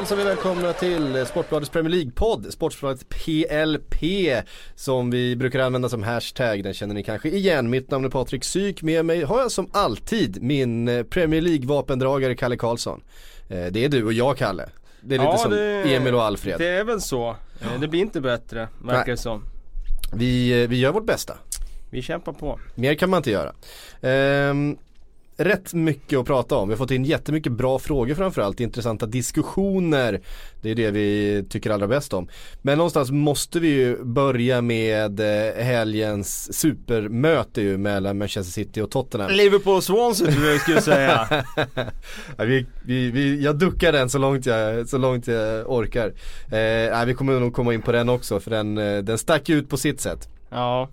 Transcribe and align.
hälsar 0.00 0.16
vi 0.16 0.24
välkomna 0.24 0.72
till 0.72 1.26
Sportbladets 1.26 1.70
Premier 1.70 1.90
League-podd, 1.90 2.52
Sportbladet 2.52 3.08
PLP, 3.08 3.96
som 4.74 5.10
vi 5.10 5.36
brukar 5.36 5.60
använda 5.60 5.88
som 5.88 6.02
hashtag, 6.02 6.64
den 6.64 6.74
känner 6.74 6.94
ni 6.94 7.02
kanske 7.02 7.28
igen. 7.28 7.70
Mitt 7.70 7.90
namn 7.90 8.04
är 8.04 8.08
Patrik 8.08 8.44
Syk, 8.44 8.82
med 8.82 9.04
mig 9.04 9.22
har 9.22 9.40
jag 9.40 9.52
som 9.52 9.70
alltid 9.72 10.42
min 10.42 10.88
eh, 10.88 11.02
Premier 11.02 11.40
League-vapendragare 11.40 12.34
Kalle 12.34 12.56
Karlsson. 12.56 13.02
Eh, 13.48 13.66
Det 13.70 13.84
är 13.84 13.88
du 13.88 14.04
och 14.04 14.12
jag 14.12 14.36
Kalle. 14.36 14.68
Det 15.00 15.14
är 15.14 15.18
lite 15.18 15.38
som 15.38 15.52
Emil 15.92 16.14
och 16.14 16.22
Alfred. 16.22 16.58
Det 16.58 16.68
är 16.68 16.84
väl 16.84 17.00
så. 17.00 17.36
Eh, 17.60 17.80
Det 17.80 17.88
blir 17.88 18.00
inte 18.00 18.20
bättre, 18.20 18.68
verkar 18.84 19.10
det 19.12 19.16
som. 19.16 19.44
Vi, 20.14 20.66
vi 20.66 20.78
gör 20.78 20.92
vårt 20.92 21.06
bästa. 21.06 21.38
Vi 21.90 22.02
kämpar 22.02 22.32
på. 22.32 22.60
Mer 22.74 22.94
kan 22.94 23.10
man 23.10 23.16
inte 23.18 23.30
göra. 23.30 23.52
Ehm, 24.00 24.76
rätt 25.40 25.74
mycket 25.74 26.18
att 26.18 26.26
prata 26.26 26.56
om. 26.56 26.68
Vi 26.68 26.72
har 26.72 26.78
fått 26.78 26.90
in 26.90 27.04
jättemycket 27.04 27.52
bra 27.52 27.78
frågor 27.78 28.14
framförallt, 28.14 28.60
intressanta 28.60 29.06
diskussioner. 29.06 30.20
Det 30.62 30.70
är 30.70 30.74
det 30.74 30.90
vi 30.90 31.44
tycker 31.50 31.70
allra 31.70 31.86
bäst 31.86 32.12
om. 32.12 32.28
Men 32.62 32.78
någonstans 32.78 33.10
måste 33.10 33.60
vi 33.60 33.68
ju 33.68 34.04
börja 34.04 34.60
med 34.60 35.20
eh, 35.20 35.64
helgens 35.64 36.58
supermöte 36.58 37.60
ju 37.62 37.78
mellan 37.78 38.18
Manchester 38.18 38.52
City 38.52 38.80
och 38.80 38.90
Tottenham. 38.90 39.30
Liverpool 39.30 39.82
Swansea 39.82 40.32
tror 40.32 40.46
jag 40.46 40.60
skulle 40.60 40.80
säga. 40.80 41.28
Ja, 42.36 42.44
vi, 42.44 42.66
vi, 42.84 43.10
vi, 43.10 43.44
jag 43.44 43.58
duckar 43.58 43.92
den 43.92 44.10
så 44.10 44.18
långt 44.18 44.46
jag, 44.46 44.88
så 44.88 44.98
långt 44.98 45.26
jag 45.26 45.70
orkar. 45.70 46.12
Eh, 46.52 47.04
vi 47.06 47.14
kommer 47.14 47.40
nog 47.40 47.54
komma 47.54 47.74
in 47.74 47.82
på 47.82 47.92
den 47.92 48.08
också 48.08 48.40
för 48.40 48.50
den, 48.50 48.78
eh, 48.78 48.98
den 48.98 49.18
stack 49.18 49.48
ut 49.48 49.68
på 49.68 49.76
sitt 49.76 50.00
sätt. 50.00 50.28
ja. 50.50 50.88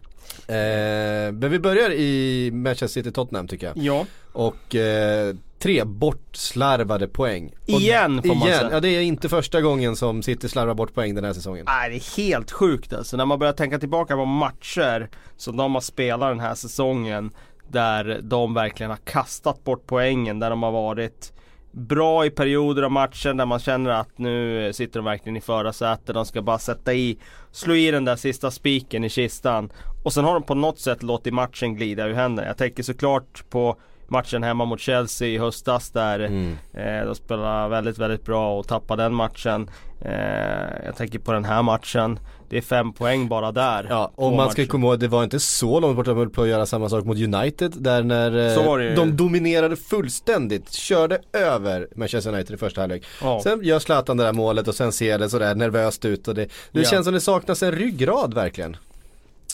Eh, 0.47 1.31
men 1.33 1.52
vi 1.52 1.59
börjar 1.59 1.92
i 1.92 2.50
Manchester 2.53 2.88
City-Tottenham 2.88 3.47
tycker 3.47 3.67
jag. 3.67 3.78
Ja. 3.78 4.06
Och 4.34 4.75
eh, 4.75 5.36
tre 5.59 5.84
bortslarvade 5.84 7.08
poäng. 7.08 7.53
Och 7.61 7.69
Igen, 7.69 8.22
får 8.22 8.36
man 8.36 8.47
igen. 8.47 8.59
säga. 8.59 8.72
Ja 8.72 8.80
det 8.80 8.89
är 8.89 9.02
inte 9.02 9.30
första 9.30 9.61
gången 9.61 9.95
som 9.95 10.23
City 10.23 10.50
slarvar 10.50 10.73
bort 10.73 10.94
poäng 10.94 11.16
den 11.16 11.23
här 11.23 11.34
säsongen. 11.34 11.66
Nej, 11.67 11.89
det 11.89 11.95
är 11.95 12.17
helt 12.17 12.52
sjukt 12.52 12.94
alltså. 12.94 13.17
När 13.17 13.25
man 13.25 13.39
börjar 13.39 13.53
tänka 13.53 13.80
tillbaka 13.80 14.16
på 14.16 14.25
matcher 14.25 15.09
som 15.38 15.58
de 15.58 15.73
har 15.73 15.81
spelat 15.81 16.31
den 16.31 16.39
här 16.39 16.56
säsongen. 16.56 17.31
Där 17.69 18.19
de 18.23 18.53
verkligen 18.53 18.89
har 18.89 18.97
kastat 18.97 19.64
bort 19.64 19.84
poängen. 19.88 20.39
Där 20.39 20.50
de 20.50 20.64
har 20.64 20.72
varit 20.72 21.34
bra 21.72 22.25
i 22.25 22.30
perioder 22.30 22.84
av 22.84 22.91
matchen 22.91 23.38
där 23.38 23.45
man 23.45 23.59
känner 23.59 23.89
att 23.91 24.17
nu 24.17 24.73
sitter 24.73 25.00
de 25.00 25.06
verkligen 25.06 25.38
i 25.38 25.41
förarsätet. 25.41 26.16
De 26.16 26.25
ska 26.25 26.41
bara 26.41 26.59
sätta 26.59 26.94
i, 26.94 27.17
slå 27.52 27.75
i 27.75 27.91
den 27.91 28.06
där 28.06 28.16
sista 28.16 28.52
spiken 28.52 29.03
i 29.03 29.09
kistan. 29.09 29.69
Och 30.08 30.13
sen 30.13 30.23
har 30.25 30.33
de 30.33 30.44
på 30.44 30.55
något 30.55 30.80
sätt 30.80 31.03
låtit 31.03 31.33
matchen 31.33 31.75
glida 31.75 32.05
ur 32.08 32.13
händerna. 32.13 32.47
Jag 32.47 32.58
tänker 32.58 32.83
såklart 32.83 33.44
på 33.50 33.75
matchen 34.08 34.44
hemma 34.44 34.66
mot 34.66 34.80
Chelsea 34.80 35.27
i 35.27 35.38
höstas 35.38 35.89
där 35.89 36.19
Mm. 36.19 36.58
eh, 36.73 37.05
de 37.05 37.16
spelade 37.16 37.69
väldigt, 37.69 37.97
väldigt 37.97 38.25
bra 38.25 38.59
och 38.59 38.67
tappade 38.67 39.03
den 39.03 39.13
matchen. 39.13 39.69
Eh, 40.02 40.85
jag 40.85 40.95
tänker 40.97 41.19
på 41.19 41.31
den 41.33 41.45
här 41.45 41.61
matchen. 41.63 42.19
Det 42.50 42.58
är 42.58 42.61
fem 42.61 42.94
poäng 42.94 43.28
bara 43.28 43.52
där. 43.52 43.88
Ja, 43.89 44.11
och 44.16 44.33
man 44.33 44.52
ska 44.52 44.61
matcher. 44.61 44.69
komma 44.69 44.88
ihåg, 44.88 45.00
det 45.00 45.08
var 45.08 45.23
inte 45.23 45.39
så 45.39 45.80
långt 45.80 45.95
bort 45.95 46.05
de 46.05 46.17
höll 46.17 46.30
på 46.30 46.41
att 46.41 46.47
göra 46.47 46.66
samma 46.66 46.89
sak 46.89 47.05
mot 47.05 47.17
United 47.17 47.73
där 47.78 48.03
när 48.03 48.89
eh, 48.89 48.95
de 48.95 49.17
dominerade 49.17 49.75
fullständigt, 49.75 50.72
körde 50.73 51.19
över 51.34 51.88
Manchester 51.96 52.34
United 52.34 52.53
i 52.56 52.57
första 52.57 52.81
halvlek. 52.81 53.03
Ja. 53.22 53.40
Sen 53.44 53.59
gör 53.63 53.79
Zlatan 53.79 54.17
det 54.17 54.23
där 54.23 54.34
målet 54.34 54.67
och 54.67 54.75
sen 54.75 54.91
ser 54.91 55.19
det 55.19 55.29
sådär 55.29 55.56
nervöst 55.56 56.06
ut 56.06 56.28
och 56.28 56.35
det, 56.35 56.46
det 56.72 56.79
Ja. 56.79 56.84
känns 56.90 57.06
som 57.06 57.13
det 57.13 57.22
saknas 57.22 57.63
en 57.63 57.72
ryggrad 57.72 58.34
verkligen. 58.34 58.78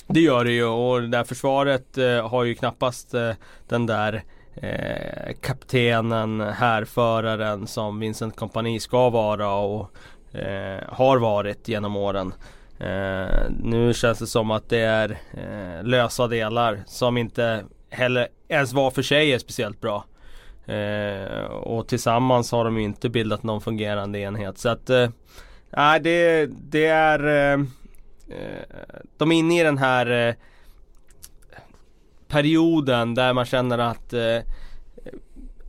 Det 0.07 0.19
gör 0.19 0.45
det 0.45 0.51
ju 0.51 0.65
och 0.65 1.01
det 1.01 1.07
där 1.07 1.23
försvaret 1.23 1.97
eh, 1.97 2.29
har 2.29 2.43
ju 2.43 2.55
knappast 2.55 3.13
eh, 3.13 3.31
den 3.67 3.85
där 3.85 4.23
eh, 4.55 5.33
kaptenen, 5.41 6.41
härföraren 6.41 7.67
som 7.67 7.99
Vincent 7.99 8.35
Kompani 8.35 8.79
ska 8.79 9.09
vara 9.09 9.53
och 9.53 9.91
eh, 10.37 10.83
har 10.87 11.17
varit 11.17 11.67
genom 11.67 11.95
åren. 11.95 12.33
Eh, 12.79 13.49
nu 13.63 13.93
känns 13.93 14.19
det 14.19 14.27
som 14.27 14.51
att 14.51 14.69
det 14.69 14.79
är 14.79 15.09
eh, 15.33 15.83
lösa 15.83 16.27
delar 16.27 16.83
som 16.85 17.17
inte 17.17 17.63
heller 17.89 18.27
ens 18.47 18.73
var 18.73 18.91
för 18.91 19.01
sig 19.01 19.33
är 19.33 19.39
speciellt 19.39 19.81
bra. 19.81 20.05
Eh, 20.65 21.43
och 21.45 21.87
tillsammans 21.87 22.51
har 22.51 22.65
de 22.65 22.77
ju 22.77 22.83
inte 22.83 23.09
bildat 23.09 23.43
någon 23.43 23.61
fungerande 23.61 24.19
enhet. 24.19 24.57
Så 24.57 24.69
att 24.69 24.89
eh, 24.89 25.09
Nej 25.69 25.99
det, 25.99 26.45
det 26.45 26.85
är 26.85 27.53
eh, 27.53 27.65
de 29.17 29.31
är 29.31 29.35
inne 29.35 29.59
i 29.59 29.63
den 29.63 29.77
här 29.77 30.27
eh, 30.27 30.35
Perioden 32.27 33.15
där 33.15 33.33
man 33.33 33.45
känner 33.45 33.77
att 33.77 34.13
eh, 34.13 34.39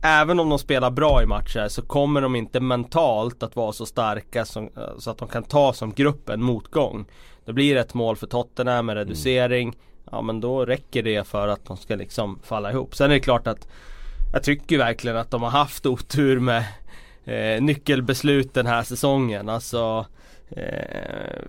Även 0.07 0.39
om 0.39 0.49
de 0.49 0.59
spelar 0.59 0.91
bra 0.91 1.23
i 1.23 1.25
matcher 1.25 1.67
så 1.67 1.81
kommer 1.81 2.21
de 2.21 2.35
inte 2.35 2.59
mentalt 2.59 3.43
att 3.43 3.55
vara 3.55 3.73
så 3.73 3.85
starka 3.85 4.45
som, 4.45 4.63
eh, 4.63 4.97
så 4.97 5.11
att 5.11 5.17
de 5.17 5.27
kan 5.27 5.43
ta 5.43 5.73
som 5.73 5.93
grupp 5.93 6.29
en 6.29 6.43
motgång. 6.43 7.05
Det 7.45 7.53
blir 7.53 7.75
ett 7.75 7.93
mål 7.93 8.15
för 8.15 8.27
Tottenham 8.27 8.85
med 8.85 8.95
reducering. 8.95 9.77
Ja 10.11 10.21
men 10.21 10.41
då 10.41 10.65
räcker 10.65 11.03
det 11.03 11.27
för 11.27 11.47
att 11.47 11.65
de 11.65 11.77
ska 11.77 11.95
liksom 11.95 12.39
falla 12.43 12.71
ihop. 12.71 12.95
Sen 12.95 13.11
är 13.11 13.13
det 13.13 13.19
klart 13.19 13.47
att 13.47 13.67
Jag 14.33 14.43
tycker 14.43 14.77
verkligen 14.77 15.17
att 15.17 15.31
de 15.31 15.43
har 15.43 15.49
haft 15.49 15.85
otur 15.85 16.39
med 16.39 16.63
eh, 17.25 17.61
nyckelbeslut 17.61 18.53
den 18.53 18.67
här 18.67 18.83
säsongen. 18.83 19.49
Alltså 19.49 20.05
eh, 20.09 20.24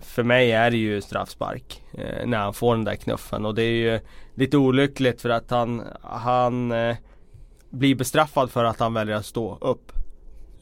För 0.01 0.23
mig 0.23 0.53
är 0.53 0.71
det 0.71 0.77
ju 0.77 1.01
straffspark 1.01 1.83
eh, 1.93 2.27
när 2.27 2.39
han 2.39 2.55
får 2.55 2.75
den 2.75 2.85
där 2.85 2.95
knuffen 2.95 3.47
och 3.47 3.55
det 3.55 3.63
är 3.63 3.93
ju 3.93 4.01
lite 4.35 4.57
olyckligt 4.57 5.21
för 5.23 5.29
att 5.31 5.51
han, 5.51 5.83
han 6.03 6.73
eh, 6.73 6.97
blir 7.71 7.95
bestraffad 7.95 8.51
för 8.51 8.65
att 8.65 8.81
han 8.81 8.95
väljer 8.95 9.17
att 9.17 9.27
stå 9.27 9.59
upp. 9.61 9.93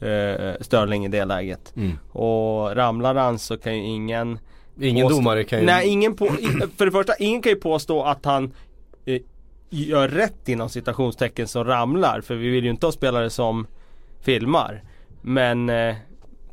Eh, 0.01 0.53
Störling 0.61 1.05
i 1.05 1.07
det 1.07 1.25
läget. 1.25 1.73
Och 2.11 2.75
ramlar 2.75 3.15
han 3.15 3.39
så 3.39 3.57
kan 3.57 3.75
ju 3.77 3.83
ingen 3.83 4.39
Ingen 4.81 5.07
påstå- 5.07 5.17
domare 5.17 5.43
kan 5.43 5.59
ju... 5.59 5.65
Nej, 5.65 5.87
ingen 5.87 6.15
på, 6.15 6.27
för 6.77 6.85
det 6.85 6.91
första, 6.91 7.13
ingen 7.19 7.41
kan 7.41 7.49
ju 7.49 7.59
påstå 7.59 8.03
att 8.03 8.25
han 8.25 8.53
eh, 9.05 9.21
gör 9.69 10.07
rätt 10.07 10.49
inom 10.49 10.69
citationstecken 10.69 11.47
som 11.47 11.63
ramlar. 11.65 12.21
För 12.21 12.35
vi 12.35 12.49
vill 12.49 12.63
ju 12.63 12.69
inte 12.69 12.85
ha 12.85 12.91
spelare 12.91 13.29
som 13.29 13.67
filmar. 14.21 14.83
Men 15.21 15.69
eh, 15.69 15.95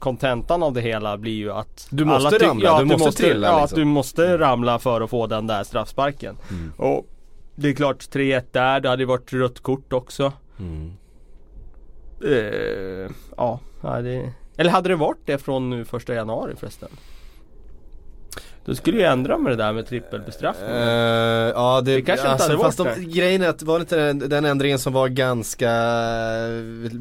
kontentan 0.03 0.63
av 0.63 0.73
det 0.73 0.81
hela 0.81 1.19
blir 1.19 1.33
ju 1.33 1.53
att 1.53 1.87
Du 1.91 2.05
måste 2.05 2.39
ramla, 2.39 2.65
ja, 2.65 2.79
du 2.79 2.85
måste 2.85 3.23
trilla, 3.23 3.47
Ja, 3.47 3.61
liksom. 3.61 3.79
du 3.79 3.85
måste 3.85 4.39
ramla 4.39 4.79
för 4.79 5.01
att 5.01 5.11
få 5.11 5.27
den 5.27 5.47
där 5.47 5.65
straffsparken. 5.65 6.37
Mm. 6.51 6.73
Och 6.77 7.07
det 7.55 7.69
är 7.69 7.75
klart 7.75 7.97
3-1 7.97 8.45
där, 8.53 8.81
det 8.81 8.89
hade 8.89 9.03
ju 9.03 9.07
varit 9.07 9.33
rött 9.33 9.61
kort 9.61 9.93
också. 9.93 10.33
Mm. 10.59 10.93
Ja, 13.37 13.61
ja, 13.83 14.01
det... 14.01 14.33
Eller 14.57 14.71
hade 14.71 14.89
det 14.89 14.97
varit 14.97 15.21
det 15.25 15.39
från 15.39 15.71
nu 15.71 15.85
första 15.85 16.15
januari 16.15 16.55
förresten? 16.57 16.89
Då 18.65 18.75
skulle 18.75 18.97
ju 18.99 19.03
ändra 19.05 19.39
med 19.39 19.53
det 19.53 19.57
där 19.57 19.73
med 19.73 19.87
trippelbestraffning. 19.87 20.69
Eh, 20.71 21.53
ja 21.55 21.81
det, 21.85 21.95
Det 21.95 22.03
kanske 22.03 22.33
inte 22.33 22.45
alltså, 22.45 22.59
fast 22.59 22.79
de, 22.79 22.85
det. 22.89 23.05
grejen 23.05 23.43
är 23.43 23.49
att 23.49 23.63
var 23.63 23.79
det 23.79 23.81
inte 23.83 23.97
den, 23.97 24.19
den 24.19 24.45
ändringen 24.45 24.79
som 24.79 24.93
var 24.93 25.09
ganska 25.09 25.71
eh, 25.71 26.93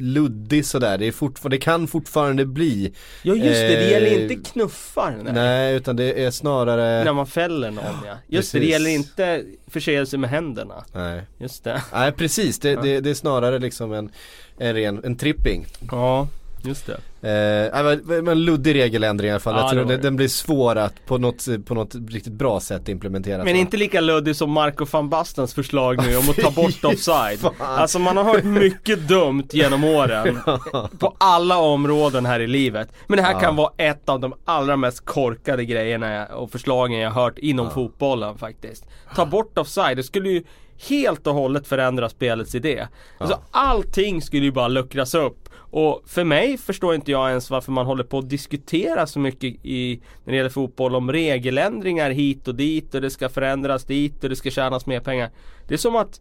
luddig 0.00 0.66
sådär. 0.66 0.98
Det, 0.98 1.06
är 1.06 1.12
fortfar- 1.12 1.48
det 1.48 1.58
kan 1.58 1.86
fortfarande 1.86 2.46
bli. 2.46 2.92
Ja 3.22 3.34
just 3.34 3.44
det, 3.60 3.68
det 3.68 3.84
Eh, 3.84 3.90
gäller 3.90 4.22
inte 4.22 4.50
knuffar. 4.50 5.14
Nej. 5.24 5.32
Nej, 5.32 5.74
utan 5.74 5.96
det 5.96 6.24
är 6.24 6.30
snarare 6.30 7.04
När 7.04 7.12
man 7.12 7.26
fäller 7.26 7.70
någon 7.70 7.84
ja. 8.06 8.14
Just 8.28 8.52
det, 8.52 8.58
det 8.58 8.60
Precis. 8.60 8.72
gäller 8.72 8.90
inte 8.90 9.44
förseelse 9.66 10.18
med 10.18 10.30
händerna. 10.30 10.84
Nej, 10.92 11.22
Just 11.38 11.64
det. 11.64 11.82
Nej 11.92 12.12
precis, 12.12 12.58
det, 12.58 12.74
det, 12.82 13.00
det 13.00 13.10
är 13.10 13.14
snarare 13.14 13.58
liksom 13.58 13.92
en, 13.92 14.10
en 14.58 14.74
ren, 14.74 15.00
en 15.04 15.16
tripping. 15.16 15.66
Ja, 15.90 16.28
just 16.68 16.86
det. 16.86 17.00
Eh, 17.22 18.22
men, 18.22 18.44
luddig 18.44 18.74
regeländring 18.74 19.28
i 19.28 19.30
alla 19.32 19.40
fall. 19.40 19.54
Ja, 19.54 19.60
jag 19.60 19.70
tror 19.70 19.84
den, 19.84 20.00
den 20.02 20.16
blir 20.16 20.28
svår 20.28 20.76
att 20.76 21.06
på 21.06 21.18
något, 21.18 21.46
på 21.66 21.74
något 21.74 21.94
riktigt 22.08 22.32
bra 22.32 22.60
sätt 22.60 22.88
implementera. 22.88 23.44
Men 23.44 23.56
inte 23.56 23.76
lika 23.76 24.00
luddig 24.00 24.36
som 24.36 24.50
Marco 24.50 24.84
van 24.90 25.08
Bastens 25.08 25.54
förslag 25.54 26.06
nu 26.06 26.16
om 26.16 26.30
att 26.30 26.36
ta 26.36 26.50
bort 26.50 26.78
offside. 26.84 27.38
fan. 27.38 27.54
Alltså 27.58 27.98
man 27.98 28.16
har 28.16 28.24
hört 28.24 28.44
mycket 28.44 29.08
dumt 29.08 29.44
genom 29.50 29.84
åren. 29.84 30.38
På 30.98 31.16
alla 31.18 31.56
områden 31.58 32.26
här 32.26 32.40
i 32.40 32.46
livet. 32.46 32.92
Men 33.06 33.16
det 33.16 33.22
här 33.22 33.32
Ja. 33.32 33.40
kan 33.40 33.56
vara 33.56 33.72
ett 33.76 34.08
av 34.08 34.20
de 34.20 34.34
allra 34.44 34.76
mest 34.76 35.04
korkade 35.04 35.64
grejerna 35.64 36.12
jag- 36.12 36.30
och 36.42 36.50
förslagen 36.50 36.98
jag 36.98 37.10
har 37.10 37.22
hört 37.22 37.38
inom 37.38 37.70
fotbollen 37.70 38.38
faktiskt. 38.38 38.84
Ta 39.16 39.26
bort 39.26 39.58
offside, 39.58 39.96
det 39.96 40.02
skulle 40.02 40.28
ju 40.28 40.42
helt 40.88 41.26
och 41.26 41.34
hållet 41.34 41.66
förändra 41.68 42.08
spelets 42.08 42.54
idé. 42.54 42.86
Alltså 43.18 43.38
allting 43.50 44.22
skulle 44.22 44.44
ju 44.44 44.52
bara 44.52 44.68
luckras 44.68 45.14
upp. 45.14 45.47
Och 45.70 46.02
för 46.06 46.24
mig 46.24 46.58
förstår 46.58 46.94
inte 46.94 47.10
jag 47.10 47.28
ens 47.28 47.50
varför 47.50 47.72
man 47.72 47.86
håller 47.86 48.04
på 48.04 48.18
att 48.18 48.28
diskutera 48.30 49.06
så 49.06 49.18
mycket 49.18 49.54
i, 49.62 50.00
när 50.24 50.32
det 50.32 50.36
gäller 50.36 50.50
fotboll 50.50 50.94
om 50.94 51.12
regeländringar 51.12 52.10
hit 52.10 52.48
och 52.48 52.54
dit 52.54 52.94
och 52.94 53.00
det 53.00 53.10
ska 53.10 53.28
förändras 53.28 53.84
dit 53.84 54.24
och 54.24 54.30
det 54.30 54.36
ska 54.36 54.50
tjänas 54.50 54.86
mer 54.86 55.00
pengar. 55.00 55.30
Det 55.68 55.74
är 55.74 55.78
som 55.78 55.96
att, 55.96 56.20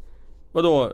vadå? 0.51 0.93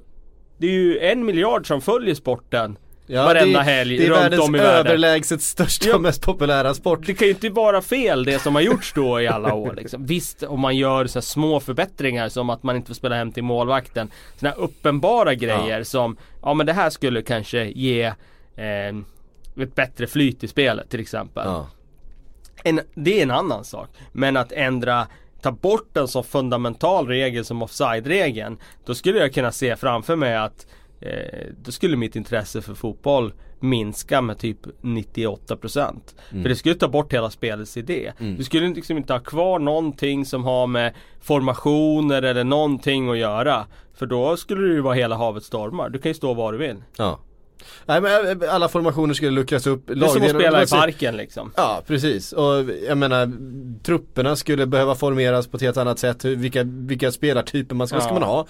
Det 0.58 0.68
är 0.68 0.72
ju 0.72 1.00
en 1.00 1.26
miljard 1.26 1.68
som 1.68 1.82
följer 1.82 2.16
sporten 2.16 2.78
Ja, 3.08 3.24
varenda 3.26 3.60
det, 3.60 3.66
helg 3.66 3.98
det 3.98 4.06
är 4.06 4.10
runt 4.10 4.22
världens 4.22 4.48
om 4.48 4.56
i 4.56 4.58
världen. 4.58 4.88
överlägset 4.88 5.42
största 5.42 5.90
Ja. 5.90 5.96
och 5.96 6.02
mest 6.02 6.22
populära 6.26 6.74
sport. 6.74 7.06
Det 7.06 7.14
kan 7.14 7.28
ju 7.28 7.34
inte 7.34 7.50
vara 7.50 7.82
fel 7.82 8.24
det 8.26 8.40
som 8.40 8.56
har 8.56 8.62
gjorts 8.62 8.94
då 8.94 9.22
i 9.22 9.28
alla 9.28 9.54
år 9.54 9.74
liksom. 9.74 10.06
Visst 10.06 10.44
om 10.44 10.60
man 10.60 10.78
gör 10.78 11.08
så 11.08 11.22
små 11.22 11.60
förbättringar 11.60 12.30
som 12.30 12.50
att 12.50 12.64
man 12.64 12.76
inte 12.76 12.88
får 12.88 12.96
spela 12.96 13.16
hem 13.16 13.32
till 13.32 13.44
målvakten 13.44 14.12
Sådana 14.40 14.56
här 14.56 14.64
uppenbara 14.64 15.34
grejer 15.36 15.84
som 15.84 16.18
Ja 16.42 16.54
men 16.54 16.66
det 16.66 16.74
här 16.74 16.90
skulle 16.90 17.22
kanske 17.22 17.66
ge 17.66 18.14
eh, 18.56 19.64
Ett 19.64 19.76
bättre 19.76 20.08
flyt 20.08 20.44
i 20.44 20.48
spelet 20.48 20.90
till 20.90 21.00
exempel 21.00 21.44
Ja. 21.46 21.68
en, 22.64 22.80
Det 22.96 23.20
är 23.20 23.24
en 23.24 23.32
annan 23.32 23.64
sak 23.64 23.90
Men 24.12 24.38
att 24.38 24.52
ändra 24.52 25.08
Ta 25.42 25.52
bort 25.52 25.98
en 25.98 26.08
så 26.08 26.24
fundamental 26.24 27.08
regel 27.08 27.46
som 27.46 27.62
offside-regeln 27.62 28.58
Då 28.86 28.96
skulle 28.96 29.20
jag 29.20 29.34
kunna 29.34 29.52
se 29.52 29.76
framför 29.76 30.16
mig 30.16 30.36
att 30.38 30.68
eh, 31.02 31.48
Då 31.64 31.72
skulle 31.72 31.98
mitt 31.98 32.16
intresse 32.16 32.62
för 32.62 32.74
fotboll 32.74 33.34
minska 33.60 34.22
med 34.22 34.38
typ 34.38 34.60
98% 34.82 35.96
För 36.30 36.50
det 36.50 36.56
skulle 36.56 36.76
ta 36.76 36.88
bort 36.88 37.14
hela 37.14 37.30
spelets 37.30 37.78
idé. 37.78 38.14
Du 38.38 38.44
skulle 38.44 38.68
liksom 38.70 38.98
inte 38.98 39.14
ha 39.14 39.20
kvar 39.20 39.60
någonting 39.60 40.26
som 40.26 40.44
har 40.44 40.68
med 40.68 40.94
formationer 41.22 42.22
eller 42.22 42.44
någonting 42.44 43.10
att 43.10 43.18
göra. 43.18 43.66
För 43.94 44.06
då 44.06 44.38
skulle 44.38 44.68
det 44.68 44.74
ju 44.74 44.82
vara 44.82 44.94
hela 44.94 45.16
havet 45.16 45.44
stormar. 45.44 45.90
Du 45.90 46.00
kan 46.00 46.10
ju 46.10 46.14
stå 46.14 46.34
var 46.34 46.52
du 46.52 46.58
vill. 46.58 46.84
ja. 46.98 47.20
Nej 47.86 48.02
men 48.02 48.42
äh, 48.42 48.54
alla 48.54 48.70
formationer 48.70 49.14
skulle 49.14 49.32
luckras 49.32 49.68
upp. 49.68 49.88
Det 49.88 49.94
är 49.94 50.08
som 50.08 50.24
att 50.24 50.30
spela 50.30 50.58
i 50.58 50.62
alltså- 50.62 50.76
parken 50.76 51.18
liksom. 51.18 51.52
Ja 51.56 51.82
precis 51.88 52.34
och 52.34 52.66
jag 52.88 52.98
menar 52.98 53.32
trupperna 53.84 54.36
skulle 54.36 54.66
behöva 54.66 54.96
formeras 54.96 55.48
på 55.48 55.58
ett 55.58 55.64
helt 55.64 55.78
annat 55.78 56.00
sätt. 56.00 56.26
Vilka, 56.26 56.64
vilka 56.64 57.12
spelartyper 57.12 57.76
man 57.76 57.88
ska, 57.88 57.96
vad 57.98 58.04
ska 58.04 58.14
Ja. 58.14 58.20
man 58.20 58.30
ha? 58.30 58.46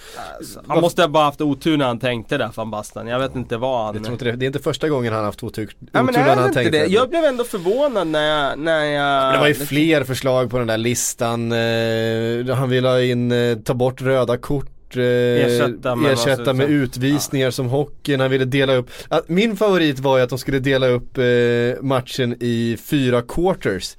Han 0.67 0.81
måste 0.81 1.01
ha 1.01 1.07
bara 1.07 1.23
haft 1.23 1.41
otur 1.41 1.77
när 1.77 1.85
han 1.85 1.99
tänkte 1.99 2.37
där 2.37 2.51
van 2.55 2.71
Basten. 2.71 3.07
Jag 3.07 3.19
vet 3.19 3.35
inte 3.35 3.57
vad 3.57 3.85
han... 3.85 3.95
Jag 3.95 4.03
tror 4.03 4.13
inte 4.13 4.25
det, 4.25 4.31
det 4.31 4.45
är 4.45 4.47
inte 4.47 4.59
första 4.59 4.89
gången 4.89 5.13
han 5.13 5.25
haft 5.25 5.43
otur, 5.43 5.63
otur 5.63 5.75
Ja 5.91 6.03
men 6.03 6.13
när 6.13 6.21
är 6.21 6.27
han 6.27 6.37
det 6.37 6.43
inte 6.43 6.53
tänkt 6.53 6.71
det? 6.71 6.85
Jag 6.85 7.09
blev 7.09 7.23
ändå 7.23 7.43
förvånad 7.43 8.07
när 8.07 8.23
jag... 8.23 8.59
När 8.59 8.85
jag 8.85 9.33
Det 9.33 9.39
var 9.39 9.47
ju 9.47 9.53
fler 9.53 10.03
förslag 10.03 10.49
på 10.49 10.57
den 10.57 10.67
där 10.67 10.77
listan. 10.77 11.51
Eh, 11.51 12.55
han 12.55 12.69
ville 12.69 12.87
ha 12.87 13.01
in, 13.01 13.31
eh, 13.31 13.57
ta 13.57 13.73
bort 13.73 14.01
röda 14.01 14.37
kort. 14.37 14.72
Eh, 14.97 15.45
Ersätta 15.45 15.95
med 15.95 16.13
ersätta 16.13 16.53
med 16.53 16.69
utvisningar 16.69 17.51
som 17.51 17.65
hockeyn, 17.69 18.19
han 18.19 18.31
ville 18.31 18.45
dela 18.45 18.75
upp. 18.75 18.89
Att, 19.07 19.29
min 19.29 19.57
favorit 19.57 19.99
var 19.99 20.17
ju 20.17 20.23
att 20.23 20.29
de 20.29 20.39
skulle 20.39 20.59
dela 20.59 20.87
upp 20.87 21.17
eh, 21.17 21.23
matchen 21.81 22.35
i 22.39 22.77
fyra 22.83 23.21
quarters. 23.21 23.95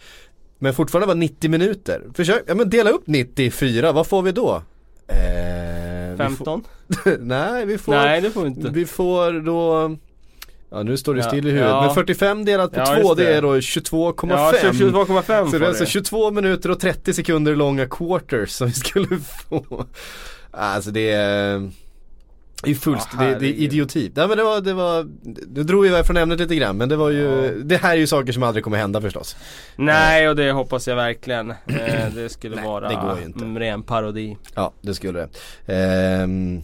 Men 0.59 0.75
fortfarande 0.75 1.07
var 1.07 1.15
90 1.15 1.51
minuter. 1.51 2.03
Försök, 2.15 2.43
ja 2.47 2.55
men 2.55 2.71
dela 2.71 2.91
upp 2.91 3.03
94, 3.07 3.93
vad 3.93 4.07
får 4.07 4.23
vi 4.23 4.33
då? 4.33 4.63
Eh, 5.09 6.11
vi 6.11 6.17
15? 6.19 6.65
får, 7.05 7.17
nej 7.21 7.67
vi 7.67 7.79
får, 7.79 7.93
Nej 7.93 8.21
det 8.21 8.31
får 8.31 8.41
vi 8.43 8.49
inte. 8.49 8.71
vi 8.71 8.87
får 8.87 9.41
då 9.45 9.97
Ja 10.71 10.83
nu 10.83 10.97
står 10.97 11.15
det 11.15 11.21
Ja, 11.21 11.29
still 11.29 11.47
i 11.47 11.51
huvudet, 11.51 11.69
ja. 11.71 11.85
men 11.87 11.95
45 11.95 12.45
delat 12.45 12.73
på 12.73 12.81
Ja, 12.81 12.87
2 12.87 12.95
just 12.95 13.17
det. 13.17 13.25
det. 13.25 13.35
är 13.35 13.43
då 13.43 13.55
22,5 13.55 14.27
Ja 14.31 14.53
22,5 14.73 15.51
så 15.51 15.59
det 15.59 15.65
är 15.65 15.69
alltså 15.69 15.85
det. 15.85 15.91
22 15.91 16.31
minuter 16.31 16.71
och 16.71 16.81
30 16.81 17.13
sekunder 17.15 17.57
långa 17.57 17.87
quarters 17.87 18.51
som 18.51 18.67
vi 18.67 18.73
skulle 18.73 19.07
få. 19.49 19.85
Alltså 20.57 20.91
det 20.91 21.11
är 21.11 21.71
det 22.63 22.71
är 22.71 22.75
fullst, 22.75 23.09
Ja, 23.19 23.25
det, 23.25 23.35
det 23.35 23.47
är 23.47 23.53
idioti. 23.53 24.13
Nej 24.15 24.29
men 24.29 24.37
det 24.39 24.45
var, 24.45 24.61
det 24.61 24.73
var, 24.73 25.07
nu 25.55 25.63
drog 25.63 25.83
vi 25.83 25.89
iväg 25.89 26.07
från 26.07 26.17
ämnet 26.17 26.41
lite 26.41 26.55
grann 26.55 26.77
men 26.77 26.89
det 26.89 26.97
var 26.97 27.11
ju, 27.11 27.23
Ja. 27.23 27.51
det 27.65 27.77
här 27.77 27.93
är 27.93 27.97
ju 27.97 28.07
saker 28.07 28.33
som 28.33 28.43
aldrig 28.43 28.65
kommer 28.65 28.79
hända 28.79 29.01
förstås. 29.01 29.37
Nej 29.77 30.29
och 30.29 30.37
det 30.37 30.53
hoppas 30.53 30.89
jag 30.89 30.97
verkligen. 30.97 31.51
Eh, 31.51 31.57
det 32.15 32.29
skulle 32.29 32.57
Nej, 32.57 32.65
vara 32.65 32.89
det 32.89 32.95
ju 33.41 33.59
ren 33.59 33.83
parodi. 33.83 34.37
Ja 34.55 34.73
det 34.81 34.95
skulle 34.95 35.19
det. 35.19 35.29
Ehm, 35.75 36.63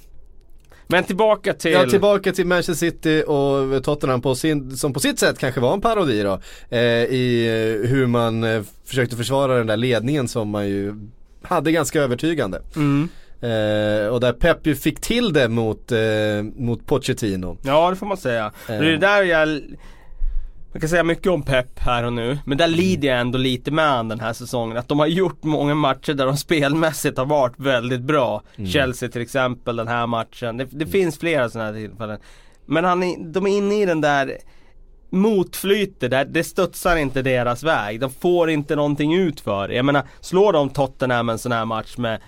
Men 0.87 1.04
tillbaka 1.04 1.54
till... 1.54 1.72
Ja 1.72 1.87
tillbaka 1.87 2.32
till 2.32 2.46
Manchester 2.46 2.75
City 2.75 3.25
och 3.26 3.84
Tottenham 3.84 4.20
på 4.22 4.34
sin, 4.34 4.76
som 4.76 4.92
på 4.92 5.00
sitt 5.00 5.19
sätt 5.19 5.38
kanske 5.38 5.60
var 5.60 5.75
en 5.75 5.81
parodi 5.81 6.22
då. 6.22 6.40
Eh, 6.69 6.81
I 7.04 7.46
eh, 7.82 7.90
hur 7.90 8.06
man 8.06 8.44
eh, 8.44 8.62
försökte 8.84 9.16
försvara 9.16 9.56
den 9.58 9.66
där 9.66 9.76
ledningen 9.76 10.28
som 10.28 10.48
man 10.48 10.69
ju 10.69 10.94
hade 11.42 11.72
ganska 11.72 12.00
övertygande. 12.00 12.62
Mm. 12.76 13.08
Eh, 13.42 14.06
och 14.06 14.20
där 14.20 14.32
Pep 14.32 14.66
ju 14.66 14.76
fick 14.76 15.00
till 15.00 15.32
det 15.32 15.48
mot, 15.48 15.92
eh, 15.92 15.98
mot 16.56 16.87
Pochettino. 16.87 17.58
Ja 17.62 17.90
det 17.90 17.96
får 17.96 18.06
man 18.06 18.16
säga. 18.16 18.52
Eh. 18.69 18.78
Det 18.78 18.92
är 18.92 18.96
där 18.96 19.22
jag 19.22 19.60
man 20.72 20.81
kan 20.81 20.88
säga 20.88 21.04
mycket 21.04 21.26
om 21.26 21.42
Pep 21.42 21.78
här 21.78 22.04
och 22.04 22.12
nu, 22.12 22.38
men 22.44 22.58
där 22.58 22.69
lider 22.69 23.08
jag 23.08 23.20
ändå 23.20 23.38
lite 23.38 23.70
med 23.70 23.88
han 23.88 24.08
den 24.08 24.20
här 24.20 24.32
säsongen. 24.32 24.76
Att 24.76 24.88
de 24.88 24.98
har 24.98 25.06
gjort 25.06 25.44
många 25.44 25.75
matcher 25.75 26.14
där 26.14 26.26
de 26.26 26.37
spelmässigt 26.46 27.19
har 27.19 27.26
varit 27.26 27.54
väldigt 27.58 28.00
bra. 28.00 28.42
Chelsea 28.66 29.08
till 29.08 29.22
exempel, 29.22 29.76
den 29.76 29.88
här 29.88 30.06
matchen. 30.06 30.56
Det, 30.56 30.66
det 30.70 30.87
finns 30.87 31.19
flera 31.19 31.50
sådana 31.50 31.72
här 31.72 31.78
tillfällen. 31.78 32.19
Men 32.66 32.84
han 32.84 33.00
de 33.32 33.46
är 33.46 33.50
inne 33.50 33.82
i 33.82 33.87
den 33.87 34.00
där 34.00 34.38
motflytet 35.10 36.10
där, 36.10 36.25
det 36.25 36.44
studsar 36.44 36.96
inte 36.96 37.22
deras 37.22 37.62
väg. 37.62 38.00
De 38.00 38.10
får 38.10 38.50
inte 38.50 38.76
någonting 38.76 39.14
ut 39.14 39.40
för 39.40 39.69
det. 39.69 39.75
Jag 39.75 39.84
menar, 39.84 40.02
slår 40.20 40.52
de 40.52 40.70
Tottenham 40.70 41.28
en 41.28 41.38
sån 41.38 41.52
här 41.52 41.64
match 41.64 41.96
med 41.96 42.20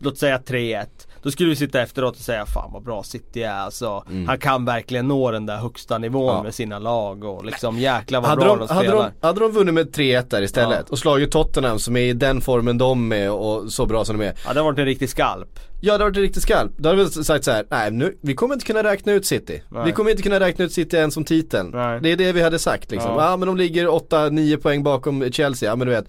Låt 0.00 0.18
säga 0.18 0.38
3-1 0.38 0.84
Då 1.22 1.30
skulle 1.30 1.48
vi 1.50 1.56
sitta 1.56 1.82
efteråt 1.82 2.14
och 2.16 2.22
säga 2.22 2.46
fan 2.46 2.70
vad 2.72 2.82
bra 2.82 3.02
City 3.02 3.42
är 3.42 3.52
alltså 3.54 4.04
Han 4.26 4.38
kan 4.38 4.64
verkligen 4.64 5.08
nå 5.08 5.30
den 5.30 5.46
där 5.46 5.56
högsta 5.56 5.98
nivån 5.98 6.26
Ja. 6.36 6.42
med 6.42 6.54
sina 6.54 6.78
lag 6.78 7.24
och 7.24 7.44
liksom 7.44 7.78
jäklar 7.78 8.20
vad 8.20 8.30
Hade 8.30 8.40
bra 8.40 8.56
de, 8.56 8.66
de, 8.66 8.74
hade, 8.74 8.88
spelar 8.88 9.04
de, 9.20 9.26
hade 9.26 9.40
de 9.40 9.52
vunnit 9.52 9.74
med 9.74 9.86
3-1 9.94 10.24
där 10.30 10.42
istället 10.42 10.78
Ja. 10.80 10.84
och 10.90 10.98
slagit 10.98 11.30
Tottenham 11.30 11.78
som 11.78 11.96
är 11.96 12.00
i 12.00 12.12
den 12.12 12.40
formen 12.40 12.78
de 12.78 13.12
är 13.12 13.30
och 13.30 13.72
så 13.72 13.86
bra 13.86 14.04
som 14.04 14.18
de 14.18 14.24
är. 14.26 14.34
Ja 14.46 14.52
det 14.52 14.60
har 14.60 14.64
varit 14.64 14.78
en 14.78 14.84
riktig 14.84 15.08
skalp 15.10 15.58
Ja 15.80 15.98
det 15.98 16.04
har 16.04 16.10
varit 16.10 16.16
riktigt 16.18 16.42
skarpt. 16.42 16.72
Då 16.78 16.88
hade 16.88 17.04
vi 17.04 17.10
sagt 17.10 17.44
så 17.44 17.50
här, 17.50 17.64
nej 17.70 17.90
nu, 17.90 18.16
vi 18.20 18.34
kommer 18.34 18.54
inte 18.54 18.66
kunna 18.66 18.82
räkna 18.82 19.12
ut 19.12 19.26
City. 19.26 19.62
Nej. 19.68 19.82
Vi 19.86 19.92
kommer 19.92 20.10
inte 20.10 20.22
kunna 20.22 20.40
räkna 20.40 20.64
ut 20.64 20.72
City 20.72 20.96
ens 20.96 21.14
som 21.14 21.24
titeln. 21.24 21.70
Nej. 21.70 22.00
Det 22.02 22.12
är 22.12 22.16
det 22.16 22.32
vi 22.32 22.42
hade 22.42 22.58
sagt 22.58 22.90
liksom. 22.90 23.10
Ja, 23.10 23.30
Ja. 23.30 23.36
men 23.36 23.46
de 23.48 23.56
ligger 23.56 23.86
8-9 23.88 24.56
poäng 24.56 24.82
bakom 24.82 25.32
Chelsea, 25.32 25.70
ja 25.70 25.76
men 25.76 25.86
du 25.86 25.92
vet. 25.94 26.06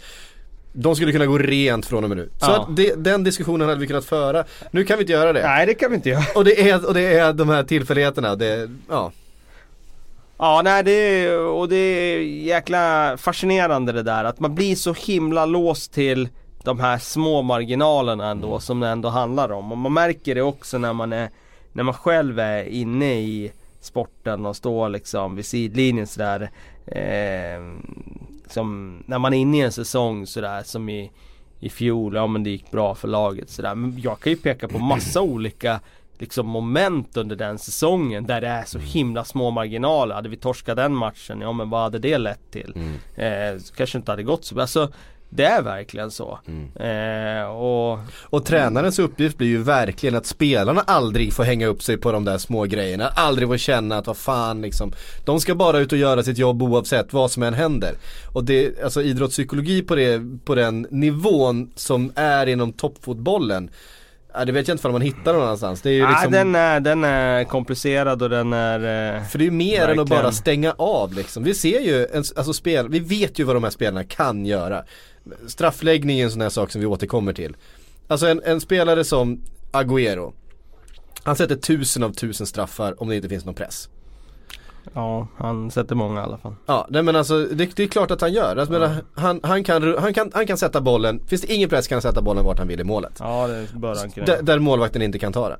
De 0.80 0.96
skulle 0.96 1.12
kunna 1.12 1.26
gå 1.26 1.38
rent 1.38 1.86
från 1.86 2.04
och 2.04 2.10
med 2.10 2.18
nu. 2.18 2.30
Så 2.38 2.46
Ja. 2.52 2.62
att 2.62 2.76
det, 2.76 2.96
den 3.04 3.24
diskussionen 3.24 3.68
hade 3.70 3.82
vi 3.82 3.88
kunnat 3.88 4.06
föra. 4.06 4.44
Nu 4.72 4.84
kan 4.84 4.98
vi 4.98 5.02
inte 5.04 5.14
göra 5.14 5.34
det. 5.34 5.42
Nej 5.44 5.66
det 5.66 5.74
kan 5.74 5.90
vi 5.92 5.96
inte 5.96 6.10
göra 6.10 6.24
Och 6.36 6.44
det 6.46 6.70
är, 6.70 6.88
och 6.88 6.94
det 6.94 7.02
är 7.18 7.34
de 7.34 7.50
här 7.50 7.64
tillfälligheterna, 7.64 8.36
det, 8.36 8.70
ja. 8.90 9.12
Ja 10.38 10.62
nej 10.64 10.84
det 10.84 10.92
är, 10.92 11.40
och 11.40 11.70
det 11.70 11.76
är 11.76 12.20
jäkla 12.22 13.16
fascinerande 13.18 13.92
det 13.92 14.04
där 14.04 14.24
att 14.24 14.40
man 14.40 14.56
blir 14.56 14.76
så 14.76 14.94
himla 14.94 15.46
låst 15.46 15.94
till 15.94 16.30
de 16.64 16.80
här 16.80 16.98
små 16.98 17.42
marginalerna 17.42 18.30
ändå 18.30 18.60
som 18.60 18.80
det 18.80 18.88
ändå 18.88 19.10
handlar 19.10 19.52
om. 19.52 19.72
Och 19.72 19.78
man 19.78 19.94
märker 19.94 20.36
det 20.36 20.42
också 20.42 20.78
när 20.78 20.94
man 20.94 21.14
är 21.14 21.30
När 21.74 21.84
man 21.84 21.94
själv 21.94 22.40
är 22.40 22.64
inne 22.64 23.14
i 23.20 23.52
sporten 23.82 24.46
och 24.46 24.56
står 24.56 24.90
liksom 24.90 25.36
vid 25.36 25.46
sidlinjen 25.46 26.08
sådär 26.08 26.50
eh, 26.86 27.62
som 28.52 29.04
När 29.06 29.20
man 29.20 29.34
är 29.34 29.38
inne 29.38 29.58
i 29.58 29.62
en 29.62 29.72
säsong 29.72 30.28
sådär 30.28 30.64
som 30.64 30.90
i 30.90 31.12
I 31.60 31.70
fjol, 31.70 32.16
ja 32.16 32.28
men 32.28 32.44
det 32.44 32.50
gick 32.50 32.72
bra 32.72 32.96
för 32.96 33.08
laget 33.08 33.50
sådär. 33.50 33.76
Men 33.76 34.00
jag 34.02 34.20
kan 34.20 34.32
ju 34.32 34.38
peka 34.38 34.68
på 34.68 34.80
massa 34.80 35.22
olika 35.22 35.80
liksom 36.20 36.48
moment 36.48 37.18
under 37.18 37.36
den 37.36 37.58
säsongen 37.58 38.26
där 38.26 38.42
det 38.42 38.48
är 38.48 38.66
så 38.66 38.80
himla 38.80 39.24
små 39.24 39.52
marginaler. 39.52 40.16
Hade 40.16 40.30
vi 40.30 40.38
torskat 40.38 40.76
den 40.76 40.96
matchen, 40.96 41.42
ja 41.42 41.52
men 41.52 41.70
vad 41.70 41.82
hade 41.82 42.00
det 42.00 42.18
lett 42.18 42.52
till? 42.52 42.74
Eh, 43.16 43.60
så 43.60 43.74
kanske 43.74 43.98
inte 43.98 44.12
hade 44.12 44.24
gått 44.24 44.46
så 44.46 44.56
bra. 44.56 44.62
Alltså 44.62 44.92
det 45.30 45.46
är 45.46 45.62
verkligen 45.62 46.12
så. 46.12 46.40
Eh, 46.80 47.50
och 47.50 48.00
Och 48.24 48.46
tränarens 48.46 49.00
uppgift 49.00 49.38
blir 49.38 49.48
ju 49.48 49.64
verkligen 49.64 50.16
att 50.16 50.26
spelarna 50.26 50.82
aldrig 50.88 51.34
får 51.34 51.44
hänga 51.44 51.68
upp 51.68 51.84
sig 51.84 51.98
på 51.98 52.12
de 52.12 52.26
där 52.26 52.38
små 52.38 52.64
grejerna. 52.64 53.08
Aldrig 53.16 53.48
får 53.48 53.58
känna 53.58 53.98
att 53.98 54.08
vad 54.08 54.18
fan 54.18 54.62
liksom. 54.62 54.92
De 55.26 55.40
ska 55.40 55.56
bara 55.56 55.80
ut 55.80 55.92
och 55.92 55.98
göra 55.98 56.24
sitt 56.24 56.38
jobb 56.38 56.64
oavsett 56.64 57.14
vad 57.14 57.32
som 57.32 57.44
än 57.44 57.54
händer. 57.54 57.96
Och 58.34 58.44
det, 58.44 58.84
alltså 58.84 59.02
idrottspsykologi 59.02 59.82
på, 59.82 59.96
det, 59.96 60.22
på 60.46 60.56
den 60.56 60.88
nivån 60.92 61.72
som 61.76 62.12
är 62.16 62.48
inom 62.48 62.74
toppfotbollen. 62.74 63.70
Ja, 64.34 64.46
det 64.46 64.52
vet 64.52 64.68
jag 64.68 64.76
inte 64.76 64.88
om 64.88 64.94
man 64.94 65.02
hittar 65.02 65.34
någon 65.34 65.44
annanstans. 65.44 65.82
Det 65.82 65.90
är 65.90 65.94
ju 65.94 66.00
ja, 66.00 66.10
liksom, 66.10 66.32
den, 66.32 66.56
är, 66.56 66.80
den 66.80 67.04
är 67.04 67.44
komplicerad 67.44 68.22
och 68.22 68.30
den 68.30 68.54
är 68.54 69.16
eh, 69.16 69.24
för 69.24 69.38
det 69.38 69.44
är 69.44 69.46
ju 69.46 69.52
mer 69.52 69.82
än 69.82 69.84
att 69.84 69.98
Verkligen. 69.98 70.24
bara 70.24 70.32
stänga 70.32 70.72
av 70.78 71.14
liksom. 71.14 71.44
Vi 71.44 71.54
ser 71.54 71.80
ju, 71.80 72.08
en, 72.14 72.24
alltså 72.36 72.54
spel, 72.54 72.90
vi 72.90 73.00
vet 73.00 73.40
ju 73.40 73.44
vad 73.44 73.56
de 73.56 73.64
här 73.64 73.72
spelarna 73.72 74.04
kan 74.04 74.46
göra. 74.46 74.84
Straffläggning 75.48 76.20
är 76.20 76.24
en 76.24 76.32
sån 76.32 76.42
här 76.42 76.50
sak 76.50 76.72
som 76.72 76.82
vi 76.82 76.88
återkommer 76.88 77.34
till. 77.34 77.56
Alltså 78.08 78.28
en, 78.28 78.42
en 78.46 78.62
spelare 78.62 79.04
som 79.04 79.42
Agüero. 79.72 80.34
Han 81.24 81.36
sätter 81.36 81.56
tusen 81.56 82.04
av 82.04 82.14
tusen 82.14 82.48
straffar 82.48 83.02
om 83.02 83.10
det 83.10 83.16
inte 83.16 83.30
finns 83.30 83.46
någon 83.46 83.56
press. 83.56 83.90
Ja, 84.94 85.28
han 85.38 85.72
sätter 85.72 85.96
många 85.96 86.20
i 86.20 86.24
alla 86.24 86.38
fall. 86.38 86.56
Ja, 86.66 86.88
nej 86.90 87.04
men 87.04 87.16
alltså 87.16 87.46
det, 87.46 87.76
det 87.76 87.84
är 87.84 87.88
klart 87.88 88.12
att 88.12 88.22
han 88.22 88.34
gör. 88.34 88.56
Alltså, 88.56 88.74
menar, 88.74 88.96
han, 89.16 89.40
han, 89.44 89.64
kan, 89.64 89.98
han, 89.98 90.14
kan, 90.14 90.32
han 90.34 90.48
kan 90.48 90.58
sätta 90.58 90.82
bollen, 90.82 91.22
finns 91.28 91.42
det 91.42 91.54
ingen 91.54 91.70
press 91.70 91.88
kan 91.88 91.96
han 91.96 92.02
sätta 92.02 92.22
bollen 92.22 92.46
vart 92.46 92.60
han 92.60 92.68
vill 92.68 92.80
i 92.80 92.84
målet. 92.84 93.14
Ja, 93.20 93.48
det 93.48 93.68
bör 93.74 93.96
han 93.96 94.12
kunna 94.12 94.26
Där, 94.26 94.42
där 94.42 94.60
målvakten 94.60 95.02
inte 95.02 95.20
kan 95.20 95.34
ta 95.34 95.50
den. 95.50 95.60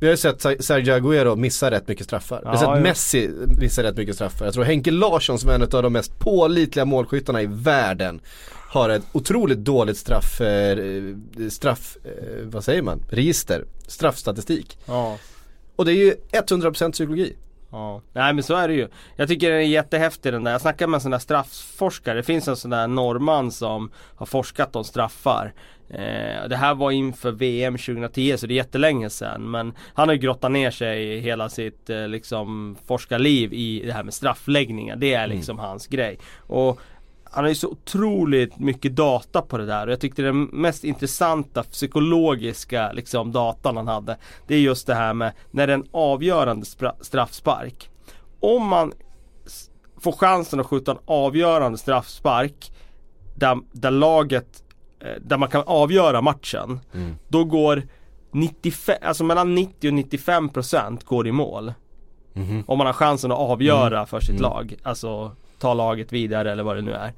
Vi 0.00 0.06
har 0.06 0.10
ju 0.10 0.16
sett 0.16 0.40
Sergio 0.40 0.94
Agüero 0.94 1.36
missa 1.36 1.70
rätt 1.70 1.88
mycket 1.88 2.04
straffar. 2.04 2.40
Vi 2.40 2.46
har 2.46 2.54
Ja, 2.54 2.58
sett 2.60 2.68
jo. 2.76 2.82
Messi 2.82 3.30
missa 3.60 3.82
rätt 3.82 3.96
mycket 3.96 4.14
straffar. 4.14 4.44
Jag 4.44 4.54
tror 4.54 4.64
Henke 4.64 4.90
Larsson 4.90 5.38
som 5.38 5.50
är 5.50 5.54
en 5.54 5.62
av 5.62 5.82
de 5.82 5.92
mest 5.92 6.18
pålitliga 6.18 6.84
målskyttarna 6.84 7.42
i 7.42 7.46
världen 7.46 8.20
har 8.70 8.88
ett 8.88 9.02
otroligt 9.12 9.58
dåligt 9.58 9.96
straff, 9.96 10.40
eh, 10.40 11.14
straff, 11.50 11.96
eh, 12.04 12.44
vad 12.44 12.64
säger 12.64 12.82
man, 12.82 13.02
register, 13.10 13.64
straffstatistik. 13.86 14.78
Ja. 14.86 15.18
Och 15.76 15.84
det 15.84 15.92
är 15.92 15.96
ju 15.96 16.14
100% 16.32 16.92
psykologi. 16.92 17.36
Ja, 17.70 18.02
nej 18.12 18.32
men 18.34 18.42
så 18.42 18.54
är 18.54 18.68
det 18.68 18.74
ju. 18.74 18.88
Jag 19.16 19.28
tycker 19.28 19.50
den 19.50 19.58
är 19.58 19.64
jättehäftig 19.64 20.32
den 20.32 20.44
där. 20.44 20.52
Jag 20.52 20.60
snackade 20.60 20.90
med 20.90 20.98
en 20.98 21.00
sån 21.00 21.10
där 21.10 21.18
straffforskare. 21.18 22.16
Det 22.16 22.22
finns 22.22 22.48
en 22.48 22.56
sån 22.56 22.70
där 22.70 22.88
norrman 22.88 23.50
som 23.50 23.90
har 24.16 24.26
forskat 24.26 24.76
om 24.76 24.84
straffar. 24.84 25.52
Eh, 25.88 26.48
det 26.48 26.56
här 26.56 26.74
var 26.74 26.90
inför 26.90 27.30
VM 27.30 27.78
2010 27.78 28.36
så 28.36 28.46
det 28.46 28.54
är 28.54 28.56
jättelänge 28.56 29.10
sedan. 29.10 29.50
Men 29.50 29.72
han 29.94 30.08
har 30.08 30.14
ju 30.14 30.20
grottat 30.20 30.52
ner 30.52 30.70
sig 30.70 31.18
hela 31.18 31.48
sitt 31.48 31.90
eh, 31.90 32.08
liksom 32.08 32.76
forskarliv 32.86 33.52
i 33.52 33.82
det 33.86 33.92
här 33.92 34.02
med 34.02 34.14
straffläggningar. 34.14 34.96
Det 34.96 35.14
är 35.14 35.26
liksom 35.26 35.58
hans 35.58 35.86
grej. 35.86 36.18
Och 36.36 36.80
han 37.30 37.44
har 37.44 37.48
ju 37.48 37.54
så 37.54 37.68
otroligt 37.68 38.58
mycket 38.58 38.96
data 38.96 39.42
på 39.42 39.58
det 39.58 39.66
där. 39.66 39.86
Och 39.86 39.92
jag 39.92 40.00
tyckte 40.00 40.22
den 40.22 40.42
mest 40.42 40.84
intressanta 40.84 41.62
psykologiska 41.62 42.92
liksom, 42.92 43.32
datan 43.32 43.76
han 43.76 43.88
hade 43.88 44.16
Det 44.46 44.54
är 44.54 44.58
just 44.58 44.86
det 44.86 44.94
här 44.94 45.14
med 45.14 45.32
när 45.50 45.66
det 45.66 45.72
är 45.72 45.78
en 45.78 45.88
avgörande 45.90 46.66
straffspark. 47.00 47.90
Om 48.40 48.66
man 48.66 48.92
får 50.00 50.12
chansen 50.12 50.60
att 50.60 50.66
skjuta 50.66 50.92
en 50.92 50.98
avgörande 51.04 51.78
straffspark 51.78 52.72
där, 53.34 53.58
där 53.72 53.90
laget 53.90 54.62
eh, 55.00 55.22
Där 55.22 55.36
man 55.36 55.48
kan 55.48 55.62
avgöra 55.66 56.20
matchen 56.20 56.80
Då 57.28 57.44
går 57.44 57.82
95, 58.32 58.96
alltså 59.02 59.24
mellan 59.24 59.54
90 59.54 59.88
och 59.88 59.94
95 59.94 60.48
procent 60.48 61.04
går 61.04 61.26
i 61.26 61.32
mål. 61.32 61.72
Om 62.66 62.78
man 62.78 62.86
har 62.86 62.94
chansen 62.94 63.32
att 63.32 63.38
avgöra 63.38 64.06
för 64.06 64.20
sitt 64.20 64.40
lag. 64.40 64.74
Alltså 64.82 65.32
ta 65.60 65.74
laget 65.74 66.12
vidare 66.12 66.52
eller 66.52 66.62
vad 66.62 66.76
det 66.76 66.82
nu 66.82 66.92
är 66.92 67.12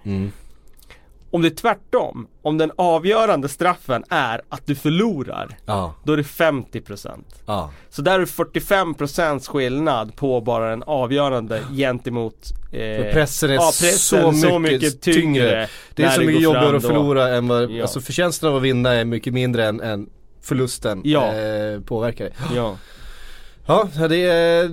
Om 1.30 1.42
det 1.42 1.48
är 1.48 1.54
tvärtom, 1.54 2.26
om 2.42 2.58
den 2.58 2.72
avgörande 2.76 3.48
straffen 3.48 4.04
är 4.08 4.40
att 4.48 4.66
du 4.66 4.74
förlorar 4.74 5.58
Ja, 5.66 5.94
Då 6.04 6.12
är 6.12 6.16
det 6.16 6.22
50% 6.22 7.08
ja. 7.46 7.70
Så 7.90 8.02
där 8.02 8.14
är 8.14 8.18
det 8.18 8.24
45% 8.24 9.48
skillnad 9.48 10.16
på 10.16 10.40
bara 10.40 10.70
den 10.70 10.82
avgörande 10.82 11.60
gentemot 11.76 12.36
eh, 12.72 12.78
För 12.78 13.12
pressen 13.12 13.50
är 13.50 13.54
ja, 13.54 13.72
pressen 13.80 14.34
så, 14.34 14.58
mycket 14.58 15.00
tyngre. 15.00 15.68
Det 15.94 16.02
är 16.04 16.10
så 16.10 16.20
mycket 16.20 16.42
jobbigare 16.42 16.76
att 16.76 16.82
förlora 16.82 17.28
än 17.28 17.48
vad, 17.48 17.70
Ja. 17.70 17.82
alltså 17.82 18.00
förtjänsten 18.00 18.48
av 18.48 18.56
att 18.56 18.62
vinna 18.62 18.92
är 18.94 19.04
mycket 19.04 19.32
mindre 19.32 19.66
än, 19.66 19.80
än 19.80 20.08
förlusten 20.42 21.02
eh, 21.04 21.80
påverkar 21.80 22.24
det. 22.24 22.54
Ja, 23.66 23.88
det 24.08 24.16
är, 24.16 24.64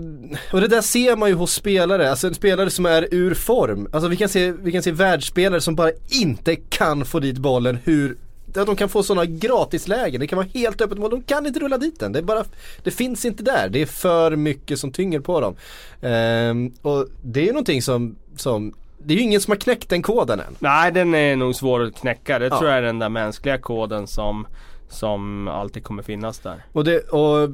och 0.53 0.61
det 0.61 0.67
där 0.67 0.81
ser 0.81 1.15
man 1.15 1.29
ju 1.29 1.35
hos 1.35 1.53
spelare, 1.53 2.09
alltså 2.09 2.27
en 2.27 2.35
spelare 2.35 2.69
som 2.69 2.85
är 2.85 3.07
ur 3.11 3.33
form. 3.33 3.87
Alltså 3.91 4.07
vi 4.09 4.15
kan 4.17 4.29
se, 4.29 4.51
vi 4.51 4.71
kan 4.71 4.83
se 4.83 4.91
världsspelare 4.91 5.61
som 5.61 5.75
bara 5.75 5.91
inte 6.09 6.55
kan 6.55 7.05
få 7.05 7.19
dit 7.19 7.37
bollen 7.37 7.79
hur 7.83 8.17
att 8.55 8.65
de 8.65 8.75
kan 8.75 8.89
få 8.89 9.03
sådana 9.03 9.25
gratislägen, 9.25 10.19
det 10.21 10.27
kan 10.27 10.37
vara 10.37 10.47
helt 10.53 10.81
öppet 10.81 10.97
mål, 10.97 11.09
de 11.09 11.21
kan 11.23 11.45
inte 11.45 11.59
rulla 11.59 11.77
dit 11.77 11.99
den. 11.99 12.11
Det 12.11 12.19
är 12.19 12.23
bara, 12.23 12.43
det 12.83 12.91
finns 12.91 13.25
inte 13.25 13.43
där, 13.43 13.69
det 13.69 13.81
är 13.81 13.85
för 13.85 14.35
mycket 14.35 14.79
som 14.79 14.91
tynger 14.91 15.19
på 15.19 15.41
dem. 15.41 15.55
Ehm, 16.01 16.73
och 16.81 17.07
det 17.23 17.39
är 17.39 17.45
ju 17.45 17.51
någonting 17.51 17.81
som, 17.81 18.15
som, 18.35 18.73
det 18.97 19.13
är 19.13 19.17
ju 19.17 19.23
ingen 19.23 19.41
som 19.41 19.51
har 19.51 19.55
knäckt 19.57 19.89
den 19.89 20.01
koden 20.01 20.39
än. 20.39 20.55
Nej 20.59 20.91
den 20.91 21.15
är 21.15 21.35
nog 21.35 21.55
svår 21.55 21.83
att 21.83 21.95
knäcka. 21.95 22.39
Det 22.39 22.45
Ja. 22.45 22.57
tror 22.59 22.69
jag 22.69 22.77
är 22.77 22.83
den 22.83 22.99
där 22.99 23.09
mänskliga 23.09 23.57
koden 23.57 24.07
som 24.07 24.47
Som 24.89 25.47
alltid 25.47 25.83
kommer 25.83 26.03
finnas 26.03 26.39
där. 26.39 26.65
Och 26.73 26.83
det, 26.83 26.99
och 26.99 27.49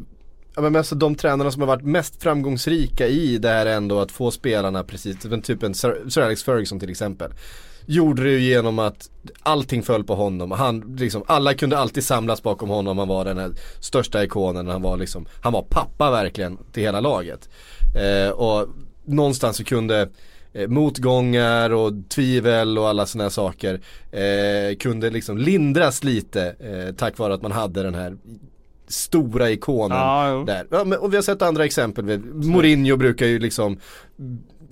Ja 0.55 0.62
men 0.62 0.75
alltså 0.75 0.95
de 0.95 1.15
tränarna 1.15 1.51
som 1.51 1.62
har 1.62 1.67
varit 1.67 1.85
mest 1.85 2.24
framgångsrika 2.24 3.07
i 3.07 3.38
det 3.38 3.50
här 3.50 3.65
ändå 3.65 4.00
att 4.00 4.12
få 4.12 4.31
spelarna 4.31 4.83
precis, 4.83 5.17
typ 5.43 5.63
en 5.63 5.74
Sir, 5.74 6.09
Sir 6.09 6.21
Alex 6.21 6.43
Ferguson 6.43 6.79
till 6.79 6.89
exempel. 6.89 7.31
Gjorde 7.85 8.24
det 8.24 8.29
ju 8.29 8.41
genom 8.41 8.79
att 8.79 9.09
allting 9.43 9.83
föll 9.83 10.03
på 10.03 10.15
honom. 10.15 10.51
Han, 10.51 10.95
liksom, 11.00 11.24
alla 11.27 11.53
kunde 11.53 11.77
alltid 11.77 12.03
samlas 12.03 12.43
bakom 12.43 12.69
honom. 12.69 12.97
Han 12.97 13.07
var 13.07 13.25
den 13.25 13.38
här 13.38 13.51
största 13.79 14.24
ikonen. 14.24 14.67
Han 14.67 14.81
var 14.81 14.97
liksom, 14.97 15.25
han 15.41 15.53
var 15.53 15.62
pappa 15.62 16.12
verkligen 16.12 16.57
till 16.71 16.83
hela 16.83 17.00
laget. 17.00 17.50
Eh, 17.95 18.29
och 18.29 18.67
någonstans 19.05 19.57
så 19.57 19.63
kunde 19.63 20.09
eh, 20.53 20.67
motgångar 20.67 21.69
och 21.69 21.93
tvivel 22.09 22.77
och 22.77 22.89
alla 22.89 23.05
sådana 23.05 23.24
här 23.24 23.29
saker 23.29 23.81
eh, 24.12 24.77
kunde 24.77 25.09
liksom 25.09 25.38
lindras 25.38 26.03
lite 26.03 26.55
eh, 26.59 26.95
tack 26.95 27.17
vare 27.17 27.33
att 27.33 27.41
man 27.41 27.51
hade 27.51 27.83
den 27.83 27.95
här 27.95 28.17
stora 28.87 29.51
ikonen 29.51 29.97
Ja, 29.97 30.43
där. 30.47 30.67
Ja, 30.71 30.83
men, 30.83 30.99
och 30.99 31.11
vi 31.13 31.17
har 31.17 31.23
sett 31.23 31.41
andra 31.41 31.65
exempel. 31.65 32.19
Mourinho 32.33 32.97
brukar 32.97 33.25
ju 33.25 33.39
liksom 33.39 33.77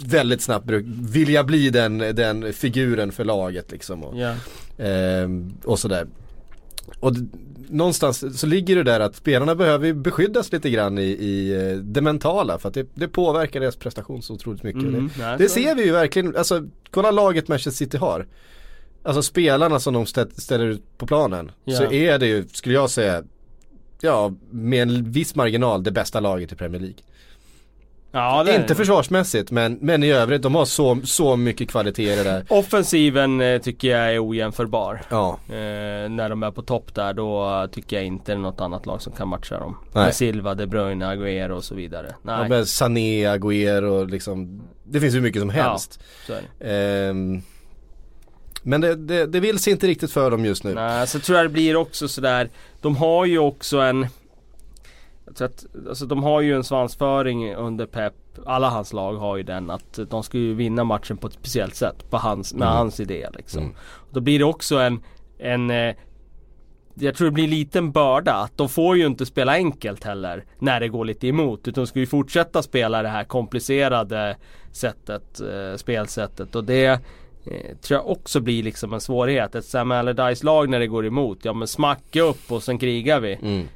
väldigt 0.05 0.41
snabbt 0.41 0.65
vilja 1.11 1.43
bli 1.43 1.69
den, 1.69 1.97
den 1.97 2.53
figuren 2.53 3.11
för 3.11 3.25
laget 3.25 3.71
liksom. 3.71 4.03
Och, 4.03 4.17
Ja. 4.19 4.35
ehm, 4.77 5.53
och 5.63 5.79
sådär. 5.79 6.07
Och 6.99 7.13
någonstans 7.69 8.39
så 8.39 8.47
ligger 8.47 8.75
det 8.75 8.83
där 8.83 8.99
att 8.99 9.15
spelarna 9.15 9.55
behöver 9.55 9.93
beskyddas 9.93 10.51
lite 10.51 10.69
grann 10.69 10.97
i, 10.97 11.01
i 11.03 11.53
eh, 11.71 11.77
det 11.77 12.01
mentala 12.01 12.57
för 12.57 12.67
att 12.69 12.73
det, 12.75 12.87
det 12.95 13.07
påverkar 13.07 13.59
deras 13.59 13.75
prestation 13.75 14.21
så 14.21 14.33
otroligt 14.33 14.63
mycket. 14.63 14.83
Mhm, 14.83 15.09
Det, 15.17 15.35
det 15.37 15.49
ser 15.49 15.75
vi 15.75 15.85
ju 15.85 15.91
verkligen, 15.91 16.35
alltså 16.35 16.63
kolla 16.91 17.11
laget 17.11 17.47
Manchester 17.47 17.85
City 17.85 17.97
har. 17.97 18.27
Alltså 19.03 19.21
spelarna 19.21 19.79
som 19.79 19.93
de 19.93 20.05
stä- 20.05 20.39
ställer 20.41 20.65
ut 20.65 20.97
på 20.97 21.07
planen. 21.07 21.51
Ja. 21.65 21.77
Så 21.77 21.91
är 21.91 22.19
det 22.19 22.27
ju, 22.27 22.47
skulle 22.53 22.75
jag 22.75 22.89
säga, 22.89 23.23
ja 24.03 24.33
med 24.51 24.81
en 24.81 25.11
viss 25.11 25.35
marginal 25.35 25.83
det 25.83 25.91
bästa 25.91 26.19
laget 26.19 26.51
i 26.51 26.55
Premier 26.55 26.81
League. 26.81 26.97
Ja, 28.15 28.43
det 28.43 28.51
är 28.51 28.55
Inte 28.55 28.67
det. 28.67 28.75
försvarsmässigt 28.75 29.51
men, 29.51 29.77
men 29.81 30.03
i 30.03 30.11
övrigt, 30.11 30.41
de 30.41 30.55
har 30.55 30.65
så, 30.65 30.99
så 31.03 31.35
mycket 31.35 31.69
kvaliteter 31.69 32.23
där. 32.23 32.45
Offensiven 32.49 33.41
eh, 33.41 33.61
tycker 33.61 33.87
jag 33.87 34.13
är 34.13 34.27
ojämförbar. 34.29 35.01
Ja, 35.09 35.39
Eh, 35.49 36.09
när 36.09 36.29
de 36.29 36.43
är 36.43 36.51
på 36.51 36.61
topp 36.61 36.95
där 36.95 37.13
då 37.13 37.67
tycker 37.71 37.95
jag 37.95 38.05
inte 38.05 38.31
det 38.31 38.35
är 38.35 38.39
något 38.39 38.61
annat 38.61 38.85
lag 38.85 39.01
som 39.01 39.13
kan 39.13 39.27
matcha 39.27 39.59
dem. 39.59 39.77
Nej. 39.93 40.03
Med 40.05 40.15
Silva, 40.15 40.53
De 40.55 40.65
Bruyne, 40.67 41.05
Agüero 41.05 41.49
och 41.51 41.63
så 41.63 41.75
vidare. 41.75 42.15
Nej, 42.21 42.47
ja 42.51 42.65
Sané, 42.65 43.25
Agüero 43.37 43.83
och 44.01 44.09
liksom, 44.09 44.61
det 44.83 44.99
finns 44.99 45.15
hur 45.15 45.21
mycket 45.21 45.41
som 45.41 45.49
Ja. 45.49 45.63
helst. 45.63 45.99
så 46.27 46.33
är 46.33 46.41
det. 46.59 47.07
Ehm, 47.09 47.41
men 48.63 48.81
det, 48.81 48.95
det, 48.95 49.25
det 49.25 49.39
vill 49.39 49.59
sig 49.59 49.73
inte 49.73 49.87
riktigt 49.87 50.11
för 50.11 50.31
dem 50.31 50.45
just 50.45 50.63
nu. 50.63 50.73
Nej, 50.73 51.07
så 51.07 51.19
tror 51.19 51.37
jag 51.37 51.45
det 51.45 51.49
blir 51.53 51.75
också 51.75 52.07
sådär 52.07 52.49
De 52.81 52.95
har 52.95 53.25
ju 53.25 53.39
också 53.39 53.79
en 53.79 54.07
jag 55.25 55.35
tror 55.35 55.47
att, 55.47 55.65
alltså 55.89 56.05
de 56.05 56.23
har 56.23 56.41
ju 56.41 56.55
en 56.55 56.63
svansföring 56.63 57.55
under 57.55 57.85
Pep 57.85 58.13
Alla 58.45 58.69
hans 58.69 58.93
lag 58.93 59.13
har 59.13 59.37
ju 59.37 59.43
den 59.43 59.69
att 59.69 59.99
de 60.09 60.23
ska 60.23 60.37
ju 60.37 60.53
vinna 60.53 60.83
matchen 60.83 61.17
på 61.17 61.27
ett 61.27 61.33
speciellt 61.33 61.75
sätt 61.75 62.09
på 62.09 62.17
hans, 62.17 62.53
med 62.53 62.67
Mm. 62.67 62.77
hans 62.77 62.99
idé 62.99 63.27
liksom. 63.33 63.63
Mm. 63.63 63.75
Då 64.11 64.19
blir 64.19 64.39
det 64.39 64.45
också 64.45 64.77
en, 64.77 64.99
en 65.37 65.69
eh, 65.71 65.95
jag 66.95 67.15
tror 67.15 67.25
det 67.25 67.31
blir 67.31 67.43
en 67.43 67.49
liten 67.49 67.91
börda 67.91 68.33
att 68.33 68.57
de 68.57 68.69
får 68.69 68.97
ju 68.97 69.05
inte 69.05 69.25
spela 69.25 69.51
enkelt 69.53 70.03
heller 70.03 70.45
när 70.59 70.79
det 70.79 70.87
går 70.87 71.05
lite 71.05 71.27
emot 71.27 71.67
utan 71.67 71.83
de 71.83 71.87
ska 71.87 71.99
ju 71.99 72.05
fortsätta 72.05 72.63
spela 72.63 73.01
det 73.01 73.09
här 73.09 73.23
komplicerade 73.23 74.37
sättet, 74.71 75.41
eh, 75.41 75.75
spelsättet 75.77 76.55
och 76.55 76.63
det 76.63 76.99
eh, 77.45 77.77
tror 77.81 77.99
jag 77.99 78.09
också 78.09 78.39
blir 78.39 78.63
liksom 78.63 78.93
en 78.93 79.01
svårighet. 79.01 79.55
Ett 79.55 79.65
Sam 79.65 79.91
Allardyce 79.91 80.45
lag 80.45 80.69
när 80.69 80.79
det 80.79 80.87
går 80.87 81.05
emot, 81.05 81.39
ja 81.41 81.53
men 81.53 81.67
smacka 81.67 82.21
upp 82.21 82.51
och 82.51 82.63
sen 82.63 82.77
krigar 82.77 83.19
vi 83.19 83.33
Mm. 83.41 83.67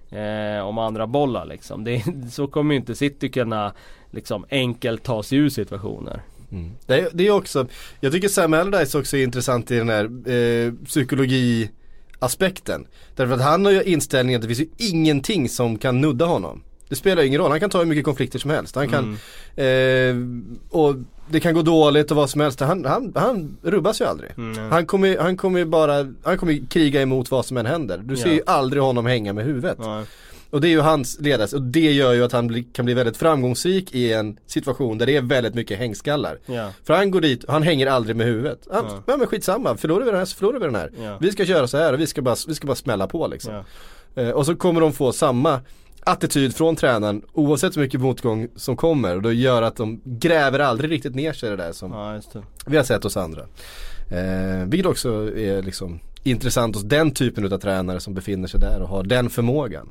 eh, 0.58 0.66
om 0.68 0.78
andra 0.78 1.08
bollar 1.08 1.46
liksom. 1.46 1.84
Det, 1.84 2.04
så 2.32 2.48
kommer 2.48 2.74
ju 2.74 2.80
inte 2.80 2.96
City 2.96 3.30
kunna 3.30 3.74
liksom 4.12 4.46
enkelt 4.50 5.04
ta 5.04 5.24
sig 5.24 5.38
ur 5.38 5.50
situationer. 5.50 6.22
Mm. 6.52 6.72
Det, 6.86 7.00
är, 7.00 7.10
det 7.14 7.28
är 7.28 7.32
också, 7.32 7.68
jag 8.00 8.12
tycker 8.12 8.28
Sam 8.28 8.54
Allardyce 8.54 8.98
också 9.00 9.18
är 9.18 9.24
intressant 9.24 9.72
i 9.72 9.76
den 9.78 9.90
här 9.90 10.30
eh, 10.32 10.74
psykologi-aspekten. 10.86 12.88
Därför 13.16 13.34
att 13.34 13.42
han 13.42 13.66
har 13.66 13.72
ju 13.72 13.84
inställningen 13.84 14.40
att 14.40 14.48
det 14.48 14.56
finns 14.56 14.70
ju 14.80 14.90
ingenting 14.90 15.50
som 15.50 15.78
kan 15.78 16.02
nudda 16.02 16.26
honom. 16.26 16.64
Det 16.90 16.96
spelar 16.96 17.24
ingen 17.24 17.42
roll, 17.42 17.52
han 17.52 17.60
kan 17.60 17.70
ta 17.70 17.78
hur 17.80 17.86
mycket 17.86 18.06
konflikter 18.06 18.40
som 18.40 18.52
helst. 18.52 18.76
Han 18.76 18.90
kan, 18.90 19.18
Mm. 19.56 20.60
eh, 20.70 20.78
och 20.78 20.96
det 21.30 21.40
kan 21.40 21.54
gå 21.54 21.62
dåligt 21.62 22.12
och 22.12 22.18
vad 22.18 22.30
som 22.30 22.42
helst. 22.42 22.60
Han, 22.60 22.86
han, 22.86 23.12
han 23.16 23.58
rubbas 23.64 24.02
ju 24.02 24.06
aldrig. 24.06 24.32
Mm. 24.38 24.72
Han 24.72 24.86
kommer 24.86 25.18
han 25.18 25.38
kommer 25.38 25.66
bara, 25.66 26.14
han 26.24 26.38
kommer 26.38 26.68
kriga 26.70 27.02
emot 27.02 27.32
vad 27.32 27.46
som 27.46 27.58
än 27.58 27.66
händer. 27.66 28.02
Du 28.04 28.16
ser 28.18 28.28
Ja. 28.28 28.34
ju 28.34 28.42
aldrig 28.46 28.84
honom 28.84 29.06
hänga 29.06 29.34
med 29.34 29.46
huvudet. 29.46 29.78
Ja. 29.82 30.04
Och 30.50 30.62
det 30.62 30.68
är 30.68 30.70
ju 30.70 30.80
hans 30.80 31.20
ledare, 31.20 31.56
och 31.56 31.62
det 31.62 31.92
gör 31.92 32.14
ju 32.14 32.24
att 32.24 32.32
han 32.32 32.48
bli, 32.48 32.64
kan 32.64 32.86
bli 32.86 32.94
väldigt 32.94 33.18
framgångsrik 33.18 33.96
i 33.96 34.14
en 34.14 34.38
situation 34.46 34.98
där 34.98 35.06
det 35.06 35.16
är 35.16 35.22
väldigt 35.22 35.54
mycket 35.56 35.78
hängskallar. 35.80 36.38
Ja. 36.46 36.70
För 36.84 36.94
han 36.94 37.12
går 37.12 37.22
dit, 37.22 37.46
han 37.48 37.64
hänger 37.64 37.88
aldrig 37.88 38.16
med 38.16 38.28
huvudet. 38.28 38.68
Han, 38.72 38.86
Ja. 38.88 39.04
ja. 39.08 39.18
men 39.18 39.28
skitsamma, 39.28 39.78
förlorar 39.78 40.06
vi 40.06 40.12
den 40.12 40.20
här 40.20 40.26
så 40.26 40.36
förlorar 40.38 40.60
vi 40.60 40.66
den 40.66 40.76
här. 40.76 40.92
Ja. 41.04 41.18
Vi 41.22 41.32
ska 41.32 41.46
köra 41.46 41.68
så 41.68 41.78
här 41.78 41.94
och 41.94 42.00
vi 42.00 42.08
ska 42.08 42.22
bara, 42.22 42.36
vi 42.48 42.56
ska 42.56 42.68
bara 42.68 42.76
smälla 42.76 43.08
på 43.08 43.28
liksom. 43.28 43.64
Eh, 44.16 44.30
och 44.30 44.46
så 44.46 44.56
kommer 44.56 44.82
de 44.82 44.94
få 44.94 45.12
samma 45.12 45.60
attityd 46.08 46.56
från 46.56 46.76
tränaren 46.76 47.22
oavsett 47.34 47.78
hur 47.78 47.82
mycket 47.82 48.02
motgång 48.02 48.48
som 48.56 48.76
kommer. 48.78 49.16
Och 49.16 49.22
då 49.22 49.32
gör 49.32 49.62
att 49.62 49.76
de 49.76 50.02
gräver 50.06 50.60
aldrig 50.60 50.92
riktigt 50.92 51.16
ner 51.16 51.34
sig 51.34 51.48
i 51.48 51.50
det 51.50 51.58
där 51.58 51.72
som 51.72 51.92
ja, 51.92 52.22
det. 52.34 52.42
vi 52.66 52.78
har 52.78 52.84
sett 52.84 53.04
hos 53.04 53.18
andra. 53.18 53.42
Eh, 54.12 54.66
vilket 54.68 54.86
också 54.92 55.10
är 55.38 55.62
liksom 55.62 56.00
intressant 56.24 56.76
hos 56.76 56.84
den 56.84 57.12
typen 57.12 57.54
av 57.54 57.58
tränare 57.58 58.00
som 58.00 58.14
befinner 58.14 58.48
sig 58.48 58.60
där 58.60 58.82
och 58.82 58.90
har 58.90 59.04
den 59.04 59.30
förmågan. 59.30 59.90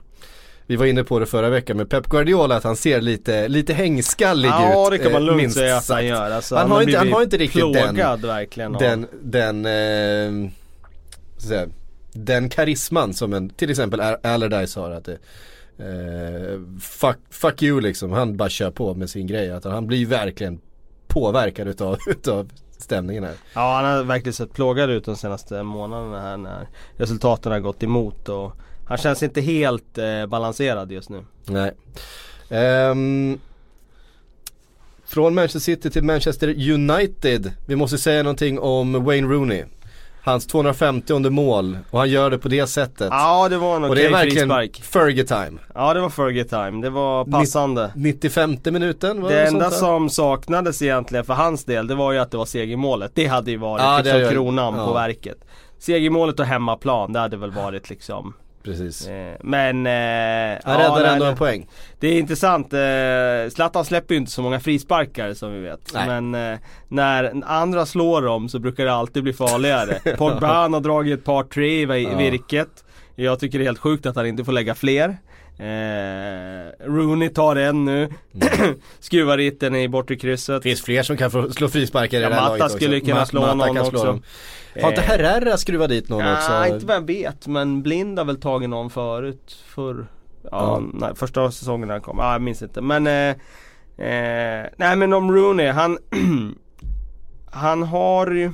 vi 0.67 0.77
var 0.77 0.87
inne 0.87 1.05
på 1.05 1.19
det 1.19 1.27
förra 1.27 1.49
veckan 1.51 1.77
med 1.77 1.89
Pep 1.91 2.07
Guardiola 2.07 2.57
att 2.57 2.65
han 2.65 2.77
ser 2.77 3.01
lite, 3.01 3.49
lite 3.49 3.73
hängskallig 3.75 4.49
ut. 4.49 4.55
Ja 4.59 4.91
det 4.91 4.99
kan 4.99 5.13
man 5.13 5.23
eh, 5.23 5.27
lugnt 5.27 5.53
säga 5.55 5.77
att 5.77 5.89
han 5.89 6.07
gör. 6.07 6.31
Alltså, 6.31 6.57
Han 6.57 6.71
har 6.71 6.83
inte- 6.83 6.99
han 6.99 7.13
har 7.13 7.23
inte 7.23 7.37
riktigt 7.37 7.73
den- 7.73 7.95
plågad 7.95 8.21
verkligen 8.25 8.75
av- 8.75 8.81
Den, 8.81 9.07
den, 9.23 9.67
eh, 9.67 10.51
säga, 11.39 11.67
den 12.13 12.49
karisman 12.49 13.15
som 13.15 13.33
en, 13.33 13.49
till 13.51 13.71
exempel 13.71 14.01
Al- 14.01 14.17
Allardyce 14.23 14.81
har. 14.81 14.91
Att 14.91 15.05
det, 15.05 15.19
eh, 15.79 16.61
fuck, 16.81 17.17
fuck 17.31 17.63
you 17.63 17.81
liksom, 17.81 18.13
han 18.13 18.37
bara 18.37 18.49
kör 18.49 18.71
på 18.71 18.95
med 18.95 19.11
sin 19.11 19.27
grej. 19.27 19.51
Att 19.51 19.65
han 19.65 19.87
blir 19.87 20.07
verkligen 20.07 20.61
påverkad 21.07 21.69
utav, 21.69 21.99
utav 22.07 22.51
stämningen 22.79 23.25
här. 23.25 23.35
Ja 23.55 23.75
han 23.75 23.85
har 23.85 24.05
verkligen 24.05 24.35
sett 24.35 24.53
plågad 24.53 24.91
ut 24.91 25.05
de 25.05 25.17
senaste 25.17 25.63
månaderna 25.63 26.21
här 26.21 26.37
när 26.37 26.69
resultaten 26.97 27.53
har 27.53 27.61
gått 27.61 27.83
emot 27.83 28.29
och 28.29 28.53
han 28.87 28.99
känns 28.99 29.23
inte 29.23 29.41
helt 29.41 29.99
eh, 29.99 30.27
balanserad 30.27 30.93
just 30.93 31.09
nu. 31.09 31.25
Nej. 31.45 31.73
Ehm, 32.49 33.39
från 35.05 35.35
Manchester 35.35 35.61
City 35.61 35.91
till 35.91 36.05
Manchester 36.05 36.71
United. 36.71 37.53
Vi 37.67 37.77
måste 37.77 37.99
säga 37.99 38.23
någonting 38.23 38.59
om 38.59 39.05
Wayne 39.05 39.29
Rooney. 39.29 39.65
Hans 40.27 40.47
250 40.47 41.31
mål 41.31 41.79
och 41.91 41.99
han 41.99 42.11
gör 42.11 42.31
det 42.31 42.39
på 42.39 42.49
det 42.49 42.67
sättet. 42.67 43.09
Ja 43.11 43.49
det 43.49 43.59
var 43.59 43.77
en 43.77 43.85
och 43.85 43.95
det 43.95 44.01
är 44.03 44.07
okej 44.07 44.13
verkligen 44.13 44.49
frispark. 44.49 44.83
Fergie-time. 44.83 45.59
Ja 45.75 45.95
det 45.95 46.01
var 46.01 46.11
Fergie 46.11 46.45
time, 46.45 46.83
det 46.83 46.91
var 46.91 47.25
passande. 47.25 47.93
95 47.95 48.57
minuten 48.65 49.23
var 49.23 49.31
det, 49.31 49.35
Det 49.35 49.47
enda 49.47 49.71
som 49.71 50.11
saknades 50.11 50.83
egentligen 50.83 51.25
för 51.25 51.35
hans 51.35 51.65
del 51.65 51.87
det 51.87 51.95
var 51.95 52.13
ju 52.13 52.19
att 52.19 52.31
det 52.31 52.37
var 52.37 52.45
segermålet. 52.45 53.13
Det 53.15 53.27
hade 53.27 53.51
ju 53.51 53.57
varit 53.57 53.83
Ja, 53.83 54.01
liksom 54.05 54.31
kronan 54.31 54.75
ja. 54.77 54.87
på 54.87 54.93
verket. 54.93 55.39
Segermålet 55.79 56.41
och 56.41 56.47
hemmaplan, 56.47 57.13
det 57.13 57.19
hade 57.19 57.37
väl 57.37 57.51
varit 57.51 57.91
liksom 57.91 58.35
Precis. 58.67 59.09
eh, 59.09 59.35
Men... 59.41 59.87
Eh, 59.87 60.59
Han 60.65 60.79
räddar 60.79 61.03
nej, 61.03 61.13
ändå 61.13 61.25
en 61.25 61.37
poäng. 61.37 61.67
Det 62.01 62.09
är 62.09 62.19
intressant, 62.19 62.73
eh, 62.73 63.51
Zlatan 63.55 63.85
släpper 63.85 64.15
ju 64.15 64.19
inte 64.21 64.31
så 64.33 64.43
många 64.43 64.61
frisparkar 64.61 65.35
som 65.35 65.53
vi 65.53 65.61
vet. 65.61 65.91
Nej. 65.95 66.07
Men 66.21 66.53
eh, 66.53 66.59
när 66.89 67.43
andra 67.47 67.87
slår 67.87 68.23
dem 68.23 68.49
så 68.49 68.59
brukar 68.59 68.85
det 68.85 68.93
alltid 68.93 69.23
bli 69.23 69.33
farligare. 69.33 70.15
Pogba 70.19 70.47
han 70.47 70.73
har 70.73 70.81
dragit 70.81 71.19
ett 71.19 71.25
par 71.25 71.43
tre 71.45 71.97
i 71.97 72.03
Ja. 72.03 72.17
virket. 72.17 72.69
Jag 73.15 73.41
tycker 73.41 73.59
det 73.59 73.65
är 73.65 73.67
helt 73.67 73.79
sjukt 73.79 74.07
att 74.07 74.17
han 74.17 74.27
inte 74.27 74.45
får 74.45 74.53
lägga 74.53 74.75
fler. 74.75 75.17
Eh, 75.59 76.87
Rooney 76.87 77.29
tar 77.29 77.57
en 77.57 77.85
nu, 77.85 78.09
skruvar 79.01 79.37
dit 79.37 79.61
den 79.61 79.77
i 79.77 79.89
bortre 79.89 80.17
krysset. 80.17 80.63
Finns 80.63 80.83
fler 80.83 81.03
som 81.03 81.17
kan 81.17 81.31
få 81.31 81.51
slå 81.53 81.69
frisparkar 81.69 82.19
i 82.19 82.23
Ja, 82.23 82.29
det 82.29 82.35
här 82.35 82.43
Matta 82.43 82.49
laget 82.53 82.65
också. 82.65 82.77
skulle 82.77 83.01
kunna 83.01 83.21
Ma- 83.21 83.25
slå 83.25 83.41
Matta 83.41 83.55
någon 83.55 83.75
kan 83.77 83.87
slå 83.87 83.99
också. 83.99 84.07
dem. 84.07 84.23
Har 84.83 84.89
inte 84.89 85.01
Eh, 85.03 85.07
Herrera 85.09 85.57
skruvat 85.57 85.89
dit 85.89 86.09
någon 86.09 86.33
också? 86.35 86.51
Nej, 86.53 86.71
inte 86.73 86.87
vad 86.87 86.97
jag 86.97 87.07
vet 87.07 87.47
men 87.47 87.83
Blind 87.83 88.19
har 88.19 88.27
väl 88.27 88.41
tagit 88.41 88.69
någon 88.71 88.91
förut 88.91 89.57
för 89.67 89.95
Ja, 90.43 90.49
Ja. 90.51 90.83
Nej, 90.95 91.11
första 91.15 91.51
säsongen 91.51 91.91
han 91.91 92.01
kom. 92.01 92.17
Ja, 92.19 92.33
jag 92.33 92.43
minns 92.43 92.63
inte 92.63 92.81
men 92.81 93.07
eh, 93.07 93.29
eh, 94.07 94.67
Nej 94.77 94.97
men 94.97 95.13
om 95.13 95.35
Rooney, 95.35 95.67
han 95.69 95.99
Han 97.51 97.83
har 97.83 98.27
ju 98.31 98.45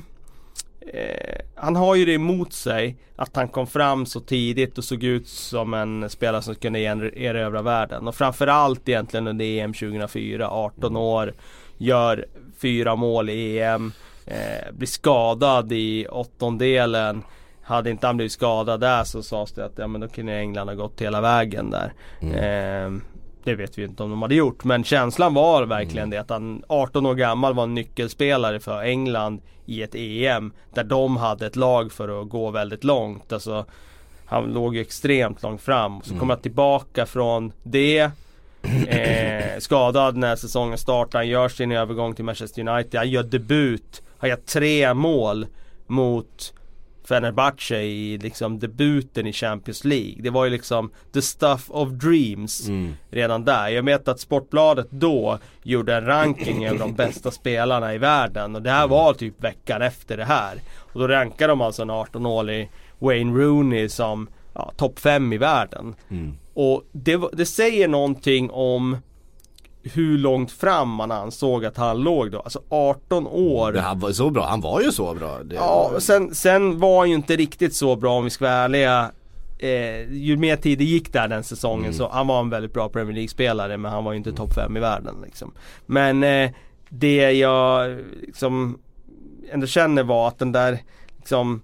eh, 0.93 1.39
Han 1.63 1.75
har 1.75 1.95
ju 1.95 2.05
det 2.05 2.13
emot 2.13 2.53
sig 2.53 2.97
Att 3.15 3.35
han 3.35 3.47
kom 3.47 3.67
fram 3.67 4.05
så 4.05 4.19
tidigt 4.19 4.77
och 4.77 4.83
såg 4.83 5.03
ut 5.03 5.27
som 5.27 5.73
en 5.73 6.09
spelare 6.09 6.41
som 6.41 6.55
kunde 6.55 6.79
er- 6.79 7.17
erövra 7.17 7.61
världen. 7.61 8.07
Och 8.07 8.15
framförallt 8.15 8.89
egentligen 8.89 9.27
under 9.27 9.45
EM 9.45 9.73
2004, 9.73 10.49
18 10.49 10.97
år 10.97 11.33
Gör 11.77 12.25
fyra 12.57 12.95
mål 12.95 13.29
i 13.29 13.59
EM 13.59 13.91
eh, 14.25 14.73
Blir 14.73 14.87
skadad 14.87 15.71
i 15.71 16.07
åttondelen 16.07 17.23
hade 17.63 17.89
inte 17.89 18.07
han 18.07 18.17
blivit 18.17 18.31
skadad 18.31 18.79
där 18.79 19.03
så 19.03 19.23
sades 19.23 19.51
det 19.51 19.65
att 19.65 19.77
ja, 19.77 19.87
men 19.87 20.01
då 20.01 20.07
kunde 20.07 20.33
England 20.33 20.67
ha 20.67 20.75
gått 20.75 21.01
hela 21.01 21.21
vägen 21.21 21.71
där. 21.71 21.93
Eh, 22.21 22.91
det 23.43 23.55
vet 23.55 23.77
vi 23.77 23.83
inte 23.83 24.03
om 24.03 24.09
de 24.09 24.21
hade 24.21 24.35
gjort 24.35 24.63
men 24.63 24.83
känslan 24.83 25.33
var 25.33 25.65
verkligen 25.65 26.09
det 26.09 26.17
att 26.17 26.29
han 26.29 26.63
18 26.67 27.05
år 27.05 27.15
gammal 27.15 27.53
var 27.53 27.63
en 27.63 27.73
nyckelspelare 27.73 28.59
för 28.59 28.81
England 28.81 29.41
i 29.65 29.83
ett 29.83 29.95
EM 29.95 30.53
där 30.73 30.83
de 30.83 31.17
hade 31.17 31.45
ett 31.45 31.55
lag 31.55 31.91
för 31.91 32.21
att 32.21 32.29
gå 32.29 32.51
väldigt 32.51 32.83
långt. 32.83 33.33
Alltså, 33.33 33.65
han 34.25 34.53
låg 34.53 34.75
ju 34.75 34.81
extremt 34.81 35.43
långt 35.43 35.61
fram. 35.61 36.01
Så 36.01 36.17
kom 36.17 36.29
jag 36.29 36.41
tillbaka 36.41 37.05
från 37.05 37.51
det 37.63 38.11
eh, 38.87 39.59
Skadad 39.59 40.17
när 40.17 40.35
säsongen 40.35 40.77
startar, 40.77 41.19
han 41.19 41.27
gör 41.27 41.49
sin 41.49 41.71
övergång 41.71 42.15
till 42.15 42.25
Manchester 42.25 42.67
United, 42.67 42.99
han 42.99 43.09
gör 43.09 43.23
debut 43.23 44.01
Han 44.17 44.29
gör 44.29 44.37
tre 44.37 44.93
mål 44.93 45.45
mot 45.87 46.53
Fenerbahce 47.07 47.81
i 47.81 48.17
liksom 48.17 48.59
debuten 48.59 49.27
i 49.27 49.33
Champions 49.33 49.83
League. 49.85 50.15
Det 50.19 50.29
var 50.29 50.45
ju 50.45 50.51
liksom 50.51 50.91
the 51.13 51.21
stuff 51.21 51.65
of 51.69 51.89
dreams 51.89 52.67
Mm. 52.67 52.93
redan 53.11 53.45
där. 53.45 53.67
Jag 53.69 53.83
vet 53.83 54.07
att 54.07 54.19
Sportbladet 54.19 54.87
då 54.89 55.39
gjorde 55.63 55.95
en 55.95 56.05
ranking 56.05 56.65
över 56.65 56.79
de 56.79 56.93
bästa 56.93 57.31
spelarna 57.41 57.93
i 57.93 57.97
världen 57.97 58.55
och 58.55 58.61
det 58.61 58.71
här 58.71 58.87
var 58.87 59.13
typ 59.13 59.43
veckan 59.43 59.81
efter 59.81 60.17
det 60.17 60.25
här. 60.25 60.61
Och 60.77 60.99
då 60.99 61.07
rankade 61.07 61.51
de 61.51 61.61
alltså 61.61 61.81
en 61.81 61.91
18-årig 61.91 62.69
Wayne 62.99 63.39
Rooney 63.39 63.89
som 63.89 64.27
ja, 64.53 64.71
topp 64.77 64.99
5 64.99 65.33
i 65.33 65.37
världen. 65.37 65.95
Mm. 66.09 66.33
Och 66.53 66.83
det, 66.91 67.21
det 67.33 67.45
säger 67.45 67.87
någonting 67.87 68.51
om 68.51 68.97
hur 69.83 70.17
långt 70.17 70.51
fram 70.51 70.89
man 70.89 71.11
ansåg 71.11 71.65
att 71.65 71.77
han 71.77 71.97
låg 72.03 72.31
då. 72.31 72.39
Alltså 72.39 72.61
18 72.69 73.27
år. 73.27 73.73
Han 73.73 73.99
var 73.99 74.11
så 74.11 74.29
bra, 74.29 74.45
han 74.45 74.61
var 74.61 74.81
ju 74.81 74.91
så 74.91 75.13
bra. 75.13 75.43
Det, 75.43 75.55
Ja, 75.55 75.91
sen, 75.99 76.35
sen 76.35 76.79
var 76.79 76.99
han 76.99 77.09
ju 77.09 77.15
inte 77.15 77.35
riktigt 77.35 77.75
så 77.75 77.95
bra 77.95 78.17
om 78.17 78.23
vi 78.23 78.29
ska 78.29 78.45
vara 78.45 78.53
ärliga. 78.55 79.11
Eh, 79.59 80.13
ju 80.13 80.37
mer 80.37 80.55
tid 80.55 80.77
det 80.77 80.83
gick 80.83 81.13
där 81.13 81.27
den 81.27 81.43
säsongen 81.43 81.83
Mm. 81.85 81.93
så 81.93 82.09
han 82.09 82.27
var 82.27 82.39
en 82.39 82.49
väldigt 82.49 82.73
bra 82.73 82.89
Premier 82.89 83.13
League-spelare 83.15 83.77
men 83.77 83.91
han 83.91 84.03
var 84.03 84.11
ju 84.11 84.17
inte 84.17 84.31
topp 84.33 84.53
5 84.53 84.77
i 84.77 84.79
världen 84.79 85.15
liksom. 85.25 85.53
Men 85.85 86.23
eh, 86.23 86.51
det 86.89 87.31
jag 87.31 87.97
liksom 88.21 88.79
ändå 89.51 89.67
känner 89.67 90.03
var 90.03 90.27
att 90.27 90.39
den 90.39 90.51
där 90.51 90.79
liksom 91.17 91.61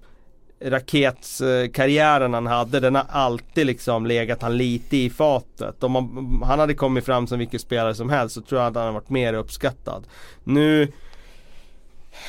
raketkarriären 0.62 2.34
han 2.34 2.48
hade 2.48 2.80
den 2.80 2.96
har 2.96 3.06
alltid 3.10 3.66
liksom 3.66 4.06
legat 4.06 4.42
han 4.42 4.58
lite 4.58 4.98
i 4.98 5.10
fatet. 5.10 5.84
Om 5.84 5.92
man, 5.92 6.42
han 6.46 6.60
hade 6.60 6.74
kommit 6.74 7.06
fram 7.06 7.28
som 7.28 7.40
vilken 7.40 7.60
spelare 7.60 7.96
som 7.96 8.10
helst 8.10 8.36
så 8.36 8.42
tror 8.42 8.62
jag 8.62 8.68
att 8.68 8.76
han 8.76 8.84
hade 8.84 8.94
varit 8.94 9.10
mer 9.10 9.34
uppskattad. 9.34 10.08
Nu 10.44 10.92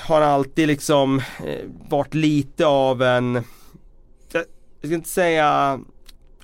har 0.07 0.21
han 0.21 0.31
alltid 0.31 0.69
liksom 0.69 1.19
eh, 1.19 1.67
varit 1.89 2.15
lite 2.15 2.67
av 2.67 3.03
en 3.03 3.35
jag, 4.33 4.45
jag 4.81 4.89
ska 4.89 4.95
inte 4.95 5.09
säga 5.09 5.81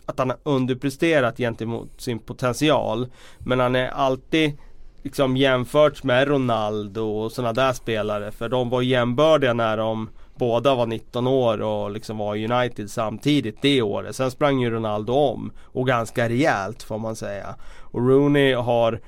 att 0.06 0.18
han 0.18 0.30
har 0.30 0.38
underpresterat 0.42 1.36
gentemot 1.36 2.00
sin 2.00 2.18
potential 2.18 3.06
Men 3.38 3.60
han 3.60 3.76
är 3.76 3.88
alltid 3.88 4.52
liksom 5.02 5.36
jämförts 5.36 6.02
med 6.02 6.28
Ronaldo 6.28 7.02
och 7.02 7.32
sådana 7.32 7.52
där 7.52 7.72
spelare 7.72 8.30
för 8.30 8.48
de 8.48 8.70
var 8.70 8.82
jämbördiga 8.82 9.52
när 9.52 9.76
de 9.76 10.08
båda 10.38 10.74
var 10.74 10.86
19 10.86 11.26
år 11.26 11.62
och 11.62 11.90
liksom 11.90 12.18
var 12.18 12.34
i 12.34 12.48
United 12.48 12.90
samtidigt 12.90 13.62
det 13.62 13.82
året. 13.82 14.16
Sen 14.16 14.30
sprang 14.30 14.60
ju 14.60 14.70
Ronaldo 14.70 15.12
om 15.12 15.52
och 15.62 15.86
ganska 15.86 16.28
rejält 16.28 16.82
får 16.82 16.98
man 16.98 17.16
säga. 17.16 17.56
Och 17.80 18.08
Rooney 18.08 18.54
har 18.54 19.00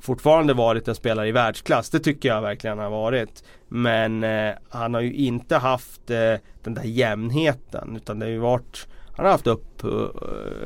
fortfarande 0.00 0.54
varit 0.54 0.88
en 0.88 0.94
spelare 0.94 1.28
i 1.28 1.32
världsklass. 1.32 1.90
Det 1.90 1.98
tycker 1.98 2.28
jag 2.28 2.42
verkligen 2.42 2.78
han 2.78 2.92
har 2.92 3.00
varit. 3.00 3.44
Men 3.68 4.24
eh, 4.24 4.54
han 4.68 4.94
har 4.94 5.00
ju 5.00 5.12
inte 5.12 5.56
haft 5.56 6.10
eh, 6.10 6.34
den 6.62 6.74
där 6.74 6.84
jämnheten 6.84 7.96
utan 7.96 8.18
det 8.18 8.26
har 8.26 8.30
ju 8.30 8.38
varit 8.38 8.86
Han 9.16 9.24
har 9.24 9.32
haft 9.32 9.46
upp, 9.46 9.84
eh, 9.84 9.90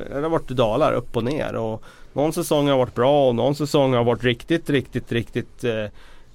det 0.09 0.21
har 0.21 0.29
varit 0.29 0.47
dalar 0.47 0.93
upp 0.93 1.17
och 1.17 1.23
ner 1.23 1.55
och 1.55 1.83
någon 2.13 2.33
säsong 2.33 2.67
har 2.67 2.77
varit 2.77 2.95
bra 2.95 3.27
och 3.27 3.35
någon 3.35 3.55
säsong 3.55 3.93
har 3.93 4.03
varit 4.03 4.23
riktigt, 4.23 4.69
riktigt, 4.69 5.11
riktigt 5.11 5.63
eh, 5.63 5.85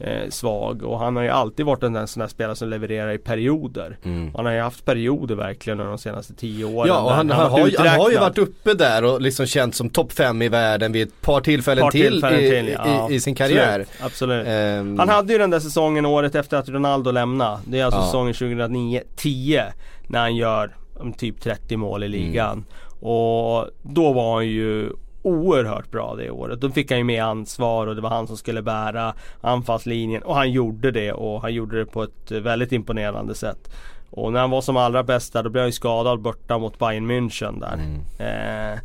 eh, 0.00 0.28
svag 0.30 0.82
och 0.82 0.98
han 0.98 1.16
har 1.16 1.22
ju 1.22 1.28
alltid 1.28 1.66
varit 1.66 1.82
en 1.82 2.08
sån 2.08 2.20
där 2.20 2.26
spelare 2.28 2.56
som 2.56 2.68
levererar 2.68 3.12
i 3.12 3.18
perioder. 3.18 3.98
Mm. 4.04 4.30
Han 4.36 4.46
har 4.46 4.52
ju 4.52 4.60
haft 4.60 4.84
perioder 4.84 5.34
verkligen 5.34 5.80
under 5.80 5.90
de 5.90 5.98
senaste 5.98 6.34
tio 6.34 6.64
åren. 6.64 6.88
Ja 6.88 7.00
och 7.02 7.10
han, 7.10 7.30
han, 7.30 7.50
varit 7.50 7.62
har, 7.62 7.68
ju- 7.68 7.88
han 7.88 8.00
har 8.00 8.10
ju 8.10 8.18
varit 8.18 8.38
uppe 8.38 8.74
där 8.74 9.04
och 9.04 9.20
liksom 9.20 9.46
känt 9.46 9.74
som 9.74 9.90
topp 9.90 10.12
5 10.12 10.42
i 10.42 10.48
världen 10.48 10.92
vid 10.92 11.08
ett 11.08 11.20
par 11.20 11.40
tillfällen, 11.40 11.82
Par 11.82 11.90
till, 11.90 12.10
tillfällen 12.12 12.40
i, 12.40 12.50
till, 12.50 12.68
ja. 12.84 13.10
i, 13.10 13.14
i 13.14 13.20
sin 13.20 13.34
karriär. 13.34 13.80
Absolut. 13.80 14.02
absolut. 14.04 14.46
Ehm, 14.48 14.98
Han 14.98 15.08
hade 15.08 15.32
ju 15.32 15.38
den 15.38 15.50
där 15.50 15.60
säsongen 15.60 16.06
året 16.06 16.34
efter 16.34 16.56
att 16.56 16.68
Ronaldo 16.68 17.10
lämnade. 17.10 17.58
Det 17.64 17.80
är 17.80 17.84
alltså 17.84 18.00
Ja. 18.00 18.04
säsongen 18.06 18.32
2009-10 18.34 19.62
när 20.06 20.18
han 20.20 20.36
gör 20.36 20.76
um, 21.00 21.12
typ 21.12 21.40
30 21.40 21.76
mål 21.76 22.04
i 22.04 22.08
ligan. 22.08 22.52
Mm. 22.52 22.64
Och 23.00 23.66
då 23.82 24.12
var 24.12 24.34
han 24.34 24.46
ju 24.48 24.90
oerhört 25.28 25.90
bra 25.90 26.14
det 26.14 26.30
året. 26.30 26.60
Då 26.60 26.70
fick 26.70 26.90
han 26.90 26.98
ju 26.98 27.04
med 27.04 27.24
ansvar 27.24 27.86
och 27.86 27.94
det 27.94 28.00
var 28.00 28.10
han 28.10 28.26
som 28.26 28.36
skulle 28.36 28.62
bära 28.62 29.14
anfallslinjen 29.40 30.22
och 30.22 30.34
han 30.34 30.52
gjorde 30.52 30.90
det 30.90 31.12
och 31.12 31.42
han 31.42 31.54
gjorde 31.54 31.78
det 31.78 31.86
på 31.86 32.02
ett 32.02 32.30
väldigt 32.30 32.72
imponerande 32.72 33.34
sätt. 33.34 33.70
Och 34.10 34.32
när 34.32 34.40
han 34.40 34.50
var 34.50 34.60
som 34.60 34.76
allra 34.76 35.02
bäst 35.02 35.32
där 35.32 35.42
då 35.42 35.50
blev 35.50 35.62
han 35.62 35.68
ju 35.68 35.72
skadad 35.72 36.20
borta 36.20 36.58
mot 36.58 36.78
Bayern 36.78 37.10
München 37.10 37.60
där. 37.60 37.74
Mm. 37.74 38.72
Eh, 38.72 38.78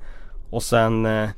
och 0.49 0.63
sen 0.63 1.05
eh, 1.05 1.29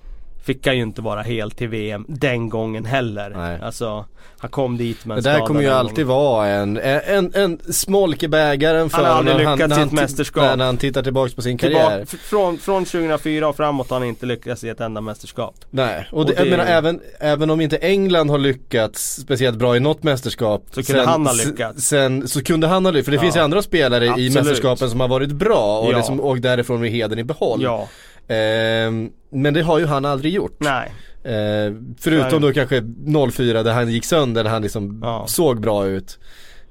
fick 0.45 0.67
han 0.67 0.75
ju 0.77 0.83
inte 0.83 1.01
vara 1.01 1.21
helt 1.21 1.57
till 1.57 1.67
VM 1.69 2.05
den 2.07 2.49
gången 2.49 2.85
heller. 2.85 3.29
Nej. 3.35 3.59
Alltså 3.61 4.05
han 4.37 4.49
kom 4.51 4.77
dit 4.77 5.05
med 5.05 5.17
en 5.17 5.23
Det 5.23 5.29
där 5.29 5.39
kommer 5.39 5.61
ju 5.61 5.67
alltid 5.69 6.05
vara 6.05 6.47
en, 6.47 6.77
en, 6.77 7.31
en 7.35 7.59
smolk 7.73 8.23
i 8.23 8.27
bägaren 8.27 8.89
för 8.89 8.97
Han 8.97 9.05
har 9.05 9.13
aldrig 9.13 9.37
lyckats 9.37 9.59
när 9.59 9.79
i 9.79 9.83
ett 9.83 9.89
ti- 9.89 9.95
mästerskap. 9.95 10.57
När 10.57 10.65
han 10.65 10.77
tittar 10.77 11.03
tillbaks 11.03 11.33
på 11.33 11.41
sin 11.41 11.57
karriär. 11.57 11.79
Tillbaka, 11.79 12.01
f- 12.13 12.19
från, 12.23 12.57
från 12.57 12.85
2004 12.85 13.47
och 13.47 13.55
framåt 13.55 13.89
har 13.89 13.99
han 13.99 14.07
inte 14.07 14.25
lyckats 14.25 14.63
i 14.63 14.69
ett 14.69 14.81
enda 14.81 15.01
mästerskap. 15.01 15.55
Nej, 15.69 16.07
och, 16.11 16.17
Och 16.19 16.25
det, 16.25 16.33
jag 16.33 16.45
det- 16.45 16.49
menar 16.51 16.65
även, 16.65 16.99
även 17.19 17.49
om 17.49 17.61
inte 17.61 17.77
England 17.77 18.29
har 18.29 18.37
lyckats 18.37 19.15
speciellt 19.15 19.57
bra 19.57 19.75
i 19.75 19.79
något 19.79 20.03
mästerskap 20.03 20.65
Så 20.71 20.83
kunde 20.83 21.05
han 21.05 21.25
ha 21.25 21.33
lyckats. 21.33 21.85
Sen, 21.87 22.27
så 22.27 22.43
kunde 22.43 22.67
han 22.67 22.85
ha 22.85 22.91
lyckats, 22.91 23.05
för 23.05 23.11
det 23.11 23.15
Ja. 23.17 23.21
finns 23.21 23.35
ju 23.35 23.39
andra 23.39 23.61
spelare 23.61 24.05
i 24.05 24.09
Absolut. 24.09 24.33
mästerskapen 24.33 24.89
som 24.89 24.99
har 24.99 25.07
varit 25.07 25.31
bra 25.31 25.79
och, 25.79 25.93
Ja. 25.93 25.97
liksom, 25.97 26.19
och 26.19 26.37
därifrån 26.41 26.81
med 26.81 26.91
heden 26.91 27.19
i 27.19 27.23
behåll. 27.23 27.61
Ja, 27.63 27.87
Ehm, 28.27 29.11
men 29.29 29.53
det 29.53 29.61
har 29.61 29.79
ju 29.79 29.85
han 29.85 30.05
aldrig 30.05 30.33
gjort. 30.33 30.55
nej. 30.59 30.91
Eh, 31.23 31.73
förutom 31.99 32.41
då 32.41 32.53
kanske 32.53 32.83
04 33.31 33.63
där 33.63 33.73
han 33.73 33.91
gick 33.91 34.05
sönder, 34.05 34.43
där 34.43 34.51
han 34.51 34.61
liksom 34.61 34.99
Ja. 35.03 35.25
såg 35.27 35.61
bra 35.61 35.85
ut. 35.87 36.19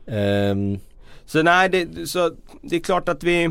Ehm, 0.07 0.79
Så 1.27 1.43
nej, 1.43 1.69
det, 1.69 2.07
så 2.09 2.31
det 2.63 2.77
är 2.77 2.81
klart 2.81 3.09
att 3.09 3.23
vi 3.25 3.51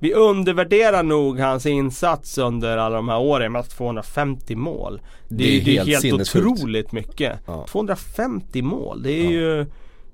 Vi 0.00 0.14
undervärderar 0.14 1.02
nog 1.02 1.40
hans 1.40 1.66
insats 1.66 2.38
under 2.38 2.76
alla 2.76 2.96
de 2.96 3.08
här 3.08 3.18
åren 3.18 3.52
med 3.52 3.68
250 3.68 4.56
mål. 4.56 5.00
Det, 5.28 5.36
Det 5.36 5.44
är 5.60 5.64
det 5.64 5.76
är 5.76 5.84
helt 5.84 6.04
helt 6.04 6.36
otroligt 6.36 6.92
mycket. 6.92 7.38
Ja. 7.46 7.66
250 7.68 8.62
mål, 8.62 9.02
det 9.02 9.12
är 9.12 9.30
ju 9.30 9.66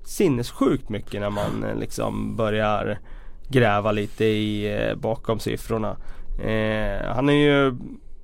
sinnessjukt 0.05 0.89
mycket 0.89 1.21
när 1.21 1.29
man 1.29 1.63
eh, 1.63 1.75
liksom 1.79 2.35
börjar 2.35 2.99
gräva 3.49 3.91
lite 3.91 4.25
i 4.25 4.75
eh, 4.89 4.95
bakom 4.95 5.39
siffrorna. 5.39 5.95
Eh, 6.43 7.07
han 7.15 7.27
har 7.27 7.35
ju 7.35 7.75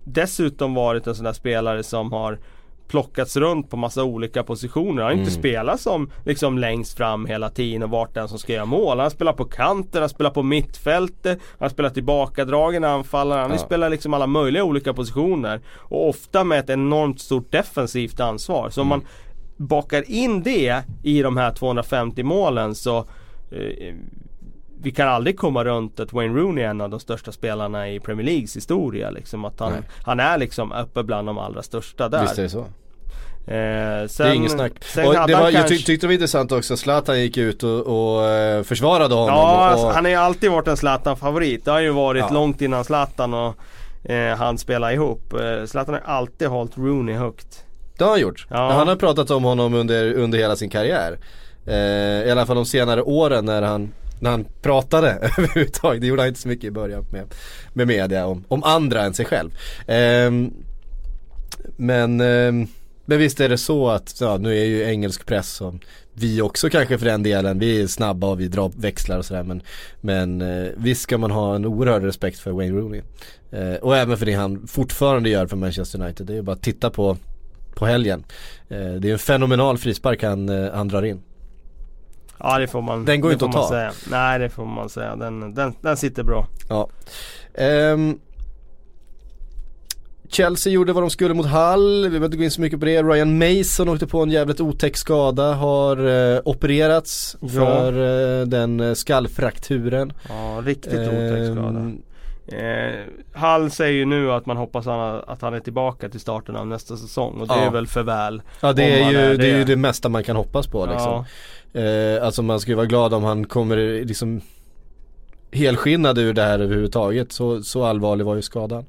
dessutom 0.04 0.74
varit 0.74 1.08
en 1.08 1.16
sån 1.16 1.26
där 1.26 1.34
spelare 1.34 1.84
som 1.84 2.12
har 2.12 2.40
plockats 2.88 3.38
runt 3.38 3.70
på 3.70 3.78
massa 3.78 4.04
olika 4.04 4.44
positioner. 4.44 5.02
Han 5.02 5.12
har 5.12 5.12
inte 5.12 5.32
Mm. 5.32 5.40
spelat 5.42 5.80
som 5.80 6.10
liksom 6.26 6.58
längst 6.58 6.98
fram 6.98 7.26
hela 7.26 7.50
tiden 7.50 7.84
och 7.84 7.90
varit 7.90 8.14
den 8.14 8.28
som 8.28 8.40
ska 8.40 8.54
göra 8.54 8.66
mål. 8.66 8.90
Han 8.98 9.00
har 9.00 9.10
spelat 9.10 9.38
på 9.38 9.46
kanten, 9.46 9.90
han 9.94 10.02
har 10.02 10.08
spelat 10.08 10.34
på 10.34 10.44
mittfältet, 10.44 11.40
han 11.50 11.66
har 11.66 11.70
spelat 11.70 11.94
tillbakadragen 11.94 12.84
anfallare. 12.84 13.40
Han 13.42 13.52
Ja. 13.52 13.58
spelat 13.58 13.92
liksom 13.92 14.14
alla 14.14 14.28
möjliga 14.28 14.64
olika 14.64 14.94
positioner. 14.94 15.62
Och 15.78 16.10
ofta 16.10 16.44
med 16.44 16.60
ett 16.60 16.70
enormt 16.70 17.20
stort 17.22 17.52
defensivt 17.52 18.20
ansvar. 18.20 18.70
Så 18.70 18.82
om 18.82 18.88
Mm. 18.88 19.00
man 19.00 19.08
bakar 19.68 20.04
in 20.12 20.44
det 20.44 20.84
i 21.04 21.22
de 21.22 21.38
här 21.38 21.52
250 21.52 22.24
målen 22.24 22.76
så 22.76 22.98
eh, 23.52 23.96
vi 24.84 24.92
kan 24.92 25.08
aldrig 25.08 25.38
komma 25.38 25.64
runt 25.64 26.00
att 26.00 26.14
Wayne 26.14 26.40
Rooney 26.40 26.64
är 26.64 26.70
en 26.70 26.82
av 26.82 26.90
de 26.90 27.00
största 27.00 27.32
spelarna 27.32 27.90
i 27.90 28.00
Premier 28.00 28.26
Leagues 28.26 28.56
historia. 28.56 29.10
Liksom, 29.10 29.46
att 29.46 29.60
han, 29.60 29.72
Nej. 29.72 29.82
han 30.04 30.20
är 30.20 30.38
liksom 30.38 30.72
uppe 30.72 31.04
bland 31.04 31.28
de 31.28 31.38
allra 31.38 31.64
största 31.64 32.10
där. 32.10 32.22
visst 32.22 32.38
är 32.38 32.44
det 32.44 32.50
så. 32.50 32.66
Eh, 33.48 34.08
sen, 34.08 34.26
det 34.26 34.32
är 34.32 34.34
inget 34.34 34.52
snack. 34.52 34.72
Och 35.06 35.28
det 35.28 35.36
var, 35.36 35.42
jag 35.42 35.52
kanske, 35.52 35.68
tyck, 35.68 35.86
tyckte 35.86 36.06
det 36.06 36.10
var 36.10 36.14
intressant 36.14 36.52
också, 36.52 36.78
Zlatan 36.78 37.20
gick 37.22 37.38
ut 37.38 37.64
och, 37.64 37.80
och 37.82 38.26
eh, 38.26 38.64
försvarade 38.64 39.16
honom. 39.16 39.30
Ja, 39.36 39.56
och, 39.58 39.64
alltså, 39.64 39.88
han 39.88 40.06
har 40.06 40.10
ju 40.12 40.18
alltid 40.18 40.52
varit 40.52 40.68
en 40.68 40.78
Zlatan-favorit. 40.78 41.66
Det 41.66 41.72
har 41.72 41.80
ju 41.80 41.90
varit 41.92 42.20
Ja. 42.30 42.34
långt 42.34 42.62
innan 42.62 42.84
Zlatan 42.84 43.34
och 43.34 43.56
eh, 44.12 44.38
han 44.38 44.58
spelade 44.58 44.94
ihop. 44.94 45.34
Eh, 45.34 45.66
Zlatan 45.66 45.94
har 45.94 46.02
alltid 46.16 46.48
hållit 46.48 46.78
Rooney 46.78 47.16
högt. 47.16 47.66
Det 47.98 48.04
har 48.04 48.12
han 48.12 48.20
gjort. 48.20 48.48
Ja. 48.50 48.72
Han 48.72 48.88
har 48.88 48.96
pratat 48.96 49.32
om 49.32 49.44
honom 49.44 49.74
under, 49.74 50.14
under 50.14 50.38
hela 50.38 50.56
sin 50.56 50.70
karriär. 50.70 51.20
Eh, 51.68 51.76
I 52.28 52.32
alla 52.32 52.46
fall 52.46 52.56
de 52.56 52.66
senare 52.66 53.02
åren 53.02 53.46
när 53.46 53.62
han, 53.62 53.92
när 54.22 54.32
han 54.32 54.46
pratade 54.62 55.10
överhuvudtaget. 55.38 56.02
Det 56.02 56.08
gjorde 56.08 56.22
han 56.22 56.30
inte 56.30 56.42
så 56.42 56.48
mycket 56.48 56.66
i 56.66 56.72
början 56.72 57.06
med, 57.12 57.26
med 57.74 57.88
media 57.88 58.26
om, 58.26 58.44
om 58.48 58.64
andra 58.64 59.04
än 59.04 59.14
sig 59.14 59.26
själv. 59.26 59.50
Ehm, 59.88 60.54
men, 61.78 62.22
eh, 62.22 62.68
men 63.06 63.18
visst 63.18 63.40
är 63.40 63.50
det 63.50 63.58
så 63.58 63.90
att, 63.90 64.18
ja, 64.22 64.38
nu 64.38 64.58
är 64.58 64.66
ju 64.66 64.84
engelsk 64.84 65.26
press 65.26 65.50
som 65.50 65.80
vi 66.14 66.42
också 66.42 66.70
kanske 66.70 66.98
för 66.98 67.06
den 67.06 67.24
delen, 67.24 67.60
vi 67.60 67.82
är 67.82 67.88
snabba 67.88 68.28
och 68.28 68.40
vi 68.40 68.48
drar 68.48 68.72
växlar 68.76 69.18
och 69.18 69.26
sådär 69.26 69.44
men, 69.44 69.62
men 70.02 70.42
eh, 70.42 70.70
visst 70.78 71.02
ska 71.02 71.18
man 71.18 71.32
ha 71.32 71.56
en 71.56 71.66
oerhörd 71.66 72.04
respekt 72.04 72.40
för 72.40 72.52
Wayne 72.52 72.78
Rooney. 72.78 73.02
Eh, 73.52 73.76
och 73.76 73.98
även 73.98 74.18
för 74.18 74.26
det 74.26 74.34
han 74.34 74.68
fortfarande 74.68 75.30
gör 75.30 75.48
för 75.48 75.58
Manchester 75.58 76.02
United. 76.02 76.28
Det 76.28 76.34
är 76.34 76.36
ju 76.36 76.42
bara 76.42 76.52
att 76.52 76.62
titta 76.62 76.90
på, 76.90 77.18
på 77.76 77.86
helgen. 77.86 78.24
Eh, 78.70 78.94
det 78.94 79.10
är 79.10 79.14
en 79.14 79.20
fenomenal 79.20 79.78
frispark 79.78 80.24
han, 80.24 80.50
eh, 80.50 80.74
han 80.74 80.88
drar 80.88 81.04
in. 81.04 81.22
Ja 82.44 82.58
det 82.60 82.68
får 82.68 82.82
man 82.82 83.06
Den 83.06 83.22
går 83.22 83.30
det 83.30 83.34
inte 83.34 83.46
att 83.46 83.52
ta. 83.52 83.70
Säga. 83.70 83.92
Nej 84.12 84.40
det 84.40 84.50
får 84.50 84.66
man 84.66 84.90
säga. 84.90 85.16
Den, 85.16 85.54
den, 85.56 85.74
den 85.82 85.98
sitter 85.98 86.24
bra. 86.24 86.48
Ja. 86.70 86.90
Ehm, 87.54 88.20
Chelsea 90.30 90.74
gjorde 90.74 90.94
vad 90.94 91.04
de 91.04 91.10
skulle 91.10 91.34
mot 91.34 91.46
Hull, 91.46 92.04
vi 92.04 92.10
behöver 92.10 92.26
inte 92.26 92.38
gå 92.38 92.44
in 92.44 92.52
så 92.52 92.62
mycket 92.62 92.80
på 92.80 92.86
det. 92.86 93.04
Ryan 93.04 93.38
Mason 93.38 93.90
åkte 93.90 94.08
på 94.08 94.24
en 94.24 94.32
jävligt 94.32 94.62
otäck 94.62 94.98
skada, 94.98 95.54
har 95.54 95.98
eh, 96.36 96.40
opererats 96.46 97.38
Ja. 97.42 97.48
för 97.50 97.94
eh, 98.42 98.48
den 98.48 98.80
eh, 98.80 98.94
skallfrakturen. 98.94 100.14
Ja 100.30 100.62
riktigt 100.66 100.94
otäck 100.94 101.46
skada. 101.58 101.80
Ehm, 101.80 102.02
Eh, 102.48 102.94
Hall 103.34 103.72
säger 103.72 103.94
ju 103.94 104.06
nu 104.06 104.32
att 104.32 104.46
man 104.46 104.58
hoppas 104.58 104.86
han, 104.86 105.22
att 105.28 105.42
han 105.42 105.54
är 105.54 105.60
tillbaka 105.60 106.10
till 106.10 106.20
starten 106.20 106.56
av 106.56 106.68
nästa 106.68 106.98
säsong 106.98 107.42
och 107.42 107.48
det 107.48 107.54
Ja. 107.54 107.62
är 107.66 107.72
väl 107.72 107.88
för 107.88 108.04
väl. 108.04 108.42
Ja 108.62 108.74
det 108.74 108.84
är, 109.04 109.12
ju, 109.12 109.18
är 109.18 109.38
det 109.38 109.48
är 109.52 109.58
ju 109.58 109.64
det 109.64 109.76
mesta 109.76 110.10
man 110.10 110.24
kan 110.24 110.36
hoppas 110.36 110.68
på 110.68 110.86
liksom. 110.86 111.12
Ja. 111.12 111.26
Eh, 111.74 112.24
alltså 112.26 112.44
man 112.44 112.60
ska 112.60 112.72
ju 112.72 112.76
vara 112.76 112.86
glad 112.86 113.14
om 113.14 113.24
han 113.24 113.46
kommer 113.46 114.06
liksom 114.06 114.42
helskinnad 115.52 116.18
ur 116.18 116.34
det 116.34 116.42
här 116.42 116.60
överhuvudtaget. 116.60 117.32
Så, 117.32 117.64
så 117.64 117.84
allvarlig 117.84 118.26
var 118.26 118.36
ju 118.36 118.42
skadan. 118.42 118.86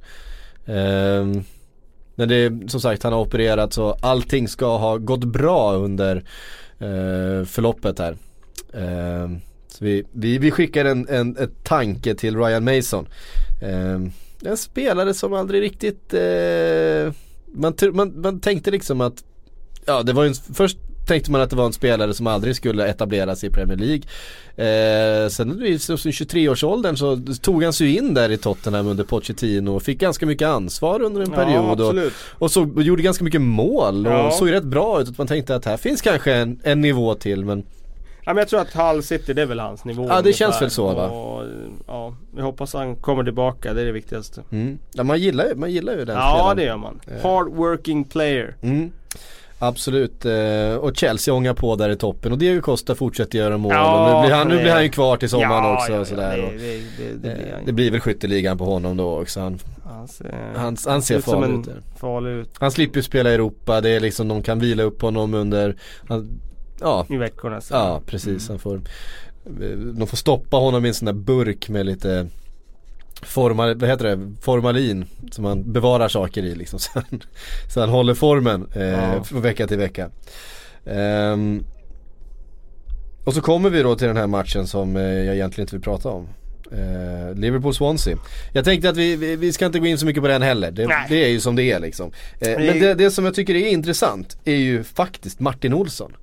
Eh, 0.66 1.42
men 2.14 2.28
det 2.28 2.34
är 2.34 2.68
som 2.68 2.80
sagt 2.80 3.02
han 3.02 3.12
har 3.12 3.20
opererat 3.20 3.72
så 3.72 3.96
allting 4.00 4.48
ska 4.48 4.76
ha 4.78 4.96
gått 4.96 5.24
bra 5.24 5.72
under 5.72 6.16
eh, 6.78 7.44
förloppet 7.44 7.98
här. 7.98 8.16
Eh, 8.72 9.30
så 9.68 9.84
vi, 9.84 10.04
vi, 10.12 10.38
vi 10.38 10.50
skickar 10.50 10.84
en, 10.84 11.08
en 11.08 11.36
ett 11.36 11.64
tanke 11.64 12.14
till 12.14 12.36
Ryan 12.36 12.64
Mason. 12.64 13.08
Ehm, 13.62 14.10
en 14.44 14.56
spelare 14.56 15.14
som 15.14 15.32
aldrig 15.32 15.62
riktigt 15.62 16.14
eh, 16.14 17.12
man, 17.54 17.74
man, 17.92 18.20
man 18.20 18.40
tänkte 18.40 18.70
liksom 18.70 19.00
att 19.00 19.24
Ja 19.86 20.02
det 20.02 20.12
var 20.12 20.22
ju 20.22 20.28
en, 20.28 20.34
först 20.54 20.78
tänkte 21.06 21.30
man 21.30 21.40
att 21.40 21.50
det 21.50 21.56
var 21.56 21.66
en 21.66 21.72
spelare 21.72 22.14
som 22.14 22.26
aldrig 22.26 22.56
skulle 22.56 22.86
etableras 22.86 23.44
i 23.44 23.50
Premier 23.50 23.76
League. 23.78 24.02
Eh, 24.56 25.28
sen 25.28 25.62
i 25.66 25.78
så- 25.78 25.96
så 25.96 26.08
23-årsåldern 26.12 26.96
så 26.96 27.16
tog 27.42 27.64
han 27.64 27.72
sig 27.72 27.96
in 27.96 28.14
där 28.14 28.30
i 28.30 28.36
Tottenham 28.38 28.86
under 28.86 29.04
Pochettino 29.04 29.70
och 29.70 29.82
fick 29.82 29.98
ganska 29.98 30.26
mycket 30.26 30.48
ansvar 30.48 31.02
under 31.02 31.20
en 31.20 31.30
Ja, 31.30 31.36
period. 31.36 31.80
och, 31.80 31.86
absolut. 31.86 32.12
och, 32.38 32.50
så, 32.50 32.62
och 32.74 32.82
gjorde 32.82 33.02
ganska 33.02 33.24
mycket 33.24 33.40
mål 33.40 34.06
och 34.06 34.12
Ja. 34.12 34.30
såg 34.30 34.52
rätt 34.52 34.64
bra 34.64 35.00
ut. 35.00 35.08
Att 35.08 35.18
man 35.18 35.26
tänkte 35.26 35.54
att 35.54 35.64
här 35.64 35.76
finns 35.76 36.00
kanske 36.02 36.32
en, 36.34 36.60
en 36.62 36.80
nivå 36.80 37.14
till 37.14 37.44
men 37.44 37.64
Ja, 38.24 38.32
men 38.34 38.36
jag 38.40 38.48
tror 38.48 38.60
att 38.60 38.72
Hull 38.72 39.02
City 39.02 39.32
det 39.34 39.42
är 39.42 39.46
väl 39.46 39.58
hans 39.60 39.84
nivå 39.84 40.06
Ja, 40.08 40.22
det 40.22 40.32
känns 40.32 40.40
ungefär. 40.48 40.60
väl 40.60 40.70
så, 40.70 40.94
va? 40.94 41.08
Och, 41.08 41.44
ja, 41.86 42.14
vi 42.34 42.42
hoppas 42.42 42.74
han 42.74 42.96
kommer 42.96 43.24
tillbaka, 43.24 43.74
det 43.74 43.80
är 43.80 43.84
det 43.86 43.92
viktigaste. 43.92 44.42
mm. 44.52 44.78
ja, 44.92 45.02
man, 45.02 45.20
gillar, 45.20 45.54
man 45.54 45.70
gillar 45.72 45.92
ju 45.92 46.04
den 46.04 46.16
Ja 46.16 46.30
spelaren. 46.34 46.56
det 46.56 46.64
gör 46.64 46.76
man. 46.76 47.00
Eh. 47.06 47.22
Hard 47.22 47.48
working 47.48 48.04
player. 48.04 48.56
Mm. 48.62 48.90
Absolut, 49.64 50.24
eh, 50.24 50.74
och 50.80 50.96
Chelsea 50.96 51.34
ångar 51.34 51.54
på 51.54 51.76
där 51.76 51.90
i 51.90 51.96
toppen 51.96 52.32
och 52.32 52.38
Diego 52.38 52.60
Costa 52.60 52.94
fortsätter 52.94 53.38
göra 53.38 53.58
mål 53.58 53.72
Ja, 53.72 54.20
nu 54.20 54.26
blir, 54.26 54.36
han, 54.36 54.48
nu 54.48 54.62
blir 54.62 54.72
han 54.72 54.82
ju 54.82 54.88
kvar 54.88 55.16
till 55.16 55.28
sommaren 55.28 55.64
ja, 55.64 55.74
också 55.74 55.92
ja, 55.92 56.04
sådär. 56.04 56.36
Det, 56.36 56.80
det, 56.98 57.14
det, 57.22 57.30
eh, 57.30 57.36
blir 57.36 57.52
han. 57.54 57.66
det 57.66 57.72
blir 57.72 57.90
väl 57.90 58.00
skytteligan 58.00 58.58
på 58.58 58.64
honom 58.64 58.96
då 58.96 59.20
också. 59.20 59.40
Han, 59.40 59.58
Han 59.84 60.08
ser, 60.08 60.52
han, 60.56 60.76
han 60.86 61.02
ser 61.02 61.20
farlig 61.20 61.58
ut. 61.58 61.68
farlig 61.96 62.30
ut 62.30 62.50
Han 62.58 62.70
slipper 62.70 62.98
ju 62.98 63.02
spela 63.02 63.30
i 63.30 63.34
Europa, 63.34 63.80
det 63.80 63.90
är 63.90 64.00
liksom 64.00 64.28
de 64.28 64.42
kan 64.42 64.58
vila 64.58 64.82
upp 64.82 65.02
honom 65.02 65.34
under, 65.34 65.76
han, 66.08 66.40
ja, 66.80 67.06
i 67.10 67.16
veckorna. 67.16 67.60
Så. 67.60 67.74
ja 67.74 68.00
precis. 68.06 68.48
Han 68.48 68.58
får, 68.58 68.80
de 69.94 70.06
får 70.06 70.16
stoppa 70.16 70.56
honom 70.56 70.84
i 70.84 70.88
en 70.88 70.94
sån 70.94 71.06
där 71.06 71.12
burk 71.12 71.68
med 71.68 71.86
lite 71.86 72.26
formal, 73.22 73.74
vad 73.74 73.88
heter 73.90 74.04
det, 74.16 74.32
formalin 74.40 75.04
som 75.30 75.42
man 75.44 75.72
bevarar 75.72 76.08
saker 76.08 76.42
i 76.42 76.54
liksom. 76.54 76.78
Så 76.78 76.90
han, 76.94 77.22
så 77.74 77.80
han 77.80 77.88
håller 77.88 78.14
formen 78.14 78.66
eh, 78.74 78.82
Ja. 78.82 79.24
från 79.24 79.40
vecka 79.42 79.66
till 79.66 79.78
vecka. 79.78 80.10
Ehm, 80.86 81.64
och 83.24 83.34
så 83.34 83.40
kommer 83.40 83.70
vi 83.70 83.82
då 83.82 83.94
till 83.96 84.06
den 84.06 84.16
här 84.16 84.26
matchen 84.26 84.66
som 84.66 84.96
eh, 84.96 85.02
jag 85.02 85.34
egentligen 85.34 85.64
inte 85.64 85.76
vill 85.76 85.82
prata 85.84 86.08
om. 86.08 86.28
Eh, 86.72 87.34
Liverpool-Swansea. 87.34 88.18
Jag 88.52 88.64
tänkte 88.64 88.88
att 88.88 88.96
vi, 88.96 89.16
vi, 89.16 89.36
vi 89.36 89.52
ska 89.52 89.66
inte 89.66 89.78
gå 89.78 89.86
in 89.86 89.98
så 89.98 90.06
mycket 90.06 90.22
på 90.22 90.28
den 90.28 90.42
heller. 90.42 90.70
Det, 90.70 90.86
det 91.08 91.24
är 91.24 91.28
ju 91.28 91.40
som 91.40 91.56
det 91.56 91.62
är 91.72 91.80
liksom. 91.80 92.12
Eh, 92.40 92.58
men 92.58 92.80
det, 92.80 92.94
det 92.94 93.10
som 93.10 93.24
jag 93.24 93.34
tycker 93.34 93.54
är 93.54 93.66
intressant 93.68 94.36
är 94.44 94.54
ju 94.56 94.84
faktiskt 94.84 95.40
Martin 95.40 95.74
Olsson. 95.74 96.16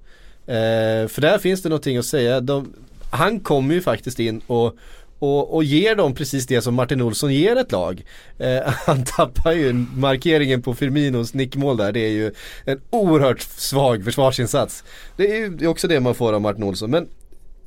Eh, 0.47 1.07
för 1.07 1.21
där 1.21 1.38
finns 1.38 1.62
det 1.63 1.69
någonting 1.69 1.97
att 1.97 2.05
säga. 2.05 2.41
De, 2.41 2.73
han 3.09 3.39
kommer 3.39 3.73
ju 3.73 3.81
faktiskt 3.81 4.19
in 4.19 4.41
och, 4.47 4.75
och, 5.19 5.55
och 5.55 5.63
ger 5.63 5.95
dem 5.95 6.15
precis 6.15 6.47
det 6.47 6.62
som 6.62 6.75
Martin 6.75 7.01
Olsson 7.01 7.34
ger 7.34 7.55
ett 7.55 7.71
lag. 7.71 8.03
Eh, 8.38 8.60
han 8.86 9.03
tappar 9.05 9.51
ju 9.51 9.73
markeringen 9.73 10.62
på 10.62 10.73
Firminos 10.73 11.34
nickmål 11.34 11.77
där. 11.77 11.91
Det 11.91 11.99
är 11.99 12.12
ju 12.12 12.32
en 12.65 12.82
oerhört 12.89 13.41
svag 13.41 14.03
försvarsinsats. 14.03 14.84
Det 15.17 15.32
är 15.32 15.62
ju 15.62 15.67
också 15.67 15.88
det 15.88 15.99
man 15.99 16.15
får 16.15 16.34
av 16.34 16.41
Martin 16.41 16.63
Olsson. 16.63 16.91
Men 16.91 17.08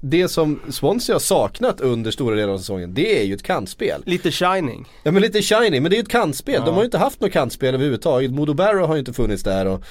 det 0.01 0.29
som 0.29 0.61
Swansea 0.71 1.15
har 1.15 1.21
saknat 1.21 1.81
under 1.81 2.11
stora 2.11 2.37
delar 2.37 2.53
av 2.53 2.59
säsongen 2.59 2.95
det 2.95 3.21
är 3.21 3.25
ju 3.25 3.35
ett 3.35 3.43
kantspel. 3.43 4.03
Lite 4.07 4.31
shining. 4.31 4.88
Ja 5.03 5.12
men 5.12 5.23
lite 5.23 5.43
shiny, 5.43 5.81
men 5.81 5.91
det 5.91 5.95
är 5.95 5.99
ju 5.99 6.03
ett 6.03 6.09
kantspel. 6.09 6.55
Ja. 6.55 6.65
De 6.65 6.75
har 6.75 6.83
ju 6.83 6.85
inte 6.85 6.99
haft 6.99 7.21
något 7.21 7.33
kantspel 7.33 7.75
överhuvudtaget. 7.75 8.31
Modo 8.31 8.55
Barrow 8.55 8.87
har 8.87 8.95
ju 8.95 8.99
inte 8.99 9.12
funnits 9.12 9.43
där 9.43 9.67
och 9.67 9.85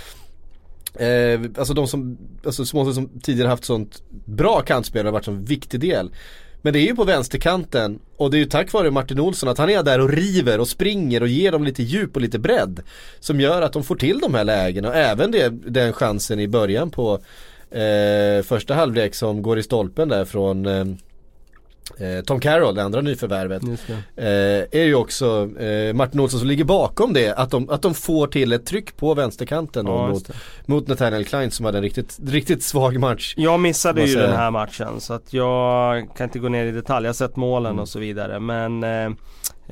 Eh, 0.99 1.41
alltså 1.57 1.73
de 1.73 1.87
som, 1.87 2.17
alltså 2.45 2.65
Swansea 2.65 2.93
som 2.93 3.09
tidigare 3.21 3.49
haft 3.49 3.65
sånt 3.65 4.03
bra 4.25 4.61
kantspel 4.61 5.05
har 5.05 5.13
varit 5.13 5.27
en 5.27 5.45
viktig 5.45 5.79
del. 5.79 6.11
Men 6.61 6.73
det 6.73 6.79
är 6.79 6.87
ju 6.87 6.95
på 6.95 7.03
vänsterkanten 7.03 7.99
och 8.17 8.31
det 8.31 8.37
är 8.37 8.39
ju 8.39 8.45
tack 8.45 8.73
vare 8.73 8.91
Martin 8.91 9.19
Olsson 9.19 9.49
att 9.49 9.57
han 9.57 9.69
är 9.69 9.83
där 9.83 9.99
och 9.99 10.09
river 10.09 10.59
och 10.59 10.67
springer 10.67 11.21
och 11.21 11.27
ger 11.27 11.51
dem 11.51 11.63
lite 11.63 11.83
djup 11.83 12.15
och 12.15 12.21
lite 12.21 12.39
bredd. 12.39 12.81
Som 13.19 13.39
gör 13.39 13.61
att 13.61 13.73
de 13.73 13.83
får 13.83 13.95
till 13.95 14.19
de 14.19 14.33
här 14.33 14.43
lägena 14.43 14.87
och 14.87 14.95
även 14.95 15.31
det, 15.31 15.49
den 15.49 15.93
chansen 15.93 16.39
i 16.39 16.47
början 16.47 16.89
på 16.91 17.19
eh, 17.71 18.43
första 18.43 18.73
halvlek 18.73 19.15
som 19.15 19.41
går 19.41 19.59
i 19.59 19.63
stolpen 19.63 20.09
där 20.09 20.25
från 20.25 20.65
eh, 20.65 20.85
Tom 22.25 22.39
Carroll, 22.39 22.75
det 22.75 22.83
andra 22.83 23.01
nyförvärvet. 23.01 23.61
Det. 24.15 24.67
Eh, 24.71 24.79
är 24.81 24.85
ju 24.85 24.95
också 24.95 25.49
eh, 25.59 25.93
Martin 25.93 26.19
Olsson 26.19 26.39
som 26.39 26.49
ligger 26.49 26.63
bakom 26.63 27.13
det. 27.13 27.33
Att 27.33 27.51
de, 27.51 27.69
att 27.69 27.81
de 27.81 27.93
får 27.93 28.27
till 28.27 28.53
ett 28.53 28.65
tryck 28.65 28.97
på 28.97 29.13
vänsterkanten 29.13 29.85
Ja, 29.87 30.07
mot, 30.07 30.29
mot 30.65 30.87
Nathaniel 30.87 31.25
Klein 31.25 31.51
som 31.51 31.65
hade 31.65 31.77
en 31.77 31.83
riktigt, 31.83 32.17
riktigt 32.25 32.63
svag 32.63 32.99
match. 32.99 33.33
Jag 33.37 33.59
missade 33.59 34.03
ju 34.03 34.15
den 34.15 34.33
här 34.35 34.51
matchen 34.51 34.99
så 34.99 35.13
att 35.13 35.33
jag 35.33 36.07
kan 36.17 36.23
inte 36.23 36.39
gå 36.39 36.49
ner 36.49 36.65
i 36.65 36.71
detalj. 36.71 37.05
Jag 37.05 37.09
har 37.09 37.13
sett 37.13 37.35
målen 37.35 37.71
Mm. 37.71 37.79
och 37.81 37.89
så 37.89 37.99
vidare 37.99 38.39
men 38.39 38.83
eh, 38.83 39.11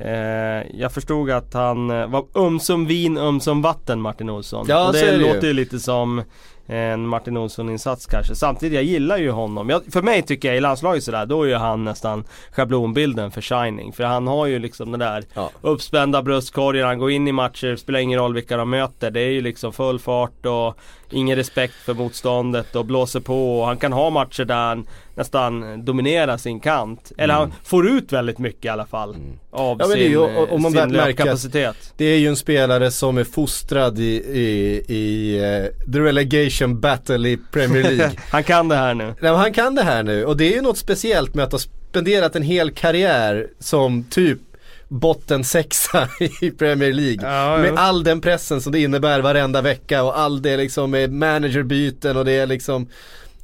eh, 0.08 0.66
Jag 0.74 0.92
förstod 0.92 1.30
att 1.30 1.54
han 1.54 1.90
eh, 1.90 2.06
var 2.06 2.24
ömsom 2.34 2.86
vin, 2.86 3.18
ömsom 3.18 3.62
vatten 3.62 4.00
Martin 4.00 4.30
Olsson. 4.30 4.66
Ja, 4.68 4.86
och 4.86 4.92
det 4.92 5.10
det 5.10 5.16
låter 5.16 5.46
ju 5.46 5.52
lite 5.52 5.78
som 5.78 6.22
en 6.70 7.06
Martin 7.06 7.36
Olsson-insats 7.36 8.06
kanske. 8.06 8.34
Samtidigt, 8.34 8.74
jag 8.74 8.84
gillar 8.84 9.18
ju 9.18 9.30
honom. 9.30 9.68
Jag, 9.68 9.82
för 9.92 10.02
mig 10.02 10.22
tycker 10.22 10.48
jag 10.48 10.56
i 10.56 10.60
landslaget 10.60 11.04
sådär, 11.04 11.26
då 11.26 11.42
är 11.42 11.48
ju 11.48 11.54
han 11.54 11.84
nästan 11.84 12.24
schablonbilden 12.52 13.30
för 13.30 13.40
Shining. 13.40 13.92
För 13.92 14.04
han 14.04 14.26
har 14.26 14.46
ju 14.46 14.58
liksom 14.58 14.90
den 14.90 15.00
där 15.00 15.24
Ja. 15.34 15.50
uppspända 15.60 16.22
bröstkorgen, 16.22 16.86
han 16.86 16.98
går 16.98 17.10
in 17.10 17.28
i 17.28 17.32
matcher, 17.32 17.76
spelar 17.76 18.00
ingen 18.00 18.18
roll 18.18 18.34
vilka 18.34 18.56
de 18.56 18.70
möter. 18.70 19.10
Det 19.10 19.20
är 19.20 19.30
ju 19.30 19.40
liksom 19.40 19.72
full 19.72 19.98
fart 19.98 20.46
och 20.46 20.78
ingen 21.10 21.36
respekt 21.36 21.74
för 21.74 21.94
motståndet 21.94 22.76
och 22.76 22.84
blåser 22.84 23.20
på. 23.20 23.60
Och 23.60 23.66
han 23.66 23.76
kan 23.76 23.92
ha 23.92 24.10
matcher 24.10 24.44
där 24.44 24.54
han 24.68 24.86
nästan 25.20 25.84
dominerar 25.84 26.36
sin 26.36 26.60
kant. 26.60 27.12
Eller 27.18 27.34
han 27.34 27.52
får 27.64 27.88
ut 27.88 28.12
väldigt 28.12 28.38
mycket 28.38 28.64
i 28.64 28.68
alla 28.68 28.86
fall. 28.86 29.08
Av 29.10 29.16
Mm. 29.16 29.36
Ja, 29.52 29.76
det 29.78 29.84
är 29.84 29.88
sin, 29.96 30.10
ju- 30.10 30.16
och- 30.18 30.48
och 30.52 30.60
man 30.60 30.72
sin 30.72 30.92
löpkapacitet. 30.92 31.76
Det 31.96 32.04
är 32.04 32.18
ju 32.18 32.28
en 32.28 32.36
spelare 32.36 32.90
som 32.90 33.18
är 33.18 33.24
fostrad 33.24 33.98
i, 33.98 34.02
i, 34.04 34.84
i 34.94 35.36
eh, 35.38 35.92
the 35.92 35.98
relegation 36.00 36.80
battle 36.80 37.28
i 37.28 37.36
Premier 37.52 37.82
League. 37.96 38.10
Han 38.30 38.44
kan 38.44 38.68
det 38.68 38.76
här 38.76 38.94
nu. 38.94 39.14
Nej, 39.20 39.32
han 39.34 39.52
kan 39.52 39.74
det 39.74 39.82
här 39.82 40.02
nu 40.02 40.24
och 40.24 40.36
det 40.36 40.44
är 40.44 40.52
ju 40.54 40.60
något 40.62 40.78
speciellt 40.78 41.34
med 41.34 41.44
att 41.44 41.52
ha 41.52 41.58
spenderat 41.58 42.36
en 42.36 42.42
hel 42.42 42.70
karriär 42.70 43.46
som 43.58 44.04
typ 44.04 44.38
botten 44.88 45.44
sexa 45.44 46.08
i 46.40 46.50
Premier 46.50 46.92
League. 46.92 47.30
Ja, 47.32 47.58
med 47.58 47.68
ja. 47.70 47.78
all 47.78 48.04
den 48.04 48.20
pressen 48.20 48.60
som 48.60 48.72
det 48.72 48.80
innebär 48.80 49.20
varenda 49.20 49.62
vecka 49.62 50.02
och 50.02 50.18
all 50.18 50.42
det 50.42 50.56
liksom 50.56 50.90
med 50.90 51.12
managerbyten 51.12 52.16
och 52.16 52.24
det 52.24 52.32
är 52.32 52.46
liksom 52.46 52.88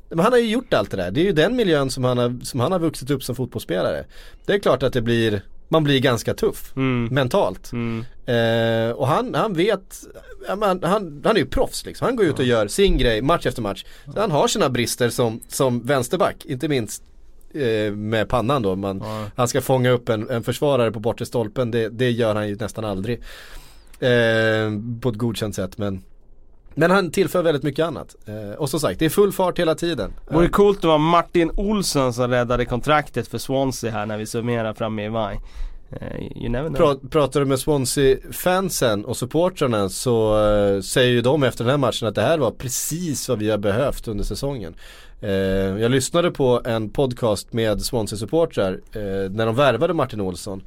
men 0.08 0.18
han 0.18 0.32
har 0.32 0.38
ju 0.38 0.46
gjort 0.50 0.74
allt 0.74 0.90
det 0.90 0.96
där. 0.96 1.10
Det 1.10 1.20
är 1.20 1.24
ju 1.24 1.32
den 1.32 1.56
miljön 1.56 1.90
som 1.90 2.04
han 2.04 2.18
har, 2.18 2.44
som 2.44 2.60
han 2.60 2.72
har 2.72 2.78
vuxit 2.78 3.10
upp 3.10 3.22
som 3.22 3.34
fotbollsspelare. 3.36 4.04
Det 4.46 4.52
är 4.52 4.58
klart 4.58 4.82
att 4.82 4.92
det 4.92 5.02
blir, 5.02 5.42
man 5.68 5.84
blir 5.84 6.00
ganska 6.00 6.34
tuff 6.34 6.72
Mm. 6.76 7.14
mentalt. 7.14 7.72
Mm. 7.72 8.04
Eh, 8.26 8.90
och 8.96 9.06
han, 9.08 9.34
han 9.34 9.52
vet, 9.54 9.96
men 10.58 10.62
han, 10.82 11.22
han 11.24 11.36
är 11.36 11.40
ju 11.40 11.46
proffs 11.46 11.84
liksom. 11.86 12.04
Han 12.04 12.16
går 12.16 12.26
ut 12.26 12.38
och 12.38 12.44
gör 12.44 12.68
sin 12.68 12.98
grej 12.98 13.22
match 13.22 13.46
efter 13.46 13.62
match. 13.62 13.84
Så 14.14 14.20
han 14.20 14.30
har 14.30 14.48
sina 14.48 14.68
brister 14.70 15.08
som, 15.10 15.40
som 15.48 15.82
vänsterback, 15.86 16.44
inte 16.44 16.68
minst 16.68 17.02
eh, 17.54 17.92
med 17.92 18.28
pannan 18.28 18.62
då. 18.62 18.76
Man, 18.76 18.98
Ja. 19.04 19.24
Han 19.36 19.48
ska 19.48 19.60
fånga 19.60 19.90
upp 19.90 20.08
en, 20.08 20.30
en 20.30 20.42
försvarare 20.42 20.92
på 20.92 21.00
bortre 21.00 21.26
stolpen, 21.26 21.70
det, 21.70 21.88
det 21.88 22.10
gör 22.10 22.34
han 22.34 22.48
ju 22.48 22.56
nästan 22.56 22.84
aldrig. 22.84 23.20
Eh, 24.00 24.70
på 25.00 25.08
ett 25.08 25.14
godkänt 25.16 25.54
sätt 25.54 25.78
men 25.78 26.02
men 26.78 26.90
han 26.90 27.10
tillför 27.10 27.42
väldigt 27.42 27.62
mycket 27.62 27.84
annat. 27.84 28.16
Eh, 28.26 28.58
och 28.58 28.70
som 28.70 28.80
sagt, 28.80 28.98
det 28.98 29.04
är 29.04 29.10
full 29.10 29.32
fart 29.32 29.58
hela 29.58 29.74
tiden. 29.74 30.12
Vore 30.28 30.48
coolt 30.48 30.76
om 30.76 30.80
det 30.80 30.86
var 30.88 30.98
Martin 30.98 31.50
Olsson 31.56 32.12
som 32.12 32.30
räddade 32.30 32.64
kontraktet 32.64 33.28
för 33.28 33.38
Swansea 33.38 33.90
här 33.90 34.06
när 34.06 34.18
vi 34.18 34.26
summerar 34.26 34.74
framme 34.74 35.04
i 35.04 35.10
maj. 35.10 35.40
Eh, 35.90 36.42
you 36.42 36.48
never 36.48 36.68
know. 36.68 36.76
Pra, 36.76 37.08
pratar 37.08 37.40
du 37.40 37.46
med 37.46 37.58
Swansea-fansen 37.58 39.04
och 39.04 39.16
supportrarna 39.16 39.88
så 39.88 40.46
eh, 40.48 40.80
säger 40.80 41.12
ju 41.12 41.20
de 41.20 41.42
efter 41.42 41.64
den 41.64 41.70
här 41.70 41.78
matchen 41.78 42.08
att 42.08 42.14
det 42.14 42.22
här 42.22 42.38
var 42.38 42.50
precis 42.50 43.28
vad 43.28 43.38
vi 43.38 43.50
har 43.50 43.58
behövt 43.58 44.08
under 44.08 44.24
säsongen. 44.24 44.74
Eh, 45.20 45.30
jag 45.80 45.90
lyssnade 45.90 46.30
på 46.30 46.62
en 46.64 46.90
podcast 46.90 47.52
med 47.52 47.80
Swansea-supportrar 47.80 48.72
eh, 48.92 49.30
när 49.30 49.46
de 49.46 49.54
värvade 49.54 49.94
Martin 49.94 50.20
Olsson. 50.20 50.62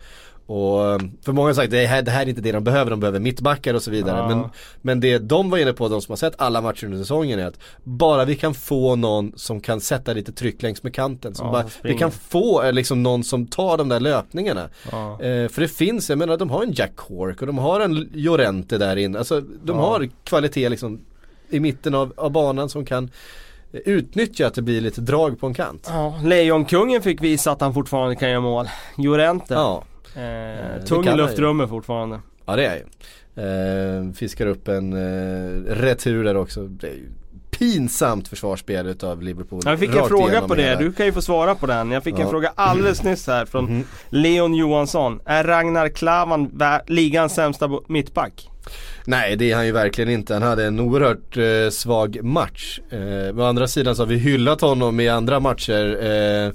Och 0.50 0.92
eh, 0.92 1.00
för 1.22 1.32
många 1.32 1.50
har 1.50 1.54
sagt 1.54 1.72
det 1.72 1.86
här, 1.86 2.02
det 2.02 2.12
här 2.12 2.22
är 2.22 2.30
inte 2.30 2.42
det 2.42 2.52
de 2.52 2.64
behöver, 2.64 2.92
de 2.92 3.00
behöver 3.00 3.20
mittbackar 3.20 3.74
och 3.74 3.82
så 3.82 3.92
vidare. 3.92 4.18
Ja. 4.18 4.28
Men, 4.28 4.50
men 4.82 5.00
det 5.00 5.18
de 5.18 5.50
var 5.50 5.58
inne 5.58 5.74
på, 5.74 5.88
de 5.88 6.02
som 6.02 6.12
har 6.12 6.18
sett 6.18 6.34
alla 6.38 6.62
matcher 6.62 6.86
under 6.86 6.98
säsongen 6.98 7.40
är 7.40 7.46
att 7.46 7.60
bara 7.84 8.26
vi 8.26 8.36
kan 8.36 8.54
få 8.54 8.96
någon 8.96 9.34
som 9.36 9.62
kan 9.62 9.82
sätta 9.82 10.14
lite 10.14 10.32
tryck 10.32 10.62
längs 10.62 10.84
med 10.84 10.94
kanten. 10.94 11.36
Som 11.36 11.46
Ja, 11.46 11.52
bara, 11.52 11.66
vi 11.82 11.98
kan 11.98 12.12
få 12.12 12.64
eh, 12.64 12.74
liksom 12.74 13.04
någon 13.04 13.24
som 13.24 13.48
tar 13.48 13.78
de 13.78 13.90
där 13.90 14.00
löpningarna. 14.00 14.70
Ja. 14.92 15.12
Eh, 15.12 15.48
för 15.50 15.62
det 15.62 15.68
finns, 15.68 16.10
jag 16.10 16.18
menar 16.18 16.38
de 16.38 16.50
har 16.50 16.64
en 16.64 16.72
Jack 16.74 16.96
Cork 16.96 17.42
och 17.42 17.48
de 17.48 17.58
har 17.58 17.80
en 17.80 17.96
Llorente 17.96 18.78
där 18.78 18.96
inne. 18.96 19.18
Alltså 19.18 19.42
de 19.64 19.78
har 19.78 20.10
kvalitet 20.24 20.70
liksom 20.70 21.00
i 21.50 21.60
mitten 21.60 21.96
av, 21.96 22.14
av 22.18 22.32
banan 22.32 22.70
som 22.70 22.86
kan 22.86 23.10
eh, 23.74 23.80
utnyttja 23.86 24.48
att 24.48 24.54
det 24.54 24.62
blir 24.62 24.82
lite 24.82 25.02
drag 25.02 25.40
på 25.40 25.48
en 25.48 25.54
kant. 25.54 25.88
Ja, 25.92 26.20
Lejonkungen 26.24 27.02
fick 27.02 27.24
visa 27.24 27.52
att 27.52 27.62
han 27.62 27.74
fortfarande 27.74 28.16
kan 28.16 28.30
göra 28.30 28.42
mål. 28.42 28.70
Jorente. 28.98 29.54
Ja, 29.54 29.84
Eh, 30.16 30.22
det 30.22 30.86
tung 30.88 31.08
i 31.08 31.16
luftrummet 31.16 31.70
fortfarande. 31.70 32.20
ja 32.46 32.56
det 32.56 32.66
är 32.66 32.76
ju. 32.76 32.84
Eh, 33.36 34.14
fiskar 34.14 34.48
upp 34.48 34.68
en 34.68 34.94
eh, 34.94 35.74
retur 35.76 36.24
där 36.24 36.38
också. 36.38 36.62
Det 36.64 36.88
är 36.88 36.92
ju 36.94 37.10
pinsamt 37.52 38.28
försvarsspel 38.28 38.88
utav 38.88 39.22
Liverpool. 39.22 39.62
Jag 39.66 39.80
fick 39.80 39.90
en 39.90 39.96
Rakt 39.96 40.08
fråga 40.08 40.42
på 40.42 40.56
det, 40.56 40.64
hela. 40.64 40.80
du 40.80 40.92
kan 40.94 41.06
ju 41.06 41.12
få 41.12 41.22
svara 41.22 41.56
på 41.56 41.66
den. 41.68 41.92
Jag 41.92 42.04
fick 42.04 42.14
en 42.16 42.22
Ja. 42.22 42.30
fråga 42.30 42.52
alldeles 42.56 43.04
nyss 43.04 43.28
här 43.28 43.46
från 43.46 43.66
Mhm. 43.66 43.84
Leon 44.10 44.54
Johansson. 44.56 45.20
Är 45.26 45.44
Ragnar 45.44 45.90
Klavan 45.90 46.60
ligans 46.88 47.34
sämsta 47.36 47.70
mittback? 47.88 48.50
Nej 49.06 49.36
det 49.36 49.52
är 49.52 49.56
han 49.56 49.66
ju 49.66 49.72
verkligen 49.72 50.10
inte. 50.10 50.34
Han 50.34 50.44
hade 50.44 50.66
en 50.66 50.80
oerhört 50.80 51.38
eh, 51.38 51.70
svag 51.72 52.24
match. 52.24 52.80
Eh, 52.90 53.40
å 53.40 53.44
andra 53.44 53.68
sidan 53.68 53.96
så 53.96 54.02
har 54.02 54.08
vi 54.08 54.18
hyllat 54.18 54.62
honom 54.62 55.00
i 55.00 55.10
andra 55.10 55.40
matcher. 55.40 55.98
Eh, 56.04 56.52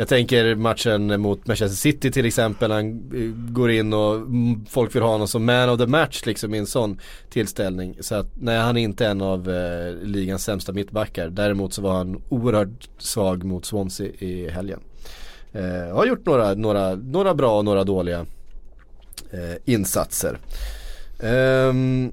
jag 0.00 0.08
tänker 0.08 0.54
matchen 0.54 1.20
mot 1.20 1.46
Manchester 1.46 1.76
City 1.76 2.10
till 2.10 2.26
exempel. 2.26 2.70
Han 2.70 2.86
eh, 2.88 3.52
går 3.52 3.70
in 3.70 3.92
och 3.92 4.26
folk 4.68 4.94
vill 4.94 5.02
ha 5.02 5.10
honom 5.10 5.28
som 5.28 5.44
man 5.44 5.68
of 5.68 5.78
the 5.78 5.86
match 5.86 6.22
liksom 6.26 6.54
i 6.54 6.58
en 6.58 6.66
sån 6.66 7.00
tillställning. 7.30 7.96
Så 8.00 8.14
att 8.14 8.26
nej 8.34 8.58
han 8.58 8.76
är 8.76 8.82
inte 8.82 9.06
en 9.06 9.20
av 9.20 9.50
eh, 9.50 9.94
ligans 10.02 10.44
sämsta 10.44 10.72
mittbackar. 10.72 11.28
Däremot 11.28 11.74
så 11.74 11.82
var 11.82 11.92
han 11.92 12.22
oerhört 12.28 12.88
svag 12.98 13.44
mot 13.44 13.64
Swansea 13.64 14.06
i 14.18 14.48
helgen. 14.50 14.80
Eh, 15.52 15.94
har 15.94 16.06
gjort 16.06 16.26
några, 16.26 16.54
några, 16.54 16.94
några 16.94 17.34
bra 17.34 17.58
och 17.58 17.64
några 17.64 17.84
dåliga 17.84 18.26
eh, 19.30 19.56
insatser. 19.64 20.38
Ehm, 21.22 22.12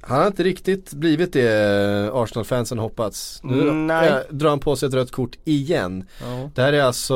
han 0.00 0.20
har 0.20 0.26
inte 0.26 0.42
riktigt 0.42 0.92
blivit 0.92 1.32
det 1.32 1.50
eh, 2.08 2.14
Arsenal-fansen 2.16 2.78
hoppats. 2.78 3.40
Nu 3.42 3.72
nej. 3.72 4.22
drar 4.30 4.48
han 4.50 4.58
på 4.60 4.76
sig 4.76 4.88
ett 4.88 4.94
rött 4.94 5.10
kort 5.12 5.36
igen. 5.44 6.04
Ja. 6.20 6.50
Det 6.54 6.62
här 6.62 6.72
är 6.72 6.82
alltså 6.82 7.14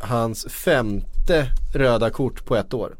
hans 0.00 0.46
femte 0.50 1.46
röda 1.74 2.10
kort 2.10 2.44
på 2.44 2.56
ett 2.56 2.74
år. 2.74 2.96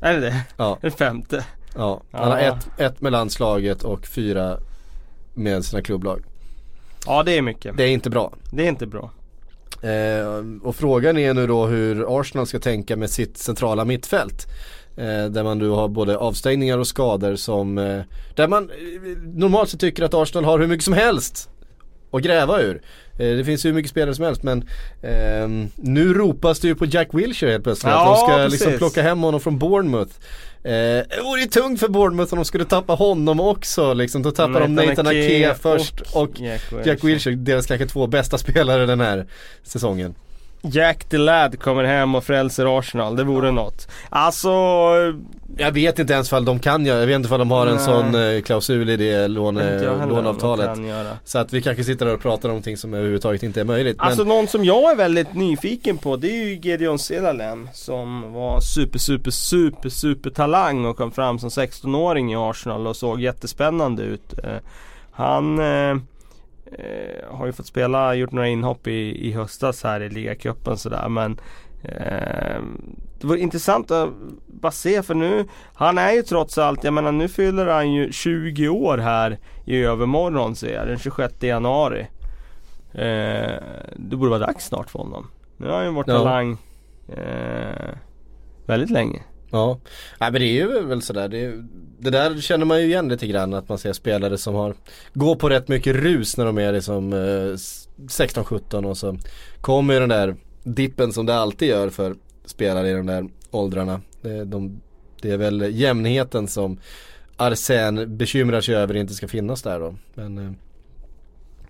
Är 0.00 0.12
det 0.14 0.20
det? 0.20 0.40
Ja, 0.56 0.78
Det 0.82 0.90
femte? 0.90 1.44
ja. 1.76 2.02
Han 2.12 2.30
har 2.30 2.38
Ja. 2.38 2.44
ett, 2.56 2.68
ett 2.80 3.00
med 3.00 3.12
landslaget 3.12 3.82
och 3.82 4.06
fyra 4.06 4.58
med 5.34 5.64
sina 5.64 5.82
klubblag. 5.82 6.22
Ja 7.06 7.22
det 7.22 7.38
är 7.38 7.42
mycket. 7.42 7.76
Det 7.76 7.84
är 7.84 7.88
inte 7.88 8.10
bra. 8.10 8.32
Det 8.50 8.62
är 8.64 8.68
inte 8.68 8.86
bra. 8.86 9.10
Eh, 9.82 10.44
och 10.62 10.76
frågan 10.76 11.18
är 11.18 11.34
nu 11.34 11.46
då 11.46 11.66
hur 11.66 12.20
Arsenal 12.20 12.46
ska 12.46 12.58
tänka 12.58 12.96
med 12.96 13.10
sitt 13.10 13.38
centrala 13.38 13.84
mittfält. 13.84 14.46
Eh, 14.96 15.24
där 15.24 15.44
man 15.44 15.58
nu 15.58 15.68
har 15.68 15.88
både 15.88 16.16
avstängningar 16.16 16.78
och 16.78 16.86
skador 16.86 17.36
som, 17.36 17.78
eh, 17.78 18.00
där 18.34 18.48
man 18.48 18.70
eh, 18.70 19.18
normalt 19.34 19.68
sett 19.68 19.80
tycker 19.80 20.02
att 20.02 20.14
Arsenal 20.14 20.44
har 20.44 20.58
hur 20.58 20.66
mycket 20.66 20.84
som 20.84 20.94
helst 20.94 21.50
att 22.12 22.22
gräva 22.22 22.60
ur. 22.60 22.82
Det 23.16 23.44
finns 23.44 23.64
ju 23.64 23.68
hur 23.68 23.74
mycket 23.74 23.90
spelare 23.90 24.14
som 24.14 24.24
helst 24.24 24.42
men 24.42 24.68
eh, 25.02 25.48
nu 25.76 26.14
ropas 26.14 26.60
det 26.60 26.68
ju 26.68 26.74
på 26.74 26.86
Jack 26.86 27.08
Wilshere 27.12 27.50
helt 27.50 27.64
plötsligt. 27.64 27.90
Ja, 27.92 28.12
att 28.12 28.20
de 28.20 28.26
ska 28.26 28.36
precis. 28.36 28.60
liksom 28.60 28.78
plocka 28.78 29.02
hem 29.02 29.22
honom 29.22 29.40
från 29.40 29.58
Bournemouth. 29.58 30.12
Eh, 30.62 30.70
det 30.72 31.22
vore 31.24 31.40
ju 31.40 31.46
tungt 31.46 31.80
för 31.80 31.88
Bournemouth 31.88 32.32
om 32.32 32.36
de 32.36 32.44
skulle 32.44 32.64
tappa 32.64 32.92
honom 32.92 33.40
också 33.40 33.94
liksom. 33.94 34.22
Då 34.22 34.30
tappar 34.30 34.60
de 34.60 34.74
Nathan 34.74 35.06
Ake 35.06 35.54
först 35.60 36.00
och, 36.00 36.30
Jack 36.84 37.04
Wilshere, 37.04 37.36
deras 37.36 37.66
kanske 37.66 37.86
två 37.86 38.06
bästa 38.06 38.38
spelare 38.48 38.86
den 38.86 39.00
här 39.00 39.26
säsongen. 39.62 40.14
Jack 40.62 41.04
the 41.04 41.18
Lad 41.18 41.60
kommer 41.60 41.84
hem 41.84 42.14
och 42.14 42.24
frälser 42.24 42.78
Arsenal, 42.78 43.16
det 43.16 43.24
vore 43.24 43.50
något. 43.50 43.88
Alltså... 44.08 44.50
Jag 45.56 45.72
vet 45.72 45.98
inte 45.98 46.12
ens 46.12 46.30
fall 46.30 46.44
de 46.44 46.58
kan 46.58 46.86
göra, 46.86 47.00
jag 47.00 47.06
vet 47.06 47.16
inte 47.16 47.34
om 47.34 47.38
de 47.38 47.50
har 47.50 47.66
en 47.66 47.74
Nej. 47.74 47.84
sån 47.84 48.14
eh, 48.14 48.40
klausul 48.40 48.90
i 48.90 48.96
det 48.96 49.28
låne, 49.28 50.06
låneavtalet. 50.06 50.78
Så 51.24 51.38
att 51.38 51.52
vi 51.52 51.62
kanske 51.62 51.84
sitter 51.84 52.06
där 52.06 52.14
och 52.14 52.20
pratar 52.20 52.48
om 52.48 52.52
någonting 52.52 52.76
som 52.76 52.94
överhuvudtaget 52.94 53.42
inte 53.42 53.60
är 53.60 53.64
möjligt. 53.64 53.96
Alltså 53.98 54.20
men, 54.20 54.28
någon 54.28 54.46
som 54.46 54.64
jag 54.64 54.92
är 54.92 54.96
väldigt 54.96 55.34
nyfiken 55.34 55.98
på 55.98 56.16
det 56.16 56.30
är 56.30 56.44
ju 56.44 56.60
Gedeon 56.62 56.98
Celalem 56.98 57.68
som 57.72 58.32
var 58.32 58.60
super 58.60 58.98
super 58.98 59.30
super 59.30 59.88
super 59.88 60.30
talang 60.30 60.84
och 60.84 60.96
kom 60.96 61.12
fram 61.12 61.38
som 61.38 61.48
16-åring 61.48 62.32
i 62.32 62.36
Arsenal 62.36 62.86
och 62.86 62.96
såg 62.96 63.20
jättespännande 63.20 64.02
ut. 64.02 64.38
Eh, 64.44 64.56
Han 65.12 65.58
eh, 65.58 65.96
eh, 66.78 67.36
har 67.36 67.46
ju 67.46 67.52
fått 67.52 67.66
spela, 67.66 68.14
gjort 68.14 68.32
några 68.32 68.48
inhopp 68.48 68.86
i, 68.86 69.28
i 69.28 69.32
höstas 69.32 69.82
här 69.84 70.00
i 70.00 70.08
ligacupen 70.10 70.76
sådär 70.76 71.08
men 71.08 71.40
eh, 71.82 72.62
det 73.20 73.26
var 73.26 73.36
intressant 73.36 73.90
att 73.90 74.10
bara 74.46 74.72
se 74.72 75.02
för 75.02 75.14
nu 75.14 75.44
Han 75.74 75.98
är 75.98 76.12
ju 76.12 76.22
trots 76.22 76.58
allt, 76.58 76.84
jag 76.84 76.94
menar 76.94 77.12
nu 77.12 77.28
fyller 77.28 77.66
han 77.66 77.92
ju 77.92 78.12
20 78.12 78.68
år 78.68 78.98
här 78.98 79.38
i 79.64 79.82
övermorgon 79.82 80.56
ser 80.56 80.74
jag, 80.74 80.86
den 80.86 80.98
26 80.98 81.42
januari. 81.42 82.06
Eh, 82.92 83.62
det 83.96 84.16
borde 84.16 84.30
vara 84.30 84.46
dags 84.46 84.64
snart 84.66 84.90
för 84.90 84.98
honom. 84.98 85.26
Nu 85.56 85.66
har 85.68 85.76
han 85.76 85.84
ju 85.86 85.92
varit 85.92 86.08
Ja. 86.08 86.18
talang 86.18 86.56
eh, 87.08 87.88
väldigt 88.66 88.90
länge. 88.90 89.22
Ja, 89.50 89.78
Nej, 90.18 90.32
men 90.32 90.40
det 90.40 90.46
är 90.46 90.52
ju 90.52 90.80
väl 90.80 91.02
sådär. 91.02 91.28
Det, 91.28 91.54
det 91.98 92.10
där 92.10 92.40
känner 92.40 92.64
man 92.64 92.80
ju 92.80 92.86
igen 92.86 93.08
lite 93.08 93.26
grann 93.26 93.54
att 93.54 93.68
man 93.68 93.78
ser 93.78 93.92
spelare 93.92 94.38
som 94.38 94.54
har 94.54 94.74
Går 95.14 95.36
på 95.36 95.48
rätt 95.48 95.68
mycket 95.68 95.96
rus 95.96 96.36
när 96.36 96.44
de 96.44 96.58
är 96.58 96.72
liksom 96.72 97.12
eh, 97.12 97.16
16-17 97.16 98.86
och 98.86 98.98
så 98.98 99.16
kommer 99.60 99.94
ju 99.94 100.00
den 100.00 100.08
där 100.08 100.36
dippen 100.62 101.12
som 101.12 101.26
det 101.26 101.34
alltid 101.34 101.68
gör 101.68 101.90
för 101.90 102.14
spelare 102.44 102.90
i 102.90 102.92
de 102.92 103.06
där 103.06 103.28
åldrarna. 103.50 104.00
Det, 104.22 104.44
de, 104.44 104.80
det 105.22 105.30
är 105.30 105.36
väl 105.36 105.74
jämnheten 105.74 106.48
som 106.48 106.78
Arsen 107.36 108.16
bekymrar 108.16 108.60
sig 108.60 108.74
över 108.74 108.96
inte 108.96 109.14
ska 109.14 109.28
finnas 109.28 109.62
där 109.62 109.80
då. 109.80 109.94
Men 110.14 110.38
eh, 110.38 110.52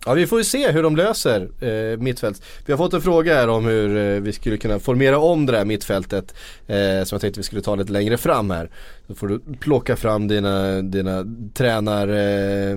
Ja 0.07 0.13
vi 0.13 0.27
får 0.27 0.39
ju 0.39 0.45
se 0.45 0.71
hur 0.71 0.83
de 0.83 0.97
löser 0.97 1.49
eh, 1.61 1.99
mittfält. 1.99 2.43
Vi 2.67 2.73
har 2.73 2.79
fått 2.79 2.95
en 2.95 3.03
fråga 3.03 3.35
här 3.35 3.49
om 3.49 3.65
hur 3.65 3.97
eh, 3.97 4.21
vi 4.21 4.33
skulle 4.33 4.57
kunna 4.57 4.79
formera 4.79 5.19
om 5.19 5.47
det 5.47 5.53
där 5.53 5.65
mittfältet. 5.65 6.35
Eh, 6.67 7.05
som 7.05 7.15
jag 7.15 7.21
tänkte 7.21 7.41
vi 7.41 7.45
skulle 7.45 7.63
ta 7.63 7.75
lite 7.75 7.93
längre 7.93 8.17
fram 8.17 8.51
här. 8.51 8.71
Då 9.07 9.15
får 9.15 9.29
du 9.29 9.41
plocka 9.61 9.97
fram 9.97 10.29
dina, 10.29 10.83
dina 10.83 11.25
tränar, 11.55 12.09
eh, 12.09 12.77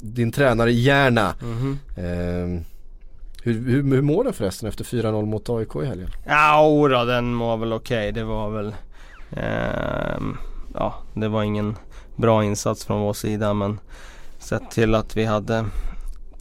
din 0.00 0.32
tränarhjärna. 0.32 1.34
Eh, 1.96 2.62
hur, 3.44 3.52
hur, 3.52 3.82
hur 3.82 4.02
mår 4.02 4.24
den 4.24 4.32
förresten 4.32 4.68
efter 4.68 4.84
4-0 4.84 5.26
mot 5.26 5.50
AIK 5.50 5.76
i 5.82 5.86
helgen? 5.86 6.08
Ja, 6.26 6.88
då, 6.90 7.04
den 7.04 7.38
var 7.38 7.56
väl 7.56 7.72
okej. 7.72 8.12
Det 8.12 8.24
var 8.24 8.50
väl 8.50 8.74
ehm, 9.30 10.36
Ja, 10.74 10.94
det 11.14 11.28
var 11.28 11.42
ingen 11.42 11.76
bra 12.16 12.44
insats 12.44 12.84
från 12.84 13.00
vår 13.00 13.12
sida 13.12 13.54
men 13.54 13.80
sett 14.38 14.70
till 14.70 14.94
att 14.94 15.16
vi 15.16 15.24
hade 15.24 15.64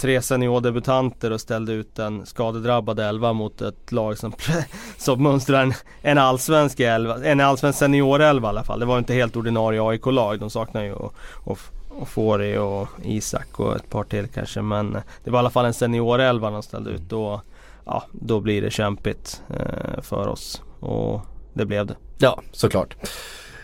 tre 0.01 0.21
seniordebutanter 0.21 1.31
och 1.31 1.41
ställde 1.41 1.73
ut 1.73 1.99
en 1.99 2.25
skadedrabbad 2.25 2.99
elva 2.99 3.33
mot 3.33 3.61
ett 3.61 3.91
lag 3.91 4.17
som, 4.17 4.33
som 4.97 5.23
mönstrar 5.23 5.63
en, 5.63 5.73
en 6.01 6.17
allsvensk 6.17 6.79
elva, 6.79 7.25
en 7.25 7.39
allsvensk 7.39 7.79
seniorelva 7.79 8.47
i 8.47 8.49
alla 8.49 8.63
fall. 8.63 8.79
Det 8.79 8.85
var 8.85 8.97
inte 8.97 9.13
helt 9.13 9.35
ordinarie 9.35 9.83
AIK-lag. 9.83 10.39
De 10.39 10.49
saknar 10.49 10.83
ju 10.83 10.93
och, 10.93 11.15
och, 11.43 11.59
och 11.89 12.07
Fori 12.07 12.57
och 12.57 12.87
Isak 13.03 13.59
och 13.59 13.75
ett 13.75 13.89
par 13.89 14.03
till 14.03 14.27
kanske. 14.27 14.61
Men 14.61 14.97
det 15.23 15.31
var 15.31 15.39
i 15.39 15.41
alla 15.41 15.49
fall 15.49 15.65
en 15.65 15.73
seniorelva 15.73 16.49
de 16.49 16.63
ställde 16.63 16.89
ut. 16.89 17.01
Då, 17.09 17.41
ja, 17.85 18.03
då 18.11 18.39
blir 18.39 18.61
det 18.61 18.71
kämpigt 18.71 19.41
eh, 19.49 20.01
för 20.01 20.27
oss. 20.27 20.61
Och 20.79 21.21
det 21.53 21.65
blev 21.65 21.85
det. 21.85 21.95
Ja, 22.17 22.41
såklart. 22.51 22.95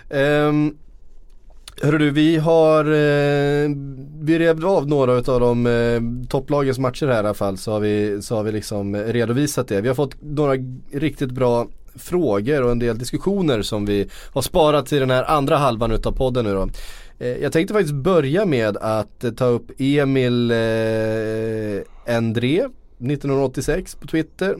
Um, 0.10 0.78
Hörru 1.82 1.98
du, 1.98 2.12
vi 2.12 2.38
har, 2.38 2.86
eh, 2.86 3.70
vi 4.22 4.40
rev 4.40 4.66
av 4.66 4.88
några 4.88 5.12
av 5.14 5.40
de 5.40 5.66
eh, 5.66 6.28
topplagens 6.30 6.80
matcher 6.80 7.08
här 7.08 7.16
i 7.16 7.18
alla 7.18 7.34
fall 7.34 7.58
så 7.58 7.72
har 7.72 7.80
vi, 7.80 8.22
så 8.22 8.36
har 8.36 8.44
vi 8.44 8.52
liksom 8.52 8.96
redovisat 8.96 9.68
det. 9.68 9.82
Vi 9.82 9.88
har 9.88 9.96
fått 9.96 10.22
några 10.22 10.54
riktigt 10.92 11.32
bra 11.32 11.68
frågor 11.96 12.64
och 12.64 12.72
en 12.72 12.80
del 12.80 12.98
diskussioner 12.98 13.62
som 13.62 13.86
vi 13.86 14.10
har 14.34 14.42
sparat 14.42 14.86
till 14.86 15.00
den 15.00 15.10
här 15.10 15.24
andra 15.24 15.58
halvan 15.58 15.92
utav 15.92 16.12
podden 16.12 16.46
nu 16.46 16.54
då. 16.54 16.70
Eh, 17.20 17.28
jag 17.28 17.52
tänkte 17.52 17.74
faktiskt 17.74 17.96
börja 17.96 18.46
med 18.46 18.78
att 18.78 19.24
eh, 19.24 19.32
ta 19.32 19.46
upp 19.46 19.72
Emil 19.78 20.52
eh, 20.52 22.16
Endre 22.16 22.70
1986 23.00 23.96
på 23.96 24.08
Twitter. 24.08 24.56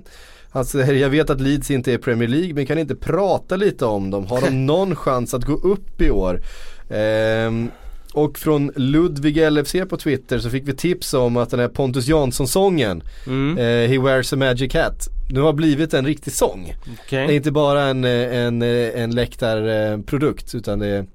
Han 0.50 0.66
säger, 0.66 0.94
jag 0.94 1.10
vet 1.10 1.30
att 1.30 1.42
Leeds 1.42 1.72
inte 1.72 1.94
är 1.94 1.98
Premier 1.98 2.30
League 2.30 2.54
men 2.54 2.66
kan 2.66 2.78
inte 2.78 2.96
prata 2.96 3.56
lite 3.56 3.86
om 3.86 4.12
dem? 4.12 4.26
Har 4.26 4.42
de 4.42 4.50
någon 4.66 4.96
chans 4.96 5.34
att 5.34 5.46
gå 5.46 5.54
upp 5.54 6.02
i 6.02 6.12
år? 6.12 6.42
Ehm, 6.90 7.72
och 8.14 8.38
från 8.38 8.72
Ludvig 8.76 9.38
LFC 9.52 9.76
på 9.90 9.98
Twitter 9.98 10.40
så 10.40 10.50
fick 10.50 10.68
vi 10.68 10.74
tips 10.74 11.14
om 11.14 11.38
att 11.38 11.50
den 11.50 11.60
här 11.60 11.68
Pontus 11.68 12.08
Jansson-sången, 12.08 13.04
Mm. 13.28 13.58
eh, 13.58 13.90
He 13.90 14.00
wears 14.00 14.34
a 14.34 14.36
magic 14.36 14.74
hat, 14.74 15.08
nu 15.30 15.42
har 15.42 15.54
blivit 15.54 15.94
en 15.94 16.06
riktig 16.06 16.34
sång. 16.34 16.74
Okej. 17.04 17.28
Det 17.28 17.34
är 17.34 17.36
inte 17.36 17.52
bara 17.52 17.84
en, 17.84 18.04
eh, 18.04 18.36
en, 18.38 18.62
eh, 18.62 19.02
en 19.02 19.16
läktarprodukt 19.16 20.56
utan 20.56 20.80
det 20.80 21.06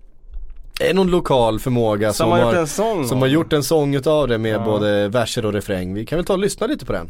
är 0.81 0.95
någon 0.95 1.11
lokal 1.11 1.59
förmåga 1.61 2.13
Som 2.13 2.31
har 2.31 2.41
gjort 2.43 2.55
en 2.55 2.67
sång 2.67 3.09
som 3.09 3.17
om 3.19 3.23
har 3.23 3.29
gjort 3.29 3.53
en 3.53 3.63
sång 3.63 3.95
utav 3.95 4.29
det 4.29 4.39
med 4.39 4.55
Ja. 4.55 4.65
både 4.65 5.09
verser 5.09 5.47
och 5.47 5.53
refräng. 5.53 5.95
Vi 5.95 6.07
kan 6.07 6.17
väl 6.19 6.25
ta 6.27 6.33
och 6.33 6.39
lyssna 6.39 6.67
lite 6.67 6.85
på 6.87 6.93
den. 6.93 7.09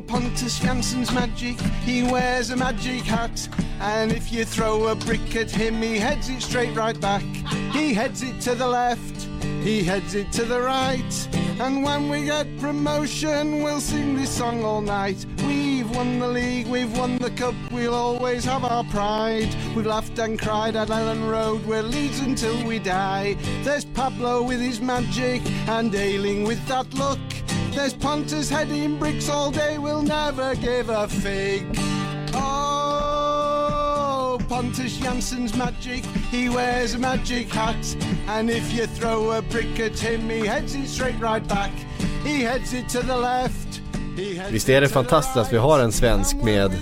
Pontus 0.00 0.58
Jansson's 0.58 1.12
magic, 1.12 1.60
he 1.84 2.02
wears 2.02 2.50
a 2.50 2.56
magic 2.56 3.02
hat. 3.02 3.48
And 3.80 4.12
if 4.12 4.32
you 4.32 4.44
throw 4.44 4.88
a 4.88 4.94
brick 4.94 5.36
at 5.36 5.50
him, 5.50 5.80
he 5.82 5.98
heads 5.98 6.28
it 6.28 6.42
straight 6.42 6.74
right 6.74 6.98
back. 7.00 7.22
He 7.72 7.94
heads 7.94 8.22
it 8.22 8.40
to 8.42 8.54
the 8.54 8.66
left, 8.66 9.22
he 9.62 9.82
heads 9.82 10.14
it 10.14 10.30
to 10.32 10.44
the 10.44 10.60
right. 10.60 11.28
And 11.60 11.84
when 11.84 12.08
we 12.08 12.26
get 12.26 12.46
promotion, 12.58 13.62
we'll 13.62 13.80
sing 13.80 14.16
this 14.16 14.30
song 14.30 14.64
all 14.64 14.80
night. 14.80 15.24
We've 15.46 15.71
won 15.92 16.18
the 16.18 16.28
league, 16.28 16.66
we've 16.66 16.96
won 16.96 17.18
the 17.18 17.30
cup, 17.30 17.54
we'll 17.70 17.94
always 17.94 18.44
have 18.44 18.64
our 18.64 18.84
pride. 18.84 19.48
We've 19.74 19.86
laughed 19.86 20.18
and 20.18 20.38
cried 20.38 20.76
at 20.76 20.90
Ellen 20.90 21.24
Road, 21.28 21.64
we're 21.66 21.82
Leeds 21.82 22.20
until 22.20 22.64
we 22.64 22.78
die. 22.78 23.36
There's 23.62 23.84
Pablo 23.84 24.42
with 24.42 24.60
his 24.60 24.80
magic, 24.80 25.42
and 25.68 25.94
Ailing 25.94 26.44
with 26.44 26.64
that 26.66 26.92
look. 26.94 27.18
There's 27.72 27.94
Pontus 27.94 28.48
heading 28.50 28.98
bricks 28.98 29.28
all 29.28 29.50
day, 29.50 29.78
we'll 29.78 30.02
never 30.02 30.54
give 30.56 30.88
a 30.88 31.08
fig. 31.08 31.64
Oh, 32.34 33.32
Pontus 34.48 34.98
Jansson's 34.98 35.56
magic, 35.56 36.04
he 36.30 36.48
wears 36.48 36.94
a 36.94 36.98
magic 36.98 37.48
hat. 37.48 37.96
And 38.28 38.50
if 38.50 38.72
you 38.72 38.86
throw 38.86 39.32
a 39.32 39.42
brick 39.42 39.80
at 39.80 39.98
him, 39.98 40.28
he 40.28 40.46
heads 40.46 40.74
it 40.74 40.88
straight 40.88 41.18
right 41.18 41.46
back. 41.48 41.72
He 42.22 42.42
heads 42.42 42.72
it 42.72 42.88
to 42.90 43.00
the 43.00 43.16
left. 43.16 43.71
Visst 44.50 44.68
är 44.68 44.80
det 44.80 44.88
fantastiskt 44.88 45.36
att 45.36 45.52
vi 45.52 45.56
har 45.56 45.80
en 45.80 45.92
svensk 45.92 46.36
med 46.42 46.72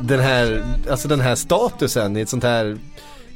den 0.00 0.20
här, 0.20 0.64
alltså 0.90 1.08
den 1.08 1.20
här 1.20 1.34
statusen 1.34 2.16
i 2.16 2.20
ett 2.20 2.28
sånt 2.28 2.44
här 2.44 2.78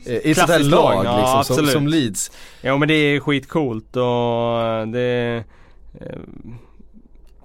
eh, 0.06 0.12
i 0.12 0.30
ett 0.30 0.37
sånt 0.38 0.50
här 0.50 0.59
lag 0.59 1.04
lag, 1.04 1.04
ja, 1.04 1.18
liksom, 1.18 1.44
som, 1.44 1.54
absolut. 1.54 1.72
som 1.72 1.88
Leeds. 1.88 2.30
Ja 2.61 2.76
men 2.76 2.88
det 2.88 2.94
är 2.94 3.20
skitcoolt 3.20 3.96
och 3.96 4.88
det 4.92 5.00
är 5.00 5.37
eh, 6.00 6.18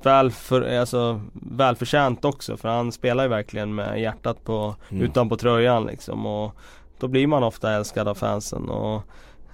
väl 0.04 0.32
för, 0.32 0.80
alltså, 0.80 1.22
välförtjänt 1.34 2.26
också 2.26 2.58
för 2.58 2.70
han 2.70 2.92
spelar 2.92 3.24
ju 3.24 3.30
verkligen 3.30 3.76
med 3.76 4.02
hjärtat 4.02 4.44
på, 4.44 4.76
Mm. 4.90 5.04
utanpå 5.04 5.38
tröjan 5.38 5.86
liksom 5.86 6.26
och 6.26 6.56
då 7.00 7.08
blir 7.08 7.28
man 7.28 7.44
ofta 7.44 7.72
älskad 7.72 8.08
av 8.08 8.16
fansen 8.16 8.70
och 8.70 8.96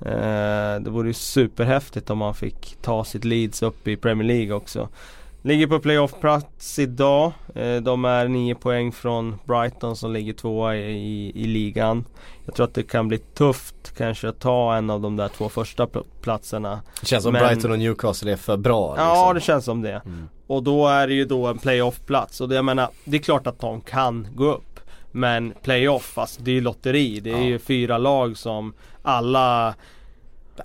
eh, 0.07 0.79
det 0.79 0.89
vore 0.89 1.07
ju 1.07 1.13
superhäftigt 1.13 2.09
om 2.09 2.17
man 2.17 2.35
fick 2.35 2.77
ta 2.81 3.03
sitt 3.03 3.25
Leeds 3.25 3.63
upp 3.63 3.87
i 3.87 3.95
Premier 3.97 4.27
League 4.27 4.53
också. 4.53 4.89
Ligger 5.41 5.67
på 5.67 5.79
playoff-plats 5.79 6.79
idag. 6.79 7.31
Eh, 7.55 7.75
de 7.75 8.05
är 8.05 8.27
9 8.27 8.55
poäng 8.55 8.91
från 8.91 9.35
Brighton 9.45 9.95
som 9.95 10.13
ligger 10.13 10.33
tvåa 10.33 10.75
i, 10.75 11.31
i, 11.35 11.47
ligan. 11.47 12.05
Jag 12.45 12.55
tror 12.55 12.65
att 12.65 12.73
det 12.73 12.83
kan 12.83 13.07
bli 13.07 13.17
tufft 13.17 13.93
kanske 13.97 14.29
att 14.29 14.39
ta 14.39 14.75
en 14.75 14.89
av 14.89 15.01
de 15.01 15.15
där 15.15 15.27
två 15.27 15.49
första 15.49 15.85
pl- 15.85 16.03
platserna. 16.21 16.81
Det 17.01 17.07
känns 17.07 17.23
som 17.23 17.33
Men- 17.33 17.47
Brighton 17.47 17.71
och 17.71 17.79
Newcastle 17.79 18.31
är 18.31 18.35
för 18.35 18.57
bra. 18.57 18.93
Ja 18.97 19.13
liksom. 19.13 19.35
det 19.35 19.41
känns 19.41 19.65
som 19.65 19.81
det. 19.81 20.01
Mm. 20.05 20.29
Och 20.47 20.63
då 20.63 20.87
är 20.87 21.07
det 21.07 21.13
ju 21.13 21.25
då 21.25 21.47
en 21.47 21.57
playoff-plats 21.57 22.41
och 22.41 22.49
det, 22.49 22.55
jag 22.55 22.65
menar 22.65 22.89
det 23.05 23.17
är 23.17 23.21
klart 23.21 23.47
att 23.47 23.59
de 23.59 23.81
kan 23.81 24.27
gå 24.35 24.45
upp. 24.53 24.79
Men 25.11 25.53
playoff, 25.63 26.17
alltså 26.17 26.41
det 26.41 26.51
är 26.51 26.55
ju 26.55 26.61
lotteri. 26.61 27.19
Det 27.19 27.31
är 27.31 27.37
Ja. 27.37 27.43
ju 27.43 27.59
fyra 27.59 27.97
lag 27.97 28.37
som 28.37 28.73
alla 29.01 29.73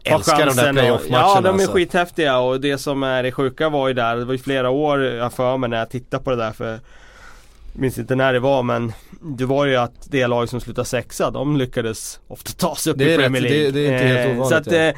Jag 0.03 0.15
älskar 0.15 0.47
de 0.47 0.57
där 0.57 0.73
playoff-matcherna 0.73 1.27
Ja 1.35 1.41
de 1.41 1.49
är 1.49 1.53
alltså. 1.53 1.73
skithäftiga 1.73 2.39
och 2.39 2.61
det 2.61 2.79
som 2.79 3.03
är 3.03 3.23
det 3.23 3.33
sjuka 3.33 3.69
var 3.69 3.89
ju 3.89 3.95
där, 3.95 4.17
det 4.17 4.25
var 4.25 4.33
ju 4.33 4.39
flera 4.39 4.71
år 4.71 5.03
jag 5.03 5.33
för 5.33 5.57
mig 5.57 5.71
när 5.71 5.79
jag 5.79 5.91
tittade 5.91 6.25
på 6.25 6.31
det 6.31 6.37
där 6.37 6.53
för 6.53 6.81
Minns 7.75 7.99
inte 7.99 8.15
när 8.15 8.33
det 8.33 8.41
var 8.41 8.63
men 8.63 8.93
Det 9.21 9.45
var 9.45 9.67
ju 9.67 9.77
att 9.77 9.93
det 10.11 10.27
lag 10.27 10.49
som 10.49 10.61
slutade 10.61 10.85
sexa, 10.89 11.31
de 11.31 11.57
lyckades 11.57 12.21
ofta 12.29 12.51
ta 12.53 12.75
sig 12.77 12.93
upp 12.93 13.01
i 13.01 13.17
Premier 13.17 13.43
League 13.43 13.59
det- 13.65 13.71
det 13.71 13.87
är 13.87 13.93
inte 13.93 14.05
helt 14.07 14.19
Eh, 14.19 14.27
ovanligt, 14.39 14.49
Så 14.49 14.55
att, 14.55 14.73
ja. 14.73 14.79
eh, 14.89 14.95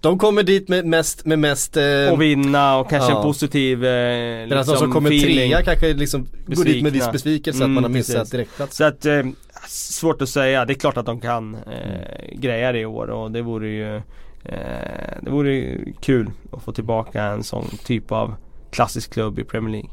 De 0.00 0.18
kommer 0.18 0.42
dit 0.42 0.68
med 0.68 0.84
mest, 0.86 1.24
med 1.24 1.38
mest 1.38 1.76
eh, 1.76 2.12
och 2.12 2.22
vinna 2.22 2.76
och 2.76 2.90
kanske 2.90 3.10
ja. 3.12 3.16
en 3.16 3.22
positiv 3.22 3.84
eh, 3.84 3.90
Medan 3.90 4.48
de 4.48 4.54
liksom, 4.56 4.76
som 4.76 4.92
kommer 4.92 5.10
feeling. 5.10 5.50
trea 5.50 5.62
kanske 5.62 5.92
liksom 5.94 6.26
går 6.46 6.64
dit 6.64 6.82
med 6.82 6.92
viss 6.92 7.00
Besvikna. 7.00 7.12
besvikelse 7.12 7.58
att 7.58 7.64
Mm, 7.64 7.74
man 7.74 7.84
har 7.84 7.90
missat 7.90 8.16
precis. 8.16 8.30
direktplats. 8.30 8.76
Så 8.76 8.84
att, 8.84 9.06
eh, 9.06 9.22
svårt 9.68 10.22
att 10.22 10.28
säga. 10.28 10.64
Det 10.64 10.72
är 10.72 10.74
klart 10.74 10.96
att 10.96 11.06
de 11.06 11.20
kan 11.20 11.54
eh, 11.54 12.38
greja 12.38 12.72
det 12.72 12.78
i 12.78 12.86
år 12.86 13.10
och 13.10 13.30
det 13.30 13.42
vore 13.42 13.68
ju 13.68 14.02
eh, 14.44 15.18
Det 15.22 15.30
vore 15.30 15.78
kul 16.00 16.30
att 16.52 16.62
få 16.62 16.72
tillbaka 16.72 17.22
en 17.22 17.44
sån 17.44 17.64
typ 17.84 18.12
av 18.12 18.34
klassisk 18.70 19.12
klubb 19.12 19.38
i 19.38 19.44
Premier 19.44 19.72
League. 19.72 19.90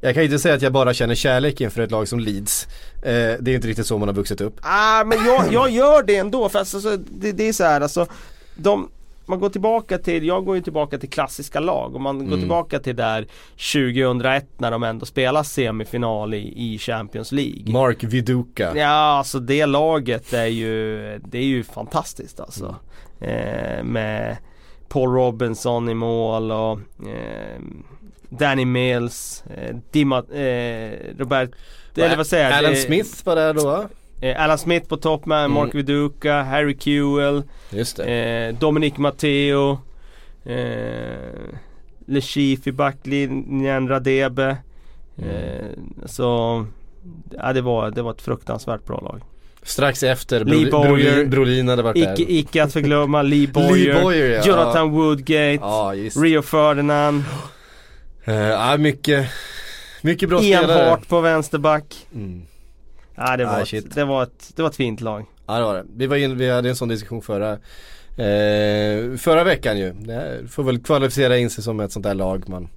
Jag 0.00 0.14
kan 0.14 0.22
inte 0.22 0.38
säga 0.38 0.54
att 0.54 0.62
jag 0.62 0.72
bara 0.72 0.94
känner 0.94 1.14
kärlek 1.14 1.60
inför 1.60 1.82
ett 1.82 1.90
lag 1.90 2.08
som 2.08 2.20
Leeds. 2.20 2.66
Eh, 3.02 3.36
det 3.40 3.50
är 3.50 3.54
inte 3.54 3.68
riktigt 3.68 3.86
så 3.86 3.98
man 3.98 4.08
har 4.08 4.14
vuxit 4.14 4.40
upp. 4.40 4.56
Ah, 4.62 5.04
men 5.04 5.18
jag, 5.26 5.52
jag 5.52 5.70
gör 5.70 6.02
det 6.02 6.16
ändå 6.16 6.48
för 6.48 6.58
alltså, 6.58 6.96
det, 6.96 7.32
det 7.32 7.48
är 7.48 7.52
så 7.52 7.64
här 7.64 7.80
alltså 7.80 8.06
de, 8.56 8.88
Man 9.26 9.40
går 9.40 9.48
tillbaka 9.48 9.98
till, 9.98 10.24
jag 10.26 10.44
går 10.44 10.56
ju 10.56 10.62
tillbaka 10.62 10.98
till 10.98 11.08
klassiska 11.10 11.60
lag 11.60 11.94
och 11.94 12.00
man 12.00 12.18
går 12.18 12.26
Mm. 12.26 12.38
tillbaka 12.40 12.78
till 12.78 12.96
där 12.96 13.26
2001 13.72 14.46
när 14.58 14.70
de 14.70 14.82
ändå 14.82 15.06
spelar 15.06 15.42
semifinal 15.42 16.34
i, 16.34 16.74
i 16.74 16.78
Champions 16.78 17.32
League. 17.32 17.72
Mark 17.72 18.04
Viduka. 18.04 18.72
Ja, 18.76 18.86
alltså 18.88 19.38
det 19.38 19.66
laget 19.66 20.32
är 20.32 20.46
ju, 20.46 20.98
det 21.18 21.38
är 21.38 21.42
ju 21.44 21.62
fantastiskt 21.64 22.40
alltså. 22.40 22.66
Eh, 22.66 22.74
med 23.84 24.36
Paul 24.88 25.10
Robinson 25.14 25.88
i 25.88 25.94
mål 25.94 26.50
och 26.52 26.78
eh, 27.08 27.60
Danny 28.28 28.64
Mills, 28.64 29.44
eh, 29.56 29.76
Dima, 29.90 30.18
eh, 30.18 30.98
Robert, 31.18 31.50
eller 31.96 32.16
vad 32.16 32.26
säger 32.26 32.44
jag? 32.50 32.58
Alan 32.58 32.72
Eh, 32.72 32.76
Smith 32.78 33.10
var 33.24 33.36
där 33.36 33.54
då 33.54 33.64
va? 33.66 33.88
Eh, 34.20 34.42
Alan 34.44 34.58
Smith 34.58 34.88
på 34.88 34.96
topp 34.96 35.26
med 35.26 35.38
Mm. 35.44 35.52
Mark 35.52 35.74
Viduka, 35.74 36.42
Harry 36.42 36.76
Kewell, 36.78 37.42
Just 37.70 37.98
eh, 37.98 38.48
Dominic 38.60 38.96
Matteo, 38.98 39.78
eh, 40.44 41.56
Le 42.06 42.20
Chief 42.20 42.66
i 42.66 42.72
backlinjen, 42.72 43.88
Radebe. 43.88 44.56
Eh, 45.16 45.70
så 46.06 46.64
ja, 47.30 47.52
det, 47.52 47.60
var, 47.60 47.90
det 47.90 48.02
var 48.02 48.10
ett 48.10 48.22
fruktansvärt 48.22 48.84
bra 48.86 49.00
lag. 49.00 49.20
Strax 49.62 50.02
efter 50.02 50.44
Lee 50.44 50.70
Bowyer. 50.70 51.24
Brolin, 51.24 51.68
hade 51.68 51.82
varit 51.82 51.96
Icke, 51.96 52.08
där. 52.08 52.24
icke 52.30 52.62
att 52.62 52.72
förglömma 52.72 53.22
Lee 53.22 53.46
Boyer, 53.52 54.02
Boyer, 54.02 54.30
ja. 54.30 54.42
Jonathan 54.46 54.90
Woodgate, 54.90 55.58
Ja. 55.60 55.92
Rio 56.16 56.42
Ferdinand, 56.42 57.24
Eh, 58.24 58.34
ja, 58.34 58.76
mycket, 58.76 59.26
mycket 60.02 60.28
bra 60.28 60.42
Ian 60.42 60.64
spelare. 60.64 60.88
Hart 60.90 61.08
på 61.08 61.20
vänsterback. 61.20 62.06
Mm. 62.14 62.42
Ja, 63.14 63.36
det, 63.36 63.44
var 63.44 63.52
Ah, 63.52 63.62
ett, 63.76 63.94
det, 63.94 64.04
var 64.04 64.22
ett, 64.22 64.50
det 64.56 64.62
var 64.62 64.68
ett 64.70 64.76
fint 64.76 65.00
lag. 65.00 65.24
Ja 65.46 65.58
det 65.58 65.64
var 65.64 65.74
det. 65.74 65.84
Vi, 65.96 66.06
var 66.06 66.16
in, 66.16 66.38
vi 66.38 66.50
hade 66.50 66.68
en 66.68 66.76
sån 66.76 66.88
diskussion 66.88 67.22
förra 67.22 67.52
eh, 67.52 69.16
Förra 69.16 69.44
veckan 69.44 69.78
ju. 69.78 69.92
Det 69.92 70.40
får 70.50 70.62
väl 70.62 70.78
kvalificera 70.78 71.38
in 71.38 71.50
sig 71.50 71.64
som 71.64 71.80
ett 71.80 71.92
sånt 71.92 72.02
där 72.04 72.14
lag 72.14 72.48
man 72.48 72.68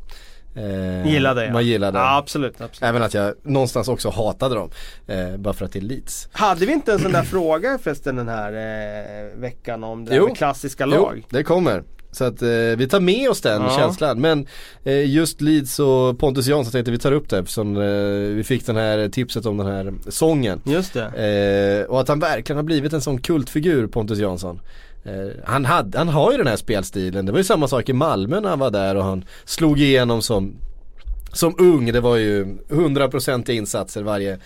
eh, 0.56 1.08
Gillade 1.12 1.46
ja. 1.46 1.54
Man 1.54 1.66
gillade. 1.66 1.98
Ja, 2.00 2.18
absolut, 2.18 2.62
absolut. 2.62 2.90
Även 2.90 3.04
att 3.04 3.14
jag 3.14 3.34
någonstans 3.44 3.88
också 3.88 4.10
hatade 4.10 4.56
dem. 4.56 4.70
Eh, 5.08 5.38
bara 5.38 5.54
för 5.54 5.66
att 5.66 5.72
det 5.74 5.80
är 5.80 5.82
Leeds. 5.82 6.30
Hade 6.32 6.66
vi 6.66 6.74
inte 6.74 6.94
en 6.94 7.00
sån 7.00 7.12
där 7.12 7.24
fråga 7.32 7.80
förresten 7.84 8.16
den 8.16 8.28
här 8.28 8.52
eh, 8.54 9.40
veckan 9.40 9.84
om 9.84 10.06
det 10.06 10.16
Jo. 10.16 10.26
med 10.28 10.38
klassiska 10.38 10.84
Jo, 10.86 10.92
lag? 10.92 11.26
det 11.30 11.44
kommer. 11.44 11.84
Så 12.12 12.24
att 12.24 12.42
eh, 12.42 12.48
vi 12.78 12.88
tar 12.90 13.00
med 13.00 13.30
oss 13.30 13.42
den 13.42 13.62
Ja. 13.62 13.70
känslan. 13.78 14.22
Men 14.22 14.48
eh, 14.84 15.10
just 15.12 15.42
Leeds 15.42 15.80
och 15.80 16.20
Pontus 16.20 16.48
Jansson 16.48 16.72
tänkte 16.72 16.92
vi 16.92 16.98
tar 17.00 17.12
upp 17.12 17.30
det 17.30 17.38
eftersom 17.40 17.78
eh, 17.78 17.84
vi 18.36 18.44
fick 18.46 18.66
den 18.66 18.76
här 18.76 19.10
tipset 19.10 19.46
om 19.46 19.58
den 19.58 19.68
här 19.68 19.94
sången. 20.10 20.62
Just 20.66 20.94
det. 20.94 21.84
Eh, 21.86 21.92
och 21.92 22.02
att 22.02 22.08
han 22.08 22.20
verkligen 22.20 22.58
har 22.58 22.64
blivit 22.64 22.94
en 22.94 23.02
sån 23.02 23.22
kultfigur 23.22 23.88
Pontus 23.88 24.20
Jansson. 24.20 24.60
Eh, 25.06 25.32
han, 25.44 25.66
hade, 25.66 25.98
han 25.98 26.10
har 26.10 26.32
ju 26.32 26.38
den 26.38 26.48
här 26.48 26.56
spelstilen. 26.56 27.26
Det 27.26 27.32
var 27.32 27.40
ju 27.40 27.44
samma 27.44 27.68
sak 27.68 27.90
i 27.90 27.94
Malmö 27.94 28.40
när 28.40 28.50
han 28.50 28.60
var 28.60 28.72
där 28.72 28.96
och 28.96 29.04
han 29.04 29.26
slog 29.46 29.80
igenom 29.80 30.22
som 30.22 30.56
som 31.34 31.56
ung, 31.58 31.92
det 31.92 32.02
var 32.02 32.16
ju 32.16 32.46
100% 32.46 33.50
insatser 33.50 34.04
varje, 34.04 34.40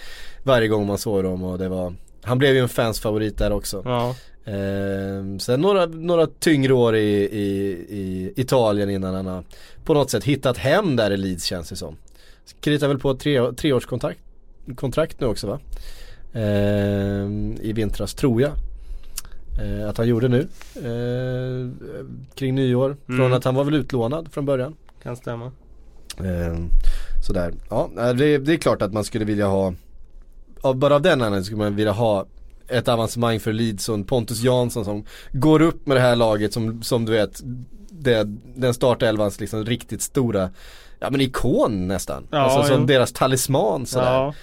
varje 0.43 0.67
gång 0.67 0.87
man 0.87 0.97
såg 0.97 1.23
dem 1.23 1.43
och 1.43 1.57
det 1.57 1.69
var 1.69 1.93
Han 2.23 2.37
blev 2.37 2.55
ju 2.55 2.61
en 2.61 2.69
fans 2.69 2.99
favorit 2.99 3.37
där 3.37 3.51
också. 3.51 3.81
Ja. 3.85 4.15
Eh, 4.51 5.37
sen 5.39 5.61
några, 5.61 5.85
några 5.85 6.27
tyngre 6.27 6.73
år 6.73 6.95
i, 6.95 7.13
i, 7.23 7.47
i 7.89 8.33
Italien 8.35 8.89
innan 8.89 9.15
han 9.15 9.25
har 9.25 9.43
på 9.83 9.93
något 9.93 10.11
sätt 10.11 10.23
hittat 10.23 10.57
hem 10.57 10.95
där 10.95 11.11
i 11.11 11.17
Leeds 11.17 11.45
känns 11.45 11.69
det 11.69 11.75
som. 11.75 11.97
Kritar 12.61 12.87
väl 12.87 12.99
på 12.99 13.13
tre, 13.13 13.51
treårskontrakt 13.51 14.19
kontrakt 14.75 15.19
nu 15.19 15.27
också 15.27 15.47
va? 15.47 15.59
Eh, 16.33 17.25
I 17.61 17.73
vintras 17.75 18.13
tror 18.13 18.41
jag. 18.41 18.51
Eh, 19.61 19.89
att 19.89 19.97
han 19.97 20.07
gjorde 20.07 20.27
nu. 20.27 20.47
Eh, 20.75 21.69
kring 22.35 22.55
nyår. 22.55 22.97
Från 23.05 23.19
Mm. 23.19 23.33
att 23.33 23.43
han 23.43 23.55
var 23.55 23.63
väl 23.63 23.73
utlånad 23.73 24.33
från 24.33 24.45
början. 24.45 24.75
Kan 25.03 25.15
stämma. 25.15 25.45
Eh, 26.17 26.57
sådär. 27.27 27.53
Ja, 27.69 27.89
det, 28.17 28.37
det 28.37 28.53
är 28.53 28.57
klart 28.57 28.81
att 28.81 28.93
man 28.93 29.03
skulle 29.03 29.25
vilja 29.25 29.47
ha 29.47 29.73
av, 30.61 30.75
Bara 30.75 30.95
av 30.95 31.01
den 31.01 31.11
anledningen 31.11 31.43
skulle 31.43 31.57
man 31.57 31.75
vilja 31.75 31.91
ha 31.91 32.25
ett 32.67 32.87
avancemang 32.87 33.39
för 33.39 33.53
Leeds 33.53 33.89
och 33.89 33.95
en 33.95 34.03
Pontus 34.03 34.41
Jansson 34.41 34.85
som 34.85 35.05
går 35.31 35.61
upp 35.61 35.87
med 35.87 35.97
det 35.97 36.01
här 36.01 36.15
laget 36.15 36.53
som, 36.53 36.83
som 36.83 37.05
du 37.05 37.11
vet 37.11 37.41
det, 37.89 38.23
Den 38.55 38.73
startelvans 38.73 39.39
liksom 39.39 39.65
riktigt 39.65 40.01
stora 40.01 40.49
Ja 40.99 41.09
men 41.09 41.21
ikon 41.21 41.87
nästan. 41.87 42.27
Ja, 42.31 42.37
alltså 42.37 42.73
som 42.73 42.81
jo. 42.81 42.87
deras 42.87 43.11
talisman 43.11 43.85
sådär. 43.85 44.05
Ja. 44.13 44.33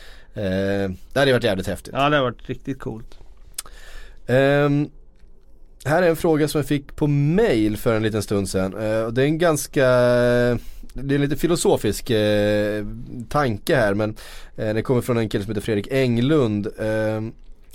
Eh, 0.43 0.91
det 1.12 1.19
hade 1.19 1.33
varit 1.33 1.45
jävligt 1.45 1.67
häftigt. 1.67 1.95
ja, 1.97 2.09
det 2.11 2.17
har 2.17 2.25
varit 2.25 2.49
riktigt 2.49 2.81
coolt. 2.81 3.19
Ehm, 4.27 4.89
här 5.87 6.03
är 6.03 6.09
en 6.09 6.16
fråga 6.16 6.49
som 6.49 6.59
jag 6.59 6.66
fick 6.66 6.97
på 6.97 7.07
mail 7.07 7.76
för 7.76 7.97
en 7.97 8.03
liten 8.03 8.22
stund 8.22 8.49
sedan. 8.49 8.74
Eh, 8.74 9.09
det 9.09 9.22
är 9.22 9.26
en 9.26 9.39
ganska, 9.39 9.87
det 10.93 11.14
är 11.14 11.14
en 11.14 11.20
lite 11.20 11.37
filosofisk 11.37 12.11
eh, 12.11 12.87
tanke 13.28 13.76
här 13.76 13.95
men 13.95 14.16
eh, 14.57 14.74
det 14.74 14.82
kommer 14.82 15.01
från 15.01 15.16
en 15.16 15.28
kille 15.28 15.45
som 15.45 15.51
heter 15.51 15.64
Fredrik 15.64 15.89
Englund. 15.91 16.68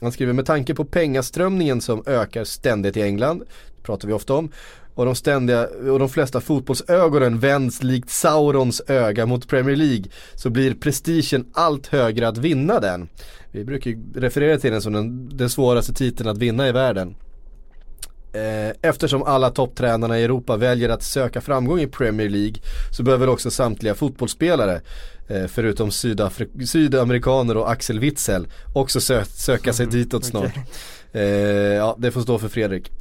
Han 0.01 0.12
skriver 0.12 0.34
med 0.34 0.45
tanke 0.45 0.76
på 0.76 0.86
pengaströmningen 0.86 1.82
som 1.82 2.03
ökar 2.05 2.43
ständigt 2.43 2.97
i 2.97 3.01
England, 3.01 3.39
det 3.78 3.84
pratar 3.84 4.07
vi 4.07 4.14
ofta 4.14 4.34
om. 4.34 4.51
Och 4.95 5.05
de, 5.05 5.16
ständiga, 5.16 5.68
och 5.68 5.99
de 5.99 6.09
flesta 6.09 6.41
fotbollsögonen 6.41 7.39
vänds 7.39 7.84
likt 7.84 8.09
Saurons 8.09 8.82
öga 8.88 9.26
mot 9.26 9.47
Premier 9.47 9.76
League 9.76 10.03
så 10.36 10.49
blir 10.49 10.74
prestigen 10.74 11.45
allt 11.53 11.88
högre 11.88 12.28
att 12.28 12.38
vinna 12.38 12.80
den. 12.80 13.09
Vi 13.51 13.66
brukar 13.66 13.91
ju 13.91 13.97
referera 14.16 14.57
till 14.57 14.72
den 14.72 14.82
som 14.82 14.93
den, 14.93 15.38
den 15.38 15.49
svåraste 15.49 15.93
titeln 15.93 16.30
att 16.30 16.38
vinna 16.38 16.68
i 16.68 16.72
världen. 16.72 17.16
Eh, 18.34 18.75
Eftersom 18.82 19.23
alla 19.23 19.49
topptränarna 19.49 20.19
i 20.19 20.23
Europa 20.23 20.57
väljer 20.57 20.89
att 20.89 21.03
söka 21.03 21.41
framgång 21.41 21.79
i 21.79 21.88
Premier 21.88 22.29
League 22.29 22.55
så 22.91 23.03
behöver 23.03 23.29
också 23.29 23.51
samtliga 23.51 23.95
fotbollsspelare 23.95 24.82
eh, 25.27 25.45
förutom 25.47 25.89
Sydafri- 25.89 26.65
sydamerikaner 26.65 27.57
och 27.57 27.71
Axel 27.71 27.99
Witzel 27.99 28.47
också 28.73 28.99
sö- 28.99 29.23
söka 29.23 29.73
sig 29.73 29.86
ditåt 29.88 30.25
snart. 30.25 30.53
Eh, 31.13 31.21
ja, 31.23 31.95
det 31.99 32.11
får 32.11 32.21
stå 32.21 32.39
för 32.39 32.47
Fredrik. 32.49 32.91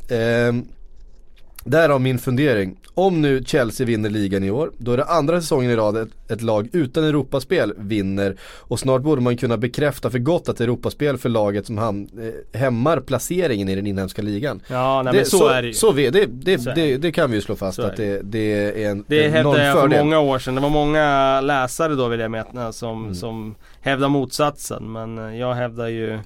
Därav 1.64 2.00
min 2.00 2.18
fundering. 2.18 2.76
Om 2.94 3.22
nu 3.22 3.42
Chelsea 3.46 3.86
vinner 3.86 4.11
ligan 4.11 4.44
i 4.44 4.50
år, 4.50 4.70
då 4.78 4.92
är 4.92 4.96
det 4.96 5.04
andra 5.04 5.40
säsongen 5.40 5.70
i 5.70 5.76
rad 5.76 5.96
ett, 5.96 6.08
ett 6.30 6.42
lag 6.42 6.68
utan 6.72 7.04
Europaspel 7.04 7.74
vinner 7.78 8.36
och 8.42 8.80
snart 8.80 9.02
borde 9.02 9.22
man 9.22 9.36
kunna 9.36 9.56
bekräfta 9.56 10.11
för 10.11 10.18
gott 10.18 10.48
att 10.48 10.61
Europaspel 10.61 11.18
för 11.18 11.28
laget 11.28 11.66
som 11.66 11.78
ham, 11.78 12.08
eh, 12.52 12.58
hämmar 12.61 13.00
placeringen 13.00 13.68
i 13.68 13.74
den 13.74 13.86
inhemska 13.86 14.22
ligan. 14.22 14.61
Ja, 14.68 15.02
nej, 15.02 15.12
det, 15.12 15.18
men 15.18 15.26
så, 15.26 15.48
är 15.48 15.62
det 15.62 15.68
ju. 15.68 15.74
Så 15.74 15.92
vi, 15.92 16.11
det, 16.11 16.26
det, 16.26 16.58
Så 16.58 16.70
det, 16.74 16.96
det 16.96 17.12
kan 17.12 17.30
vi 17.30 17.36
ju 17.36 17.42
slå 17.42 17.56
fast 17.56 17.76
Så 17.76 17.82
att 17.82 17.96
det, 17.96 18.20
det 18.22 18.52
är 18.84 18.90
en 18.90 19.04
Det 19.08 19.28
hävdade 19.28 19.64
jag 19.64 19.74
för 19.74 19.80
fördel. 19.82 20.04
många 20.04 20.18
år 20.20 20.38
sedan. 20.38 20.54
Det 20.54 20.61
var 20.61 20.70
många 20.70 21.40
läsare 21.40 21.94
då 21.94 22.08
vill 22.08 22.20
jag 22.20 22.30
mena 22.30 22.72
som, 22.72 23.02
Mm. 23.02 23.14
som 23.14 23.54
hävdar 23.80 24.08
motsatsen. 24.08 24.92
Men 24.92 25.38
jag 25.38 25.54
hävdar 25.54 25.88
ju 25.88 26.18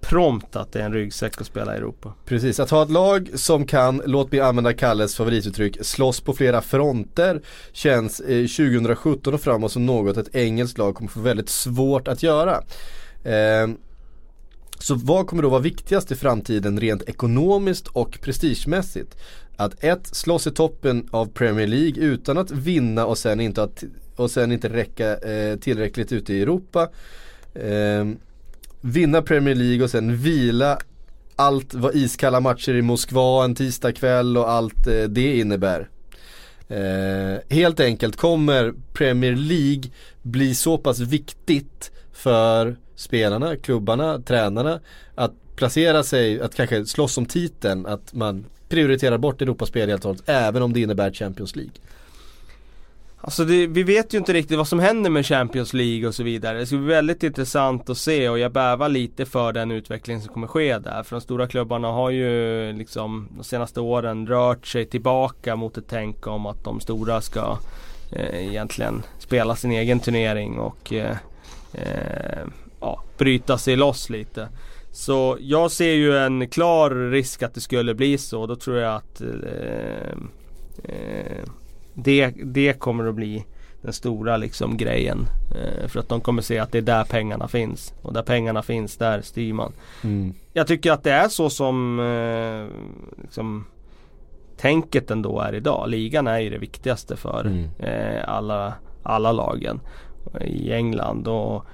prompt 0.00 0.56
att 0.56 0.72
det 0.72 0.80
är 0.80 0.84
en 0.84 0.92
ryggsäck 0.92 1.40
att 1.40 1.46
spela 1.46 1.74
i 1.74 1.76
Europa. 1.76 2.14
Precis, 2.24 2.60
att 2.60 2.70
ha 2.70 2.82
ett 2.82 2.90
lag 2.90 3.30
som 3.34 3.66
kan, 3.66 4.02
låt 4.06 4.32
mig 4.32 4.40
använda 4.40 4.72
Kalles 4.72 5.16
favorituttryck, 5.16 5.76
slåss 5.80 6.20
på 6.20 6.32
flera 6.32 6.62
fronter 6.62 7.42
känns 7.72 8.20
eh, 8.20 8.46
2017 8.46 9.34
och 9.34 9.40
framåt 9.40 9.72
som 9.72 9.86
något 9.86 10.16
ett 10.16 10.34
engelskt 10.34 10.78
lag 10.78 10.94
kommer 10.94 11.10
få 11.10 11.20
väldigt 11.20 11.48
svårt 11.48 12.08
att 12.08 12.22
göra. 12.22 12.62
Eh, 13.24 13.68
så 14.78 14.94
vad 14.94 15.26
kommer 15.26 15.42
då 15.42 15.48
vara 15.48 15.60
viktigast 15.60 16.12
i 16.12 16.14
framtiden 16.14 16.80
rent 16.80 17.02
ekonomiskt 17.02 17.88
och 17.88 18.18
prestigemässigt? 18.22 19.16
Att 19.56 19.84
ett, 19.84 20.06
slåss 20.06 20.46
i 20.46 20.50
toppen 20.50 21.08
av 21.10 21.26
Premier 21.26 21.66
League 21.66 22.02
utan 22.02 22.38
att 22.38 22.50
vinna 22.50 23.06
och 23.06 23.18
sen 23.18 23.40
inte, 23.40 23.62
att, 23.62 23.84
och 24.16 24.30
sen 24.30 24.52
inte 24.52 24.68
räcka 24.68 25.16
eh, 25.16 25.56
tillräckligt 25.58 26.12
ute 26.12 26.34
i 26.34 26.42
Europa. 26.42 26.88
Eh, 27.54 28.04
vinna 28.82 29.22
Premier 29.22 29.54
League 29.54 29.84
och 29.84 29.90
sen 29.90 30.16
vila 30.16 30.78
allt 31.36 31.74
vad 31.74 31.94
iskalla 31.94 32.40
matcher 32.40 32.74
i 32.74 32.82
Moskva 32.82 33.44
en 33.44 33.54
tisdagkväll 33.54 34.36
och 34.36 34.50
allt 34.50 34.86
eh, 34.86 35.02
det 35.02 35.38
innebär. 35.38 35.88
Eh, 36.68 37.56
helt 37.56 37.80
enkelt 37.80 38.16
kommer 38.16 38.74
Premier 38.92 39.36
League 39.36 39.90
bli 40.22 40.54
så 40.54 40.78
pass 40.78 40.98
viktigt 40.98 41.90
för 42.12 42.76
spelarna, 42.96 43.56
klubbarna, 43.56 44.18
tränarna 44.18 44.80
att 45.14 45.32
placera 45.56 46.02
sig, 46.02 46.40
att 46.40 46.54
kanske 46.54 46.86
slåss 46.86 47.18
om 47.18 47.26
titeln, 47.26 47.86
att 47.86 48.14
man 48.14 48.44
prioriterar 48.68 49.18
bort 49.18 49.42
Europaspel 49.42 49.88
helt 49.88 50.04
och 50.04 50.08
hållet, 50.08 50.28
även 50.28 50.62
om 50.62 50.72
det 50.72 50.80
innebär 50.80 51.12
Champions 51.12 51.56
League. 51.56 51.72
Alltså 53.24 53.44
det, 53.44 53.66
vi 53.66 53.82
vet 53.82 54.14
ju 54.14 54.18
inte 54.18 54.32
riktigt 54.32 54.56
vad 54.58 54.68
som 54.68 54.78
händer 54.78 55.10
med 55.10 55.26
Champions 55.26 55.72
League 55.72 56.08
och 56.08 56.14
så 56.14 56.22
vidare. 56.22 56.58
Det 56.58 56.66
ska 56.66 56.76
bli 56.76 56.86
väldigt 56.86 57.22
intressant 57.22 57.90
att 57.90 57.98
se 57.98 58.28
och 58.28 58.38
jag 58.38 58.52
bävar 58.52 58.88
lite 58.88 59.26
för 59.26 59.52
den 59.52 59.70
utveckling 59.70 60.20
som 60.20 60.32
kommer 60.32 60.46
ske 60.46 60.78
där. 60.78 61.02
För 61.02 61.16
de 61.16 61.20
stora 61.20 61.46
klubbarna 61.46 61.88
har 61.88 62.10
ju 62.10 62.72
liksom 62.72 63.28
de 63.36 63.44
senaste 63.44 63.80
åren 63.80 64.26
rört 64.26 64.66
sig 64.66 64.86
tillbaka 64.86 65.56
mot 65.56 65.78
ett 65.78 65.84
tänk 65.88 66.26
om 66.26 66.46
att 66.46 66.64
de 66.64 66.80
stora 66.80 67.20
ska 67.20 67.58
eh, 68.12 68.48
egentligen 68.48 69.02
spela 69.18 69.56
sin 69.56 69.72
egen 69.72 70.00
turnering 70.00 70.58
och 70.58 70.92
eh, 70.92 71.16
eh, 71.72 72.46
ja, 72.80 73.02
bryta 73.18 73.58
sig 73.58 73.76
loss 73.76 74.10
lite. 74.10 74.48
Så 74.92 75.36
jag 75.40 75.70
ser 75.70 75.92
ju 75.92 76.18
en 76.18 76.48
klar 76.48 77.10
risk 77.10 77.42
att 77.42 77.54
det 77.54 77.60
skulle 77.60 77.94
bli 77.94 78.18
så. 78.18 78.46
Då 78.46 78.56
tror 78.56 78.76
jag 78.76 78.94
att 78.94 79.20
eh, 79.20 80.18
eh, 80.84 81.42
det, 81.94 82.30
det 82.44 82.72
kommer 82.72 83.06
att 83.06 83.14
bli 83.14 83.44
den 83.82 83.92
stora 83.92 84.36
liksom 84.36 84.76
grejen. 84.76 85.26
Eh, 85.54 85.88
för 85.88 86.00
att 86.00 86.08
de 86.08 86.20
kommer 86.20 86.42
se 86.42 86.58
att 86.58 86.72
det 86.72 86.78
är 86.78 86.82
där 86.82 87.04
pengarna 87.04 87.48
finns. 87.48 87.94
Och 88.02 88.12
där 88.12 88.22
pengarna 88.22 88.62
finns, 88.62 88.96
där 88.96 89.20
styr 89.22 89.52
man. 89.52 89.72
Mm. 90.04 90.34
Jag 90.52 90.66
tycker 90.66 90.92
att 90.92 91.02
det 91.04 91.12
är 91.12 91.28
så 91.28 91.50
som 91.50 92.00
eh, 92.00 92.66
liksom, 93.22 93.64
tänket 94.56 95.10
ändå 95.10 95.40
är 95.40 95.54
idag. 95.54 95.88
Ligan 95.88 96.26
är 96.26 96.38
ju 96.38 96.50
det 96.50 96.58
viktigaste 96.58 97.16
för 97.16 97.44
Mm. 97.46 97.68
eh, 97.78 98.28
alla, 98.28 98.74
alla 99.02 99.32
lagen 99.32 99.80
i 100.40 100.72
England. 100.72 101.28
Och 101.28 101.64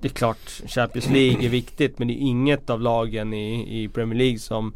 det 0.00 0.08
är 0.08 0.12
klart 0.12 0.62
Champions 0.66 1.10
League 1.10 1.44
är 1.46 1.48
viktigt 1.48 1.98
men 1.98 2.08
det 2.08 2.14
är 2.14 2.18
inget 2.26 2.70
av 2.70 2.80
lagen 2.80 3.34
i, 3.34 3.82
i 3.82 3.88
Premier 3.88 4.18
League 4.18 4.38
som 4.38 4.74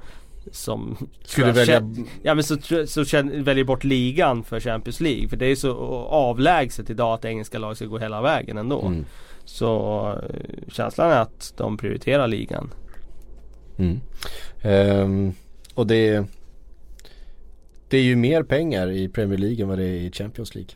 som 0.53 0.97
Skulle 1.25 1.53
välja- 1.53 1.95
Ja 2.23 2.35
men 2.35 2.45
så, 2.45 2.57
så, 2.61 2.87
så 2.87 3.05
känn- 3.05 3.45
väljer 3.45 3.65
bort 3.65 3.85
ligan 3.85 4.45
för 4.45 4.61
Champions 4.61 5.01
League. 5.01 5.29
För 5.29 5.37
det 5.37 5.47
är 5.47 5.57
så 5.57 5.73
avlägset 6.09 6.91
idag 6.91 7.15
att 7.15 7.25
engelska 7.25 7.59
lag 7.59 7.77
ska 7.77 7.87
gå 7.87 7.99
hela 7.99 8.23
vägen 8.23 8.59
ändå. 8.59 8.83
Mm. 8.83 9.05
Så 9.45 10.01
eh, 10.23 10.73
känslan 10.73 11.11
är 11.11 11.21
att 11.21 11.55
de 11.57 11.77
prioriterar 11.77 12.29
ligan. 12.29 12.71
Mm. 13.79 14.01
Ehm, 14.63 15.33
och 15.75 15.87
det, 15.87 16.25
det 17.89 17.99
är 17.99 18.03
ju 18.03 18.17
mer 18.17 18.43
pengar 18.43 18.91
i 18.91 19.09
Premier 19.09 19.39
League 19.39 19.63
än 19.63 19.69
vad 19.69 19.79
det 19.79 19.85
är 19.85 19.95
i 19.95 20.11
Champions 20.13 20.55
League. 20.55 20.71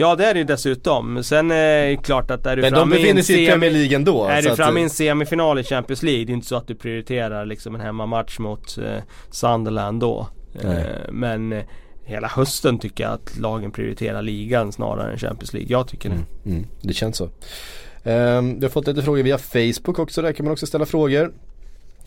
Ja 0.00 0.16
det 0.16 0.26
är 0.26 0.34
det 0.34 0.38
ju 0.38 0.44
dessutom. 0.44 1.22
Sen 1.24 1.50
är 1.50 1.86
det 1.88 1.96
klart 1.96 2.30
att 2.30 2.46
är 2.46 2.56
du 2.56 2.62
Men 2.62 2.70
framme 2.70 2.96
i 2.96 2.98
befinner 2.98 3.22
sig 3.22 3.36
i 3.36 3.38
semi- 3.46 3.50
Premier 3.50 3.70
League 3.70 3.96
ändå. 3.96 4.24
Är 4.24 4.42
så 4.42 4.48
du 4.48 4.52
att, 4.52 4.56
framme 4.56 4.80
i 4.80 4.82
eh, 4.82 4.84
en 4.84 4.90
semifinal 4.90 5.58
i 5.58 5.64
Champions 5.64 6.02
League, 6.02 6.24
det 6.24 6.32
är 6.32 6.34
inte 6.34 6.46
så 6.46 6.56
att 6.56 6.66
du 6.66 6.74
prioriterar 6.74 7.46
liksom 7.46 7.74
en 7.74 7.80
hemmamatch 7.80 8.38
mot 8.38 8.78
eh, 8.78 9.02
Sunderland 9.30 10.00
då. 10.00 10.28
Eh, 10.62 10.70
men 11.10 11.52
eh, 11.52 11.64
hela 12.04 12.28
hösten 12.28 12.78
tycker 12.78 13.04
jag 13.04 13.12
att 13.12 13.38
lagen 13.38 13.70
prioriterar 13.70 14.22
ligan 14.22 14.72
snarare 14.72 15.12
än 15.12 15.18
Champions 15.18 15.52
League. 15.52 15.70
Jag 15.70 15.88
tycker 15.88 16.08
det. 16.08 16.14
Mm, 16.14 16.26
mm, 16.46 16.66
det 16.80 16.92
känns 16.92 17.16
så. 17.16 17.24
Um, 17.24 18.58
vi 18.58 18.64
har 18.64 18.68
fått 18.68 18.86
lite 18.86 19.02
frågor 19.02 19.22
via 19.22 19.38
Facebook 19.38 19.98
också, 19.98 20.22
där 20.22 20.32
kan 20.32 20.44
man 20.44 20.52
också 20.52 20.66
ställa 20.66 20.86
frågor. 20.86 21.32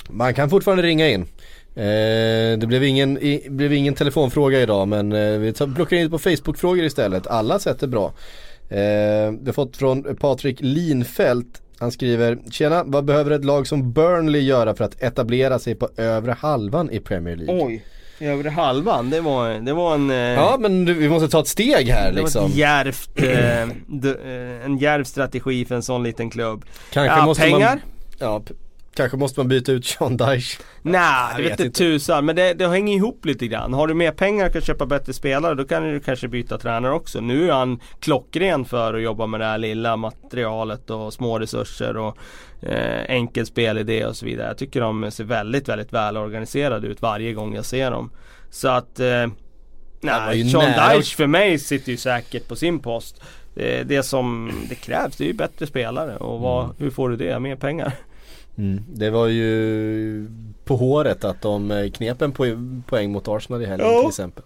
Man 0.10 0.34
kan 0.34 0.50
fortfarande 0.50 0.84
ringa 0.84 1.10
in. 1.10 1.26
Eh, 1.76 2.58
det 2.60 2.68
blev 2.68 2.84
ingen, 2.84 3.18
i, 3.18 3.48
blev 3.50 3.74
ingen 3.74 3.94
telefonfråga 3.94 4.62
idag 4.62 4.88
men 4.88 5.12
eh, 5.12 5.40
vi 5.40 5.54
tar, 5.54 5.68
plockar 5.76 5.98
in 5.98 6.10
på 6.12 6.20
Facebook-frågor 6.20 6.84
istället. 6.86 7.28
Alla 7.28 7.60
sätt 7.60 7.84
är 7.84 7.88
bra. 7.88 8.06
Eh, 8.70 9.32
vi 9.32 9.42
har 9.46 9.54
fått 9.54 9.78
från 9.78 10.16
Patrik 10.16 10.58
Linfelt. 10.62 11.62
Han 11.80 11.92
skriver 11.92 12.38
Tjena, 12.52 12.84
vad 12.86 13.06
behöver 13.06 13.32
ett 13.32 13.46
lag 13.46 13.68
som 13.68 13.92
Burnley 13.94 14.42
göra 14.42 14.76
för 14.76 14.84
att 14.84 15.04
etablera 15.04 15.60
sig 15.60 15.76
på 15.76 15.90
övre 15.98 16.32
halvan 16.40 16.90
i 16.92 17.00
Premier 17.00 17.36
League? 17.36 17.66
Oj, 17.66 17.84
övre 18.20 18.50
halvan, 18.50 19.10
det 19.10 19.22
var, 19.22 19.50
det 19.54 19.74
var 19.74 19.94
en... 19.96 20.12
Eh, 20.12 20.16
Ja 20.18 20.58
men 20.60 20.86
du, 20.86 20.94
vi 20.94 21.10
måste 21.10 21.30
ta 21.30 21.40
ett 21.42 21.48
steg 21.48 21.88
här 21.88 22.12
det 22.12 22.22
liksom. 22.22 22.42
var 22.42 22.50
ett 22.50 22.56
djärvt, 22.56 23.10
eh, 23.20 23.76
d- 23.88 24.16
eh, 24.26 24.66
en 24.66 24.78
djärv 24.78 25.04
strategi 25.04 25.66
för 25.66 25.76
en 25.76 25.84
sån 25.84 26.04
liten 26.04 26.30
klubb. 26.30 26.66
Kanske 26.94 27.18
ja, 27.18 27.26
måste 27.26 27.44
pengar? 27.44 27.60
man, 27.60 27.80
ja, 28.20 28.42
kanske 28.94 29.18
måste 29.18 29.40
man 29.40 29.48
byta 29.48 29.72
ut 29.72 29.86
Sean 29.86 30.18
Dyche. 30.18 30.62
Nej, 30.82 31.34
det 31.38 31.44
vet 31.44 31.60
inte 31.60 31.78
tusan. 31.78 32.26
Men 32.26 32.36
det, 32.36 32.54
det 32.54 32.68
hänger 32.68 32.96
ihop 32.96 33.26
lite 33.26 33.48
grann. 33.48 33.74
Har 33.74 33.88
du 33.88 33.94
mer 33.94 34.12
pengar 34.12 34.46
och 34.48 34.54
kan 34.54 34.62
köpa 34.62 34.86
bättre 34.86 35.14
spelare 35.14 35.56
då 35.56 35.66
kan 35.66 35.84
du 35.84 36.00
kanske 36.00 36.28
byta 36.28 36.58
tränare 36.58 36.94
också. 36.94 37.22
Nu 37.22 37.48
är 37.50 37.54
han 37.54 37.80
klockren 38.00 38.66
för 38.66 38.94
att 38.94 39.02
jobba 39.02 39.26
med 39.28 39.40
det 39.40 39.46
här 39.46 39.58
lilla 39.58 39.96
materialet 39.98 40.90
och 40.90 41.14
små 41.14 41.40
resurser 41.40 41.98
och 41.98 42.18
eh, 42.62 43.06
enkel 43.08 43.46
spelidé 43.46 44.06
och 44.06 44.16
så 44.16 44.26
vidare. 44.26 44.48
Jag 44.48 44.58
tycker 44.58 44.82
de 44.82 45.12
ser 45.12 45.24
väldigt, 45.24 45.70
väldigt 45.70 45.94
välorganiserade 45.94 46.88
ut 46.88 47.02
varje 47.02 47.34
gång 47.34 47.56
jag 47.56 47.66
ser 47.66 47.92
dem. 47.92 48.12
Så 48.50 48.68
att 48.68 49.00
eh, 49.00 49.28
Nej, 50.02 50.50
Sean 50.50 50.72
nära. 50.72 50.94
Dyche 50.98 51.16
för 51.16 51.28
mig 51.28 51.60
sitter 51.60 51.92
ju 51.92 51.98
säkert 51.98 52.48
på 52.48 52.56
sin 52.56 52.80
post. 52.80 53.22
Det, 53.54 53.84
det 53.84 54.04
som 54.04 54.52
det 54.70 54.76
krävs 54.76 55.16
det 55.18 55.24
är 55.24 55.28
ju 55.28 55.34
bättre 55.34 55.68
spelare 55.68 56.18
och 56.18 56.40
vad, 56.40 56.64
Mm. 56.64 56.76
hur 56.80 56.90
får 56.90 57.10
du 57.10 57.16
det? 57.16 57.40
Mer 57.40 57.56
pengar? 57.56 57.94
Mm. 58.58 58.84
Det 58.94 59.10
var 59.10 59.28
ju 59.28 60.28
på 60.66 60.76
håret 60.76 61.24
att 61.24 61.42
de 61.42 61.72
eh, 61.72 61.92
knep 61.92 62.22
en 62.22 62.34
po- 62.34 62.82
poäng 62.88 63.12
mot 63.12 63.28
Arsenal 63.28 63.62
i 63.62 63.66
helgen 63.66 63.88
Ja. 63.92 64.00
till 64.00 64.10
exempel. 64.10 64.44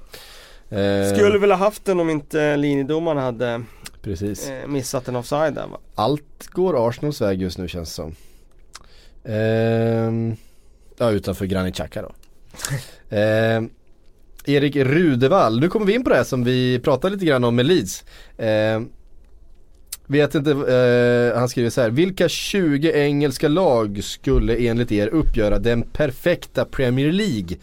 Eh, 0.69 1.13
Skulle 1.17 1.39
väl 1.39 1.51
ha 1.51 1.57
haft 1.57 1.85
den 1.85 1.99
om 1.99 2.09
inte 2.09 2.57
linjedomaren 2.57 3.17
hade 3.23 3.63
Precis. 4.01 4.49
eh, 4.49 4.67
missat 4.67 5.07
en 5.07 5.15
offside 5.15 5.53
där 5.53 5.67
va? 5.67 5.77
Allt 5.95 6.47
går 6.49 6.87
Arsenals 6.89 7.21
väg 7.21 7.41
just 7.41 7.57
nu 7.57 7.67
känns 7.67 7.89
det 7.89 7.95
som. 7.95 8.15
Ehm, 9.23 10.35
ja 10.97 11.11
utanför 11.11 11.45
Granit 11.45 11.75
Xhaka 11.75 12.01
då. 12.01 12.11
Ehm, 13.15 13.69
Erik 14.45 14.75
Rudevall, 14.75 15.59
nu 15.59 15.69
kommer 15.69 15.85
vi 15.85 15.93
in 15.93 16.03
på 16.03 16.09
det 16.09 16.15
här 16.15 16.23
som 16.23 16.43
vi 16.43 16.79
pratade 16.79 17.13
lite 17.13 17.25
grann 17.25 17.43
om 17.43 17.55
med 17.55 17.65
Leeds. 17.65 18.03
Ehm, 18.37 18.89
vet 20.07 20.35
inte, 20.35 20.51
eh, 20.51 21.39
han 21.39 21.49
skriver 21.49 21.69
så 21.69 21.81
här. 21.81 21.89
Vilka 21.89 22.29
20 22.29 22.91
engelska 22.91 23.47
lag 23.47 24.03
skulle 24.03 24.55
enligt 24.55 24.91
er 24.91 25.07
uppgöra 25.07 25.59
den 25.59 25.81
perfekta 25.81 26.65
Premier 26.65 27.11
League? 27.11 27.57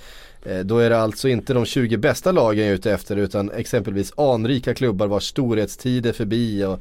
Eh, 0.47 0.59
Då 0.61 0.79
är 0.79 0.91
det 0.91 0.99
alltså 0.99 1.29
inte 1.29 1.55
de 1.55 1.65
20 1.65 1.97
bästa 1.97 2.33
lagen 2.33 2.65
jag 2.65 2.71
är 2.71 2.75
ute 2.75 2.93
efter 2.93 3.17
utan 3.17 3.51
exempelvis 3.51 4.13
anrika 4.17 4.75
klubbar 4.75 5.07
vars 5.07 5.25
storhetstid 5.25 6.07
är 6.07 6.13
förbi 6.13 6.65
och 6.65 6.81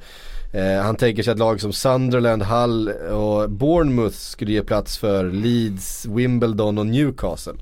eh, 0.55 0.81
han 0.81 0.95
tänker 0.95 1.23
sig 1.23 1.31
att 1.31 1.39
lag 1.39 1.61
som 1.61 1.73
Sunderland, 1.73 2.43
Hull 2.43 2.89
och 3.11 3.49
Bournemouth 3.49 4.15
skulle 4.15 4.51
ge 4.51 4.63
plats 4.63 4.97
för 4.97 5.31
Leeds, 5.31 6.05
Wimbledon 6.05 6.77
och 6.77 6.85
Newcastle. 6.85 7.53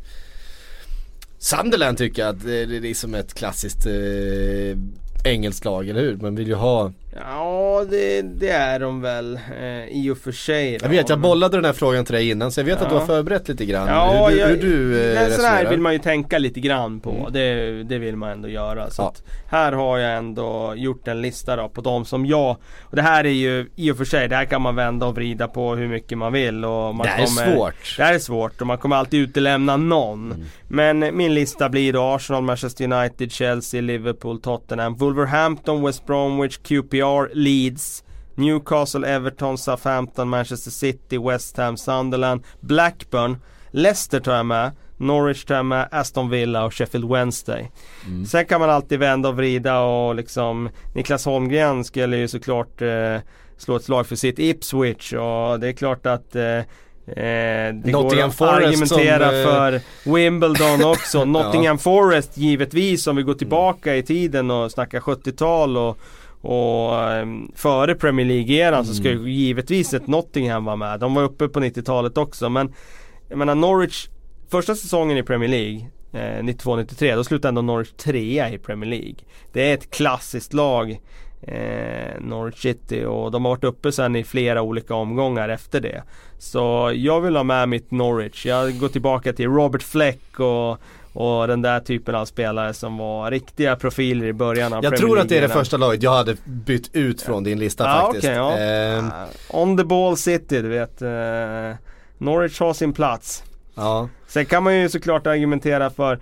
Sunderland 1.39 1.97
tycker 1.97 2.21
jag 2.21 2.29
att 2.29 2.43
det 2.43 2.89
är 2.89 2.93
som 2.93 3.15
ett 3.15 3.33
klassiskt 3.33 3.85
eh, 3.85 4.77
engelskt 5.23 5.65
lag, 5.65 5.89
eller 5.89 6.01
hur? 6.01 6.17
Man 6.17 6.35
vill 6.35 6.47
ju 6.47 6.53
ha 6.53 6.91
Ja 7.15 7.85
det, 7.89 8.21
det 8.21 8.49
är 8.49 8.79
de 8.79 9.01
väl 9.01 9.39
eh, 9.61 9.85
i 9.87 10.09
och 10.09 10.17
för 10.17 10.31
sig 10.31 10.77
då. 10.77 10.85
Jag 10.85 10.89
vet, 10.89 11.09
jag 11.09 11.19
bollade 11.19 11.57
den 11.57 11.65
här 11.65 11.73
frågan 11.73 12.05
till 12.05 12.15
dig 12.15 12.29
innan 12.29 12.51
så 12.51 12.59
jag 12.59 12.65
vet 12.65 12.81
att 12.81 12.89
du 12.89 12.95
Ja. 12.95 12.99
har 12.99 13.07
förberett 13.07 13.47
lite 13.47 13.65
grann 13.65 13.87
Ja, 13.87 14.27
hur, 14.27 14.35
du, 14.35 14.39
jag, 14.41 14.47
hur 14.47 14.57
du 14.57 15.13
eh, 15.17 15.29
sån 15.29 15.45
här 15.45 15.69
vill 15.69 15.79
man 15.79 15.93
ju 15.93 15.99
tänka 15.99 16.37
lite 16.37 16.59
grann 16.59 16.99
på. 16.99 17.11
Mm. 17.11 17.33
Det, 17.33 17.83
det 17.83 17.97
vill 17.97 18.15
man 18.15 18.29
ändå 18.29 18.49
göra. 18.49 18.89
Så 18.89 19.01
Ja. 19.01 19.13
här 19.47 19.71
har 19.71 19.97
jag 19.97 20.17
ändå 20.17 20.73
gjort 20.75 21.07
en 21.07 21.21
lista 21.21 21.55
då 21.55 21.69
på 21.69 21.81
de 21.81 22.05
som 22.05 22.25
jag 22.25 22.57
Och 22.81 22.95
det 22.95 23.01
här 23.01 23.23
är 23.23 23.29
ju 23.29 23.69
i 23.75 23.91
och 23.91 23.97
för 23.97 24.05
sig, 24.05 24.27
det 24.27 24.35
här 24.35 24.45
kan 24.45 24.61
man 24.61 24.75
vända 24.75 25.05
och 25.05 25.15
vrida 25.15 25.47
på 25.47 25.75
hur 25.75 25.87
mycket 25.87 26.17
man 26.17 26.33
vill 26.33 26.65
och 26.65 26.95
man 26.95 27.05
Det 27.05 27.11
här 27.11 27.21
är 27.23 27.25
kommer, 27.25 27.55
svårt. 27.55 27.97
Det 27.97 28.03
här 28.03 28.13
är 28.13 28.19
svårt 28.19 28.61
och 28.61 28.67
man 28.67 28.77
kommer 28.77 28.95
alltid 28.95 29.19
utelämna 29.29 29.77
någon. 29.77 30.31
Mm. 30.31 30.45
Men 30.67 31.17
min 31.17 31.33
lista 31.33 31.69
blir 31.69 31.93
då 31.93 32.01
Arsenal, 32.01 32.43
Manchester 32.43 32.83
United, 32.93 33.31
Chelsea, 33.31 33.81
Liverpool, 33.81 34.41
Tottenham, 34.41 34.95
Wolverhampton, 34.95 35.85
West 35.85 36.05
Bromwich, 36.05 36.57
QPR, 36.57 36.98
Leeds 37.33 38.03
Newcastle, 38.39 39.07
Everton, 39.07 39.57
Southampton, 39.57 40.29
Manchester 40.29 40.71
City, 40.71 41.17
West 41.17 41.57
Ham, 41.57 41.77
Sunderland, 41.77 42.43
Blackburn, 42.59 43.37
Leicester 43.71 44.19
tar 44.19 44.35
jag 44.35 44.45
med, 44.45 44.71
Norwich 44.97 45.45
tar 45.45 45.55
jag 45.55 45.65
med, 45.65 45.87
Aston 45.91 46.29
Villa 46.29 46.65
och 46.65 46.73
Sheffield 46.73 47.09
Wednesday. 47.09 47.71
Mm. 48.05 48.25
Sen 48.25 48.45
kan 48.45 48.61
man 48.61 48.69
alltid 48.69 48.99
vända 48.99 49.29
och 49.29 49.35
vrida 49.35 49.79
och 49.79 50.15
liksom 50.15 50.69
Niklas 50.95 51.25
Holmgren 51.25 51.83
skulle 51.83 52.17
ju 52.17 52.27
såklart 52.27 52.81
eh, 52.81 53.17
slå 53.57 53.75
ett 53.75 53.83
slag 53.83 54.07
för 54.07 54.15
sitt 54.15 54.39
Ipswich 54.39 55.13
och 55.13 55.59
det 55.59 55.67
är 55.67 55.73
klart 55.73 56.05
att 56.05 56.35
eh, 56.35 56.61
Eh, 57.09 57.73
det 57.73 57.91
går 57.91 58.03
Nottingham 58.03 58.29
att 58.29 58.35
Forest 58.35 58.67
argumentera 58.67 59.29
som, 59.29 59.35
eh, 59.35 59.43
för 59.43 59.81
Wimbledon 60.13 60.85
också. 60.85 61.25
Nottingham 61.25 61.77
Forest 61.77 62.37
givetvis 62.37 63.07
om 63.07 63.15
vi 63.15 63.23
går 63.23 63.33
tillbaka 63.33 63.95
i 63.95 64.03
tiden 64.03 64.51
och 64.51 64.71
snackar 64.71 64.99
70-tal 64.99 65.77
och, 65.77 65.97
och 66.41 67.03
ehm, 67.11 67.51
före 67.55 67.95
Premier 67.95 68.25
League-eran 68.25 68.85
så 68.85 68.93
ska 68.93 69.09
ju 69.09 69.31
givetvis 69.31 69.93
ett 69.93 70.07
Nottingham 70.07 70.65
vara 70.65 70.75
med. 70.75 70.99
De 70.99 71.13
var 71.13 71.23
uppe 71.23 71.47
på 71.47 71.59
90-talet 71.59 72.17
också 72.17 72.49
men 72.49 72.73
jag 73.29 73.37
menar 73.37 73.55
Norwich, 73.55 74.07
första 74.51 74.75
säsongen 74.75 75.17
i 75.17 75.23
Premier 75.23 75.49
League 75.49 75.87
eh, 76.13 76.43
92-93, 76.43 77.15
då 77.15 77.23
slutade 77.23 77.49
ändå 77.49 77.61
Norwich 77.61 77.91
trea 77.91 78.49
i 78.49 78.57
Premier 78.57 78.89
League. 78.89 79.15
Det 79.53 79.69
är 79.69 79.73
ett 79.73 79.89
klassiskt 79.89 80.53
lag 80.53 80.99
eh, 81.41 82.21
Norwich 82.21 82.61
City 82.61 83.05
och 83.05 83.31
de 83.31 83.45
har 83.45 83.51
varit 83.51 83.63
uppe 83.63 83.91
sen 83.91 84.15
i 84.15 84.23
flera 84.23 84.61
olika 84.61 84.95
omgångar 84.95 85.49
efter 85.49 85.81
det. 85.81 86.03
Så 86.37 86.91
jag 86.95 87.21
vill 87.21 87.35
ha 87.35 87.43
med 87.43 87.69
mitt 87.69 87.91
Norwich. 87.91 88.45
Jag 88.45 88.79
går 88.79 88.87
tillbaka 88.87 89.33
till 89.33 89.49
Robert 89.49 89.83
Fleck 89.83 90.39
och 90.39 90.77
och 91.13 91.47
den 91.47 91.61
där 91.61 91.79
typen 91.79 92.15
av 92.15 92.25
spelare 92.25 92.73
som 92.73 92.97
var 92.97 93.31
riktiga 93.31 93.75
profiler 93.75 94.25
i 94.27 94.33
början 94.33 94.73
av 94.73 94.83
Jag 94.83 94.91
Premier 94.93 94.97
tror 95.07 95.19
att 95.19 95.29
det 95.29 95.37
är 95.37 95.41
det 95.41 95.49
första 95.49 95.77
laget 95.77 96.03
jag 96.03 96.11
hade 96.11 96.35
bytt 96.45 96.95
ut 96.95 97.21
från 97.21 97.43
din 97.43 97.59
lista 97.59 97.83
Ja, 97.83 98.01
faktiskt. 98.05 98.23
okej, 98.25 98.35
ja. 98.35 98.97
Uh, 98.99 99.05
on 99.49 99.77
the 99.77 99.83
ball 99.83 100.17
city, 100.17 100.61
du 100.61 100.67
vet. 100.69 101.01
Uh, 101.01 101.75
Norwich 102.17 102.59
har 102.59 102.73
sin 102.73 102.93
plats. 102.93 103.43
ja. 103.75 104.09
Sen 104.27 104.45
kan 104.45 104.63
man 104.63 104.75
ju 104.77 104.89
såklart 104.89 105.27
argumentera 105.27 105.89
för 105.89 106.19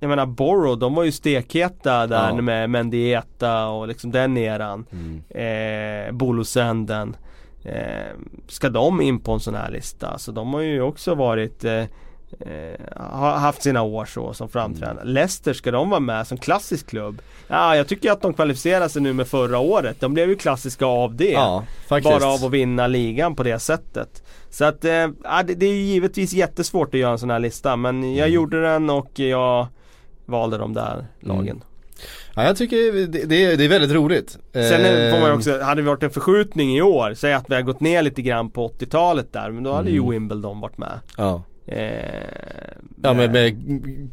Jag 0.00 0.08
menar 0.08 0.26
Borough, 0.26 0.78
de 0.78 0.94
var 0.94 1.04
ju 1.04 1.12
stekheta 1.12 2.06
där 2.06 2.28
Ja. 2.28 2.42
med 2.42 2.70
Mendieta 2.70 3.66
och 3.66 3.88
liksom 3.88 4.10
den 4.10 4.36
eran. 4.36 4.86
Mm. 4.92 5.22
Eh, 6.08 6.12
Bolosänden. 6.12 7.16
Eh, 7.64 8.12
ska 8.48 8.68
de 8.68 9.00
in 9.00 9.20
på 9.20 9.32
en 9.32 9.40
sån 9.40 9.54
här 9.54 9.70
lista? 9.70 10.18
Så 10.18 10.32
de 10.32 10.54
har 10.54 10.60
ju 10.60 10.82
också 10.82 11.14
varit 11.14 11.64
eh, 11.64 11.84
eh, 12.40 12.80
har 12.96 13.32
haft 13.32 13.62
sina 13.62 13.82
år 13.82 14.04
så 14.04 14.34
som 14.34 14.48
framträdande. 14.48 15.02
Mm. 15.02 15.14
Leicester, 15.14 15.52
ska 15.52 15.70
de 15.70 15.90
vara 15.90 16.00
med 16.00 16.26
som 16.26 16.38
klassisk 16.38 16.86
klubb? 16.86 17.22
Ja, 17.48 17.76
jag 17.76 17.88
tycker 17.88 18.12
att 18.12 18.22
de 18.22 18.34
kvalificerar 18.34 18.88
sig 18.88 19.02
nu 19.02 19.12
med 19.12 19.26
förra 19.26 19.58
året. 19.58 19.96
De 20.00 20.14
blev 20.14 20.28
ju 20.28 20.36
klassiska 20.36 20.86
av 20.86 21.14
det. 21.16 21.30
ja. 21.32 21.64
Bara 21.88 22.26
av 22.26 22.44
att 22.44 22.50
vinna 22.50 22.86
ligan 22.86 23.34
på 23.36 23.42
det 23.42 23.58
sättet. 23.58 24.22
Så 24.50 24.64
att, 24.64 24.84
eh, 24.84 25.08
det, 25.44 25.66
är 25.66 25.72
ju 25.72 25.82
givetvis 25.82 26.32
jättesvårt 26.32 26.94
att 26.94 27.00
göra 27.00 27.12
en 27.12 27.18
sån 27.18 27.30
här 27.30 27.38
lista 27.38 27.76
men 27.76 27.98
Mm. 28.04 28.14
jag 28.16 28.28
gjorde 28.28 28.62
den 28.62 28.90
och 28.90 29.18
jag 29.18 29.66
valde 30.26 30.58
de 30.58 30.74
där 30.74 31.06
lagen. 31.20 31.62
Ja, 32.36 32.44
jag 32.44 32.56
tycker 32.56 32.76
det, 33.06 33.06
det, 33.26 33.44
är, 33.44 33.56
det 33.56 33.64
är 33.64 33.68
väldigt 33.68 33.90
roligt. 33.92 34.38
Sen 34.52 34.84
är- 34.84 35.10
får 35.12 35.20
man 35.20 35.28
ju 35.30 35.36
också, 35.36 35.60
hade 35.60 35.82
det 35.82 35.86
varit 35.88 36.02
en 36.02 36.10
förskjutning 36.10 36.76
i 36.76 36.82
år, 36.82 37.14
säg 37.14 37.32
att 37.34 37.50
vi 37.50 37.54
har 37.54 37.62
gått 37.62 37.80
ner 37.80 38.02
lite 38.02 38.22
grann 38.22 38.50
på 38.50 38.68
80-talet 38.68 39.32
där, 39.32 39.50
men 39.50 39.62
då 39.64 39.72
hade 39.72 39.90
ju 39.90 39.98
Mm. 39.98 40.10
Wimbledon 40.10 40.60
varit 40.60 40.78
med. 40.78 41.00
Ja, 41.16 41.42
Eh, 41.66 41.78
ja 43.02 43.14
med, 43.14 43.32
med 43.32 43.56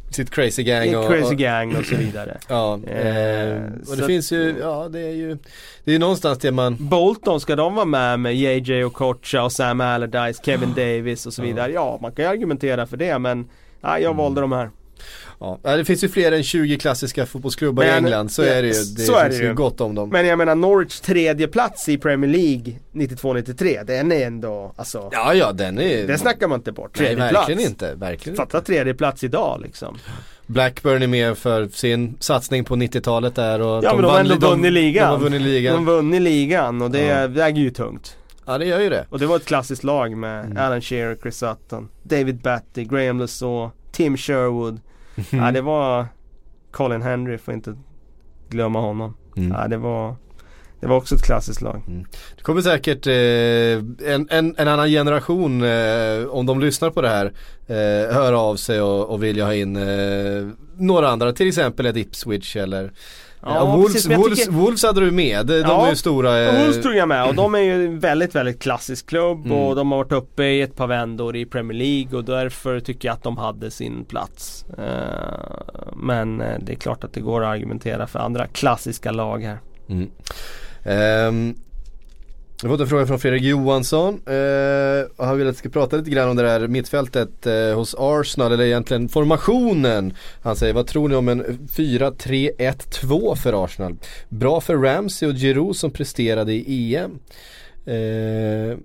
sitt 0.09 0.29
crazy 0.29 0.63
gang 0.63 0.95
och, 0.95 1.07
Crazy 1.07 1.35
Gang 1.35 1.75
och 1.75 1.85
så 1.85 1.95
vidare. 1.95 2.37
Ja, 2.47 2.79
Eh, 2.87 3.47
eh, 3.47 3.63
och 3.89 3.97
det 3.97 4.05
finns 4.05 4.31
ju, 4.31 4.55
ja 4.59 4.89
det 4.89 4.99
är 4.99 5.13
ju 5.13 5.37
Det 5.83 5.95
är 5.95 5.99
någonstans 5.99 6.37
det 6.37 6.51
man 6.51 6.77
Bolton, 6.79 7.39
ska 7.39 7.55
de 7.55 7.75
vara 7.75 7.85
med 7.85 8.19
med 8.19 8.35
JJ 8.35 8.83
och 8.83 8.93
Kocha 8.93 9.43
och 9.43 9.51
Sam 9.51 9.81
Allardyce, 9.81 10.41
Kevin 10.45 10.73
Davis 10.73 11.25
och 11.25 11.33
så 11.33 11.41
vidare? 11.41 11.71
Ja, 11.71 11.99
man 12.01 12.11
kan 12.11 12.25
ju 12.25 12.31
argumentera 12.31 12.85
för 12.85 12.97
det 12.97 13.19
men 13.19 13.49
ja, 13.81 13.99
jag 13.99 14.13
valde 14.13 14.41
de 14.41 14.51
här. 14.51 14.69
Ja, 15.39 15.59
det 15.63 15.85
finns 15.85 16.03
ju 16.03 16.09
fler 16.09 16.31
än 16.31 16.43
20 16.43 16.77
klassiska 16.77 17.25
fotbollsklubbar 17.25 17.83
i 17.83 17.87
Men- 17.87 17.95
England, 18.05 18.31
så 18.31 18.41
ja, 18.43 18.47
är 18.47 18.61
det 18.61 18.67
ju. 18.67 18.73
Det 18.73 19.01
så 19.03 19.15
är 19.15 19.23
finns 19.25 19.37
det 19.37 19.43
ju 19.43 19.49
ju. 19.49 19.53
gott 19.55 19.81
om 19.81 19.95
dem. 19.95 20.09
Men 20.09 20.25
jag 20.25 20.37
menar 20.37 20.55
Norwich 20.55 20.99
tredje 20.99 21.47
plats 21.47 21.89
i 21.89 21.97
Premier 21.97 22.31
League 22.31 22.73
92-93, 22.93 23.83
den 23.83 24.11
är 24.11 24.25
ändå, 24.27 24.73
alltså 24.75 25.09
Ja, 25.11 25.33
ja 25.33 25.51
den 25.51 25.79
är... 25.79 26.07
Den 26.07 26.17
snackar 26.19 26.47
man 26.47 26.59
inte 26.59 26.71
bort, 26.71 26.91
Nej, 26.99 27.07
tredje 27.07 27.23
verkligen 27.33 27.57
plats. 27.57 27.69
inte, 27.69 27.93
verkligen 27.95 28.33
inte. 28.39 28.43
Fatta 28.53 28.61
tredje 28.65 28.93
plats 28.93 29.23
idag 29.23 29.61
liksom. 29.63 29.97
Blackburn 30.47 31.01
är 31.03 31.07
med 31.07 31.37
för 31.37 31.67
sin 31.67 32.15
satsning 32.19 32.63
på 32.63 32.75
90-talet 32.75 33.35
där 33.35 33.61
och 33.61 33.83
Ja 33.83 33.93
men 33.93 34.01
de 34.03 34.11
har 34.11 34.19
ändå 34.19 34.35
vunnit 34.35 34.73
ligan. 34.73 35.07
De 35.07 35.11
har 35.11 35.17
vunnit 35.29 35.41
De 35.41 35.47
ligan. 35.49 35.75
har 35.77 35.83
vunnit 35.93 36.21
ligan 36.21 36.81
och 36.81 36.91
det 36.91 37.01
Ja. 37.05 37.27
väger 37.27 37.61
ju 37.61 37.69
tungt. 37.69 38.17
Ja 38.45 38.57
det 38.57 38.65
gör 38.65 38.79
ju 38.79 38.89
det. 38.89 39.05
Och 39.09 39.19
det 39.19 39.25
var 39.25 39.35
ett 39.35 39.45
klassiskt 39.45 39.83
lag 39.83 40.17
med 40.17 40.45
Mm. 40.45 40.57
Alan 40.57 40.81
Shearer, 40.81 41.15
Chris 41.21 41.37
Sutton, 41.37 41.89
David 42.03 42.41
Batty, 42.41 42.83
Graham 42.83 43.19
Lasaw, 43.19 43.71
Tim 43.91 44.17
Sherwood. 44.17 44.79
Ja 45.29 45.51
det 45.51 45.61
var 45.61 46.07
Colin 46.71 47.01
Henry, 47.01 47.37
får 47.37 47.53
inte 47.53 47.75
glömma 48.49 48.79
honom. 48.81 49.13
Mm. 49.37 49.51
Ja 49.51 49.67
det 49.67 49.77
var 49.77 50.15
Det 50.79 50.87
var 50.87 50.97
också 50.97 51.15
ett 51.15 51.23
klassiskt 51.23 51.61
lag. 51.61 51.81
Det 52.37 52.43
kommer 52.43 52.61
säkert 52.61 53.07
eh, 53.07 54.13
en, 54.13 54.27
en, 54.29 54.55
en 54.57 54.67
annan 54.67 54.89
generation, 54.89 55.63
eh, 55.63 56.25
om 56.29 56.45
de 56.45 56.59
lyssnar 56.59 56.89
på 56.89 57.01
det 57.01 57.09
här, 57.09 57.25
eh, 57.67 58.15
höra 58.15 58.39
av 58.39 58.55
sig 58.55 58.81
och, 58.81 59.09
och 59.09 59.23
vilja 59.23 59.45
ha 59.45 59.53
in 59.53 59.75
eh, 59.75 60.47
några 60.77 61.09
andra, 61.09 61.33
till 61.33 61.47
exempel 61.47 61.85
ett 61.85 61.97
Ipswich 61.97 62.55
eller 62.55 62.91
Ja, 63.43 63.55
Ja, 63.55 63.75
Wolves, 63.75 63.93
precis, 63.93 64.17
Wolves, 64.17 64.39
tycker- 64.39 64.51
Wolves 64.51 64.83
hade 64.83 65.01
du 65.01 65.11
med, 65.11 65.45
de, 65.45 65.53
de 65.53 65.59
Ja, 65.61 65.85
är 65.85 65.89
ju 65.89 65.95
stora 65.95 66.41
eh, 66.41 66.59
Wolves 66.61 66.81
tog 66.83 66.95
jag 66.95 67.07
med 67.07 67.27
och 67.27 67.35
de 67.35 67.55
är 67.55 67.59
ju 67.59 67.85
en 67.85 67.99
väldigt, 67.99 68.35
väldigt 68.35 68.61
klassisk 68.61 69.09
klubb 69.09 69.45
Mm. 69.45 69.57
och 69.57 69.75
de 69.75 69.91
har 69.91 69.97
varit 69.97 70.11
uppe 70.11 70.43
i 70.43 70.61
ett 70.61 70.75
par 70.75 70.87
vändor 70.87 71.35
i 71.35 71.45
Premier 71.45 71.77
League 71.77 72.17
och 72.17 72.25
därför 72.25 72.79
tycker 72.79 73.07
jag 73.07 73.13
att 73.13 73.23
de 73.23 73.37
hade 73.37 73.71
sin 73.71 74.05
plats. 74.05 74.65
Eh, 74.77 75.85
Men 75.95 76.41
eh, 76.41 76.55
det 76.61 76.71
är 76.71 76.75
klart 76.75 77.03
att 77.03 77.13
det 77.13 77.21
går 77.21 77.41
att 77.43 77.47
argumentera 77.49 78.07
för 78.07 78.19
andra 78.19 78.47
klassiska 78.47 79.11
lag 79.11 79.43
här. 79.43 79.57
Mm. 79.89 80.09
Ehm, 80.83 81.55
jag 82.61 82.69
har 82.69 82.77
fått 82.77 82.81
en 82.81 82.87
fråga 82.87 83.05
från 83.05 83.19
Fredrik 83.19 83.43
Johansson 83.43 84.13
eh, 84.13 85.11
och 85.15 85.25
han 85.25 85.37
vill 85.37 85.47
att 85.47 85.53
vi 85.53 85.57
ska 85.57 85.69
prata 85.69 85.97
lite 85.97 86.09
grann 86.09 86.29
om 86.29 86.35
det 86.35 86.43
där 86.43 86.67
mittfältet 86.67 87.47
eh, 87.47 87.75
hos 87.75 87.95
Arsenal 87.97 88.51
eller 88.51 88.63
egentligen 88.63 89.09
formationen. 89.09 90.13
Han 90.41 90.55
säger 90.55 90.73
vad 90.73 90.87
tror 90.87 91.09
ni 91.09 91.15
om 91.15 91.27
en 91.27 91.43
4-3-1-2 91.43 93.35
för 93.35 93.65
Arsenal? 93.65 93.95
Bra 94.29 94.61
för 94.61 94.77
Ramsey 94.77 95.29
och 95.29 95.35
Giroud 95.35 95.75
som 95.75 95.91
presterade 95.91 96.53
i 96.53 96.95
EM. 96.95 97.19
Eh, 97.85 98.77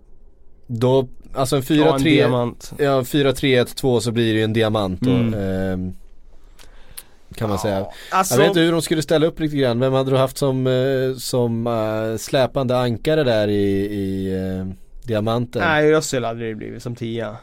då, 0.66 1.09
alltså 1.35 1.57
en 1.57 1.62
Ja, 1.68 1.95
en 1.95 2.01
4-3 2.01 2.03
diamant. 2.03 2.72
Ja 2.79 3.01
4-3-1-2 3.01 4.01
så 4.01 4.12
blir 4.12 4.33
det 4.33 4.39
ju 4.39 4.45
en 4.45 4.53
diamant. 4.53 5.03
Mm. 5.03 5.35
ehm, 5.35 5.95
kan 7.37 7.49
man 7.49 7.59
säga. 7.59 7.87
Alltså, 8.11 8.34
Jag 8.34 8.39
vet 8.39 8.49
inte 8.49 8.61
hur 8.61 8.72
de 8.72 8.82
skulle 8.82 9.03
ställa 9.03 9.26
upp 9.26 9.41
riktigt 9.41 9.61
grann. 9.61 9.80
Vem 9.80 9.93
hade 9.93 10.11
du 10.11 10.16
haft 10.16 10.39
som, 10.39 10.66
eh, 10.66 11.16
som 11.16 11.66
eh, 11.66 12.16
släpande 12.18 12.78
ankare 12.78 13.24
där 13.24 13.49
i, 13.49 13.70
i 13.95 14.34
eh, 14.34 14.66
diamanten? 15.07 15.62
nej 15.62 15.95
Özil 15.95 16.24
hade 16.24 16.49
det 16.49 16.55
blivit 16.55 16.82
som 16.82 16.95
tia. 16.95 17.37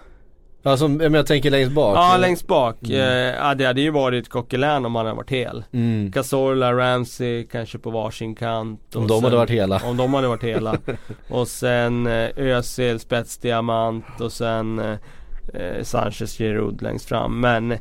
Ja, 0.65 0.77
som, 0.77 0.93
men 0.93 1.13
jag 1.13 1.25
tänker 1.27 1.51
längst 1.51 1.71
bak. 1.71 1.97
Ja 1.97 2.17
längst 2.17 2.47
bak. 2.47 2.77
Mm. 2.83 2.95
Eh, 3.01 3.35
ja, 3.39 3.55
det 3.55 3.65
hade 3.65 3.81
ju 3.81 3.89
varit 3.91 4.29
Coquelin 4.29 4.85
om 4.85 4.95
han 4.95 5.05
hade 5.05 5.17
varit 5.17 5.31
hel. 5.31 5.63
Mm. 5.71 6.11
Cazorla, 6.11 6.73
Ramsey 6.73 7.47
kanske 7.47 7.77
på 7.77 7.89
varsin 7.89 8.35
kant. 8.35 8.95
Om 8.95 9.07
de 9.07 9.15
sen- 9.17 9.23
hade 9.23 9.35
varit 9.37 9.49
hela. 9.49 9.81
Om 9.85 9.97
de 9.97 10.13
hade 10.13 10.27
varit 10.27 10.43
hela. 10.43 10.77
och 11.29 11.47
sen 11.47 12.07
eh, 12.07 12.29
Özil, 12.37 12.99
spetsdiamant 12.99 14.05
och 14.21 14.31
sen 14.31 14.79
eh, 14.79 15.83
Sanchez 15.83 16.37
Giroud 16.37 16.81
längst 16.81 17.05
fram. 17.05 17.39
Men 17.39 17.77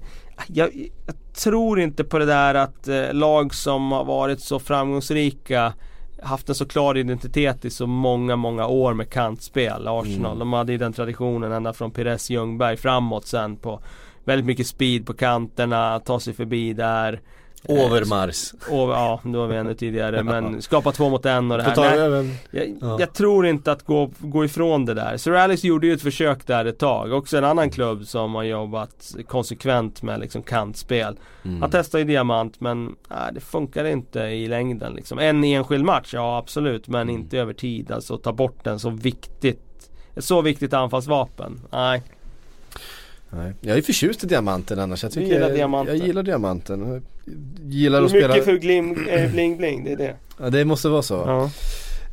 jag, 0.47 0.71
jag 1.07 1.17
tror 1.35 1.81
inte 1.81 2.05
på 2.05 2.19
det 2.19 2.25
där 2.27 2.55
att 2.55 2.89
eh, 2.89 3.13
lag 3.15 3.55
som 3.55 3.93
har 3.93 4.05
varit 4.05 4.41
så 4.41 4.59
framgångsrika 4.59 5.73
haft 6.23 6.49
en 6.49 6.55
så 6.55 6.67
klar 6.67 6.97
identitet 6.97 7.65
i 7.65 7.71
så 7.71 7.87
många, 7.87 8.37
många 8.37 8.67
år 8.67 8.95
med 8.95 9.11
kantspel. 9.11 9.89
Arsenal, 9.89 10.27
Mm. 10.27 10.39
de 10.39 10.53
hade 10.53 10.73
ju 10.73 10.79
den 10.79 10.93
traditionen 10.93 11.53
ända 11.53 11.73
från 11.73 11.91
Pires 11.91 12.31
Ljungberg 12.31 12.77
framåt 12.77 13.27
sen 13.27 13.57
på 13.57 13.81
väldigt 14.25 14.47
mycket 14.47 14.67
speed 14.67 15.07
på 15.07 15.15
kanterna, 15.15 16.01
ta 16.01 16.21
sig 16.21 16.35
förbi 16.35 16.73
där. 16.73 17.21
Eh, 17.69 17.75
Overmars. 17.87 18.53
och, 18.71 18.91
ja, 18.91 19.21
då 19.25 19.39
var 19.41 19.47
vi 19.47 19.57
ännu 19.57 19.75
tidigare 19.75 20.23
men 20.23 20.63
skapa 20.63 20.93
två 20.93 21.09
mot 21.11 21.27
en 21.27 21.51
och 21.53 21.59
det 21.59 21.65
här. 21.65 21.77
Nej, 22.11 22.39
jag, 22.51 22.77
Ja. 22.81 22.97
jag 23.01 23.15
tror 23.15 23.47
inte 23.47 23.73
att 23.73 23.83
gå, 23.83 24.11
gå 24.19 24.45
ifrån 24.45 24.85
det 24.85 24.95
där. 24.95 25.17
Sir 25.17 25.33
Alex 25.33 25.65
gjorde 25.65 25.87
ju 25.87 25.93
ett 25.93 26.03
försök 26.03 26.47
där 26.47 26.65
ett 26.65 26.79
tag. 26.79 27.13
Också 27.13 27.37
en 27.39 27.45
annan 27.45 27.71
klubb 27.71 28.07
som 28.07 28.35
har 28.35 28.43
jobbat 28.43 29.15
konsekvent 29.29 30.03
med 30.03 30.21
liksom 30.21 30.43
kantspel. 30.43 31.19
mm. 31.45 31.61
Han 31.63 31.71
testade 31.71 32.03
ju 32.03 32.09
diamant 32.09 32.61
men 32.61 32.85
nej, 33.11 33.31
det 33.33 33.41
funkar 33.41 33.85
inte 33.85 34.21
i 34.21 34.47
längden 34.47 34.93
liksom. 34.95 35.19
En 35.19 35.45
enskild 35.45 35.85
match, 35.85 36.11
ja 36.15 36.39
absolut 36.39 36.89
men 36.89 37.03
Mm. 37.09 37.15
inte 37.23 37.39
över 37.39 37.53
tid. 37.53 37.91
Alltså 37.93 38.17
ta 38.17 38.33
bort 38.33 38.67
en 38.67 38.79
så 38.79 38.91
viktigt 38.91 39.91
ett 40.17 40.25
så 40.25 40.43
viktigt 40.43 40.73
anfallsvapen. 40.75 41.61
Nej. 41.73 42.03
Nej. 43.35 43.53
Jag 43.61 43.79
är 43.79 43.83
förtjust 43.83 44.25
i 44.25 44.27
diamanten 44.27 44.79
annars. 44.79 45.03
Jag, 45.03 45.13
Du 45.13 45.15
tycker, 45.15 45.33
gillar 45.35 45.51
diamanten. 45.51 45.97
Jag 45.99 46.07
gillar 46.07 46.23
diamanten. 46.23 46.89
Jag 46.93 47.03
gillar 47.73 48.03
att 48.03 48.13
Mycket 48.13 48.31
spela. 48.31 48.45
för 48.45 48.57
glim, 48.59 49.07
eh, 49.09 49.31
bling 49.31 49.57
bling, 49.57 49.85
det 49.85 49.93
är 49.93 49.97
det. 49.97 50.15
Ja, 50.41 50.51
det 50.51 50.65
måste 50.65 50.89
vara 50.89 51.03
så. 51.03 51.15
Ja. 51.15 51.51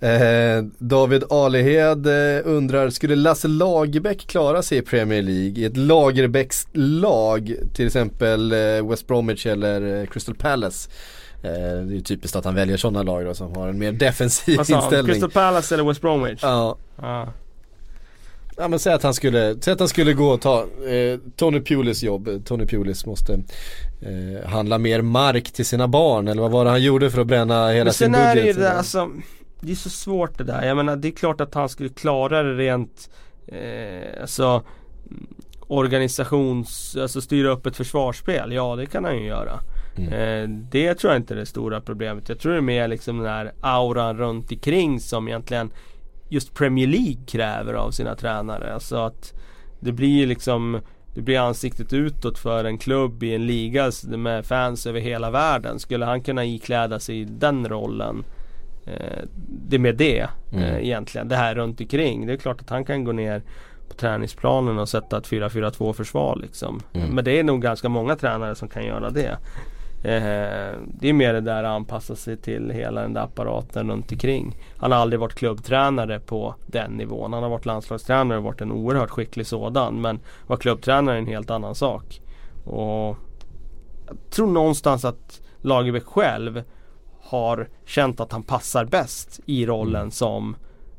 Eh, 0.07 0.63
David 0.77 1.23
Alehed 1.29 2.07
eh, 2.07 2.41
undrar, 2.45 2.89
skulle 2.89 3.15
Lasse 3.15 3.47
Lagerbäck 3.47 4.27
klara 4.27 4.61
sig 4.61 4.77
i 4.77 4.81
Premier 4.81 5.21
League 5.21 5.61
i 5.61 5.65
ett 5.65 5.77
Lagerbäcks 5.77 6.67
lag, 6.73 7.53
till 7.73 7.85
exempel 7.87 8.51
eh, 8.51 8.89
West 8.89 9.07
Bromwich 9.07 9.45
eller 9.45 9.99
eh, 10.01 10.05
Crystal 10.07 10.35
Palace? 10.35 10.89
Det 11.41 11.47
är 11.49 11.81
ju 11.85 12.01
typiskt 12.01 12.35
att 12.35 12.45
han 12.45 12.55
väljer 12.55 12.77
sådana 12.77 13.03
lag 13.03 13.25
då 13.25 13.33
som 13.33 13.55
har 13.55 13.67
en 13.67 13.79
mer 13.79 13.91
defensiv 13.91 14.57
han? 14.57 14.75
inställning. 14.81 15.05
Crystal 15.13 15.31
Palace 15.31 15.75
eller 15.75 15.83
West 15.83 16.01
Bromwich? 16.01 16.39
Ja. 16.41 16.77
Ja. 17.01 17.33
Ja 18.59 18.67
men 18.67 18.79
säg 18.79 18.93
att 18.93 19.03
han 19.03 19.13
skulle, 19.13 19.55
säg 19.61 19.73
att 19.73 19.79
han 19.79 19.87
skulle 19.89 20.13
gå 20.13 20.29
och 20.29 20.41
ta 20.41 20.61
eh, 20.61 21.19
Tony 21.35 21.61
Pulis 21.61 22.03
jobb. 22.03 22.29
Tony 22.45 22.65
Pulis 22.65 23.05
måste 23.05 23.33
eh, 24.01 24.49
handla 24.49 24.77
mer 24.77 25.01
mark 25.01 25.51
till 25.51 25.65
sina 25.65 25.87
barn 25.87 26.27
eller 26.27 26.41
vad 26.41 26.51
var 26.51 26.65
det 26.65 26.71
han 26.71 26.83
gjorde 26.83 27.11
för 27.11 27.21
att 27.21 27.27
bränna 27.27 27.69
hela 27.69 27.83
Men 27.83 27.93
sin 27.93 28.13
sen 28.13 28.15
är 28.15 28.35
det 28.35 28.41
budget? 28.41 28.57
ju 28.57 28.61
det 28.61 28.71
alltså 28.71 29.09
Det 29.61 29.71
är 29.71 29.75
så 29.75 29.89
svårt 29.89 30.37
det 30.37 30.43
där. 30.43 30.63
Jag 30.65 30.77
menar 30.77 30.95
det 30.95 31.07
är 31.07 31.11
klart 31.11 31.41
att 31.41 31.53
han 31.53 31.69
skulle 31.69 31.89
klara 31.89 32.43
det 32.43 32.53
rent 32.53 33.09
eh, 33.47 34.21
Alltså 34.21 34.63
organisations, 35.67 36.97
alltså 37.01 37.21
styra 37.21 37.49
upp 37.49 37.65
ett 37.65 37.77
försvarsspel. 37.77 38.51
Ja 38.51 38.75
det 38.75 38.85
kan 38.85 39.05
han 39.05 39.17
ju 39.17 39.25
göra. 39.25 39.59
Mm. 39.97 40.13
Eh, 40.13 40.49
det 40.71 40.95
tror 40.95 41.13
jag 41.13 41.19
inte 41.19 41.33
är 41.33 41.37
det 41.37 41.45
stora 41.45 41.81
problemet. 41.81 42.29
Jag 42.29 42.39
tror 42.39 42.51
det 42.51 42.57
är 42.57 42.61
mer 42.61 42.87
liksom 42.87 43.17
den 43.17 43.27
här 43.27 43.51
auran 43.61 44.17
runt 44.17 44.51
omkring 44.51 44.99
som 44.99 45.27
egentligen 45.27 45.71
just 46.29 46.53
Premier 46.53 46.87
League 46.87 47.17
kräver 47.27 47.73
av 47.73 47.91
sina 47.91 48.15
tränare. 48.15 48.73
Alltså 48.73 48.95
att 48.95 49.33
det 49.79 49.91
blir 49.91 50.27
liksom 50.27 50.79
det 51.13 51.21
blir 51.21 51.39
ansiktet 51.39 51.93
utåt 51.93 52.37
för 52.39 52.63
en 52.63 52.77
klubb 52.77 53.23
i 53.23 53.35
en 53.35 53.45
liga 53.45 53.91
med 54.03 54.45
fans 54.45 54.85
över 54.87 54.99
hela 54.99 55.31
världen. 55.31 55.79
Skulle 55.79 56.05
han 56.05 56.21
kunna 56.21 56.45
ikläda 56.45 56.99
sig 56.99 57.25
den 57.25 57.67
rollen? 57.69 58.23
Eh, 58.85 59.23
det 59.69 59.75
är 59.75 59.79
med 59.79 59.95
det 59.95 60.27
Mm. 60.51 60.63
eh, 60.63 60.77
egentligen. 60.85 61.27
Det 61.27 61.35
här 61.35 61.55
runt 61.55 61.81
omkring. 61.81 62.27
Det 62.27 62.33
är 62.33 62.37
klart 62.37 62.61
att 62.61 62.69
han 62.69 62.85
kan 62.85 63.03
gå 63.03 63.11
ner 63.11 63.41
på 63.89 63.93
träningsplanen 63.95 64.79
och 64.79 64.89
sätta 64.89 65.17
ett 65.17 65.27
4-4-2 65.27 65.93
försvar 65.93 66.35
liksom. 66.41 66.79
Mm. 66.93 67.09
Men 67.09 67.25
det 67.25 67.39
är 67.39 67.43
nog 67.43 67.61
ganska 67.61 67.89
många 67.89 68.15
tränare 68.15 68.55
som 68.55 68.67
kan 68.67 68.85
göra 68.85 69.09
det. 69.09 69.37
Eh, 70.03 70.77
det 70.85 71.09
är 71.09 71.13
mer 71.13 71.33
det 71.33 71.41
där 71.41 71.63
att 71.63 71.69
anpassa 71.69 72.15
sig 72.15 72.37
till 72.37 72.71
hela 72.71 73.01
den 73.01 73.13
där 73.13 73.21
apparaten 73.21 73.91
runt 73.91 74.11
omkring. 74.11 74.57
Han 74.77 74.91
har 74.91 74.99
aldrig 74.99 75.19
varit 75.19 75.35
klubbtränare 75.35 76.19
på 76.19 76.55
den 76.65 76.91
nivån. 76.91 77.33
Han 77.33 77.43
har 77.43 77.49
varit 77.49 77.65
landslagstränare 77.65 78.37
och 78.37 78.43
varit 78.43 78.61
en 78.61 78.71
oerhört 78.71 79.09
skicklig 79.09 79.47
sådan. 79.47 80.01
Men 80.01 80.19
vara 80.47 80.59
klubbtränare 80.59 81.15
är 81.15 81.19
en 81.19 81.27
helt 81.27 81.49
annan 81.49 81.75
sak. 81.75 82.21
Och 82.65 83.17
jag 84.07 84.17
tror 84.29 84.47
någonstans 84.47 85.05
att 85.05 85.41
Lagerbäck 85.61 86.05
själv 86.05 86.63
har 87.21 87.69
känt 87.85 88.19
att 88.19 88.31
han 88.31 88.43
passar 88.43 88.85
bäst 88.85 89.39
i 89.45 89.65
rollen 89.65 90.11
som 90.11 90.55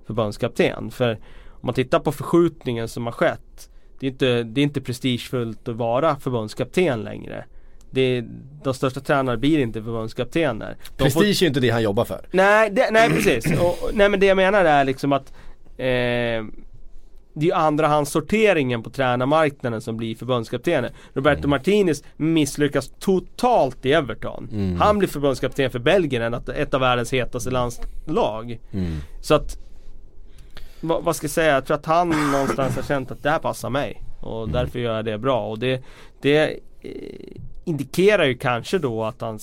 förbundskapten. 0.07 0.91
För 0.91 1.13
om 1.49 1.67
man 1.67 1.75
tittar 1.75 1.99
på 1.99 2.13
förskjutningen 2.13 2.89
som 2.89 3.07
har 3.07 3.13
skett. 3.13 3.71
Det 4.01 4.07
är 4.07 4.11
inte, 4.11 4.43
det 4.43 4.61
är 4.61 4.63
inte 4.63 4.81
prestigefullt 4.81 5.69
att 5.69 5.77
vara 5.77 6.17
förbundskapten 6.17 7.01
längre. 7.03 7.45
Det 7.91 8.25
de 8.65 8.75
största 8.75 9.01
tränarna 9.01 9.37
blir 9.39 9.59
inte 9.59 9.83
förbundskaptener. 9.83 10.77
De 10.97 11.11
får- 11.11 11.21
Prestige 11.21 11.43
är 11.43 11.45
ju 11.45 11.49
inte 11.49 11.61
det 11.61 11.71
han 11.71 11.83
jobbar 11.83 12.05
för. 12.05 12.21
Nej, 12.31 12.71
det, 12.71 12.91
nej 12.91 13.11
precis. 13.11 13.61
Och, 13.61 13.91
nej 13.93 14.09
men 14.09 14.21
det 14.21 14.27
jag 14.27 14.37
menar 14.37 14.65
är 14.65 14.85
liksom 14.85 15.13
att 15.13 15.33
eh, 15.77 16.45
det 17.35 17.45
är 17.47 17.47
ju 17.47 17.53
andrahandssorteringen 17.53 18.83
på 18.83 18.91
tränarmarknaden 18.91 19.81
som 19.81 19.97
blir 19.97 20.15
förbundskaptener. 20.15 20.93
Roberto 21.15 21.49
Martinez 21.49 22.03
misslyckas 22.17 22.93
totalt 22.99 23.87
i 23.87 23.93
Everton. 23.93 24.49
Mm. 24.53 24.77
Han 24.81 24.99
blir 24.99 25.09
förbundskapten 25.09 25.71
för 25.71 25.79
Belgien, 25.79 26.35
ett, 26.35 26.49
ett 26.49 26.75
av 26.75 26.81
världens 26.81 27.13
hetaste 27.13 27.51
landslag. 27.51 28.59
Mm. 28.73 28.97
Så 29.21 29.35
att 29.35 29.57
vad, 30.81 31.05
vad 31.05 31.17
ska 31.17 31.25
jag 31.25 31.31
säga? 31.31 31.53
Jag 31.55 31.67
tror 31.67 31.77
att 31.77 31.87
han 31.87 32.09
någonstans 32.33 32.77
har 32.77 32.83
känt 32.83 33.11
att 33.11 33.23
det 33.23 33.31
här 33.31 33.39
passar 33.39 33.71
mig. 33.71 34.03
Och 34.21 34.43
Mm. 34.43 34.53
därför 34.53 34.79
gör 34.79 34.97
jag 34.97 35.05
det 35.05 35.19
bra. 35.19 35.47
Och 35.47 35.59
det, 35.59 35.83
det 36.23 36.59
eh, 36.83 36.91
indikerar 37.65 38.25
ju 38.25 38.35
kanske 38.39 38.79
då 38.79 39.05
att 39.05 39.21
han 39.21 39.39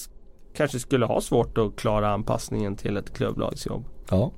kanske 0.58 0.80
skulle 0.80 1.06
ha 1.06 1.22
svårt 1.22 1.58
att 1.58 1.76
klara 1.76 2.10
anpassningen 2.10 2.76
till 2.76 2.98
ett 2.98 3.14
klubblagsjobb. 3.14 3.86
Ja. 4.10 4.32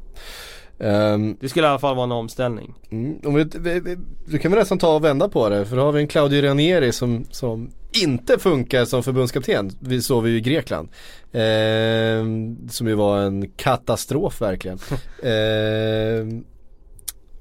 Ehm, 0.79 1.37
Det 1.41 1.49
skulle 1.49 1.67
i 1.67 1.69
alla 1.69 1.79
fall 1.79 1.95
vara 1.95 2.03
en 2.03 2.11
omställning. 2.11 2.75
Mm, 2.91 3.19
om 3.25 3.33
vi, 3.35 3.43
vi, 3.55 3.79
vi, 3.79 3.97
du 4.25 4.37
kan 4.37 4.51
väl 4.51 4.59
nästan 4.59 4.77
ta 4.77 4.95
och 4.95 5.03
vända 5.03 5.29
på 5.29 5.49
det 5.49 5.65
för 5.65 5.75
då 5.75 5.81
har 5.83 5.91
vi 5.91 6.01
en 6.01 6.07
Claudio 6.07 6.41
Ranieri 6.41 6.91
som, 6.91 7.25
som 7.31 7.71
inte 8.03 8.39
funkar 8.39 8.85
som 8.85 9.03
förbundskapten. 9.03 9.71
Vi 9.79 10.01
såg 10.01 10.23
vi 10.23 10.29
ju 10.29 10.37
i 10.37 10.41
Grekland. 10.41 10.89
Ehm, 11.31 12.69
som 12.69 12.87
ju 12.87 12.93
var 12.93 13.19
en 13.19 13.51
katastrof 13.51 14.41
verkligen. 14.41 14.79
Ehm, 15.23 16.43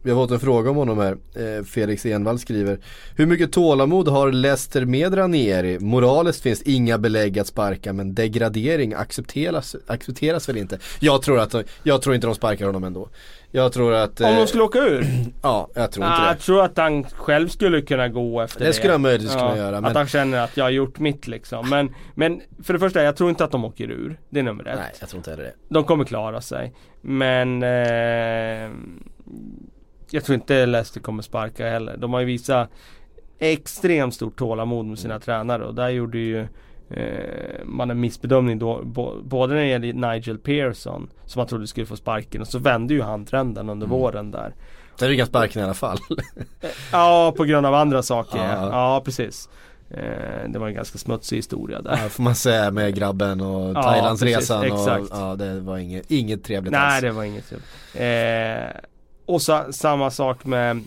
vi 0.09 0.13
har 0.15 0.23
fått 0.23 0.31
en 0.31 0.41
fråga 0.41 0.71
om 0.71 0.77
honom 0.77 0.99
här. 0.99 1.17
Eh, 1.35 1.65
Felix 1.65 2.07
Envall 2.07 2.39
skriver 2.39 2.79
Hur 3.17 3.27
mycket 3.27 3.53
tålamod 3.53 4.09
har 4.09 4.33
Leicester 4.33 4.85
med 4.85 5.17
Ranieri? 5.19 5.79
Moraliskt 5.81 6.43
finns 6.43 6.63
inga 6.63 6.99
belägg 6.99 7.39
att 7.39 7.47
sparka 7.47 7.93
men 7.93 8.15
degradering 8.15 8.95
accepteras, 8.95 9.77
accepteras 9.87 10.49
väl 10.49 10.57
inte? 10.57 10.79
Jag 11.01 11.23
tror, 11.23 11.39
att, 11.41 11.55
jag 11.83 12.03
tror 12.03 12.15
inte 12.15 12.27
de 12.27 12.35
sparkar 12.35 12.67
honom 12.67 12.85
ändå. 12.85 13.09
Jag 13.51 13.73
tror 13.73 13.95
att... 13.95 14.21
Om 14.21 14.27
eh, 14.27 14.37
de 14.37 14.47
skulle 14.47 14.63
åka 14.63 14.79
ur? 14.79 15.05
Ja, 15.43 15.69
jag 15.75 15.93
tror 15.93 16.07
inte 16.07 16.17
Ah, 16.17 16.23
det. 16.25 16.29
jag 16.31 16.39
tror 16.39 16.65
att 16.65 16.77
han 16.77 17.05
själv 17.05 17.49
skulle 17.49 17.81
kunna 17.83 18.09
gå 18.09 18.41
efter 18.41 18.61
det. 18.61 18.67
Det 18.67 18.73
skulle 18.73 18.93
han 18.93 19.03
möjligtvis 19.03 19.33
kunna 19.33 19.57
göra, 19.57 19.77
Att 19.77 19.83
men- 19.83 19.97
han 19.97 20.07
känner 20.07 20.39
att 20.45 20.57
jag 20.57 20.65
har 20.65 20.71
gjort 20.71 20.99
mitt 20.99 21.27
liksom. 21.29 21.69
Men, 21.71 21.95
men 22.15 22.41
för 22.63 22.73
det 22.73 22.79
första, 22.79 23.03
jag 23.03 23.17
tror 23.17 23.31
inte 23.31 23.45
att 23.45 23.51
de 23.51 23.65
åker 23.65 23.91
ur. 23.91 24.19
Det 24.31 24.39
är 24.39 24.43
nummer 24.43 24.65
ett. 24.69 24.79
Nej, 24.79 24.93
jag 25.01 25.09
tror 25.09 25.19
inte 25.19 25.31
heller 25.31 25.45
det. 25.45 25.53
De 25.69 25.85
kommer 25.85 26.05
klara 26.05 26.41
sig. 26.41 26.75
Men 27.01 27.63
eh, 27.63 28.71
jag 30.11 30.25
tror 30.25 30.35
inte 30.35 30.67
Leicester 30.67 31.01
kommer 31.01 31.23
sparka 31.23 31.71
heller. 31.71 31.97
De 31.97 32.13
har 32.13 32.21
ju 32.21 32.27
visat 32.27 32.71
extremt 33.39 34.15
stort 34.15 34.39
tålamod 34.39 34.87
med 34.87 34.99
sina 34.99 35.19
tränare 35.21 35.65
och 35.65 35.75
där 35.75 35.89
gjorde 35.89 36.19
ju 36.19 36.41
eh, 36.91 37.65
man 37.65 37.91
en 37.91 38.01
missbedömning 38.01 38.59
då, 38.59 38.83
bo, 38.85 39.23
både 39.23 39.55
när 39.55 39.61
det 39.61 39.67
gäller 39.69 40.13
Nigel 40.13 40.39
Pearson 40.39 41.11
som 41.27 41.41
man 41.41 41.47
trodde 41.47 41.67
skulle 41.67 41.87
få 41.87 41.97
sparken 41.97 42.41
och 42.41 42.49
så 42.49 42.59
vände 42.59 42.95
ju 42.95 43.03
han 43.03 43.25
trenden 43.25 43.69
under 43.71 43.87
Mm. 43.87 43.99
våren 43.99 44.31
där. 44.31 44.55
Sen 44.99 45.09
fick 45.09 45.19
han 45.19 45.29
sparken 45.29 45.63
i 45.63 45.65
alla 45.65 45.75
fall. 45.75 45.99
Ja, 46.93 47.35
på 47.37 47.45
grund 47.45 47.67
av 47.67 47.75
andra 47.75 48.03
saker. 48.03 48.39
Ja. 48.39 48.69
Ja, 48.73 49.03
precis. 49.05 49.49
Eh, 49.91 50.49
det 50.49 50.59
var 50.59 50.69
en 50.69 50.75
ganska 50.75 50.99
smutsig 50.99 51.37
historia 51.37 51.83
där. 51.83 51.91
Ja, 52.03 52.09
får 52.09 52.23
man 52.23 52.35
säga 52.35 52.71
med 52.71 52.95
grabben 52.95 53.41
och 53.41 53.77
Ja, 53.77 53.83
Thailandsresan 53.83 54.61
precis, 54.63 55.11
och 55.11 55.19
ja, 55.19 55.37
det 55.37 55.61
var 55.61 55.79
inget, 55.79 56.11
inget 56.11 56.45
trevligt 56.45 56.73
Nej 56.73 56.81
alls. 56.81 57.01
det 57.01 57.11
var 57.11 57.25
inget 57.25 57.45
trevligt. 57.49 57.69
Eh, 58.75 58.81
och 59.29 59.43
sa, 59.43 59.73
samma 59.73 60.11
sak 60.11 60.45
med 60.45 60.81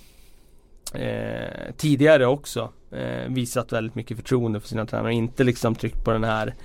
eh, 0.94 1.74
tidigare 1.78 2.26
också. 2.26 2.70
Eh, 2.92 3.30
visat 3.30 3.74
väldigt 3.74 3.96
mycket 3.96 4.18
förtroende 4.18 4.60
för 4.60 4.68
sina 4.68 4.86
tränare. 4.86 5.14
Inte 5.14 5.44
liksom 5.44 5.76
tryckt 5.76 6.04
på 6.04 6.12
den 6.12 6.24
här 6.24 6.56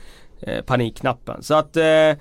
eh, 0.41 0.65
panikknappen. 0.65 1.43
Så 1.43 1.55
att 1.55 1.77
eh, 1.77 1.85
eh, 1.85 2.17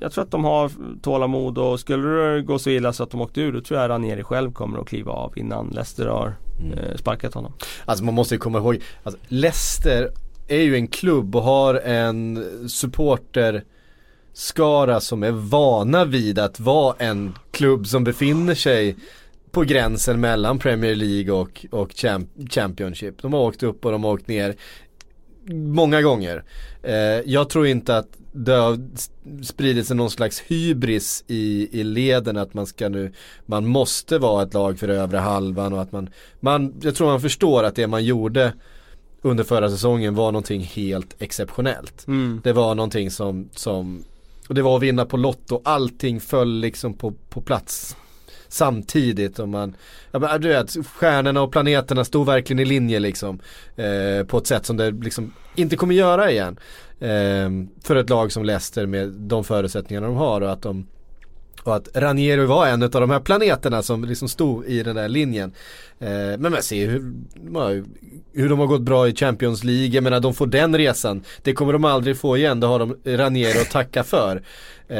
jag 0.00 0.12
tror 0.12 0.24
att 0.24 0.30
de 0.30 0.44
har 0.44 0.70
tålamod 1.02 1.58
och 1.58 1.80
skulle 1.80 2.08
det 2.08 2.42
gå 2.42 2.58
så 2.58 2.70
illa 2.70 2.92
så 2.92 3.02
att 3.02 3.10
de 3.10 3.20
åkte 3.20 3.40
ur 3.40 3.52
då 3.52 3.60
tror 3.60 3.80
jag 3.80 3.88
Ranieri 3.88 4.22
själv 4.22 4.52
kommer 4.52 4.78
att 4.78 4.88
kliva 4.88 5.12
av 5.12 5.38
innan 5.38 5.68
Leicester 5.68 6.06
har 6.06 6.34
eh, 6.76 6.96
sparkat 6.96 7.34
honom. 7.34 7.52
Alltså 7.84 8.04
man 8.04 8.14
måste 8.14 8.34
ju 8.34 8.38
komma 8.38 8.58
ihåg, 8.58 8.78
alltså, 9.02 9.20
Leicester 9.28 10.10
är 10.48 10.62
ju 10.62 10.74
en 10.74 10.86
klubb 10.86 11.36
och 11.36 11.42
har 11.42 11.74
en 11.74 12.44
supporter 12.68 13.64
skara 14.32 15.00
som 15.00 15.22
är 15.22 15.30
vana 15.30 16.04
vid 16.04 16.38
att 16.38 16.60
vara 16.60 16.96
en 16.98 17.34
klubb 17.50 17.86
som 17.86 18.04
befinner 18.04 18.54
sig 18.54 18.96
på 19.50 19.62
gränsen 19.62 20.20
mellan 20.20 20.58
Premier 20.58 20.94
League 20.94 21.32
och, 21.32 21.66
och 21.70 21.90
Champ- 21.90 22.50
Championship. 22.50 23.22
De 23.22 23.32
har 23.32 23.40
åkt 23.40 23.62
upp 23.62 23.84
och 23.84 23.92
de 23.92 24.04
har 24.04 24.10
åkt 24.10 24.28
ner 24.28 24.56
många 25.54 26.02
gånger. 26.02 26.44
Eh, 26.82 26.94
jag 27.24 27.48
tror 27.48 27.66
inte 27.66 27.96
att 27.96 28.08
det 28.32 28.52
har 28.52 28.78
spridit 29.44 29.86
sig 29.86 29.96
någon 29.96 30.10
slags 30.10 30.40
hybris 30.40 31.24
i, 31.26 31.80
i 31.80 31.84
leden 31.84 32.36
att 32.36 32.54
man 32.54 32.66
ska 32.66 32.88
nu, 32.88 33.12
man 33.46 33.66
måste 33.66 34.18
vara 34.18 34.42
ett 34.42 34.54
lag 34.54 34.78
för 34.78 34.88
övre 34.88 35.18
halvan 35.18 35.72
och 35.72 35.82
att 35.82 35.92
man, 35.92 36.10
man, 36.40 36.74
jag 36.82 36.94
tror 36.94 37.06
man 37.06 37.20
förstår 37.20 37.64
att 37.64 37.74
det 37.74 37.86
man 37.86 38.04
gjorde 38.04 38.52
under 39.22 39.44
förra 39.44 39.70
säsongen 39.70 40.14
var 40.14 40.32
någonting 40.32 40.60
helt 40.60 41.14
exceptionellt. 41.18 42.06
Mm. 42.06 42.40
Det 42.44 42.52
var 42.52 42.74
någonting 42.74 43.10
som, 43.10 43.48
som 43.54 44.04
och 44.48 44.54
det 44.54 44.62
var 44.62 44.76
att 44.76 44.82
vinna 44.82 45.04
på 45.04 45.16
Lotto, 45.16 45.62
allting 45.64 46.20
föll 46.20 46.60
liksom 46.60 46.94
på, 46.94 47.12
på 47.28 47.40
plats 47.40 47.96
samtidigt 48.48 49.38
och 49.38 49.48
man, 49.48 49.76
ja, 50.10 50.18
men, 50.18 50.40
du 50.40 50.48
vet, 50.48 50.86
stjärnorna 50.86 51.42
och 51.42 51.52
planeterna 51.52 52.04
stod 52.04 52.26
verkligen 52.26 52.60
i 52.60 52.64
linje 52.64 53.00
liksom. 53.00 53.40
Eh, 53.76 54.26
på 54.26 54.38
ett 54.38 54.46
sätt 54.46 54.66
som 54.66 54.76
det 54.76 54.90
liksom 54.90 55.32
inte 55.54 55.76
kommer 55.76 55.94
göra 55.94 56.30
igen. 56.30 56.58
Eh, 57.00 57.50
för 57.84 57.96
ett 57.96 58.10
lag 58.10 58.32
som 58.32 58.44
Leicester 58.44 58.86
med 58.86 59.08
de 59.08 59.44
förutsättningarna 59.44 60.06
de 60.06 60.16
har 60.16 60.40
och 60.40 60.52
att 60.52 60.62
de 60.62 60.86
och 61.62 61.76
att 61.76 61.88
Ranieri 61.94 62.44
var 62.44 62.66
en 62.66 62.82
av 62.82 62.90
de 62.90 63.10
här 63.10 63.20
planeterna 63.20 63.82
som 63.82 64.04
liksom 64.04 64.28
stod 64.28 64.66
i 64.66 64.82
den 64.82 64.96
där 64.96 65.08
linjen. 65.08 65.52
Eh, 66.02 66.38
men 66.38 66.52
man 66.52 66.62
ser 66.62 66.86
hur, 66.88 67.12
de 67.34 67.54
har- 67.56 67.84
hur 68.34 68.48
de 68.48 68.58
har 68.58 68.66
gått 68.66 68.80
bra 68.82 69.08
i 69.08 69.14
Champions 69.14 69.64
League. 69.64 69.86
Jag 69.86 70.04
menar 70.04 70.20
de 70.20 70.34
får 70.34 70.46
den 70.46 70.76
resan. 70.78 71.22
Det 71.42 71.52
kommer 71.52 71.72
de 71.72 71.84
aldrig 71.84 72.16
få 72.16 72.36
igen. 72.36 72.60
Det 72.60 72.66
har 72.66 72.78
de 72.78 72.96
Ranieri 73.04 73.60
att 73.60 73.70
tacka 73.70 74.04
för. 74.04 74.42
Eh, 74.88 74.96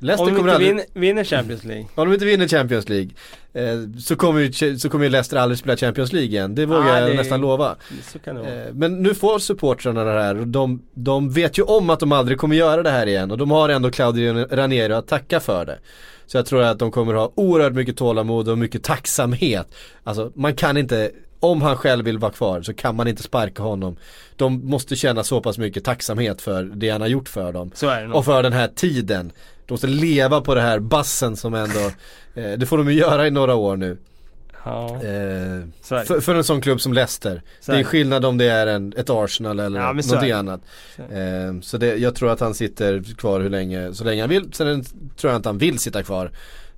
Leicester 0.00 0.18
Om 0.18 0.34
de 0.34 0.38
inte 0.40 0.52
aldrig... 0.54 0.80
vinner, 0.94 1.24
Champions 1.24 1.64
League. 1.64 1.86
Om 1.94 2.06
de 2.08 2.14
inte 2.14 2.24
vinner 2.26 2.48
Champions 2.48 2.88
League 2.88 3.10
eh, 3.52 3.78
så, 4.00 4.16
kommer 4.16 4.40
ju, 4.40 4.78
så 4.78 4.88
kommer 4.88 5.04
ju 5.04 5.10
Leicester 5.10 5.36
aldrig 5.36 5.58
spela 5.58 5.76
Champions 5.76 6.12
League 6.12 6.28
igen. 6.30 6.54
Det 6.54 6.66
vågar 6.66 6.80
Ah, 6.80 7.00
jag 7.00 7.10
det- 7.10 7.16
nästan 7.16 7.40
lova. 7.40 7.76
Eh, 8.24 8.74
men 8.74 9.02
nu 9.02 9.14
får 9.14 9.38
supportrarna 9.38 10.04
det 10.04 10.20
här 10.22 10.34
de, 10.34 10.82
de 10.94 11.30
vet 11.32 11.58
ju 11.58 11.62
om 11.62 11.90
att 11.90 12.00
de 12.00 12.12
aldrig 12.12 12.38
kommer 12.38 12.56
göra 12.56 12.82
det 12.82 12.90
här 12.90 13.06
igen 13.06 13.30
och 13.30 13.38
de 13.38 13.50
har 13.50 13.68
ändå 13.68 13.90
Claudio 13.90 14.46
Ranieri 14.50 14.92
att 14.92 15.08
tacka 15.08 15.40
för 15.40 15.64
det. 15.64 15.78
Så 16.26 16.36
jag 16.36 16.46
tror 16.46 16.62
att 16.62 16.78
de 16.78 16.90
kommer 16.90 17.14
ha 17.14 17.32
oerhört 17.34 17.72
mycket 17.72 17.96
tålamod 17.96 18.48
och 18.48 18.58
mycket 18.58 18.82
tacksamhet. 18.82 19.74
Alltså 20.04 20.32
man 20.34 20.54
kan 20.54 20.76
inte, 20.76 21.10
om 21.40 21.62
han 21.62 21.76
själv 21.76 22.04
vill 22.04 22.18
vara 22.18 22.32
kvar 22.32 22.62
så 22.62 22.74
kan 22.74 22.96
man 22.96 23.08
inte 23.08 23.22
sparka 23.22 23.62
honom. 23.62 23.96
De 24.36 24.70
måste 24.70 24.96
känna 24.96 25.24
så 25.24 25.40
pass 25.40 25.58
mycket 25.58 25.84
tacksamhet 25.84 26.42
för 26.42 26.64
det 26.64 26.90
han 26.90 27.00
har 27.00 27.08
gjort 27.08 27.28
för 27.28 27.52
dem. 27.52 27.70
Och 28.12 28.24
för 28.24 28.42
den 28.42 28.52
här 28.52 28.68
tiden. 28.68 29.32
De 29.66 29.72
måste 29.72 29.86
leva 29.86 30.40
på 30.40 30.54
det 30.54 30.60
här 30.60 30.78
bassen 30.78 31.36
som 31.36 31.54
ändå, 31.54 31.90
eh, 32.34 32.52
det 32.58 32.66
får 32.66 32.78
de 32.78 32.90
ju 32.90 32.98
göra 32.98 33.26
i 33.26 33.30
några 33.30 33.54
år 33.54 33.76
nu. 33.76 33.98
Ja, 34.66 34.94
Eh, 34.94 35.62
för, 35.82 36.20
för 36.20 36.34
en 36.34 36.44
sån 36.44 36.60
klubb 36.60 36.80
som 36.80 36.92
Leicester. 36.92 37.42
Så 37.60 37.72
det 37.72 37.78
är 37.78 37.84
skillnad 37.84 38.24
om 38.24 38.38
det 38.38 38.44
är 38.44 38.66
en, 38.66 38.92
ett 38.96 39.10
Arsenal 39.10 39.60
eller 39.60 39.80
Ja, 39.80 39.92
det. 40.26 40.32
annat. 40.32 40.60
Så 40.96 41.02
Eh, 41.02 41.60
så 41.60 41.78
det, 41.78 41.96
jag 41.96 42.14
tror 42.14 42.30
att 42.30 42.40
han 42.40 42.54
sitter 42.54 43.02
kvar 43.18 43.40
hur 43.40 43.50
länge, 43.50 43.94
så 43.94 44.04
länge 44.04 44.22
han 44.22 44.30
vill. 44.30 44.52
Sen 44.52 44.84
tror 45.16 45.32
jag 45.32 45.38
inte 45.38 45.48
han 45.48 45.58
vill 45.58 45.78
sitta 45.78 46.02
kvar 46.02 46.30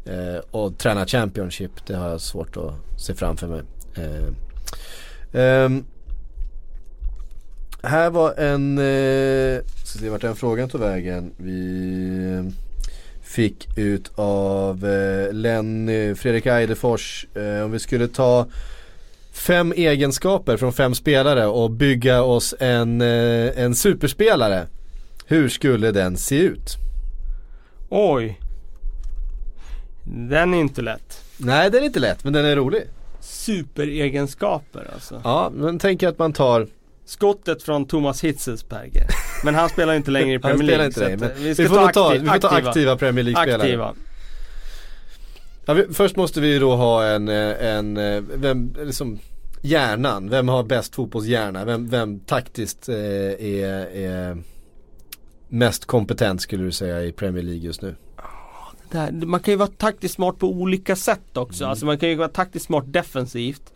eh, 0.04 0.40
och 0.50 0.78
träna 0.78 1.06
Championship. 1.06 1.86
Det 1.86 1.94
har 1.94 2.08
jag 2.08 2.20
svårt 2.20 2.56
att 2.56 3.00
se 3.00 3.14
framför 3.14 3.46
mig. 3.46 3.62
Eh, 3.96 5.42
ehm, 5.42 5.84
här 7.82 8.10
var 8.10 8.34
en, 8.34 8.78
eh, 8.78 9.60
ska 9.84 9.98
se 9.98 10.10
vart 10.10 10.20
den 10.20 10.36
frågan 10.36 10.68
tog 10.68 10.80
vägen. 10.80 11.32
Vi 11.36 12.52
fick 13.28 13.78
ut 13.78 14.10
av 14.14 14.86
eh, 14.86 15.32
Lenny 15.32 16.14
Fredrik 16.14 16.46
Eidefors. 16.46 17.26
Eh, 17.34 17.64
om 17.64 17.70
vi 17.70 17.78
skulle 17.78 18.08
ta 18.08 18.46
fem 19.32 19.72
egenskaper 19.76 20.56
från 20.56 20.72
fem 20.72 20.94
spelare 20.94 21.46
och 21.46 21.70
bygga 21.70 22.22
oss 22.22 22.54
en, 22.60 23.00
eh, 23.00 23.58
en 23.58 23.74
superspelare. 23.74 24.66
Hur 25.26 25.48
skulle 25.48 25.92
den 25.92 26.16
se 26.16 26.38
ut? 26.38 26.76
Oj. 27.88 28.40
Den 30.04 30.54
är 30.54 30.60
inte 30.60 30.82
lätt. 30.82 31.24
Nej 31.36 31.70
den 31.70 31.82
är 31.82 31.86
inte 31.86 32.00
lätt 32.00 32.24
men 32.24 32.32
den 32.32 32.44
är 32.44 32.56
rolig. 32.56 32.82
Superegenskaper 33.20 34.90
alltså. 34.94 35.20
Ja 35.24 35.52
men 35.54 35.78
tänk 35.78 36.02
att 36.02 36.18
man 36.18 36.32
tar, 36.32 36.66
Skottet 37.08 37.62
från 37.62 37.86
Thomas 37.86 38.24
Hitzelsberger. 38.24 39.06
Men 39.44 39.54
han 39.54 39.68
spelar 39.68 39.94
inte 39.94 40.10
längre 40.10 40.34
i 40.34 40.38
Premier 40.38 40.66
League. 40.66 40.86
inte 40.86 41.06
eh, 41.06 41.30
vi, 41.38 41.54
ska 41.54 41.68
får 41.68 41.92
ta, 41.92 42.10
aktiv- 42.12 42.20
vi 42.22 42.28
får 42.28 42.38
ta 42.38 42.48
aktiva 42.48 42.96
Premier 42.96 43.24
League-spelare. 43.24 43.62
Aktiva. 43.62 43.94
Ja, 45.66 45.74
vi, 45.74 45.86
först 45.94 46.16
måste 46.16 46.40
vi 46.40 46.58
då 46.58 46.76
ha 46.76 47.04
en, 47.04 47.28
eh, 47.28 47.66
en 47.66 47.96
eh, 47.96 48.22
vem, 48.34 48.74
liksom 48.78 49.18
hjärnan, 49.62 50.30
vem 50.30 50.48
har 50.48 50.62
bäst 50.62 50.94
fotbollshjärna? 50.94 51.64
Vem, 51.64 51.88
vem 51.88 52.20
taktiskt 52.20 52.88
eh, 52.88 52.94
är, 52.96 53.96
är 53.96 54.42
mest 55.48 55.84
kompetent 55.84 56.42
skulle 56.42 56.64
du 56.64 56.72
säga 56.72 57.02
i 57.02 57.12
Premier 57.12 57.42
League 57.42 57.62
just 57.62 57.82
nu? 57.82 57.94
Här, 58.94 59.12
man 59.12 59.40
kan 59.40 59.52
ju 59.52 59.58
vara 59.58 59.68
taktiskt 59.68 60.14
smart 60.14 60.38
på 60.38 60.46
olika 60.48 60.96
sätt 60.96 61.36
också. 61.36 61.64
Mm. 61.64 61.70
Alltså 61.70 61.86
man 61.86 61.98
kan 61.98 62.08
ju 62.08 62.14
vara 62.14 62.28
taktiskt 62.28 62.66
smart 62.66 62.84
defensivt. 62.86 63.72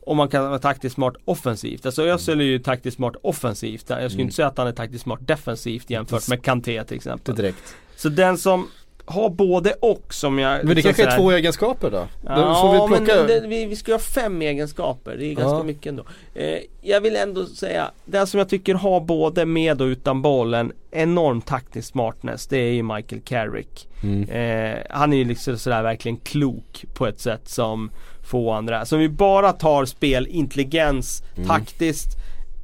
Och 0.00 0.16
man 0.16 0.28
kan 0.28 0.44
vara 0.48 0.58
taktiskt 0.58 0.94
smart 0.94 1.14
offensivt. 1.24 1.86
Alltså 1.86 2.02
Özil 2.02 2.40
är 2.40 2.44
ju 2.44 2.58
taktiskt 2.58 2.96
smart 2.96 3.14
offensivt. 3.22 3.84
Jag 3.88 3.98
skulle 3.98 4.06
Mm. 4.14 4.20
inte 4.20 4.34
säga 4.34 4.48
att 4.48 4.58
han 4.58 4.66
är 4.66 4.72
taktiskt 4.72 5.02
smart 5.04 5.20
defensivt 5.22 5.90
jämfört 5.90 6.28
med 6.28 6.42
Kanté 6.42 6.84
till 6.84 6.96
exempel. 6.96 7.34
direkt. 7.34 7.74
Så 7.96 8.08
den 8.08 8.38
som 8.38 8.68
har 9.08 9.30
både 9.30 9.72
och 9.72 10.14
som 10.14 10.38
jag 10.38 10.58
Men 10.58 10.66
det 10.68 10.74
liksom 10.74 10.92
kanske 10.94 11.14
är 11.14 11.18
två 11.18 11.30
egenskaper 11.30 11.90
då? 11.90 12.06
Ja, 12.26 12.36
då 12.36 12.54
får 12.54 12.72
vi 12.72 12.78
plocka... 12.96 13.16
men 13.16 13.26
det, 13.26 13.48
vi, 13.48 13.66
vi 13.66 13.76
ska 13.76 13.92
ha 13.92 13.98
fem 13.98 14.42
egenskaper. 14.42 15.16
Det 15.16 15.24
är 15.26 15.34
ganska 15.34 15.56
Ja. 15.58 15.62
mycket 15.62 15.86
ändå. 15.86 16.04
Eh, 16.34 16.58
jag 16.82 17.00
vill 17.00 17.16
ändå 17.16 17.46
säga, 17.46 17.90
den 18.04 18.26
som 18.26 18.38
jag 18.38 18.48
tycker 18.48 18.74
har 18.74 19.00
både 19.00 19.46
med 19.46 19.80
och 19.80 19.86
utan 19.86 20.22
bollen 20.22 20.72
enorm 20.90 21.40
taktisk 21.40 21.88
smartness, 21.88 22.46
det 22.46 22.56
är 22.58 22.72
ju 22.72 22.82
Michael 22.82 23.20
Carrick. 23.22 23.88
Mm. 24.02 24.28
Eh, 24.30 24.78
han 24.90 25.12
är 25.12 25.16
ju 25.16 25.24
liksom 25.24 25.58
sådär 25.58 25.82
verkligen 25.82 26.16
klok 26.16 26.84
på 26.94 27.06
ett 27.06 27.20
sätt 27.20 27.48
som 27.48 27.90
få 28.30 28.52
andra. 28.52 28.84
Så 28.84 28.96
om 28.96 29.00
vi 29.00 29.08
bara 29.08 29.52
tar 29.52 29.84
spel, 29.84 30.26
intelligens, 30.26 31.22
Mm. 31.36 31.48
taktiskt, 31.48 32.08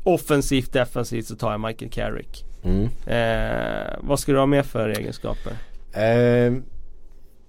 offensivt, 0.04 0.72
defensivt 0.72 1.26
så 1.26 1.36
tar 1.36 1.50
jag 1.50 1.60
Michael 1.60 1.90
Carrick. 1.90 2.44
Mm. 2.64 2.88
Eh, 3.06 3.92
vad 4.00 4.18
ska 4.20 4.32
du 4.32 4.38
ha 4.38 4.46
med 4.46 4.66
för 4.66 4.88
egenskaper? 4.88 5.52
Eh, 5.92 6.52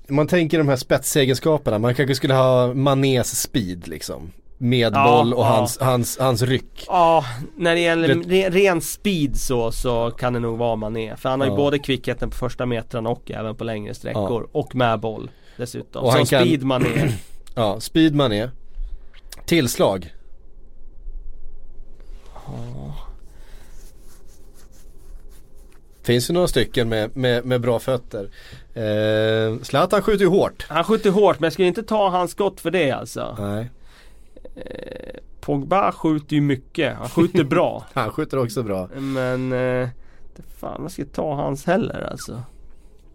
man 0.10 0.28
tänker 0.28 0.58
de 0.58 0.68
här 0.68 0.76
spetsegenskaperna, 0.76 1.80
man 1.80 1.96
kanske 1.96 2.16
skulle 2.16 2.34
ha 2.34 2.74
Manés 2.74 3.42
speed 3.42 3.88
liksom. 3.88 4.32
Med 4.58 4.94
Ja, 4.94 5.04
boll 5.08 5.34
och 5.34 5.40
ja. 5.44 5.46
hans, 5.56 5.78
hans, 5.82 6.18
hans 6.20 6.42
ryck. 6.42 6.86
Ja, 6.88 7.26
när 7.58 7.76
det 7.76 7.82
gäller 7.82 8.08
re, 8.08 8.50
ren 8.50 8.82
speed 8.82 9.38
så, 9.40 9.72
så 9.72 10.12
kan 10.12 10.34
det 10.34 10.40
nog 10.40 10.58
vara 10.58 10.76
Mané. 10.76 11.16
För 11.18 11.30
han 11.30 11.40
har 11.40 11.48
ju 11.48 11.52
Ja. 11.54 11.58
både 11.58 11.80
kvickheten 11.80 12.30
på 12.30 12.36
första 12.38 12.66
metrarna 12.66 13.10
och 13.10 13.32
även 13.32 13.56
på 13.56 13.64
längre 13.64 13.94
sträckor. 13.94 14.48
Och 14.52 14.76
med 14.76 15.00
boll 15.00 15.32
dessutom. 15.58 16.04
Och 16.04 16.12
så 16.12 16.18
han 16.18 16.26
kan- 16.26 16.42
speed 16.46 16.64
Mané. 16.64 16.88
Ja, 17.56 17.80
speed 17.80 18.16
Mané. 18.16 18.50
Tillslag. 19.46 20.14
Finns 26.04 26.30
ju 26.30 26.34
några 26.34 26.48
stycken 26.48 26.90
med, 26.90 27.18
med, 27.18 27.46
med 27.46 27.62
bra 27.62 27.80
fötter. 27.80 28.30
Eh, 28.74 29.60
Zlatan 29.62 30.02
skjuter 30.02 30.24
ju 30.24 30.30
hårt. 30.30 30.66
Han 30.70 30.84
skjuter 30.84 31.10
hårt 31.10 31.40
men 31.40 31.46
jag 31.46 31.54
skulle 31.54 31.68
inte 31.68 31.84
ta 31.84 32.10
hans 32.10 32.32
skott 32.32 32.62
för 32.62 32.72
det 32.72 32.92
alltså. 32.92 33.36
Nej, 33.40 33.70
Pogba 35.42 35.92
skjuter 35.92 36.36
ju 36.36 36.42
mycket. 36.42 36.96
Han 36.98 37.10
skjuter 37.10 37.44
bra. 37.44 37.86
han 37.94 38.10
skjuter 38.10 38.38
också 38.38 38.64
bra. 38.64 38.90
Men 38.96 39.54
eh, 39.54 39.90
fan 40.60 40.82
jag 40.82 40.92
ska 40.92 41.06
ta 41.06 41.36
hans 41.36 41.66
heller 41.66 42.08
alltså. 42.12 42.42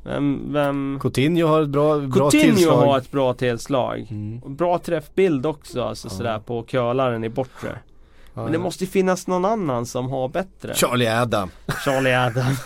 Vem, 0.03 0.53
vem 0.53 0.99
Coutinho 1.01 1.47
har 1.47 1.63
ett 1.63 1.69
bra, 1.69 1.99
bra 1.99 2.31
Coutinho 2.31 2.55
tillslag. 2.55 2.77
har 2.77 2.99
ett 2.99 3.11
bra 3.11 3.35
tillslag. 3.35 4.07
Mm. 4.11 4.57
Bra 4.57 4.79
träffbild 4.79 5.47
också 5.47 5.83
alltså 5.83 6.09
sådär 6.09 6.39
på 6.39 6.63
curlaren 6.63 7.25
i 7.25 7.29
bortre. 7.29 7.79
Men 8.43 8.53
det 8.53 8.59
ja. 8.59 8.63
måste 8.63 8.85
ju 8.85 8.91
finnas 8.91 9.27
någon 9.27 9.45
annan 9.45 9.87
som 9.87 10.11
har 10.11 10.29
bättre. 10.29 10.75
Charlie 10.75 11.07
Adam. 11.09 11.51
Charlie 11.85 12.15
Adam. 12.15 12.57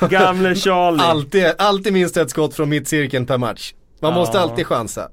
Gamle 0.10 0.54
Charlie. 0.54 1.00
Alltid, 1.02 1.44
alltid 1.58 1.92
minst 1.92 2.16
ett 2.16 2.30
skott 2.30 2.54
från 2.54 2.68
mittcirkeln 2.68 3.26
per 3.26 3.38
match. 3.38 3.74
Man 4.00 4.12
Ja. 4.12 4.18
måste 4.18 4.40
alltid 4.40 4.66
chansa. 4.66 5.08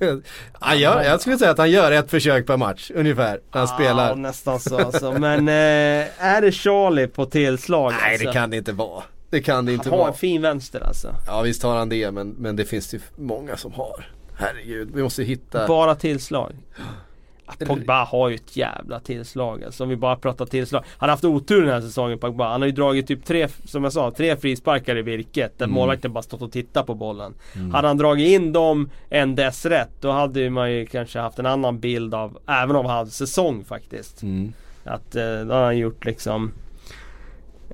han 0.52 0.78
gör, 0.78 1.02
jag 1.02 1.20
skulle 1.20 1.38
säga 1.38 1.50
att 1.50 1.58
han 1.58 1.70
gör 1.70 1.92
ett 1.92 2.10
försök 2.10 2.46
per 2.46 2.56
match 2.56 2.90
ungefär 2.94 3.40
när 3.52 3.60
han 3.60 3.68
Ja, 3.70 3.74
spelar. 3.74 4.14
nästan 4.14 4.60
så 4.60 4.78
alltså. 4.78 5.12
Men 5.12 5.48
eh, 5.48 6.24
är 6.24 6.40
det 6.40 6.52
Charlie 6.52 7.06
på 7.06 7.26
tillslag 7.26 7.92
Nej 8.02 8.12
alltså? 8.12 8.26
det 8.26 8.32
kan 8.32 8.50
det 8.50 8.56
inte 8.56 8.72
vara. 8.72 9.02
Det 9.30 9.40
kan 9.42 9.66
det 9.66 9.72
inte 9.72 9.88
Han 9.88 9.92
har 9.92 9.98
vara. 9.98 10.08
en 10.12 10.18
fin 10.18 10.42
vänster 10.42 10.80
alltså. 10.86 11.14
Ja 11.26 11.42
visst 11.42 11.62
har 11.62 11.76
han 11.78 11.88
det 11.88 12.10
men, 12.10 12.28
men 12.30 12.56
det 12.56 12.64
finns 12.64 12.94
ju 12.94 13.00
många 13.16 13.56
som 13.56 13.72
har. 13.72 14.06
Herregud, 14.34 14.90
vi 14.94 15.02
måste 15.02 15.22
hitta. 15.22 15.66
Bara 15.66 15.94
tillslag. 15.94 16.52
Ja, 17.58 17.66
Pogba 17.66 18.04
har 18.04 18.28
ju 18.28 18.34
ett 18.34 18.56
jävla 18.56 19.00
tillslag 19.00 19.64
alltså, 19.64 19.82
om 19.84 19.90
vi 19.90 19.96
bara 19.96 20.16
pratar 20.16 20.46
tillslag. 20.46 20.84
Han 20.98 21.08
har 21.08 21.12
haft 21.12 21.24
otur 21.24 21.60
den 21.62 21.70
här 21.74 21.80
säsongen 21.80 22.18
Pogba. 22.18 22.48
Han 22.48 22.60
har 22.60 22.66
ju 22.66 22.72
dragit 22.72 23.06
typ 23.06 23.24
tre, 23.24 23.48
som 23.64 23.84
jag 23.84 23.92
sa, 23.92 24.10
tre 24.10 24.36
frisparkar 24.36 24.96
i 24.98 25.02
virket. 25.02 25.58
Där 25.58 25.64
Mm. 25.64 25.74
målvakten 25.74 26.12
bara 26.12 26.22
stått 26.22 26.42
och 26.42 26.52
tittat 26.52 26.86
på 26.86 26.94
bollen. 26.94 27.34
Hade 27.72 27.88
han 27.88 27.96
dragit 27.96 28.28
in 28.28 28.52
dem 28.52 28.90
en 29.08 29.34
dess 29.34 29.66
rätt, 29.66 29.90
då 30.00 30.10
hade 30.10 30.50
man 30.50 30.72
ju 30.72 30.86
kanske 30.86 31.18
haft 31.18 31.38
en 31.38 31.46
annan 31.46 31.80
bild 31.80 32.14
av, 32.14 32.38
även 32.46 32.76
av 32.76 32.84
hans 32.86 33.16
säsong 33.16 33.64
faktiskt. 33.64 34.22
Mm. 34.22 34.52
Att 34.84 35.16
eh, 35.16 35.40
då 35.40 35.54
har 35.54 35.64
han 35.64 35.78
gjort 35.78 36.04
liksom 36.04 36.52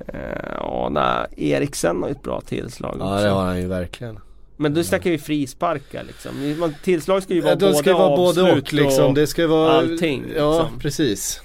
eh, 0.06 0.14
Ja, 0.58 0.88
nej, 0.92 1.50
Eriksen 1.52 2.00
har 2.02 2.08
ju 2.08 2.12
ett 2.12 2.22
bra 2.22 2.40
tillslag 2.40 2.96
Ja 2.98 3.12
också. 3.14 3.24
det 3.24 3.30
har 3.30 3.44
han 3.44 3.60
ju 3.60 3.66
verkligen. 3.68 4.18
Men 4.56 4.74
då 4.74 4.84
snackar 4.84 5.10
vi 5.10 5.18
frisparkar 5.18 6.02
liksom. 6.04 6.58
Man- 6.58 6.74
Tillslag 6.82 7.22
ska 7.22 7.34
ju 7.34 7.40
vara 7.40 7.56
både 7.56 7.74
ska 7.74 7.94
vara 7.96 8.16
både 8.16 8.52
och 8.52 8.72
liksom. 8.72 9.14
Det 9.14 9.26
ska 9.26 9.46
vara 9.46 9.72
allting, 9.72 10.24
Ja 10.36 10.58
liksom. 10.62 10.78
precis. 10.78 11.40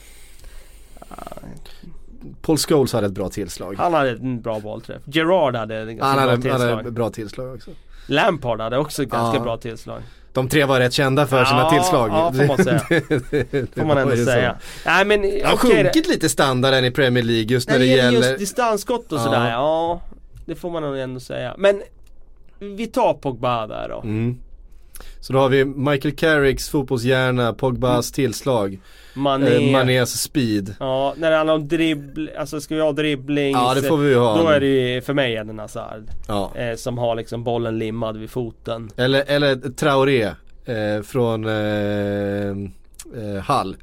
Paul 2.41 2.57
Scholes 2.57 2.93
hade 2.93 3.07
ett 3.07 3.14
bra 3.14 3.30
tillslag. 3.30 3.76
Han 3.78 3.93
hade 3.93 4.10
en 4.12 4.41
bra 4.41 4.60
bollträff. 4.60 5.01
Gerard 5.05 5.55
hade 5.55 5.78
ett 5.82 5.88
ganska 5.88 6.05
Han 6.05 6.16
bra 6.16 6.22
hade, 6.22 6.32
han 6.32 6.41
tillslag. 6.41 6.76
hade 6.76 6.88
ett 6.89 6.93
bra 6.93 7.10
tillslag 7.10 7.55
också. 7.55 7.72
Lampard 8.07 8.62
hade 8.62 8.78
också 8.78 9.03
ett 9.03 9.10
ganska 9.10 9.38
Ja. 9.38 9.43
bra 9.43 9.57
tillslag. 9.57 10.01
De 10.34 10.47
tre 10.49 10.66
var 10.66 10.80
rätt 10.80 10.93
kända 10.93 11.28
för 11.28 11.45
sina 11.45 11.60
Ja, 11.60 11.70
tillslag. 11.70 12.10
ja, 12.10 12.34
får 12.34 12.47
man 12.47 12.57
säga. 12.64 12.82
Det 13.51 13.76
Får 13.80 13.86
man 13.86 13.97
ändå 13.97 14.16
så. 14.16 14.26
säga. 14.26 14.57
Nej 14.86 15.05
men 15.05 15.22
Det 15.22 15.45
har 15.45 15.57
sjunkit 15.57 16.07
lite 16.07 16.30
standarden 16.30 16.86
i 16.86 16.91
Premier 16.91 17.24
League 17.24 17.43
just 17.53 17.68
när, 17.70 17.74
När 17.80 17.86
det 17.86 17.91
gäller 17.91 18.12
just 18.30 18.39
distansskott 18.39 19.12
och 19.12 19.18
Ja. 19.20 19.24
sådär, 19.24 19.49
ja. 19.51 20.01
Det 20.45 20.55
får 20.55 20.70
man 20.70 20.84
nog 20.84 20.97
ändå 20.97 21.20
säga. 21.20 21.55
Men 21.57 21.82
vi 22.60 22.88
tar 22.88 23.14
Pogba 23.14 23.68
där 23.68 23.89
då. 23.89 24.01
Mm. 24.01 24.38
Så 25.20 25.34
då 25.34 25.39
har 25.39 25.49
vi 25.49 25.66
Michael 25.66 26.16
Carricks 26.16 26.70
fotbollshjärna, 26.70 27.53
Pogbas 27.53 28.12
tillslag, 28.12 28.80
Mané. 29.14 29.66
eh, 29.66 29.72
Manés 29.72 30.22
speed. 30.22 30.76
Ja, 30.80 31.14
när 31.18 31.32
det 31.32 31.38
handlar 31.38 31.53
om 31.53 31.68
dribbling, 31.68 32.30
alltså 32.38 32.62
ska 32.62 32.76
vi 32.76 32.82
ha 32.82 32.91
dribbling 32.91 33.51
Ja 33.51 33.74
det 33.74 33.82
får 33.82 33.97
vi 33.97 34.14
ha. 34.16 34.38
Då 34.41 34.47
är 34.47 34.60
det 34.60 34.66
ju 34.68 35.01
för 35.01 35.14
mig 35.14 35.34
Eden 35.34 35.60
Hazard. 35.60 36.03
ja. 36.28 36.51
Eh, 36.55 36.76
som 36.76 36.97
har 36.97 37.16
liksom 37.16 37.43
bollen 37.43 37.80
limmad 37.80 38.18
vid 38.18 38.30
foten. 38.30 38.89
Eller, 38.97 39.24
eller 39.28 39.55
Traoré 39.55 40.24
eh, 40.66 41.01
från 41.03 41.45
eh, 41.45 42.49
eh, 42.49 43.41
Hall. 43.43 43.76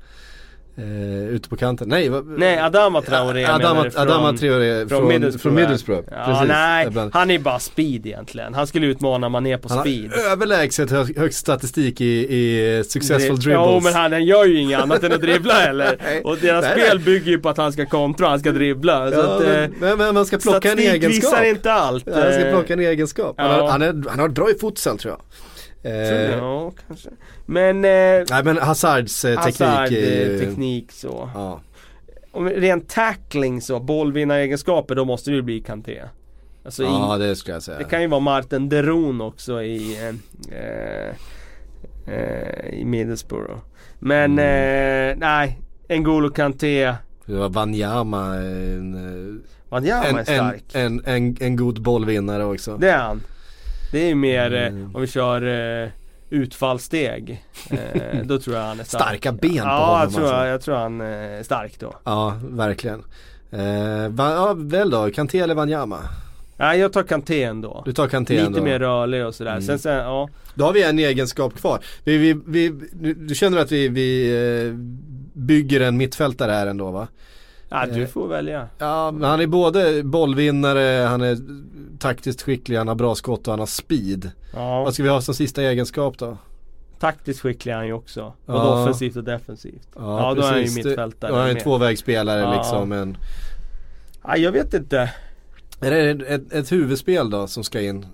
Eh, 0.78 1.28
ute 1.28 1.48
på 1.48 1.56
kanten. 1.56 1.88
Nej, 1.88 2.08
vad, 2.08 2.26
Nej, 2.26 2.58
Adama 2.58 3.02
Traoré 3.02 3.42
menar 3.42 3.54
Adama, 3.54 3.82
du 3.84 3.90
från- 3.90 4.02
Adama 4.02 4.32
Traoré 4.32 4.78
från, 4.78 4.88
från 4.88 5.08
Middlesbrough. 5.08 5.56
Middlesbrough. 5.60 6.04
Ja, 6.10 6.24
Precis. 6.26 6.48
nej, 6.48 6.86
Ibland. 6.86 7.10
han 7.14 7.30
är 7.30 7.38
bara 7.38 7.58
speed 7.58 8.06
egentligen. 8.06 8.54
Han 8.54 8.66
skulle 8.66 8.86
utmana 8.86 9.28
Mané 9.28 9.58
på 9.58 9.68
Han 9.68 9.80
speed. 9.80 10.10
har 10.12 10.32
överlägset 10.32 10.90
hö 10.90 11.04
högst 11.16 11.38
statistik 11.38 12.00
i, 12.00 12.04
i 12.36 12.84
successful 12.88 13.36
Dri- 13.36 13.40
dribbles. 13.40 13.68
Jo 13.74 13.80
men 13.84 13.92
han, 13.94 14.12
han 14.12 14.24
gör 14.24 14.44
ju 14.44 14.60
inget 14.60 14.80
annat 14.80 15.02
än 15.04 15.12
att 15.12 15.20
dribbla 15.20 15.54
heller. 15.66 15.98
Och 16.24 16.36
deras 16.38 16.64
Nej, 16.64 16.72
spel 16.72 16.96
nej. 16.96 17.04
bygger 17.04 17.30
ju 17.30 17.38
på 17.38 17.48
att 17.48 17.56
han 17.56 17.72
ska 17.72 17.86
kontra, 17.86 18.28
han 18.28 18.40
ska 18.40 18.52
dribbla. 18.52 19.10
så 19.10 19.16
ja, 19.18 19.22
att, 19.36 19.42
men, 19.42 19.62
eh, 19.64 19.70
men, 19.80 19.98
men 19.98 20.14
man 20.14 20.26
ska 20.26 20.38
plocka 20.38 20.56
en 20.56 20.60
statistik 20.78 20.94
egenskap. 21.02 21.32
visar 21.32 21.44
inte 21.44 21.72
allt. 21.72 22.04
Ja, 22.06 22.12
han 22.22 22.32
ska 22.32 22.42
Eh, 22.46 22.52
plocka 22.52 22.72
en 22.72 22.80
egenskap. 22.80 23.34
Han, 23.38 23.50
ja. 23.50 23.60
har, 23.62 23.68
han, 23.68 23.82
är, 23.82 24.08
han 24.10 24.18
har 24.18 24.28
bra 24.28 24.50
i 24.50 24.54
futsal 24.58 24.98
tror 24.98 25.12
jag. 25.14 25.20
Eh, 25.86 26.30
ja, 26.38 26.72
kanske. 26.86 27.10
Men 27.46 27.76
eh, 27.84 28.24
nej 28.30 28.44
men 28.44 28.58
Hazards 28.58 29.24
eh, 29.24 29.42
teknik 29.42 29.60
Hazard, 29.60 29.92
ju... 29.92 30.34
eh, 30.34 30.40
teknik 30.40 30.92
så. 30.92 31.30
Ja. 31.34 31.60
Om 32.32 32.48
rent 32.48 32.88
tackling 32.88 33.60
så, 33.60 33.80
bollvinnaregenskaper 33.80 34.94
då 34.94 35.04
måste 35.04 35.30
det 35.30 35.36
ju 35.36 35.42
bli 35.42 35.60
Kanté. 35.60 36.02
Alltså 36.64 36.82
i, 36.82 36.86
ja 36.86 37.16
det 37.18 37.36
skulle 37.36 37.54
jag 37.54 37.62
säga. 37.62 37.78
Det 37.78 37.84
kan 37.84 38.02
ju 38.02 38.06
vara 38.08 38.20
Martin 38.20 38.68
Deron 38.68 39.20
också 39.20 39.62
i, 39.62 39.96
eh, 40.02 40.58
eh, 40.58 41.14
eh, 42.14 42.68
i 42.80 42.84
Middlesbrough. 42.84 43.58
Men 43.98 44.32
Mm. 44.32 45.10
eh, 45.10 45.16
nej, 45.18 45.60
N'Golo 45.88 46.30
Kanté, 46.30 46.94
Det 47.26 47.34
var 47.34 47.48
Wanyama, 47.48 48.34
en, 48.34 48.94
eh, 48.94 49.40
Wanyama 49.68 50.04
en, 50.06 50.14
är 50.14 50.18
en, 50.18 50.24
stark. 50.24 50.64
en, 50.74 51.02
en, 51.04 51.36
en 51.40 51.56
god 51.56 51.82
bollvinnare 51.82 52.44
också. 52.44 52.76
Det 52.76 52.90
är 52.90 52.98
han. 52.98 53.20
Det 53.92 53.98
är 53.98 54.08
ju 54.08 54.14
mer 54.14 54.52
Mm. 54.52 54.82
eh, 54.84 54.94
om 54.96 55.00
vi 55.00 55.06
kör 55.06 55.42
eh, 55.82 55.88
utfallssteg. 56.30 57.44
Eh, 57.70 58.18
då 58.24 58.38
tror 58.38 58.56
jag 58.56 58.62
han 58.62 58.80
är 58.80 58.84
stark. 58.84 59.02
Starka 59.02 59.32
ben 59.32 59.50
på 59.50 59.56
ja, 59.56 59.86
honom 59.86 60.00
jag 60.00 60.12
tror, 60.12 60.22
alltså. 60.24 60.36
jag, 60.36 60.48
jag 60.48 60.60
tror 60.60 60.74
han 60.76 61.00
är 61.00 61.42
stark 61.42 61.78
då. 61.80 61.94
Ja, 62.04 62.40
verkligen. 62.42 63.04
Eh, 63.50 64.08
va, 64.08 64.30
ja, 64.32 64.54
väl 64.58 64.90
då, 64.90 65.10
Kanté 65.10 65.38
eller 65.40 65.54
Wanyama? 65.54 65.98
Nej, 66.58 66.78
jag 66.80 66.92
tar 66.92 67.02
Kanté 67.02 67.42
ändå. 67.42 67.82
Du 67.84 67.92
tar 67.92 68.08
Kanté 68.08 68.34
Lite 68.34 68.46
ändå. 68.46 68.62
mer 68.62 68.78
rörlig 68.78 69.26
och 69.26 69.34
sådär. 69.34 69.50
Mm. 69.50 69.62
Sen, 69.62 69.78
sen 69.78 69.96
ja. 69.96 70.28
Då 70.54 70.64
har 70.64 70.72
vi 70.72 70.82
en 70.82 70.98
egenskap 70.98 71.54
kvar. 71.54 71.80
Vi, 72.04 72.18
vi, 72.18 72.40
vi, 72.46 72.68
du, 73.14 73.34
känner 73.34 73.58
att 73.58 73.72
vi, 73.72 73.88
vi 73.88 74.72
bygger 75.32 75.80
en 75.80 75.96
mittfältare 75.96 76.52
här 76.52 76.66
ändå 76.66 76.90
va? 76.90 77.08
Ja, 77.68 77.86
du 77.86 78.02
Eh, 78.02 78.08
får 78.08 78.28
välja. 78.28 78.68
Ja, 78.78 79.10
men 79.10 79.30
han 79.30 79.40
är 79.40 79.46
både 79.46 80.02
bollvinnare, 80.02 81.06
han 81.06 81.20
är 81.22 81.36
taktiskt 81.98 82.42
skicklig, 82.42 82.76
han 82.76 82.88
har 82.88 82.94
bra 82.94 83.14
skott 83.14 83.46
och 83.48 83.52
han 83.52 83.58
har 83.58 83.66
speed. 83.66 84.30
Ja. 84.54 84.84
Vad 84.84 84.94
ska 84.94 85.02
vi 85.02 85.08
ha 85.08 85.20
som 85.20 85.34
sista 85.34 85.62
egenskap 85.62 86.18
då? 86.18 86.36
Taktiskt 86.98 87.40
skicklig 87.40 87.72
är 87.72 87.76
han 87.76 87.86
ju 87.86 87.92
också. 87.92 88.32
Både 88.46 88.58
Ja. 88.58 88.82
offensivt 88.82 89.16
och 89.16 89.24
defensivt. 89.24 89.88
Ja, 89.94 90.34
då 90.36 90.42
är 90.42 90.46
han 90.52 90.62
ju 90.62 90.74
mittfältare. 90.74 91.30
Då 91.30 91.36
är 91.36 91.40
han 91.40 91.48
ju 91.54 91.60
tvåvägsspelare 91.60 92.40
Ja. 92.40 92.54
liksom. 92.56 92.88
Men 92.88 93.16
Ja, 94.24 94.36
jag 94.36 94.52
vet 94.52 94.74
inte. 94.74 95.10
är 95.80 95.90
det 95.90 96.10
ett, 96.10 96.22
ett, 96.22 96.52
ett 96.52 96.72
huvudspel 96.72 97.30
då 97.30 97.46
som 97.46 97.64
ska 97.64 97.80
in? 97.80 98.06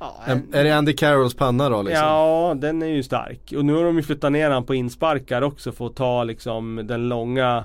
Ja, 0.00 0.14
En, 0.26 0.54
är 0.54 0.64
det 0.64 0.70
Andy 0.76 0.92
Carrolls 0.92 1.34
panna 1.34 1.68
då 1.68 1.82
liksom? 1.82 2.04
ja, 2.06 2.54
den 2.58 2.82
är 2.82 2.86
ju 2.86 3.02
stark. 3.02 3.52
Och 3.56 3.64
nu 3.64 3.74
har 3.74 3.84
de 3.84 3.96
ju 3.96 4.02
flyttat 4.02 4.32
ner 4.32 4.50
han 4.50 4.64
på 4.64 4.74
insparkar 4.74 5.42
också 5.42 5.72
för 5.72 5.86
att 5.86 5.96
ta 5.96 6.24
liksom 6.24 6.80
den 6.84 7.08
långa 7.08 7.64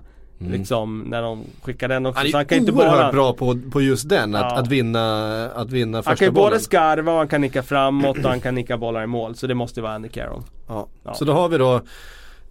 Liksom 0.50 1.00
när 1.08 1.22
de 1.22 1.44
skickar 1.62 1.88
den 1.88 2.06
också. 2.06 2.22
Mm. 2.22 2.26
Han 2.26 2.32
så 2.32 2.38
är 2.38 2.40
han 2.40 2.46
kan 2.46 2.58
inte 2.58 2.72
bara 2.72 3.12
bra 3.12 3.34
på, 3.34 3.60
på 3.72 3.82
just 3.82 4.10
den, 4.10 4.36
att, 4.36 4.42
Ja. 4.42 4.58
att 4.60 4.68
vinna, 4.68 5.46
att 5.50 5.70
vinna 5.72 5.98
Han 5.98 6.04
första 6.04 6.16
kan 6.16 6.26
ju 6.28 6.32
bollen. 6.32 6.50
både 6.52 6.60
skarva 6.60 7.12
och 7.12 7.18
han 7.18 7.28
kan 7.28 7.42
nicka 7.42 7.64
framåt 7.64 8.18
och 8.18 8.24
han 8.24 8.40
kan 8.42 8.56
nicka 8.56 8.78
bollar 8.78 9.04
i 9.04 9.08
mål. 9.08 9.36
Så 9.36 9.48
det 9.48 9.54
måste 9.56 9.82
vara 9.82 9.94
Andy 9.94 10.10
Carroll. 10.10 10.44
Ja. 10.68 10.88
Ja. 11.04 11.14
Så 11.14 11.26
då 11.26 11.34
har 11.34 11.50
vi 11.50 11.58
då 11.58 11.76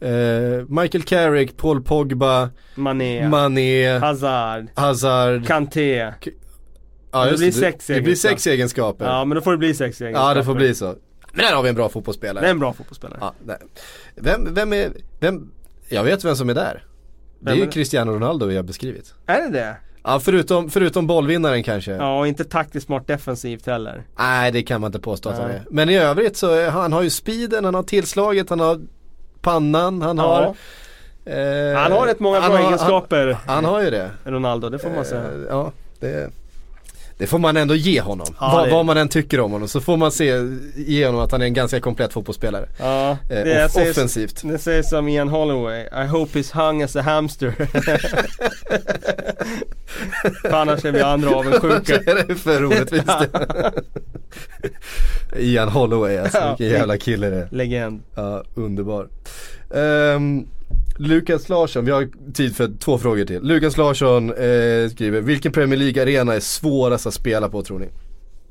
eh, 0.07 0.65
Michael 0.69 1.03
Carrick, 1.05 1.57
Paul 1.57 1.83
Pogba, 1.83 2.49
Mané, 2.75 3.29
Mané, 3.29 3.99
Hazard, 3.99 4.67
Hazard. 4.75 5.47
Kanté. 5.47 6.13
Ja, 7.13 7.25
det 7.25 7.39
blir 7.39 7.53
sex 7.53 7.87
det, 7.87 7.95
det 7.95 8.01
blir 8.01 8.15
sex 8.15 8.47
egenskaper. 8.47 9.05
Ja 9.07 9.25
men 9.25 9.35
då 9.35 9.41
får 9.41 9.51
det 9.53 9.59
bli 9.59 9.75
sex 9.75 10.01
egenskaper. 10.01 10.29
Ja 10.29 10.35
det 10.35 10.45
får 10.45 10.55
bli 10.55 10.75
så. 10.75 10.95
Men 11.33 11.45
där 11.45 11.55
har 11.55 11.63
vi 11.63 11.69
en 11.69 11.75
bra 11.75 11.89
fotbollsspelare. 11.89 12.45
Det 12.45 12.47
är 12.47 12.51
en 12.51 12.59
bra 12.59 12.73
fotbollsspelare. 12.73 13.19
Ja. 13.21 13.35
Vem, 14.15 14.55
vem 14.55 14.73
är, 14.73 14.93
vem, 15.21 15.51
jag 15.89 16.05
vet 16.05 16.25
vem 16.25 16.37
som 16.37 16.49
är 16.51 16.55
där. 16.55 16.85
Det 17.41 17.51
är 17.51 17.55
ju? 17.55 17.67
Cristiano 17.71 18.13
Ronaldo 18.13 18.47
vi 18.47 18.57
har 18.57 18.63
beskrivit. 18.63 19.15
Är 19.27 19.43
det 19.43 19.49
det? 19.49 19.77
Ja 20.05 20.21
förutom, 20.21 20.71
förutom 20.71 21.07
bollvinnaren 21.07 21.63
kanske. 21.63 21.93
Ja, 21.93 22.19
och 22.19 22.27
inte 22.27 22.45
taktiskt 22.45 22.87
smart 22.87 23.07
defensivt 23.07 23.67
heller. 23.67 24.03
Nej 24.19 24.53
det 24.53 24.63
kan 24.63 24.81
man 24.81 24.89
inte 24.89 24.99
påstå 25.01 25.29
att 25.29 25.39
han 25.39 25.49
Nej. 25.49 25.57
är. 25.57 25.65
Men 25.71 25.89
i 25.89 25.97
övrigt 25.99 26.37
så 26.37 26.71
han 26.71 26.93
har 26.93 27.03
ju 27.03 27.11
speeden, 27.11 27.65
han 27.65 27.75
har 27.75 27.83
tillslaget, 27.83 28.51
han 28.51 28.61
har 28.61 28.81
pannan, 29.41 30.03
han 30.03 30.19
har 30.19 30.43
eh, 31.25 31.77
Han 31.77 31.93
har 31.93 32.07
rätt 32.07 32.21
många 32.21 32.41
han 32.41 32.51
bra 32.51 32.61
egenskaper, 32.61 33.27
Han, 33.47 33.55
han 33.55 33.65
har 33.65 33.83
ju 33.83 33.91
det. 33.91 34.11
Ronaldo, 34.25 34.69
det 34.69 34.79
får 34.79 34.91
man 34.91 35.05
säga. 35.05 35.23
Eh, 35.23 35.29
Ja, 35.49 35.73
det, 36.01 36.31
det 37.21 37.27
får 37.27 37.39
man 37.39 37.57
ändå 37.57 37.75
ge 37.75 38.01
honom. 38.01 38.27
Ja, 38.41 38.51
vad, 38.53 38.69
det- 38.69 38.71
vad 38.75 38.87
man 38.87 38.97
än 38.97 39.09
tycker 39.09 39.41
om 39.41 39.53
honom 39.53 39.69
så 39.69 39.81
får 39.81 39.97
man 39.97 40.13
se, 40.13 40.33
ge 40.77 41.07
honom 41.07 41.21
att 41.21 41.33
han 41.33 41.43
är 41.43 41.47
en 41.47 41.55
ganska 41.55 41.81
komplett 41.81 42.13
fotbollsspelare. 42.13 42.69
Ja, 42.79 43.11
Eh, 43.11 43.17
det 43.29 43.65
off- 43.65 43.73
säger, 43.73 43.91
offensivt. 43.91 44.41
det 44.45 44.59
säger 44.59 44.83
som 44.83 45.09
Ian 45.09 45.29
Holloway, 45.29 45.81
I 45.83 46.07
hope 46.07 46.39
he's 46.39 46.67
hung 46.67 46.83
as 46.83 46.97
a 46.97 47.01
hamster. 47.03 47.51
För 50.43 50.53
annars 50.53 50.85
är 50.85 50.93
vi 50.93 51.01
andra 51.01 51.31
avundsjuka. 51.31 51.99
det 52.05 52.11
är 52.31 52.35
för 52.35 52.65
orättvist. 52.65 53.11
Ian 55.37 55.69
Holloway 55.69 56.17
alltså, 56.17 56.55
vilken 56.59 56.79
jävla 56.79 56.97
kille 56.97 57.31
det 57.31 57.37
är. 57.37 57.49
Legend. 57.51 58.03
Ja, 58.15 58.45
underbar. 58.55 59.09
Ehm, 59.75 60.47
Lukas 61.01 61.49
Larsson, 61.49 61.85
vi 61.85 61.91
har 61.91 62.09
tid 62.33 62.57
för 62.57 62.71
två 62.81 62.99
frågor 62.99 63.25
till. 63.25 63.43
Lukas 63.43 63.77
Larsson 63.77 64.29
eh, 64.31 64.89
skriver, 64.91 65.21
vilken 65.21 65.53
Premier 65.53 65.79
League-arena 65.79 66.35
är 66.35 66.41
svårast 66.41 67.07
att 67.07 67.15
spela 67.15 67.49
på 67.49 67.63
tror 67.63 67.79
ni? 67.79 67.89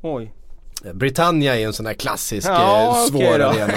Oj. 0.02 0.34
Eh, 0.86 0.94
Britannia 0.94 1.60
är 1.60 1.66
en 1.66 1.74
sån 1.74 1.86
här 1.86 1.94
klassisk 1.94 2.48
Ja, 2.48 2.88
eh, 3.06 3.10
svår 3.12 3.40
då. 3.40 3.46
arena. 3.46 3.74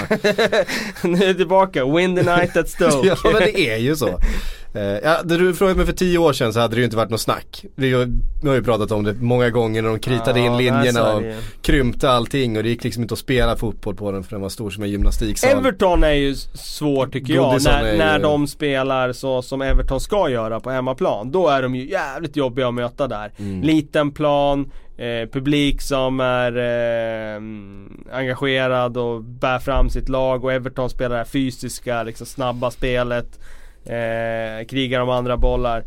nu 1.18 1.24
är 1.24 1.28
det 1.28 1.34
tillbaka, 1.34 1.84
win 1.86 2.16
the 2.16 2.22
night 2.22 2.56
at 2.56 2.68
Stoke. 2.70 3.08
ja 3.08 3.16
men 3.24 3.34
det 3.34 3.60
är 3.60 3.76
ju 3.76 3.96
så. 3.96 4.20
Eh, 4.74 4.82
ja, 4.82 5.22
det 5.24 5.36
du 5.36 5.54
frågade 5.54 5.76
mig 5.76 5.86
för 5.86 5.92
tio 5.92 6.18
år 6.18 6.32
sedan 6.32 6.52
så 6.52 6.60
hade 6.60 6.74
det 6.74 6.78
ju 6.78 6.84
inte 6.84 6.96
varit 6.96 7.10
något 7.10 7.20
snack. 7.20 7.64
Vi 7.74 7.92
har, 7.92 8.08
vi 8.42 8.48
har 8.48 8.54
ju 8.54 8.62
pratat 8.62 8.92
om 8.92 9.04
det 9.04 9.14
många 9.14 9.50
gånger 9.50 9.82
när 9.82 9.88
de 9.88 9.98
kritade 9.98 10.40
Ja, 10.40 10.46
in 10.46 10.56
linjerna 10.56 11.12
och 11.14 11.22
krympte 11.62 12.10
allting 12.10 12.56
och 12.56 12.62
det 12.62 12.68
gick 12.68 12.84
liksom 12.84 13.02
inte 13.02 13.12
att 13.12 13.18
spela 13.18 13.56
fotboll 13.56 13.94
på 13.94 14.12
den 14.12 14.22
för 14.24 14.30
den 14.30 14.40
var 14.40 14.48
stor 14.48 14.70
som 14.70 14.82
en 14.82 14.90
gymnastiksal. 14.90 15.50
Everton 15.50 16.04
är 16.04 16.12
ju 16.12 16.34
svår 16.54 17.06
tycker 17.06 17.34
jag, 17.34 17.44
Goodison 17.44 17.72
är 17.72 17.82
när, 17.82 17.92
ju- 17.92 17.98
när 17.98 18.18
de 18.18 18.46
spelar 18.46 19.12
så 19.12 19.42
som 19.42 19.62
Everton 19.62 20.00
ska 20.00 20.28
göra 20.28 20.60
på 20.60 20.70
hemmaplan. 20.70 21.30
Då 21.32 21.48
är 21.48 21.62
de 21.62 21.74
ju 21.74 21.90
jävligt 21.90 22.36
jobbiga 22.36 22.68
att 22.68 22.74
möta 22.74 23.06
där. 23.08 23.32
Mm. 23.38 23.62
Liten 23.62 24.10
plan, 24.10 24.70
eh, 24.96 25.28
publik 25.32 25.82
som 25.82 26.20
är 26.20 26.56
eh, 26.56 27.42
engagerad 28.16 28.96
och 28.96 29.22
bär 29.24 29.58
fram 29.58 29.90
sitt 29.90 30.08
lag 30.08 30.44
och 30.44 30.52
Everton 30.52 30.90
spelar 30.90 31.10
det 31.10 31.16
här 31.16 31.24
fysiska, 31.24 32.02
liksom 32.02 32.26
snabba 32.26 32.70
spelet. 32.70 33.38
Eh, 33.84 34.66
krigar 34.66 35.00
om 35.00 35.10
andra 35.10 35.36
bollar. 35.36 35.84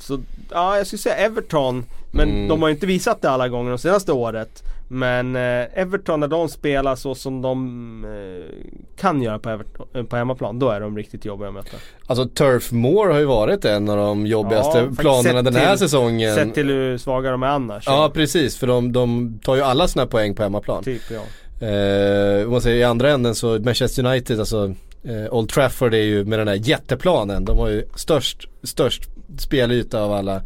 Så 0.00 0.20
ja, 0.50 0.76
jag 0.76 0.86
skulle 0.86 0.98
säga 1.00 1.14
Everton. 1.16 1.84
Men 2.12 2.28
Mm. 2.30 2.48
de 2.48 2.62
har 2.62 2.68
ju 2.68 2.74
inte 2.74 2.86
visat 2.86 3.22
det 3.22 3.30
alla 3.30 3.48
gånger 3.48 3.70
de 3.70 3.78
senaste 3.78 4.12
året. 4.12 4.62
Men 4.92 5.36
eh, 5.36 5.66
Everton 5.80 6.20
när 6.20 6.28
de 6.28 6.48
spelar 6.48 6.96
så 6.96 7.14
som 7.14 7.42
de 7.42 8.04
eh, 8.04 8.54
kan 9.00 9.22
göra 9.22 9.38
på, 9.38 9.50
Everton, 9.50 9.86
eh, 9.94 10.02
på 10.02 10.16
hemmaplan, 10.16 10.58
då 10.58 10.68
är 10.70 10.80
de 10.80 10.96
riktigt 10.96 11.24
jobbiga 11.24 11.48
att 11.48 11.54
möta. 11.54 11.76
Alltså 12.06 12.26
Turf 12.28 12.72
Moor 12.72 13.08
har 13.10 13.18
ju 13.18 13.24
varit 13.24 13.64
en 13.64 13.88
av 13.88 13.96
de 13.96 14.26
jobbigaste 14.26 14.78
Ja, 14.78 14.88
planerna 14.98 15.42
den 15.42 15.54
här 15.54 15.70
till- 15.70 15.78
säsongen. 15.78 16.34
Sett 16.34 16.54
till 16.54 16.66
hur 16.68 16.98
svaga 16.98 17.30
de 17.30 17.42
är 17.42 17.46
annars. 17.46 17.84
Ja 17.86 18.10
precis, 18.14 18.56
för 18.58 18.66
de, 18.66 18.92
de 18.92 19.38
tar 19.44 19.56
ju 19.56 19.62
alla 19.62 19.88
sina 19.88 20.06
poäng 20.06 20.34
på 20.34 20.42
hemmaplan. 20.42 20.84
Typ 20.84 21.02
ja. 21.10 21.20
Eh, 21.66 22.44
om 22.46 22.50
man 22.52 22.60
säger 22.60 22.76
i 22.76 22.84
andra 22.84 23.10
änden 23.10 23.34
så 23.34 23.58
Manchester 23.58 24.06
United, 24.06 24.40
alltså 24.40 24.74
eh, 25.04 25.34
Old 25.34 25.48
Trafford 25.48 25.94
är 25.94 26.02
ju 26.02 26.24
med 26.24 26.38
den 26.38 26.48
här 26.48 26.54
jätteplanen. 26.54 27.44
De 27.44 27.58
har 27.58 27.68
ju 27.68 27.84
störst, 27.94 28.48
störst 28.62 29.02
spelyta 29.38 30.02
av 30.02 30.12
alla 30.12 30.42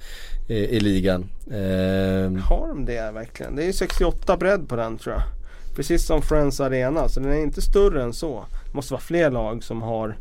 eh, 0.49 0.57
i 0.57 0.81
ligan. 0.81 1.31
Eh, 1.47 2.43
Har 2.43 2.69
de 2.69 2.85
det 2.85 3.11
verkligen? 3.15 3.57
Det 3.57 3.63
är 3.63 3.67
ju 3.67 3.73
68 3.73 4.37
bredd 4.37 4.69
på 4.69 4.77
den 4.77 4.99
tror 4.99 5.15
jag. 5.15 5.23
Precis 5.77 6.07
som 6.07 6.23
Friends 6.23 6.61
Arena, 6.61 7.09
så 7.09 7.21
den 7.21 7.33
är 7.33 7.43
inte 7.43 7.63
större 7.63 8.03
än 8.03 8.13
så. 8.13 8.45
Det 8.71 8.75
måste 8.75 8.93
vara 8.93 9.01
fler 9.01 9.31
lag 9.31 9.65
som 9.65 9.83
har 9.83 10.17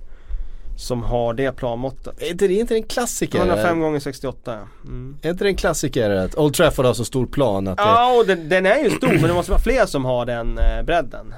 som 0.76 1.04
har 1.04 1.34
det 1.34 1.52
planmåttet. 1.52 2.22
är 2.22 2.32
inte 2.32 2.48
det 2.48 2.54
inte 2.54 2.76
en 2.76 2.84
klassiker? 2.84 3.40
105 3.40 3.80
gånger 3.80 4.00
68 4.00 4.54
ja. 4.54 4.90
Mm. 4.90 5.18
Är 5.22 5.30
inte 5.30 5.44
det 5.44 5.50
en 5.50 5.56
klassiker 5.56 6.10
att 6.10 6.36
Old 6.36 6.54
Trafford 6.54 6.86
har 6.86 6.94
så 6.94 7.06
stor 7.06 7.26
plan 7.26 7.68
att 7.68 7.78
det, 7.78 7.84
Ja 7.84 8.18
och 8.20 8.28
den, 8.28 8.50
den 8.50 8.66
är 8.66 8.84
ju 8.84 8.90
stor 8.90 9.08
men 9.08 9.22
det 9.22 9.34
måste 9.34 9.52
vara 9.52 9.62
fler 9.62 9.86
som 9.86 10.06
har 10.06 10.26
den 10.26 10.58
eh, 10.58 10.84
bredden. 10.84 11.34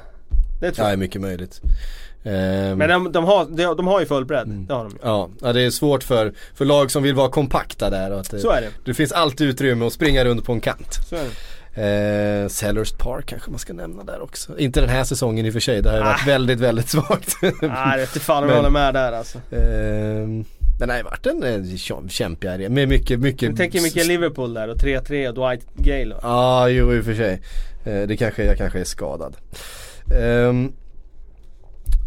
Det 0.61 0.71
tror 0.71 0.83
ja, 0.83 0.87
är 0.87 0.91
jag. 0.91 0.99
mycket 0.99 1.21
möjligt. 1.21 1.61
Eh, 2.25 2.75
Men 2.75 2.89
de, 2.89 3.11
de, 3.11 3.23
har, 3.23 3.45
de, 3.45 3.63
de 3.77 3.87
har 3.87 3.99
ju 3.99 4.05
full 4.05 4.25
bredd. 4.25 4.47
Det 4.47 4.73
har 4.73 4.83
de 4.83 4.91
ju. 4.93 4.97
ja, 5.03 5.29
ja, 5.41 5.53
det 5.53 5.61
är 5.61 5.69
svårt 5.69 6.03
för, 6.03 6.33
för 6.55 6.65
lag 6.65 6.91
som 6.91 7.03
vill 7.03 7.15
vara 7.15 7.29
kompakta 7.29 7.89
där. 7.89 8.11
Och 8.11 8.19
att 8.19 8.31
det, 8.31 8.39
Så 8.39 8.51
är 8.51 8.61
det. 8.61 8.67
det 8.85 8.93
finns 8.93 9.11
alltid 9.11 9.47
utrymme 9.49 9.85
att 9.85 9.93
springa 9.93 10.25
runt 10.25 10.45
på 10.45 10.51
en 10.53 10.59
kant. 10.61 10.93
Så 11.09 11.15
är 11.15 11.19
det. 11.23 11.29
Eh, 11.77 12.47
Sellers 12.47 12.91
Park 12.91 13.25
kanske 13.25 13.49
man 13.51 13.59
ska 13.59 13.73
nämna 13.73 14.03
där 14.03 14.21
också. 14.23 14.59
Inte 14.59 14.81
den 14.81 14.89
här 14.89 15.03
säsongen 15.03 15.45
i 15.45 15.49
och 15.49 15.53
för 15.53 15.59
sig, 15.59 15.81
det 15.81 15.89
har 15.89 15.97
ju 15.97 16.03
varit 16.03 16.21
Ah. 16.23 16.25
väldigt, 16.27 16.59
väldigt 16.59 16.89
svagt. 16.89 17.35
Nej 17.41 17.51
det 17.61 17.97
vete 17.97 18.19
fan 18.19 18.43
om 18.43 18.49
jag 18.49 18.55
håller 18.55 18.69
med 18.69 18.93
där 18.93 19.11
alltså. 19.11 19.37
eh, 19.37 20.27
det 20.79 20.85
har 20.91 20.97
ju 20.97 21.03
varit 21.03 21.25
en 21.25 21.43
eh, 21.43 21.61
käm- 21.77 22.09
kämpig 22.09 22.47
arena 22.47 22.75
med 22.75 22.87
mycket, 22.89 23.19
mycket 23.19 23.41
Jag 23.49 23.57
tänker 23.57 23.81
mycket 23.81 24.07
Liverpool 24.07 24.53
där 24.53 24.67
och 24.69 24.77
3-3 24.77 25.27
och 25.29 25.33
Dwight 25.35 25.65
Gale. 25.75 26.15
Ja, 26.21 26.69
jo 26.69 26.93
i 26.93 26.99
och 27.01 27.05
för 27.05 27.13
sig. 27.13 27.41
Eh, 27.85 28.07
det 28.07 28.17
kanske, 28.17 28.43
jag 28.45 28.57
kanske 28.57 28.79
är 28.79 28.83
skadad. 28.83 29.35
Ehm, 30.21 30.71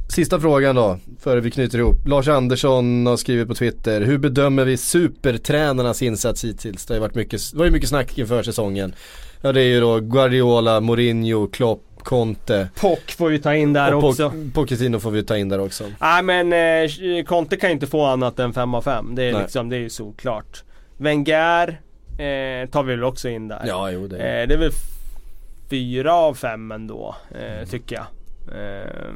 sista 0.08 0.40
frågan 0.40 0.76
då, 0.76 0.98
före 1.20 1.40
vi 1.40 1.50
knyter 1.50 1.78
ihop. 1.78 2.06
Lars 2.08 2.28
Andersson 2.28 3.06
har 3.06 3.16
skrivit 3.16 3.48
på 3.48 3.54
Twitter. 3.54 4.00
Hur 4.00 4.18
bedömer 4.18 4.64
vi 4.64 4.76
supertränarnas 4.76 6.02
insats 6.02 6.44
hittills? 6.44 6.86
Det 6.86 6.94
har 6.94 6.96
ju 6.96 7.00
varit 7.00 7.14
mycket, 7.14 7.52
det 7.52 7.58
var 7.58 7.64
ju 7.64 7.70
mycket 7.70 7.88
snack 7.88 8.18
inför 8.18 8.42
säsongen. 8.42 8.94
Ja 9.42 9.52
det 9.52 9.60
är 9.60 9.64
ju 9.66 9.80
då 9.80 10.00
Guardiola, 10.00 10.80
Mourinho, 10.80 11.46
Klopp, 11.46 11.82
Conte. 11.98 12.68
Pock 12.80 13.10
får 13.10 13.28
vi 13.28 13.38
ta 13.38 13.54
in 13.54 13.72
där 13.72 13.94
och 13.94 14.04
också. 14.04 14.28
Po- 14.28 14.52
Pochettino 14.54 14.98
får 14.98 15.10
vi 15.10 15.22
ta 15.22 15.36
in 15.36 15.48
där 15.48 15.60
också. 15.60 15.84
Nej 16.00 16.22
men 16.22 16.52
eh, 16.52 17.24
Conte 17.24 17.56
kan 17.56 17.70
ju 17.70 17.74
inte 17.74 17.86
få 17.86 18.04
annat 18.04 18.38
än 18.38 18.52
5 18.52 18.74
av 18.74 18.82
5. 18.82 19.14
Det 19.14 19.24
är 19.24 19.32
Nej. 19.32 19.42
liksom, 19.42 19.68
det 19.68 19.76
är 19.76 19.80
ju 19.80 19.90
såklart. 19.90 20.64
Wenger 20.96 21.68
eh, 22.18 22.68
tar 22.70 22.82
vi 22.82 22.94
väl 22.94 23.04
också 23.04 23.28
in 23.28 23.48
där. 23.48 23.62
Ja, 23.66 23.90
jo 23.90 24.06
det. 24.06 24.16
Eh, 24.16 24.48
det 24.48 24.54
är 24.54 24.58
väl 24.58 24.70
4 25.70 26.14
av 26.14 26.34
5 26.34 26.72
ändå, 26.72 27.16
eh, 27.30 27.68
tycker 27.68 27.96
jag. 27.96 28.06
Eh, 28.58 29.12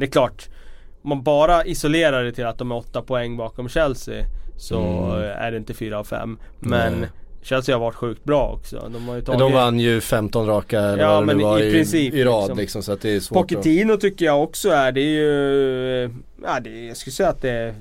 det 0.00 0.06
är 0.06 0.10
klart, 0.10 0.48
om 1.02 1.08
man 1.08 1.22
bara 1.22 1.64
isolerar 1.64 2.24
det 2.24 2.32
till 2.32 2.46
att 2.46 2.58
de 2.58 2.70
är 2.72 2.76
8 2.76 3.02
poäng 3.02 3.36
bakom 3.36 3.68
Chelsea 3.68 4.24
så 4.56 4.78
Mm. 4.78 5.22
är 5.38 5.50
det 5.50 5.56
inte 5.56 5.74
4 5.74 5.98
av 5.98 6.04
5. 6.04 6.38
Men 6.58 6.92
Nej. 7.00 7.08
Chelsea 7.42 7.74
har 7.74 7.80
varit 7.80 7.94
sjukt 7.94 8.24
bra 8.24 8.48
också. 8.58 8.88
De 8.92 9.08
har 9.08 9.14
ju 9.16 9.22
tagit... 9.22 9.38
de 9.38 9.52
vann 9.52 9.78
ju 9.80 10.00
15 10.00 10.46
raka 10.46 10.80
eller 10.80 11.02
Ja, 11.04 11.20
det 11.20 11.26
men 11.26 11.36
nu 11.36 11.42
var 11.42 11.60
i 11.60 11.72
princip, 11.72 12.14
i 12.14 12.24
rad 12.24 12.40
liksom. 12.42 12.58
liksom. 12.58 12.82
så 12.82 12.92
att 12.92 13.00
det 13.00 13.10
är 13.16 13.20
svårt 13.20 13.36
att... 13.36 13.48
Pochettino 13.48 13.96
tycker 13.96 14.24
jag 14.24 14.42
också 14.42 14.68
är, 14.68 14.92
det 14.92 15.00
är 15.00 15.04
ju... 15.20 16.10
Ja, 16.44 16.60
det, 16.60 16.86
jag 16.86 16.96
skulle 16.96 17.12
säga 17.12 17.28
att 17.28 17.42
det 17.42 17.50
är 17.50 17.74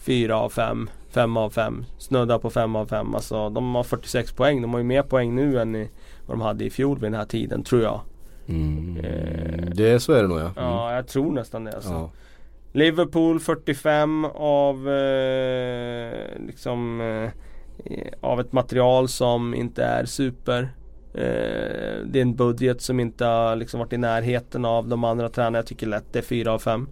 4 0.00 0.36
av 0.36 0.48
5, 0.50 0.90
5 1.10 1.36
av 1.36 1.50
5, 1.50 1.84
snudda 1.98 2.38
på 2.38 2.50
5 2.50 2.76
av 2.76 2.86
5. 2.86 3.14
Alltså 3.14 3.50
de 3.50 3.74
har 3.74 3.82
46 3.82 4.32
poäng, 4.32 4.62
de 4.62 4.70
har 4.72 4.78
ju 4.80 4.84
mer 4.84 5.02
poäng 5.02 5.34
nu 5.34 5.60
än 5.60 5.76
i, 5.76 5.88
vad 6.26 6.38
de 6.38 6.40
hade 6.40 6.64
i 6.64 6.70
fjol 6.70 6.98
vid 6.98 7.04
den 7.12 7.18
här 7.18 7.26
tiden 7.26 7.62
tror 7.62 7.82
jag. 7.82 8.00
Mm. 8.48 8.96
Eh. 8.96 9.70
Det, 9.74 10.00
så 10.00 10.12
är 10.12 10.22
det 10.22 10.28
nog 10.28 10.38
ja. 10.38 10.42
Mm. 10.42 10.52
Ja, 10.56 10.94
jag 10.94 11.08
tror 11.08 11.32
nästan 11.32 11.64
det 11.64 11.74
alltså. 11.74 11.90
ja. 11.90 12.10
Liverpool 12.72 13.40
45 13.40 14.24
av 14.34 14.88
eh, 14.88 16.12
liksom 16.46 17.00
eh, 17.00 17.30
av 18.20 18.40
ett 18.40 18.52
material 18.52 19.08
som 19.08 19.54
inte 19.54 19.84
är 19.84 20.04
super. 20.04 20.62
Eh, 21.14 22.04
det 22.06 22.18
är 22.18 22.22
en 22.22 22.36
budget 22.36 22.82
som 22.82 23.00
inte 23.00 23.24
har 23.24 23.56
liksom 23.56 23.80
varit 23.80 23.92
i 23.92 23.98
närheten 23.98 24.64
av 24.64 24.88
de 24.88 25.04
andra 25.04 25.28
tränarna. 25.28 25.58
Jag 25.58 25.66
tycker 25.66 25.86
lätt 25.86 26.12
det 26.12 26.18
är 26.18 26.22
4 26.22 26.52
av 26.52 26.58
5. 26.58 26.88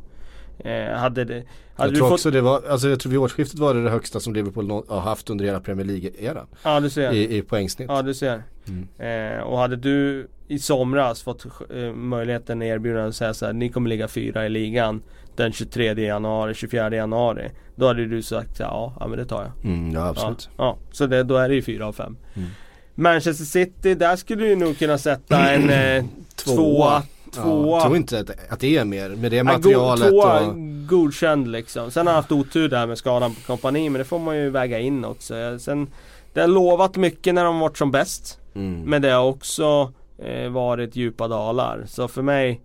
Eh, 0.59 0.93
hade 0.93 1.25
det, 1.25 1.45
hade 1.75 1.89
Jag 1.89 1.97
tror 1.97 2.09
fått, 2.09 2.13
också 2.13 2.31
det 2.31 2.41
var, 2.41 2.63
alltså 2.69 2.89
jag 2.89 3.01
tror 3.01 3.11
vid 3.11 3.21
årsskiftet 3.21 3.59
var 3.59 3.75
det 3.75 3.85
det 3.85 3.91
högsta 3.91 4.21
som 4.21 4.35
Liverpool 4.35 4.71
har 4.89 5.01
haft 5.01 5.31
under 5.31 5.45
hela 5.45 5.61
Premier 5.61 5.87
League-eran. 5.87 6.47
Ja 6.63 6.81
du 6.81 6.91
ser. 6.91 7.13
I, 7.13 7.37
I 7.37 7.43
poängsnitt. 7.43 7.89
Ja 7.91 8.03
du 8.03 8.15
ser. 8.15 8.43
Mm. 8.69 9.37
Eh, 9.37 9.43
och 9.43 9.59
hade 9.59 9.77
du 9.77 10.29
i 10.49 10.59
somras 10.59 11.23
fått 11.23 11.47
eh, 11.75 11.93
möjligheten 11.93 12.63
erbjuden 12.63 13.09
att 13.09 13.17
säga 13.17 13.35
så 13.35 13.47
här, 13.47 13.53
ni 13.53 13.69
kommer 13.69 13.89
ligga 13.89 14.09
fyra 14.09 14.47
i 14.47 14.49
ligan 14.49 15.03
den 15.37 15.53
23 15.53 15.93
januari, 15.93 16.55
24 16.55 16.91
januari. 16.91 17.51
Då 17.75 17.87
hade 17.87 18.07
du 18.07 18.23
sagt 18.23 18.61
ja, 18.61 18.97
ja 19.01 19.07
men 19.07 19.19
det 19.19 19.25
tar 19.25 19.43
jag. 19.43 19.73
Mm, 19.73 19.93
ja 19.93 20.09
absolut. 20.09 20.49
Ja, 20.57 20.65
ja. 20.65 20.79
så 20.93 21.07
det, 21.07 21.23
då 21.23 21.37
är 21.37 21.49
det 21.49 21.55
ju 21.55 21.63
fyra 21.63 21.87
av 21.87 21.93
fem. 21.93 22.17
Mm. 22.35 22.49
Manchester 22.95 23.45
City, 23.45 23.95
där 23.95 24.17
skulle 24.17 24.45
du 24.45 24.57
nog 24.57 24.79
kunna 24.79 24.99
sätta 24.99 25.51
en 25.51 25.71
eh, 25.71 26.05
tvåa. 26.37 26.57
Tvåa. 26.57 27.03
Tvåa. 27.43 27.67
Ja, 27.67 27.73
jag 27.77 27.83
tror 27.83 27.97
inte 27.97 28.21
att, 28.21 28.31
att 28.53 28.61
det 28.61 28.77
är 28.77 28.85
mer 28.85 29.09
med 29.09 29.31
det 29.31 29.37
Ja, 29.37 29.45
materialet 29.45 30.09
tvåa, 30.09 30.41
och... 30.47 30.55
godkänd 30.89 31.49
liksom. 31.49 31.91
Sen 31.91 32.07
har 32.07 32.15
han 32.15 32.23
haft 32.23 32.33
otur 32.33 32.69
där 32.69 32.87
med 32.87 32.99
skadan 32.99 33.35
på 33.35 33.41
kompani 33.47 33.91
men 33.91 33.99
det 33.99 34.05
får 34.05 34.19
man 34.19 34.37
ju 34.37 34.51
väga 34.51 34.79
in 34.79 35.05
också. 35.05 35.59
Sen, 35.59 35.87
det 36.33 36.41
har 36.41 36.49
lovat 36.49 36.97
mycket 36.97 37.35
när 37.35 37.45
de 37.45 37.59
varit 37.59 37.79
som 37.79 37.91
bäst. 37.91 38.39
Mm. 38.55 38.81
Men 38.83 39.03
det 39.03 39.11
har 39.11 39.25
också 39.25 39.93
eh, 40.19 40.49
varit 40.51 40.97
djupa 40.97 41.29
dalar. 41.29 41.85
Så 41.89 42.09
för 42.09 42.23
mig 42.23 42.61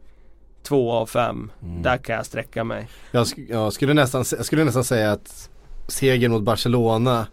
två 0.63 0.91
av 0.91 1.05
fem. 1.05 1.51
Mm. 1.63 1.81
Där 1.81 1.97
kan 1.97 2.15
jag 2.15 2.25
sträcka 2.25 2.63
mig. 2.63 2.87
Jag, 3.11 3.23
sk- 3.23 3.45
jag, 3.49 3.73
skulle 3.73 3.93
nästan, 3.93 4.25
jag 4.37 4.45
skulle 4.45 4.63
nästan 4.63 4.83
säga 4.83 5.11
att 5.11 5.49
segern 5.87 6.31
mot 6.31 6.43
Barcelona 6.43 7.27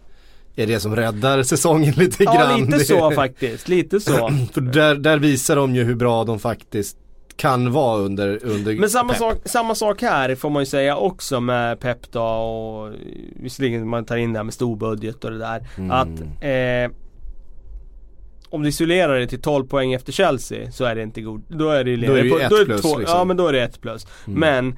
är 0.55 0.67
det 0.67 0.79
som 0.79 0.95
räddar 0.95 1.43
säsongen 1.43 1.93
lite 1.97 2.23
Ja 2.23 2.33
grann. 2.33 2.59
lite 2.61 2.77
Det- 2.77 2.83
så 2.85 3.11
faktiskt. 3.11 3.67
Lite 3.67 3.99
så. 3.99 4.29
För 4.53 4.61
där, 4.61 4.95
där 4.95 5.17
visar 5.17 5.55
de 5.55 5.75
ju 5.75 5.83
hur 5.83 5.95
bra 5.95 6.23
de 6.23 6.39
faktiskt 6.39 6.97
kan 7.39 7.71
vara 7.71 7.97
under, 7.99 8.45
under 8.45 8.75
Men 8.75 8.89
samma 8.89 9.09
Pep. 9.13 9.17
sak, 9.19 9.37
samma 9.45 9.75
sak 9.75 10.01
här 10.01 10.35
får 10.35 10.49
man 10.49 10.61
ju 10.61 10.65
säga 10.65 10.97
också 10.97 11.39
med 11.41 11.79
Pep 11.79 12.11
då 12.11 12.21
och 12.23 12.93
visserligen 13.35 13.87
man 13.87 14.05
tar 14.05 14.17
in 14.17 14.33
det 14.33 14.39
här 14.39 14.43
med 14.43 14.53
stor 14.53 14.75
budget 14.75 15.23
och 15.23 15.31
det 15.31 15.37
där. 15.37 15.67
Mm. 15.77 15.91
Att 15.91 16.21
eh, 16.43 16.97
om 18.49 18.63
du 18.63 18.69
isolerar 18.69 19.19
det 19.19 19.27
till 19.27 19.41
12 19.41 19.67
poäng 19.67 19.93
efter 19.93 20.11
Chelsea 20.11 20.71
så 20.71 20.85
är 20.85 20.95
det 20.95 21.01
inte 21.03 21.21
god. 21.21 21.43
Då 21.47 21.69
är 21.69 21.83
det 21.83 21.91
ju 21.91 21.97
Då 22.07 22.13
är 22.13 22.17
det 22.17 22.23
ju 22.23 22.29
på- 22.29 22.39
ett 22.39 22.49
då 22.49 22.65
plus, 22.65 22.81
två, 22.81 22.97
liksom. 22.99 23.17
Ja 23.17 23.23
men 23.23 23.37
då 23.37 23.47
är 23.47 23.53
det 23.53 23.61
ett 23.63 23.81
plus. 23.81 24.07
Mm. 24.27 24.39
Men 24.39 24.77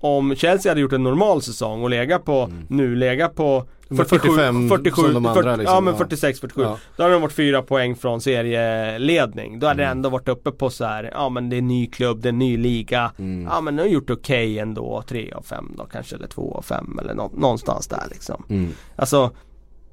om 0.00 0.34
Chelsea 0.36 0.70
hade 0.70 0.80
gjort 0.80 0.92
en 0.92 1.02
normal 1.02 1.42
säsong 1.42 1.82
och 1.82 1.90
legat 1.90 2.24
på 2.24 2.50
nu, 2.68 2.96
legat 2.96 3.34
på 3.34 3.64
Men 3.88 4.06
45 4.06 4.68
som 4.94 5.14
de 5.14 5.26
andra, 5.26 5.34
40, 5.42 5.56
liksom. 5.58 5.74
Ja 5.74 5.80
men 5.80 5.94
Ja. 5.94 5.98
46, 5.98 6.40
47. 6.40 6.62
Ja. 6.62 6.78
Då 6.96 7.02
hade 7.02 7.14
de 7.14 7.22
varit 7.22 7.32
fyra 7.32 7.62
poäng 7.62 7.96
från 7.96 8.20
serieledning. 8.20 9.58
Då 9.58 9.66
hade 9.66 9.82
Mm. 9.82 9.86
det 9.88 9.98
ändå 9.98 10.08
varit 10.08 10.28
uppe 10.28 10.50
på 10.50 10.70
så 10.70 10.84
här, 10.84 11.10
ja 11.14 11.28
men 11.28 11.48
det 11.50 11.56
är 11.56 11.58
en 11.58 11.68
ny 11.68 11.86
klubb, 11.86 12.20
det 12.20 12.28
är 12.28 12.32
en 12.32 12.38
ny 12.38 12.56
liga. 12.56 13.12
Mm. 13.18 13.44
Ja 13.52 13.60
men 13.60 13.76
de 13.76 13.82
har 13.82 13.88
gjort 13.88 14.10
okej 14.10 14.58
ändå, 14.58 15.02
tre 15.08 15.32
av 15.32 15.42
fem 15.42 15.72
då 15.76 15.84
kanske, 15.84 16.16
eller 16.16 16.26
två 16.26 16.54
av 16.54 16.62
fem 16.62 16.98
eller 17.02 17.14
nå- 17.14 17.32
någonstans 17.36 17.86
där 17.86 18.02
liksom. 18.10 18.44
Mm. 18.48 18.72
Alltså 18.96 19.30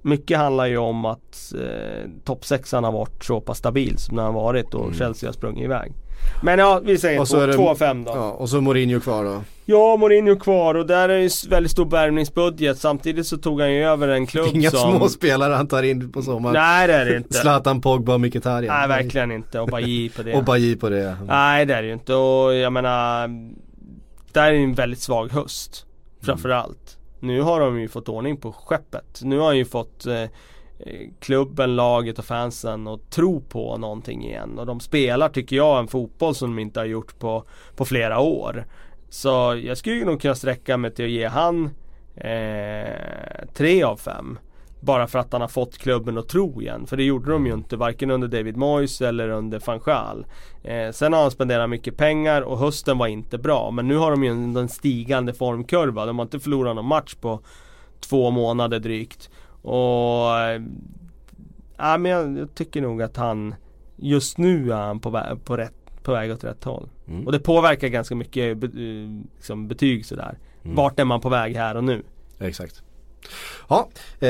mycket 0.02 0.38
handlar 0.38 0.66
ju 0.66 0.78
om 0.78 1.06
att 1.06 1.54
eh, 1.62 2.10
toppsexan 2.24 2.84
har 2.84 2.92
varit 2.92 3.24
så 3.24 3.42
pass 3.42 3.58
stabil 3.58 3.98
som 3.98 4.16
den 4.16 4.26
har 4.26 4.34
varit 4.34 4.74
och 4.74 4.96
Chelsea 4.96 5.28
har 5.30 5.34
sprungit 5.34 5.64
iväg. 5.64 5.94
Men 6.42 6.60
ja, 6.60 6.82
vi 6.84 6.98
säger 6.98 7.14
Mm. 7.14 7.22
Och 7.22 7.28
så 7.28 7.36
två, 7.36 7.42
är 7.44 7.48
det- 7.48 7.54
två 7.54 7.70
av 7.70 7.76
fem 7.76 8.04
då. 8.04 8.12
Ja, 8.16 8.32
och 8.32 8.50
så 8.50 8.62
Mourinho 8.62 9.00
kvar 9.00 9.24
då. 9.24 9.44
Ja, 9.66 9.98
Mourinho 9.98 10.36
kvar 10.36 10.76
och 10.76 10.86
där 10.88 11.10
är 11.10 11.18
ju 11.18 11.30
väldigt 11.50 11.72
stor 11.72 11.86
värvningsbudget. 11.90 12.78
Samtidigt 12.78 13.28
så 13.28 13.38
tog 13.38 13.62
han 13.62 13.74
ju 13.74 13.84
över 13.84 14.08
en 14.08 14.28
klubb 14.28 14.48
Inga 14.54 14.72
som... 14.72 14.98
små 14.98 15.10
spelare 15.10 15.54
han 15.54 15.68
tar 15.68 15.84
in 15.84 16.12
på 16.12 16.22
sommaren. 16.22 16.54
Nej 16.54 16.88
det 16.88 16.94
är 16.94 17.06
det 17.06 17.18
inte. 17.18 17.34
Zlatan, 17.34 17.82
Pogba 17.82 18.14
och 18.14 18.22
Mkhitaryan. 18.22 18.76
Nej 18.78 18.88
verkligen 18.88 19.32
inte. 19.32 19.60
Och 19.60 19.68
Bailly 19.68 20.10
på 20.10 20.24
det. 20.24 20.34
Och 20.38 20.44
Bailly 20.44 20.76
på 20.76 20.90
det. 20.90 21.18
Nej 21.28 21.66
det 21.66 21.74
är 21.76 21.82
det 21.82 21.88
ju 21.88 21.94
inte 21.94 22.14
och 22.14 22.56
jag 22.56 22.74
menar 22.74 23.28
Där 24.32 24.44
är 24.48 24.52
det 24.52 24.58
en 24.58 24.74
väldigt 24.74 25.00
svag 25.00 25.32
höst 25.32 25.86
Framförallt 26.22 26.98
Nu 27.20 27.42
har 27.42 27.60
de 27.60 27.80
ju 27.80 27.88
fått 27.88 28.10
ordning 28.10 28.38
på 28.38 28.52
skeppet 28.52 29.20
Nu 29.24 29.38
har 29.40 29.46
han 29.46 29.58
ju 29.58 29.66
fått 29.66 30.06
eh, 30.06 30.24
Klubben, 31.20 31.76
laget 31.76 32.20
och 32.20 32.26
fansen 32.26 32.88
att 32.88 33.10
tro 33.10 33.42
på 33.42 33.78
någonting 33.78 34.26
igen 34.26 34.60
och 34.60 34.66
de 34.66 34.80
spelar 34.80 35.30
tycker 35.30 35.56
jag 35.56 35.80
en 35.80 35.88
fotboll 35.88 36.36
som 36.36 36.56
de 36.56 36.62
inte 36.62 36.80
har 36.80 36.86
gjort 36.86 37.20
på, 37.20 37.44
på 37.76 37.86
flera 37.86 38.20
år 38.20 38.66
Så 39.10 39.62
jag 39.64 39.78
skulle 39.78 40.06
nog 40.06 40.22
kunna 40.22 40.36
sträcka 40.36 40.78
mig 40.78 40.92
till 40.92 41.06
att 41.06 41.12
ge 41.12 41.28
han 41.28 41.66
eh, 42.16 43.48
tre 43.54 43.84
av 43.84 43.98
fem 43.98 44.40
bara 44.86 45.08
för 45.08 45.20
att 45.20 45.32
han 45.32 45.42
har 45.42 45.48
fått 45.48 45.78
klubben 45.78 46.18
att 46.18 46.28
tro 46.28 46.62
igen. 46.62 46.88
För 46.88 46.98
det 46.98 47.04
gjorde 47.04 47.32
de 47.32 47.46
ju 47.46 47.54
inte 47.54 47.78
varken 47.78 48.12
under 48.12 48.28
David 48.28 48.58
Moyes 48.58 49.02
eller 49.02 49.30
under 49.30 49.62
van 49.66 49.80
Gaal. 49.86 50.26
Eh, 50.64 50.92
sen 50.92 51.14
har 51.14 51.22
han 51.22 51.32
spenderat 51.32 51.70
mycket 51.70 51.98
pengar 51.98 52.42
och 52.42 52.60
hösten 52.60 52.98
var 52.98 53.08
inte 53.08 53.38
bra. 53.38 53.72
Men 53.72 53.88
nu 53.88 53.96
har 53.96 54.12
de 54.12 54.24
ju 54.24 54.32
en, 54.32 54.56
en 54.56 54.70
stigande 54.70 55.34
formkurva. 55.34 56.06
De 56.06 56.20
har 56.20 56.26
inte 56.26 56.40
förlorat 56.40 56.76
någon 56.76 56.86
match 56.86 57.16
på 57.16 57.40
två 58.00 58.32
månader 58.32 58.80
drygt. 58.80 59.30
Och 59.66 60.40
eh, 60.40 60.62
ja, 61.78 61.98
men 61.98 62.12
jag, 62.12 62.38
jag 62.38 62.56
tycker 62.56 62.82
nog 62.82 63.02
att 63.02 63.18
han 63.18 63.56
just 63.96 64.38
nu 64.38 64.72
är 64.72 64.76
han 64.76 65.00
på, 65.00 65.10
vä- 65.10 65.36
på, 65.36 65.58
rätt, 65.58 66.04
på 66.04 66.12
väg 66.12 66.32
åt 66.32 66.44
rätt 66.44 66.64
håll. 66.64 66.90
Mm. 67.08 67.26
Och 67.26 67.32
det 67.32 67.40
påverkar 67.40 67.88
ganska 67.88 68.16
mycket 68.16 68.58
be, 68.58 68.68
eh, 68.68 69.10
liksom 69.36 69.68
betyg 69.68 70.06
sådär. 70.06 70.38
Mm. 70.64 70.76
Vart 70.76 71.00
är 71.00 71.06
man 71.06 71.22
på 71.22 71.30
väg 71.30 71.56
här 71.56 71.76
och 71.76 71.84
nu? 71.84 72.04
Exakt. 72.40 72.84
Ja, 73.70 73.90
eh, 74.20 74.28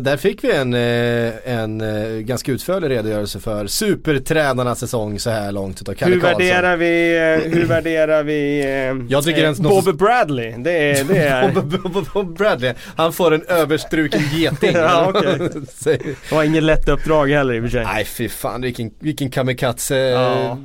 där 0.00 0.16
fick 0.16 0.44
vi 0.44 0.52
en, 0.52 0.74
eh, 0.74 1.32
en 1.60 1.80
eh, 1.80 2.18
ganska 2.18 2.52
utförlig 2.52 2.90
redogörelse 2.90 3.40
för 3.40 3.66
supertränarnas 3.66 4.78
säsong 4.80 5.18
så 5.18 5.30
här 5.30 5.52
långt 5.52 5.80
utav 5.80 5.94
Kalle 5.94 6.14
Hur 6.14 6.20
Karlsson. 6.20 6.38
värderar 6.42 6.76
vi, 6.76 7.16
eh, 7.44 7.52
hur 7.52 7.64
värderar 7.66 8.22
vi 8.22 8.60
eh, 8.60 9.06
Jag 9.08 9.24
tycker 9.24 9.44
eh, 9.44 9.48
något- 9.50 9.84
Bobby 9.84 9.92
Bradley? 9.92 10.54
Det 10.58 10.70
är, 10.90 11.04
det 11.04 11.18
är 11.18 11.48
Bob- 11.50 11.82
Bob- 11.92 12.06
Bob 12.14 12.38
Bradley, 12.38 12.74
han 12.96 13.12
får 13.12 13.34
en 13.34 13.42
överstruken 13.48 14.20
geting. 14.32 14.72
Ja. 14.76 15.12
Säg- 15.74 16.00
det 16.28 16.34
var 16.34 16.42
inget 16.44 16.62
lätt 16.62 16.88
uppdrag 16.88 17.30
heller 17.30 17.54
i 17.54 17.58
och 17.60 17.62
för 17.64 17.70
sig. 17.70 17.84
Nej 17.84 18.04
fy 18.04 18.28
fan 18.28 18.62
vilken, 18.62 18.90
vilken 19.00 19.30
kamikaze 19.30 19.96
Ja. 19.96 20.58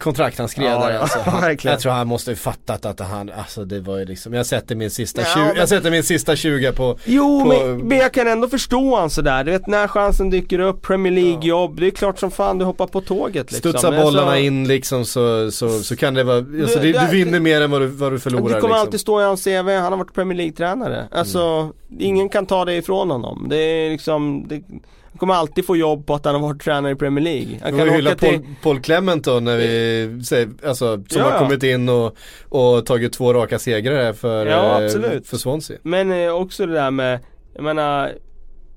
Kontrakt 0.00 0.38
han 0.38 0.48
skrev 0.48 0.64
Ja, 0.66 0.86
där 0.88 0.98
alltså. 0.98 1.18
han. 1.24 1.56
Jag 1.62 1.80
tror 1.80 1.92
han 1.92 2.06
måste 2.06 2.30
ju 2.30 2.36
fattat 2.36 2.86
att 2.86 3.00
han, 3.00 3.30
alltså 3.38 3.64
det 3.64 3.80
var 3.80 3.98
ju 3.98 4.04
liksom, 4.04 4.34
jag 4.34 4.46
sätter 4.46 4.74
min 4.74 4.90
sista 4.90 5.20
Ja, 5.20 5.26
20, 5.34 5.40
men- 5.44 5.56
jag 5.56 5.68
sätter 5.68 5.90
min 5.90 6.02
sista 6.02 6.36
20 6.36 6.72
på 6.72 6.98
Jo 7.04 7.40
på- 7.42 7.48
men, 7.48 7.78
men 7.88 7.98
jag 7.98 8.12
kan 8.12 8.28
ändå 8.28 8.48
förstå 8.48 8.96
han 8.96 9.10
sådär. 9.10 9.44
Du 9.44 9.50
vet 9.50 9.66
när 9.66 9.88
chansen 9.88 10.30
dyker 10.30 10.58
upp, 10.58 10.82
Premier 10.82 11.12
League-jobb. 11.12 11.80
Det 11.80 11.86
är 11.86 11.90
klart 11.90 12.18
som 12.18 12.30
fan 12.30 12.58
du 12.58 12.64
hoppar 12.64 12.86
på 12.86 13.00
tåget 13.00 13.52
liksom. 13.52 13.70
Studsa 13.70 13.90
Men 13.90 14.02
bollarna 14.02 14.26
alltså, 14.26 14.40
in 14.44 14.68
liksom 14.68 15.04
så, 15.04 15.50
så, 15.50 15.68
så 15.82 15.96
kan 15.96 16.14
det 16.14 16.24
vara, 16.24 16.36
alltså 16.36 16.78
Det- 16.78 16.92
det, 16.92 17.00
du 17.00 17.06
vinner 17.24 17.40
mer 17.40 17.60
än 17.60 17.70
vad 17.70 17.80
du, 17.80 17.86
vad 17.86 18.12
du 18.12 18.18
förlorar 18.18 18.42
Det 18.42 18.48
kommer 18.60 18.74
liksom. 18.74 18.80
alltid 18.86 19.00
stå 19.00 19.20
i 19.20 19.24
hans 19.24 19.44
CV, 19.44 19.68
han 19.76 19.92
har 19.92 19.96
varit 19.96 20.14
Premier 20.14 20.36
League-tränare. 20.36 21.08
Alltså, 21.12 21.72
ingen 21.98 22.28
kan 22.28 22.46
ta 22.46 22.64
det 22.64 22.74
ifrån 22.74 23.10
honom. 23.10 23.46
Det 23.50 23.56
är 23.56 23.90
liksom, 23.90 24.44
det, 24.48 24.62
han 25.12 25.18
kommer 25.18 25.34
alltid 25.34 25.66
få 25.66 25.76
jobb 25.76 26.06
på 26.06 26.14
att 26.14 26.24
han 26.24 26.34
har 26.34 26.42
varit 26.42 26.62
tränare 26.62 26.92
i 26.92 26.94
Premier 26.94 27.24
League. 27.24 27.58
Han 27.62 27.72
Vi 27.72 27.78
kan 27.78 27.86
kan 27.86 27.96
hylla 27.96 28.14
till... 28.14 28.28
Paul, 28.38 28.46
Paul 28.62 28.80
Clement 28.80 29.24
då 29.24 29.40
när 29.40 29.56
vi, 29.56 30.24
säger, 30.24 30.48
alltså 30.66 30.96
som 31.08 31.20
Ja, 31.20 31.30
har 31.30 31.38
kommit 31.38 31.62
in 31.62 31.88
och, 31.88 32.16
och 32.48 32.86
tagit 32.86 33.12
två 33.12 33.34
raka 33.34 33.58
segrar 33.58 34.04
här 34.04 34.12
för, 34.12 34.46
Ja, 34.46 34.82
eh, 34.82 35.22
för 35.24 35.36
Swansea. 35.36 35.78
Men 35.82 36.12
eh, 36.24 36.30
också 36.30 36.66
det 36.66 36.72
där 36.72 36.90
med, 36.90 37.20
jag 37.54 37.64
menar 37.64 38.12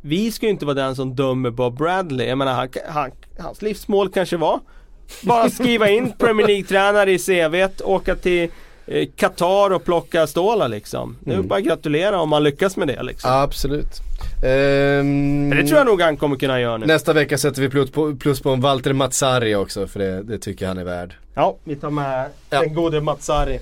Vi 0.02 0.32
ska 0.32 0.46
ju 0.46 0.52
inte 0.52 0.66
vara 0.66 0.76
den 0.76 0.96
som 0.96 1.16
dömer 1.16 1.50
Bob 1.50 1.78
Bradley. 1.78 2.28
Jag 2.28 2.38
menar 2.38 2.54
han, 2.54 2.68
han, 2.90 3.12
hans 3.40 3.62
livsmål 3.62 4.10
kanske 4.10 4.38
var 4.38 4.60
Bara 5.24 5.50
skriva 5.50 5.90
in 5.90 6.14
Premier 6.18 6.48
League-tränare 6.48 7.12
i 7.12 7.18
CVt, 7.20 7.82
åka 7.82 8.16
till 8.16 8.50
eh, 8.88 9.08
Qatar 9.16 9.74
och 9.74 9.86
plocka 9.86 10.28
stålar 10.28 10.68
liksom. 10.70 11.18
Det 11.22 11.32
är 11.32 11.36
Mm. 11.36 11.48
bara 11.48 11.60
att 11.60 11.66
gratulera 11.66 12.22
om 12.22 12.30
man 12.30 12.44
lyckas 12.44 12.78
med 12.78 12.88
det 12.88 13.04
liksom. 13.04 13.32
Absolut. 13.34 14.02
Men 14.42 15.50
det 15.50 15.64
tror 15.68 15.78
jag 15.78 15.86
nog 15.88 16.02
han 16.02 16.18
kommer 16.18 16.36
kunna 16.36 16.60
göra 16.60 16.78
nu. 16.78 16.86
Nästa 16.86 17.14
vecka 17.14 17.38
sätter 17.38 17.62
vi 17.62 17.70
plus 17.70 17.92
på, 17.92 18.16
plus 18.16 18.42
på 18.42 18.50
en 18.50 18.62
Walter 18.62 18.94
Mazzari 18.94 19.56
också 19.56 19.88
för 19.88 20.00
det, 20.00 20.24
det 20.24 20.38
tycker 20.38 20.66
jag 20.66 20.70
han 20.70 20.78
är 20.78 20.84
värd. 20.84 21.14
Ja, 21.34 21.58
vi 21.64 21.76
tar 21.76 21.90
med 21.90 22.30
Ja. 22.50 22.60
den 22.62 22.74
gode 22.74 23.02
Matsari. 23.02 23.60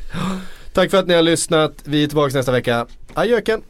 Tack 0.74 0.92
för 0.92 0.98
att 0.98 1.08
ni 1.08 1.14
har 1.14 1.22
lyssnat. 1.22 1.74
Vi 1.84 2.04
är 2.04 2.08
tillbaka 2.08 2.38
nästa 2.38 2.52
vecka. 2.52 2.86
Adjöken! 3.14 3.62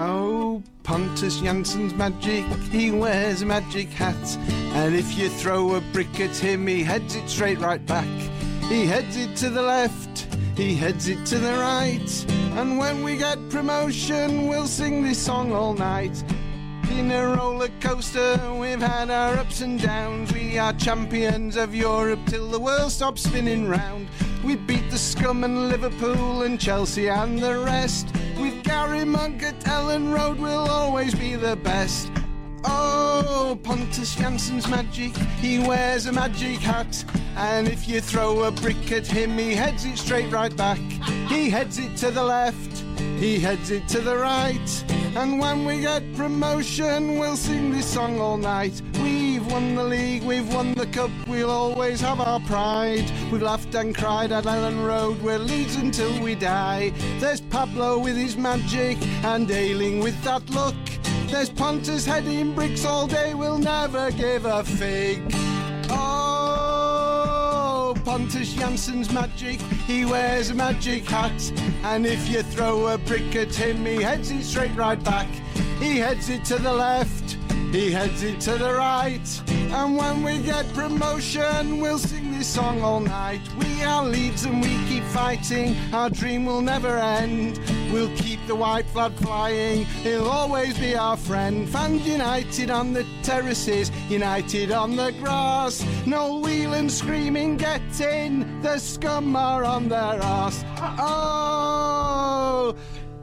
Oh, 0.00 0.60
Pontus 0.84 1.42
Jansson's 1.42 1.96
magic, 1.96 2.44
he 2.72 2.90
wears 2.90 3.42
a 3.42 3.46
magic 3.46 3.88
hat. 3.98 4.38
And 4.76 4.94
if 4.94 5.18
you 5.18 5.28
throw 5.28 5.76
a 5.76 5.80
brick 5.92 6.20
at 6.20 6.36
him, 6.36 6.66
he 6.66 6.82
heads 6.84 7.16
it 7.16 7.28
straight 7.30 7.60
right 7.60 7.86
back. 7.86 8.08
He 8.70 8.86
heads 8.86 9.16
it 9.16 9.36
to 9.36 9.50
the 9.54 9.62
left, 9.62 10.26
he 10.56 10.74
heads 10.74 11.08
it 11.08 11.24
to 11.26 11.38
the 11.38 11.54
right. 11.54 12.26
And 12.58 12.78
when 12.78 13.02
we 13.02 13.16
get 13.16 13.48
promotion, 13.48 14.46
we'll 14.48 14.66
sing 14.66 15.02
this 15.02 15.18
song 15.18 15.52
all 15.52 15.74
night. 15.74 16.22
Been 16.82 17.10
a 17.10 17.36
roller 17.36 17.70
coaster, 17.80 18.38
we've 18.60 18.80
had 18.80 19.10
our 19.10 19.36
ups 19.36 19.62
and 19.62 19.80
downs. 19.80 20.32
We 20.32 20.58
are 20.58 20.72
champions 20.74 21.56
of 21.56 21.74
Europe 21.74 22.20
till 22.26 22.48
the 22.48 22.60
world 22.60 22.92
stops 22.92 23.22
spinning 23.22 23.68
round. 23.68 24.08
We 24.44 24.56
beat 24.56 24.90
the 24.90 24.98
scum 24.98 25.44
and 25.44 25.68
Liverpool 25.68 26.42
and 26.42 26.60
Chelsea 26.60 27.08
and 27.08 27.38
the 27.38 27.58
rest. 27.60 28.08
With 28.38 28.62
Gary 28.64 29.04
Monk 29.04 29.42
at 29.42 29.66
Ellen 29.66 30.12
Road, 30.12 30.38
we'll 30.38 30.68
always 30.68 31.14
be 31.14 31.36
the 31.36 31.56
best. 31.56 32.10
Oh, 32.64 33.58
Pontus 33.62 34.14
Jansson's 34.14 34.68
magic, 34.68 35.16
he 35.40 35.58
wears 35.58 36.06
a 36.06 36.12
magic 36.12 36.58
hat. 36.58 37.04
And 37.36 37.68
if 37.68 37.88
you 37.88 38.00
throw 38.00 38.44
a 38.44 38.50
brick 38.50 38.92
at 38.92 39.06
him, 39.06 39.36
he 39.38 39.54
heads 39.54 39.84
it 39.84 39.98
straight 39.98 40.30
right 40.30 40.54
back. 40.56 40.78
He 41.28 41.50
heads 41.50 41.78
it 41.78 41.96
to 41.98 42.10
the 42.10 42.22
left, 42.22 42.84
he 43.18 43.38
heads 43.38 43.70
it 43.70 43.88
to 43.88 44.00
the 44.00 44.16
right. 44.16 44.84
And 45.14 45.38
when 45.38 45.64
we 45.64 45.80
get 45.80 46.02
promotion, 46.14 47.18
we'll 47.18 47.36
sing 47.36 47.70
this 47.70 47.86
song 47.86 48.18
all 48.20 48.38
night. 48.38 48.80
We've 49.02 49.44
won 49.50 49.74
the 49.74 49.84
league, 49.84 50.22
we've 50.22 50.52
won 50.54 50.72
the 50.72 50.86
cup, 50.86 51.10
we'll 51.26 51.50
always 51.50 52.00
have 52.00 52.20
our 52.20 52.40
pride. 52.40 53.10
We've 53.30 53.42
laughed 53.42 53.74
and 53.74 53.94
cried 53.94 54.32
at 54.32 54.46
Ellen 54.46 54.82
Road, 54.82 55.20
we're 55.20 55.38
Leeds 55.38 55.76
until 55.76 56.22
we 56.22 56.34
die. 56.34 56.92
There's 57.18 57.40
Pablo 57.40 57.98
with 57.98 58.16
his 58.16 58.36
magic, 58.36 58.96
and 59.24 59.50
Ailing 59.50 60.00
with 60.00 60.20
that 60.22 60.48
look. 60.50 60.74
There's 61.32 61.48
Pontus 61.48 62.04
heading 62.04 62.54
bricks 62.54 62.84
all 62.84 63.06
day, 63.06 63.32
we'll 63.32 63.56
never 63.56 64.10
give 64.10 64.44
a 64.44 64.62
fig. 64.62 65.22
Oh, 65.88 67.94
Pontus 68.04 68.52
Jansson's 68.52 69.10
magic, 69.10 69.58
he 69.86 70.04
wears 70.04 70.50
a 70.50 70.54
magic 70.54 71.06
hat. 71.06 71.50
And 71.84 72.04
if 72.04 72.28
you 72.28 72.42
throw 72.42 72.88
a 72.88 72.98
brick 72.98 73.34
at 73.34 73.54
him, 73.54 73.86
he 73.86 74.02
heads 74.02 74.30
it 74.30 74.44
straight 74.44 74.76
right 74.76 75.02
back. 75.02 75.26
He 75.80 75.96
heads 75.96 76.28
it 76.28 76.44
to 76.44 76.58
the 76.58 76.74
left, 76.74 77.38
he 77.72 77.90
heads 77.90 78.22
it 78.22 78.38
to 78.40 78.58
the 78.58 78.74
right. 78.74 79.42
And 79.48 79.96
when 79.96 80.22
we 80.22 80.38
get 80.42 80.70
promotion, 80.74 81.80
we'll 81.80 81.98
sing 81.98 82.30
this 82.30 82.46
song 82.46 82.82
all 82.82 83.00
night. 83.00 83.40
We 83.56 83.82
are 83.82 84.04
Leeds 84.04 84.44
and 84.44 84.60
we 84.60 84.76
keep 84.86 85.02
fighting, 85.04 85.74
our 85.94 86.10
dream 86.10 86.44
will 86.44 86.60
never 86.60 86.98
end. 86.98 87.58
We'll 87.90 88.14
keep 88.16 88.38
the 88.46 88.54
white 88.54 88.86
flag 88.86 89.12
flying, 89.14 89.86
he'll 90.04 90.28
always 90.28 90.78
be 90.78 90.94
our 90.94 91.16
friend. 91.16 91.66
Fans 91.68 92.06
united 92.06 92.70
on 92.70 92.92
the 92.92 93.06
terraces, 93.22 93.90
united 94.10 94.70
on 94.70 94.94
the 94.96 95.12
grass. 95.12 95.82
No 96.04 96.38
wheeling, 96.40 96.90
screaming, 96.90 97.56
get 97.56 98.00
in, 98.00 98.60
the 98.60 98.78
scum 98.78 99.34
are 99.34 99.64
on 99.64 99.88
their 99.88 100.22
arse. 100.22 100.62
Oh! 100.78 102.74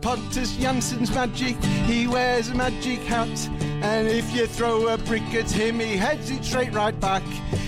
Pontus 0.01 0.55
Jansson's 0.55 1.11
magic, 1.13 1.55
he 1.85 2.07
wears 2.07 2.49
a 2.49 2.55
magic 2.55 2.99
hat. 2.99 3.49
And 3.81 4.07
if 4.07 4.33
you 4.33 4.47
throw 4.47 4.87
a 4.87 4.97
brick 4.97 5.33
at 5.33 5.51
him, 5.51 5.79
he 5.79 5.97
heads 5.97 6.29
it 6.29 6.43
straight 6.45 6.73
right 6.73 6.97
back. 6.99 7.23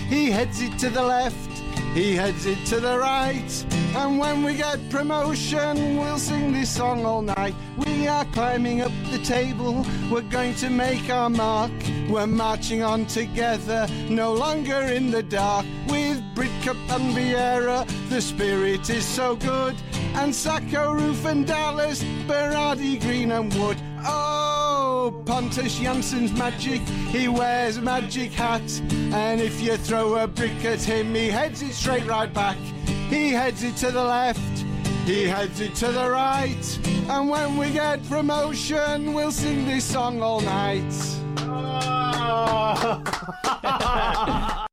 He 0.08 0.30
heads 0.30 0.60
it 0.60 0.78
to 0.80 0.90
the 0.90 1.02
left, 1.02 1.50
he 1.94 2.14
heads 2.14 2.46
it 2.46 2.64
to 2.66 2.80
the 2.80 2.98
right. 2.98 3.66
And 3.96 4.18
when 4.18 4.42
we 4.42 4.54
get 4.54 4.78
promotion, 4.90 5.98
we'll 5.98 6.18
sing 6.18 6.52
this 6.52 6.70
song 6.70 7.04
all 7.04 7.22
night. 7.22 7.54
We 7.76 8.08
are 8.08 8.24
climbing 8.26 8.80
up 8.80 8.92
the 9.10 9.18
table, 9.18 9.86
we're 10.10 10.22
going 10.22 10.54
to 10.56 10.70
make 10.70 11.10
our 11.10 11.30
mark. 11.30 11.72
We're 12.08 12.26
marching 12.26 12.82
on 12.82 13.06
together, 13.06 13.86
no 14.08 14.32
longer 14.32 14.80
in 14.80 15.10
the 15.10 15.22
dark. 15.22 15.66
With 15.88 16.01
Bridcup 16.34 16.76
and 16.90 17.14
Vieira. 17.14 17.86
The 18.08 18.20
spirit 18.20 18.88
is 18.90 19.04
so 19.04 19.36
good. 19.36 19.76
And 20.14 20.34
Sacco, 20.34 20.92
Roof 20.92 21.24
and 21.24 21.46
Dallas, 21.46 22.02
Berardi, 22.26 23.00
Green 23.00 23.32
and 23.32 23.52
Wood. 23.54 23.76
Oh, 24.04 25.22
Pontus 25.26 25.78
Janssen's 25.78 26.32
magic. 26.32 26.80
He 27.10 27.28
wears 27.28 27.76
a 27.76 27.82
magic 27.82 28.32
hat. 28.32 28.62
And 29.12 29.40
if 29.40 29.60
you 29.60 29.76
throw 29.76 30.16
a 30.16 30.26
brick 30.26 30.64
at 30.64 30.82
him, 30.82 31.14
he 31.14 31.28
heads 31.28 31.62
it 31.62 31.72
straight 31.72 32.06
right 32.06 32.32
back. 32.32 32.56
He 33.08 33.30
heads 33.30 33.62
it 33.62 33.76
to 33.76 33.90
the 33.90 34.02
left. 34.02 34.40
He 35.04 35.24
heads 35.24 35.60
it 35.60 35.74
to 35.76 35.92
the 35.92 36.08
right. 36.08 36.78
And 37.08 37.28
when 37.28 37.56
we 37.56 37.70
get 37.72 38.02
promotion, 38.08 39.12
we'll 39.12 39.32
sing 39.32 39.66
this 39.66 39.84
song 39.84 40.22
all 40.22 40.40
night. 40.40 40.84
Oh. 41.38 43.02